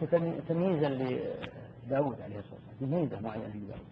[0.47, 3.87] تمييزا لداود عليه الصلاة والسلام تمييزة معينة لداود.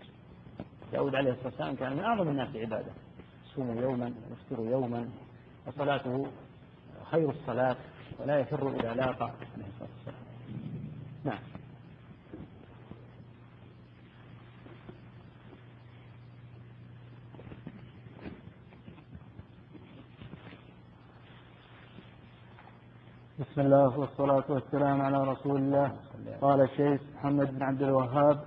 [0.94, 2.92] داود عليه الصلاة والسلام كان من أعظم الناس عبادة
[3.46, 5.10] يصوم يوما ويفطر يوما
[5.68, 6.28] وصلاته
[7.12, 7.76] خير الصلاة
[8.20, 10.24] ولا يفر إذا لاقى عليه الصلاة والسلام.
[11.24, 11.40] نعم.
[23.40, 25.92] بسم الله والصلاة والسلام على رسول الله.
[26.42, 28.40] قال الشيخ محمد بن عبد الوهاب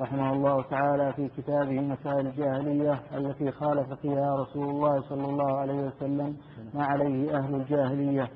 [0.00, 5.74] رحمه الله تعالى في كتابه مسائل الجاهلية التي خالف فيها رسول الله صلى الله عليه
[5.74, 6.36] وسلم
[6.74, 8.30] ما عليه أهل الجاهلية.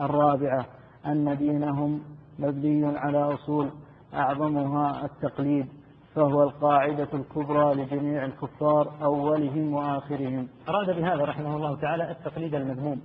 [0.00, 0.66] الرابعة
[1.06, 2.00] أن دينهم
[2.38, 3.70] مبني على أصول
[4.14, 5.66] أعظمها التقليد
[6.14, 10.48] فهو القاعدة الكبرى لجميع الكفار أولهم وآخرهم.
[10.68, 13.00] أراد بهذا رحمه الله تعالى التقليد المذموم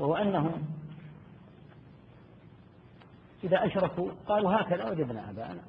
[0.00, 0.52] وهو أنهم
[3.44, 5.62] إذا أشركوا قالوا هكذا وجدنا آباءنا.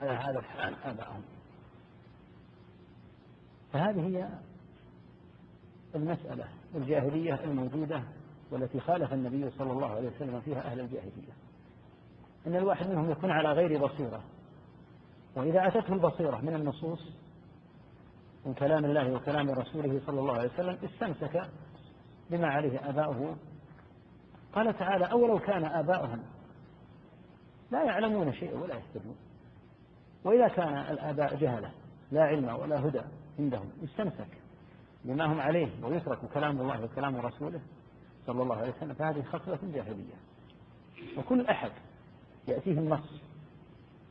[0.00, 1.22] على هذا الحال آباءهم
[3.72, 4.28] فهذه هي
[5.96, 6.44] المسألة
[6.74, 8.02] الجاهلية الموجودة
[8.50, 11.32] والتي خالف النبي صلى الله عليه وسلم فيها أهل الجاهلية.
[12.46, 14.22] أن الواحد منهم يكون على غير بصيرة.
[15.36, 17.12] وإذا أتته البصيرة من النصوص
[18.46, 21.50] من كلام الله وكلام رسوله صلى الله عليه وسلم استمسك
[22.30, 23.36] بما عليه آباؤه.
[24.54, 26.22] قال تعالى أولو كان آباؤهم
[27.70, 29.16] لا يعلمون شيئا ولا يهتدون
[30.24, 31.70] وإذا كان الآباء جهلة
[32.10, 33.00] لا علم ولا هدى
[33.38, 34.28] عندهم يستمسك
[35.06, 37.60] بما هم عليه ويترك كلام الله وكلام رسوله
[38.26, 40.14] صلى الله عليه وسلم فهذه خصلة جاهلية.
[41.18, 41.70] وكل أحد
[42.48, 43.22] يأتيه النص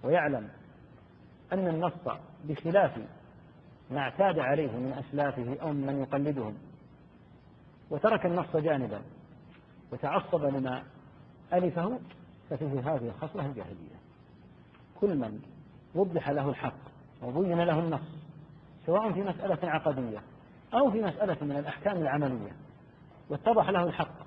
[0.04, 0.50] ويعلم
[1.54, 1.94] أن النص
[2.46, 2.98] بخلاف
[3.92, 6.58] ما اعتاد عليه من أسلافه أو من يقلدهم
[7.90, 9.02] وترك النص جانبا
[9.92, 10.84] وتعصب لما
[11.54, 12.00] ألفه
[12.50, 13.96] ففيه هذه الخصلة الجاهلية.
[15.02, 15.40] كل من
[15.96, 16.78] وضح له الحق
[17.24, 18.02] وبين له النص
[18.86, 20.22] سواء في مسألة عقدية
[20.76, 22.52] أو في مسألة من الأحكام العملية.
[23.30, 24.26] واتضح له الحق.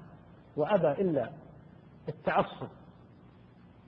[0.56, 1.30] وأبى إلا
[2.08, 2.68] التعصب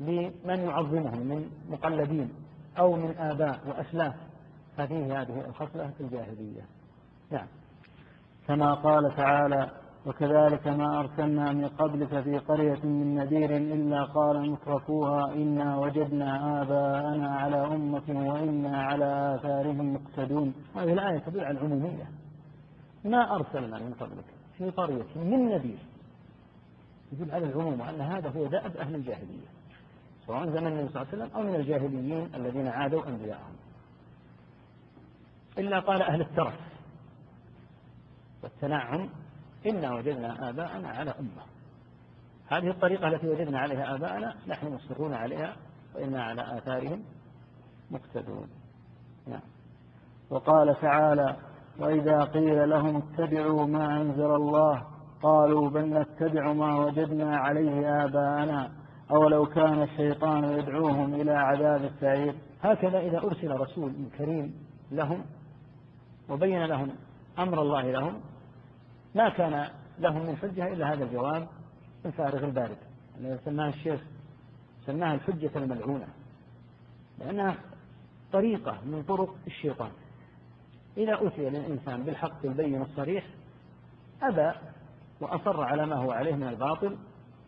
[0.01, 2.33] لمن يعظمهم من مقلدين
[2.79, 4.15] أو من آباء وأسلاف.
[4.77, 6.63] ففيه هذه الخصلة الجاهلية.
[7.31, 7.47] نعم.
[8.47, 9.71] كما قال تعالى
[10.07, 17.37] وكذلك ما أرسلنا من قبلك في قرية من نذير إلا قال مترفوها إنا وجدنا آباءنا
[17.37, 20.55] على أمة وإنا على آثارهم مقتدون.
[20.77, 22.09] هذه الآية تدل على العمومية.
[23.05, 24.25] ما أرسلنا من قبلك
[24.59, 25.79] في قرية من نذير
[27.13, 29.49] يدل على العموم وأن هذا هو دأب أهل الجاهلية
[30.27, 33.57] سواء زمن النبي صلى الله عليه وسلم أو من الجاهليين الذين عادوا أنبياءهم.
[35.59, 36.61] إلا قال أهل الترف
[38.43, 39.09] والتنعم
[39.67, 41.43] إنا وجدنا آباءنا على أمة.
[42.49, 45.57] هذه الطريقة التي وجدنا عليها آباءنا نحن مصرون عليها
[45.95, 47.05] وإنا على آثارهم
[47.91, 48.49] مقتدون.
[49.27, 49.41] نعم.
[50.31, 51.37] وقال تعالى
[51.81, 54.87] وإذا قيل لهم اتبعوا ما أنزل الله
[55.23, 58.73] قالوا بل نتبع ما وجدنا عليه آباءنا
[59.11, 62.35] أولو كان الشيطان يدعوهم إلى عذاب السعير.
[62.63, 64.55] هكذا إذا أرسل رسول كريم
[64.93, 65.25] لهم
[66.29, 66.91] وبين لهم
[67.39, 68.21] أمر الله لهم
[69.15, 69.69] ما كان
[69.99, 71.49] لهم من حجة إلا هذا الجواب
[72.07, 72.79] الفارغ البارد.
[73.21, 74.01] الذي سماه الشيخ
[74.87, 76.07] سماها الحجة الملعونة
[77.19, 77.57] لأنها
[78.33, 79.91] طريقة من طرق الشيطان.
[80.97, 83.25] إذا أتي للإنسان بالحق البين الصريح
[84.23, 84.53] أبى
[85.21, 86.97] وأصر على ما هو عليه من الباطل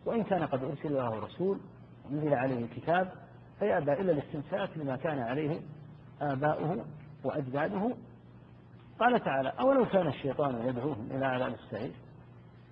[0.05, 1.59] وإن كان قد أرسل له رسول
[2.05, 3.11] وأنزل عليه الكتاب
[3.59, 5.61] فيأبى إلا الاستمساك لما كان عليه
[6.21, 6.85] آباؤه
[7.23, 7.95] وأجداده.
[8.99, 11.91] قال تعالى أولو كان الشيطان يدعوهم إلى عذاب السعير؟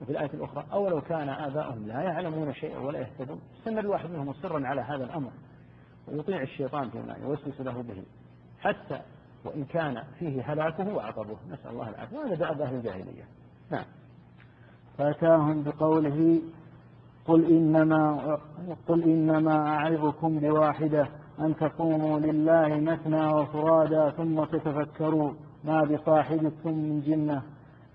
[0.01, 3.41] وفي الآية الأخرى أولو كان آباؤهم لا يعلمون شيئا ولا يهتدون.
[3.59, 5.31] استمر الواحد منهم مصرا على هذا الأمر
[6.07, 8.03] ويطيع الشيطان فيما يوسوس له به
[8.59, 9.01] حتى
[9.45, 11.37] وإن كان فيه هلاكه وعقبه.
[11.49, 12.17] نسأل الله العافية.
[12.17, 13.23] وهذا دأب أهل الجاهلية.
[13.71, 13.85] نعم.
[14.97, 16.41] فأتاهم بقوله
[17.25, 18.37] قل إنما
[18.87, 27.43] قل إنما أعظكم بواحدة أن تقوموا لله مثنى وفرادا ثم تتفكروا ما بصاحبكم من جنة.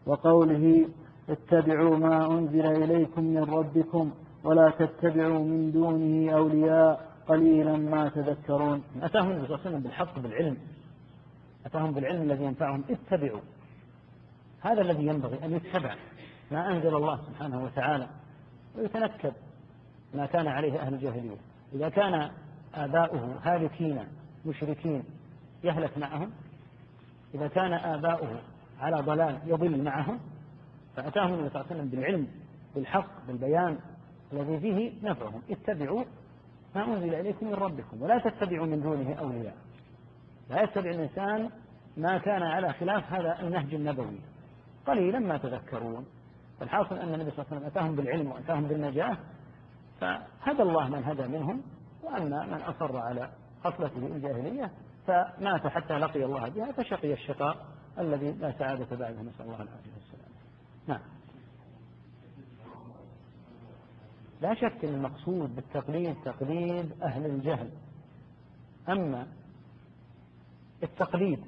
[0.06, 0.88] وقوله
[1.28, 4.12] اتبعوا ما أنزل إليكم من ربكم
[4.44, 8.82] ولا تتبعوا من دونه أولياء قليلا ما تذكرون.
[9.02, 10.56] أتاهم النبي صلى الله عليه وسلم بالحق بالعلم
[11.66, 13.40] أتاهم بالعلم الذي ينفعهم؟ اتبعوا.
[14.60, 15.94] هذا الذي ينبغي أن يتبع
[16.50, 18.08] ما أنزل الله سبحانه وتعالى
[18.76, 19.32] ويتنكب
[20.14, 21.36] ما كان عليه أهل الجاهلية.
[21.74, 22.30] إذا كان
[22.74, 24.04] آباؤه هالكين
[24.46, 25.04] مشركين
[25.64, 26.30] يهلك معهم
[27.34, 28.40] إذا كان آباؤه
[28.80, 30.20] على ضلال يضل معهم
[30.96, 32.28] فأتاهم النبي صلى الله عليه وسلم بالعلم
[32.74, 33.78] بالحق بالبيان
[34.32, 35.42] الذي فيه نفعهم.
[35.50, 36.04] اتبعوا
[36.74, 39.56] ما أنزل إليكم من ربكم ولا تتبعوا من دونه أولياء.
[40.50, 41.50] لا يتبع الإنسان
[41.96, 44.20] ما كان على خلاف هذا النهج النبوي.
[44.86, 46.06] قليلا ما تذكرون.
[46.60, 49.16] فالحاصل أن النبي صلى الله عليه وسلم أتاهم بالعلم وأتاهم بالنجاة
[50.00, 51.62] فهدى الله من هدى منهم
[52.02, 53.30] وأما من أصر على
[53.64, 54.70] خصلته الجاهلية
[55.06, 57.66] فمات حتى لقي الله بها فشقي الشقاء
[57.98, 59.22] الذي لا سعادة بعده.
[59.22, 60.30] نسأل الله العافية والسلام.
[60.86, 61.00] نعم.
[64.40, 67.70] لا شك أن المقصود بالتقليد تقليد أهل الجهل.
[68.88, 69.26] أما
[70.82, 71.44] التقليد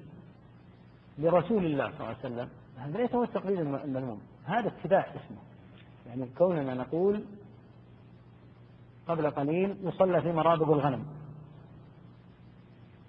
[1.18, 2.48] لرسول الله صلى الله عليه وسلم.
[2.76, 5.38] هذا ليس هو التقليد المذموم هذا اتباع اسمه.
[6.06, 7.24] يعني كوننا نقول
[9.08, 11.06] قبل قليل يصلى في مرابض الغنم.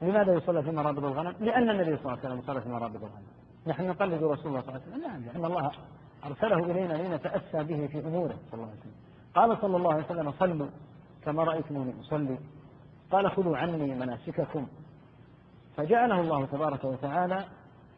[0.02, 3.28] لماذا يصلى في مرابض الغنم؟ لأن النبي صلى الله عليه وسلم صلى في مرابض الغنم.
[3.68, 5.02] نحن نقلد رسول الله صلى الله عليه وسلم.
[5.02, 5.72] نعم لأن الله
[6.26, 8.94] أرسله إلينا لنتأسى به في أموره صلى الله عليه وسلم.
[9.36, 10.68] قال صلى الله عليه وسلم صلوا
[11.26, 12.40] كما رأيتموني أصلي.
[13.12, 14.68] قال خذوا عني مناسككم.
[15.80, 17.46] فجعله الله تبارك وتعالى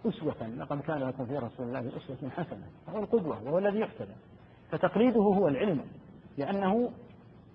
[0.05, 4.15] أسوة لقد كان لكم في رسول الله أسوة حسنة فهو القدوة وهو الذي يحتذى
[4.71, 5.85] فتقليده هو العلم
[6.37, 6.91] لأنه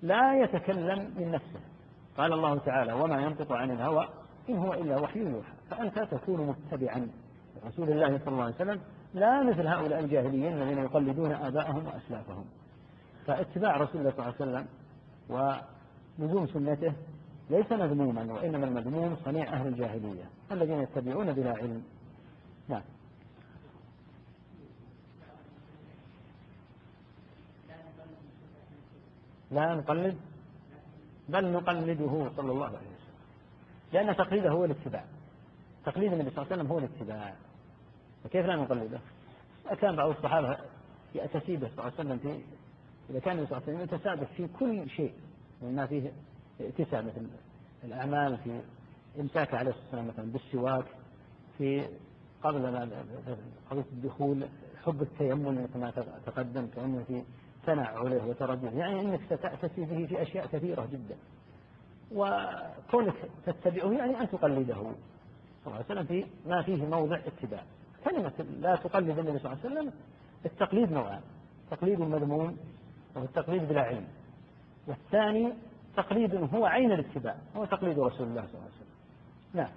[0.03, 1.61] لا يتكلم من نفسه.
[2.17, 4.09] قال الله تعالى وما ينطق عن الهوى
[4.49, 5.53] إن هو إلا وحي يوحى.
[5.71, 7.09] فأنت تكون متبعا
[7.67, 8.81] رسول الله صلى الله عليه وسلم
[9.15, 12.45] لا مثل هؤلاء الجاهليين الذين يقلدون آباءهم وأسلافهم.
[13.27, 14.67] فاتباع رسول الله صلى الله عليه وسلم
[16.19, 16.93] ولزوم سنته
[17.51, 21.83] ليس مذموما وإنما المذموم صنيع أهل الجاهلية الذين يتبعون بلا علم.
[22.69, 22.83] نعم.
[29.51, 30.17] لا نقلد
[31.29, 32.97] بل نقلده صلى الله عليه وسلم.
[33.93, 35.05] لأن تقليده هو الاتباع.
[35.85, 37.35] تقليد النبي صلى الله عليه وسلم هو الاتباع.
[38.25, 39.01] فكيف لا نقلده؟
[39.81, 40.59] كان بعض الصحابة
[41.15, 42.41] يأتسي صلى الله عليه وسلم في
[43.11, 45.15] إذا كان النبي صلى الله عليه وسلم يتسابق في كل شيء
[45.63, 46.13] ما فيه
[46.61, 47.27] اتساع مثل
[47.85, 48.61] الأعمال في
[49.21, 50.85] إمساك عليه الصلاة والسلام مثلا بالسواك
[51.59, 51.89] في
[52.43, 52.91] قبل
[53.71, 54.47] قضية الدخول
[54.85, 55.91] حب التيمم كما
[56.27, 57.23] تقدم تيمم في
[57.67, 61.17] تنعله وتردده يعني إنك ستأتسي به في أشياء كثيرة جدا.
[62.13, 63.15] وكونك
[63.47, 64.75] تتبعه يعني أن تقلده.
[64.75, 64.85] صلى
[65.67, 67.63] الله عليه وسلم في ما فيه موضع اتباع.
[68.05, 69.93] كلمة لا تقلد النبي صلى الله عليه وسلم
[70.47, 71.21] التقليد نوعان
[71.71, 72.57] تقليد مذموم
[73.15, 74.07] وهو التقليد بلا علم.
[74.87, 75.53] والثاني
[75.97, 78.97] تقليد هو عين الاتباع هو تقليد رسول الله صلى الله عليه وسلم.
[79.55, 79.71] نعم.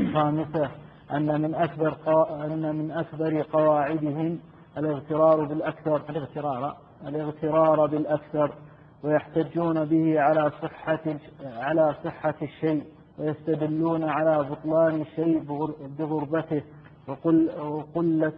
[0.00, 0.70] الخامسة
[1.12, 1.96] أن من أكبر
[2.44, 4.40] أن من أكبر قواعدهم
[4.78, 8.54] الاغترار بالأكثر الاغترار الاغترار بالأكثر
[9.02, 12.84] ويحتجون به على صحة على صحة الشيء
[13.18, 15.38] ويستدلون على بطلان الشيء
[15.98, 16.62] بغربته
[17.08, 18.32] وقل وقلة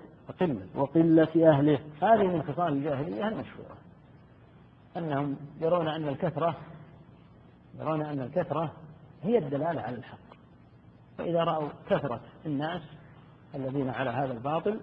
[0.76, 1.78] وقلة أهله.
[2.02, 3.82] هذه من خصال الجاهلية المشهورة.
[4.97, 6.57] أنهم يرون أن الكثرة
[7.79, 8.73] يرون أن الكثرة
[9.23, 10.19] هي الدلالة على الحق.
[11.19, 12.83] فإذا رأوا كثرة الناس
[13.55, 14.81] الذين على هذا الباطل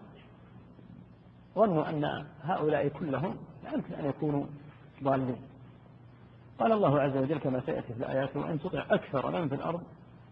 [1.55, 4.45] ظنوا أن هؤلاء كلهم لا يمكن أن يكونوا
[5.03, 5.41] ضالين.
[6.59, 9.81] قال الله عز وجل كما سيأتي في الآيات وإن تطع أكثر من في الأرض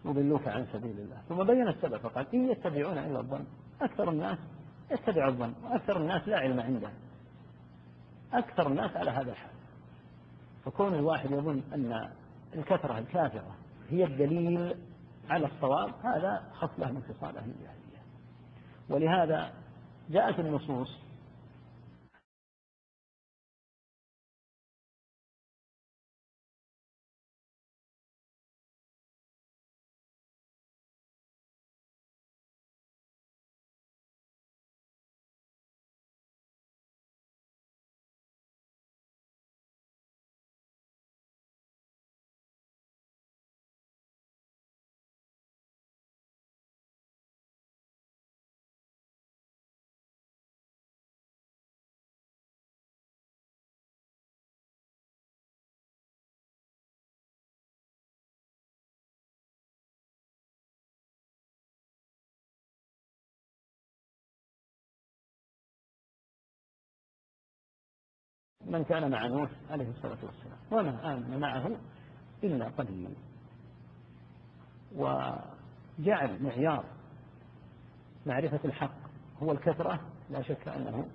[0.04, 1.16] يضلوك عن سبيل الله.
[1.28, 3.44] ثم بين السبب فقال إن يتبعون إلا الظن.
[3.82, 4.38] أكثر الناس
[4.90, 6.90] يتبع الظن وأكثر الناس لا علم عنده.
[8.32, 9.57] أكثر الناس على هذا الحال.
[10.68, 12.08] فكون الواحد يظن أن
[12.54, 13.54] الكثرة الكافرة
[13.90, 14.74] هي الدليل
[15.30, 18.02] على الصواب هذا خصلة من خصال أهل الجاهلية.
[18.88, 19.52] ولهذا
[20.10, 20.98] جاءت النصوص
[68.68, 71.70] من كان مع نوح عليه الصلاة والسلام وما آمن معه
[72.44, 73.14] إلا قليل
[74.96, 76.84] وجعل معيار
[78.26, 78.96] معرفة الحق
[79.42, 81.08] هو الكثرة لا شك أنه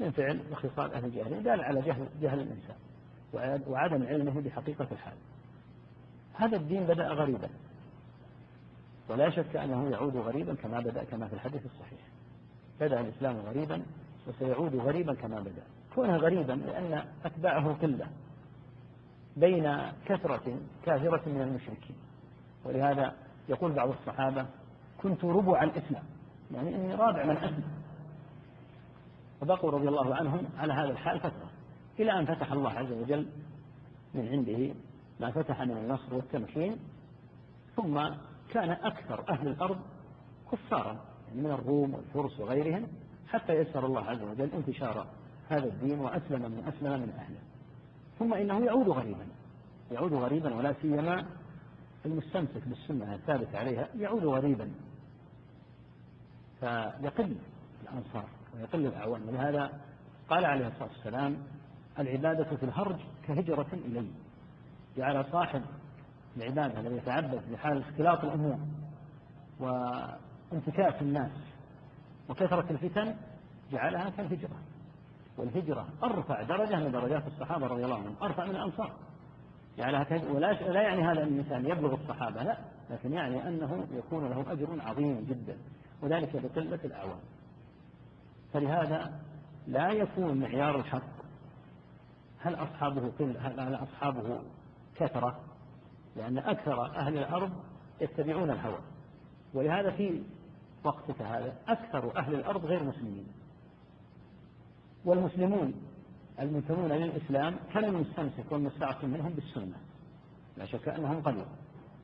[0.00, 2.76] من فعل وخصال أهل الجاهلية دال على جهل, جهل الإنسان
[3.66, 5.16] وعدم علمه بحقيقة الحال.
[6.34, 7.48] هذا الدين بدأ غريبا.
[9.08, 12.00] ولا شك أنه يعود غريبا كما بدأ كما في الحديث الصحيح.
[12.80, 13.82] بدأ الإسلام غريبا
[14.26, 15.62] وسيعود غريبا كما بدأ.
[15.96, 18.06] كونه غريبا لأن أتباعه قلة
[19.36, 21.96] بين كثرة كافرة من المشركين.
[22.64, 23.14] ولهذا
[23.48, 24.46] يقول بعض الصحابة
[25.02, 26.02] كنت ربع الإسلام
[26.54, 27.64] يعني إني رابع من أسلم
[29.42, 31.50] وبقوا رضي الله عنهم على هذا الحال فترة
[31.98, 33.26] إلى أن فتح الله عز وجل
[34.14, 34.74] من عنده
[35.20, 36.76] ما فتح من النصر والتمكين.
[37.76, 38.00] ثم
[38.50, 39.78] كان أكثر أهل الأرض
[40.52, 40.96] كفارا
[41.28, 42.86] يعني من الروم والفرس وغيرهم
[43.28, 45.06] حتى يسر الله عز وجل انتشار
[45.48, 47.38] هذا الدين وأسلم من أسلم من أهله.
[48.18, 49.26] ثم إنه يعود غريبا.
[49.90, 51.26] يعود غريبا ولا سيما
[52.06, 54.70] المستمسك بالسنة الثابت عليها يعود غريبا.
[56.60, 57.36] فيقل
[57.82, 59.80] الأنصار ويقل الأعوان ولهذا
[60.28, 61.36] قال عليه الصلاة والسلام
[61.98, 64.10] العبادة في الهرج كهجرة إلي.
[64.96, 65.62] جعل صاحب
[66.36, 68.58] العبادة الذي يتعبد بحال اختلاط الأمور
[69.60, 71.32] وانتكاس الناس
[72.28, 73.14] وكثرة الفتن
[73.72, 74.56] جعلها كالهجرة.
[75.38, 78.92] والهجرة أرفع درجة من درجات الصحابة رضي الله عنهم أرفع من الأنصار
[79.78, 82.58] يعني ولا لا يعني هذا أن الإنسان يبلغ الصحابة لا.
[82.90, 85.56] لكن يعني أنه يكون له أجر عظيم جدا
[86.02, 87.18] وذلك بقلة الأعوان
[88.52, 89.20] فلهذا
[89.66, 91.16] لا يكون معيار الحق.
[92.38, 94.40] هل أصحابه قل هل أصحابه
[94.96, 95.40] كثرة؟
[96.16, 97.52] لأن أكثر أهل الأرض
[98.00, 98.78] يتبعون الهوى.
[99.54, 100.22] ولهذا في
[100.84, 103.26] وقتك هذا أكثر أهل الأرض غير مسلمين.
[105.06, 105.74] والمسلمون
[106.40, 109.76] المنتمون للإسلام كان المستمسك والمستعصم منهم بالسنة
[110.56, 111.46] لا شك أنهم قليل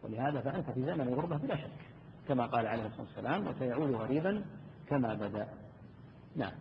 [0.02, 1.70] ولهذا فأنت في زمن الغربة بلا شك
[2.28, 4.44] كما قال عليه الصلاة والسلام وسيعود غريبا
[4.89, 5.48] كما بدأ.
[6.36, 6.52] نعم.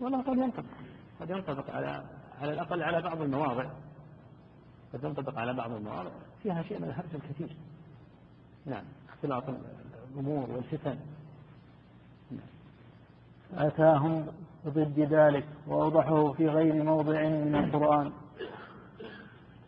[0.00, 0.64] والله قد ينطبق
[1.20, 2.04] قد ينطبق على
[2.40, 3.70] على الأقل على بعض المواضع
[4.92, 6.10] قد ينطبق على بعض المواضع
[6.42, 7.56] فيها شيء من الهرج الكثير.
[8.66, 9.44] نعم اختلاط
[10.14, 10.98] الأمور والفتن.
[13.54, 14.26] أتاهم
[14.66, 18.12] ضد ذلك وأوضحه في غير موضع من القرآن.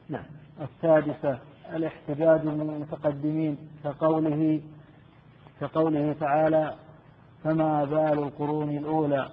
[0.08, 0.24] نعم.
[0.60, 1.38] السادسة
[1.74, 4.62] الاحتجاج من المتقدمين كقوله
[5.60, 6.74] كقوله تعالى
[7.44, 9.30] فما بال القرون الأولى.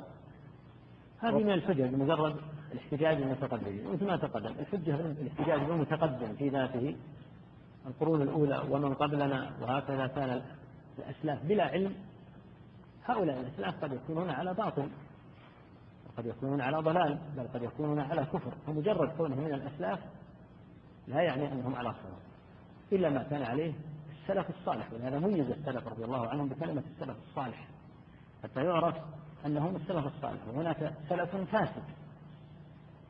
[1.19, 2.35] هذه من الحجج مجرد
[2.71, 6.95] الاحتجاج بالمتقدمين مثل ما تقدم الحجة الاحتجاج بالمتقدم في ذاته
[7.87, 10.41] القرون الأولى ومن قبلنا وهكذا كان
[10.99, 11.93] الأسلاف بلا علم
[13.05, 14.89] هؤلاء الأسلاف قد يكونون على باطل
[16.09, 18.53] وقد يكونون على ضلال بل قد يكونون على كفر.
[18.67, 19.99] فمجرد كونهم من الأسلاف
[21.07, 22.19] لا يعني أنهم على صواب
[22.91, 23.73] إلا ما كان عليه
[24.21, 27.67] السلف الصالح ولهذا ميز السلف رضي الله عنهم بكلمة السلف الصالح.
[28.43, 28.95] حتى يعرف
[29.45, 30.47] أنهم السلف الصالح.
[30.47, 31.83] وهناك سلف فاسد.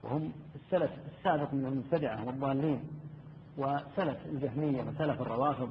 [0.04, 2.84] وهم السلف السابق من المبتدعة والضالين
[3.58, 5.70] وسلف الجهمية وسلف الروافض.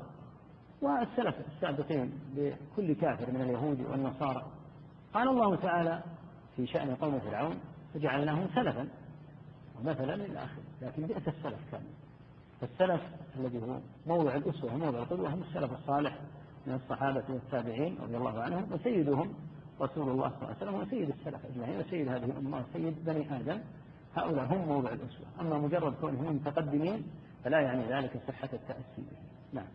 [0.84, 4.46] والسلف السابقين بكل كافر من اليهود والنصارى.
[5.14, 6.02] قال الله تعالى
[6.56, 7.56] في شأن قوم فرعون
[7.94, 8.88] فجعلناهم سلفا.
[9.78, 11.82] ومثلا للآخر لكن بئس السلف كان
[12.60, 13.00] فالسلف
[13.36, 16.18] الذي هو موضع الأسوة وموضع القدوة هم السلف الصالح
[16.66, 19.34] من الصحابة والتابعين رضي الله عنهم وسيدهم
[19.80, 23.60] رسول الله صلى الله عليه وسلم وسيد السلف أجمعين وسيد هذه الأمة وسيد بني آدم.
[24.16, 25.26] هؤلاء هم موضع الأسوة.
[25.40, 27.06] أما مجرد كونهم متقدمين
[27.44, 29.02] فلا يعني ذلك صحة التأسي
[29.52, 29.66] نعم.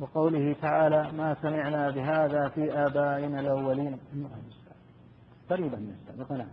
[0.00, 3.98] وقوله تعالى ما سمعنا بهذا في آبائنا الأولين.
[5.50, 6.46] قريبا من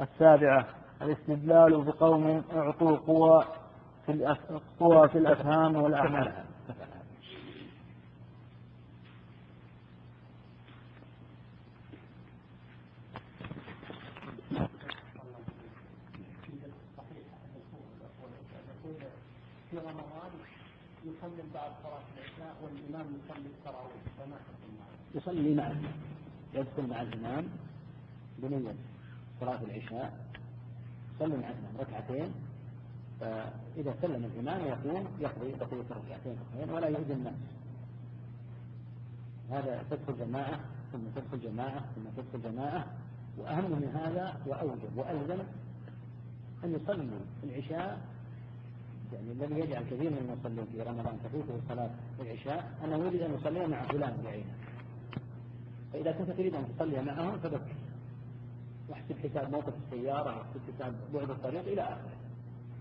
[0.00, 0.66] السابعة.
[1.02, 3.44] الاستدلال بقوم أعطوا قوى
[4.06, 6.32] في القوى في الأفهام والأعمال.
[19.70, 20.30] في رمضان
[21.04, 22.15] يصلي بعد صلاة
[22.66, 24.36] والإمام يصلي التراويح فما
[25.14, 25.76] يصلي معه.
[26.54, 27.44] يدخل مع الإمام
[28.38, 28.74] بنية
[29.40, 30.26] صلاة العشاء
[31.14, 32.34] يصلي مع الإمام ركعتين.
[33.20, 37.34] فإذا سلم الإمام يقوم يقضي بقية الركعتين أخرين ولا يؤذي الناس.
[39.50, 40.60] هذا تدخل جماعة
[40.92, 42.86] ثم تدخل جماعة ثم تدخل جماعة
[43.38, 45.42] وأهم من هذا وأوجب وألزم
[46.64, 47.10] أن يصلي
[47.44, 48.00] العشاء
[49.12, 53.66] يعني الذي يجعل كثير من المصلين في رمضان تفوته صلاة العشاء أنه يريد أن يصلي
[53.66, 54.54] مع فلان بعينه
[55.92, 57.74] فإذا كنت تريد أن تصلي معهم فبكر
[58.88, 62.16] واحسب حساب موقف السيارة واحسب حساب بعد الطريق إلى آخره.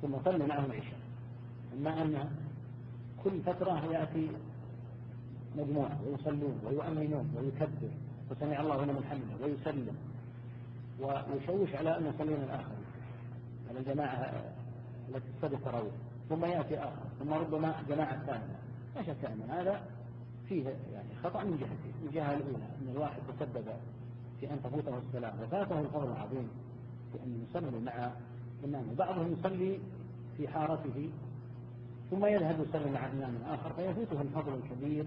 [0.02, 1.00] ثم صلي معهم العشاء.
[1.74, 2.30] أما أن
[3.24, 4.30] كل فترة يأتي
[5.58, 7.90] مجموعة ويصلون ويؤمنون ويكبر
[8.32, 9.95] وسمع الله لمن حمده ويسلم
[11.00, 12.76] ويشوش على أن يصلون الآخر.
[13.70, 14.44] على الجماعة
[15.10, 15.94] التي تصلي التراويح
[16.30, 18.60] ثم يأتي آخر ثم ربما جماعة ثانية.
[18.95, 19.82] لا شك أن هذا
[20.50, 23.66] فيه يعني خطأ من جهتين من الجهة الأولى أن الواحد تسبب
[24.40, 26.50] في أن تفوته الصلاة وفاته الفضل العظيم
[27.12, 28.12] في أن يصلي مع
[28.66, 29.80] إمامه بعضهم يصلي
[30.38, 31.10] في حارته
[32.12, 35.06] ثم يذهب يصلي مع إمام آخر فيفوته الفضل الكبير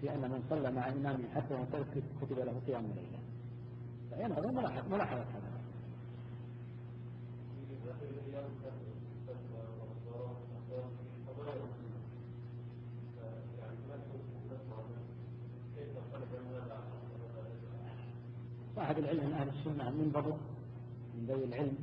[0.00, 1.86] في أن من صلى مع إمامه حتى ينصرف
[2.22, 3.18] كتب له قيام الليلة.
[4.10, 4.52] فينبغي
[4.90, 5.54] ملاحظة هذا.
[18.84, 20.36] صاحب العلم من أهل السنة المنضبط
[21.14, 21.76] من ذوي العلم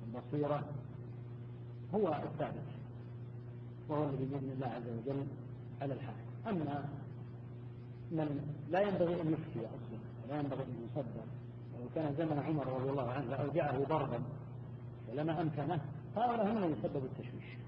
[0.00, 0.64] والبصيرة
[1.94, 2.68] هو الثابت
[3.88, 5.26] وهو الذي بإذن الله عز وجل
[5.82, 6.14] على الحال
[6.46, 6.88] أما
[8.10, 9.98] من لا ينبغي أن يفتي أصلا
[10.28, 11.24] لا ينبغي أن يصدر
[11.74, 14.22] ولو كان زمن عمر رضي الله عنه لأوجعه ضربا
[15.08, 15.80] ولما أمكنه
[16.16, 17.58] هؤلاء هم الذين سببوا التشويش.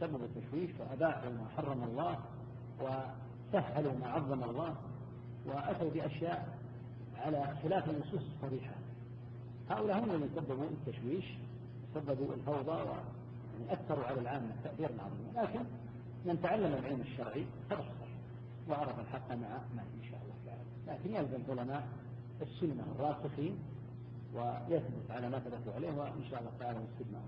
[0.00, 2.18] سببوا التشويش فأباحوا ما حرم الله
[2.80, 4.74] وسهلوا ما عظم الله
[5.46, 6.59] وأتوا بأشياء
[7.20, 8.74] على خلاف النصوص الصريحة.
[9.70, 11.24] هؤلاء هم الذين سببوا التشويش
[11.94, 15.64] سببوا الفوضى يعني أثروا على العامة تأثيرا عظيما لكن
[16.24, 18.10] من تعلم العلم الشرعي تبصر
[18.68, 20.62] وعرف الحق مع ما إن شاء الله تعالى.
[20.86, 21.88] لكن يلزم علماء
[22.42, 23.58] السنة الراسخين
[24.34, 27.20] ويثبت على ما ثبتوا عليه وإن شاء الله تعالى نسجد ما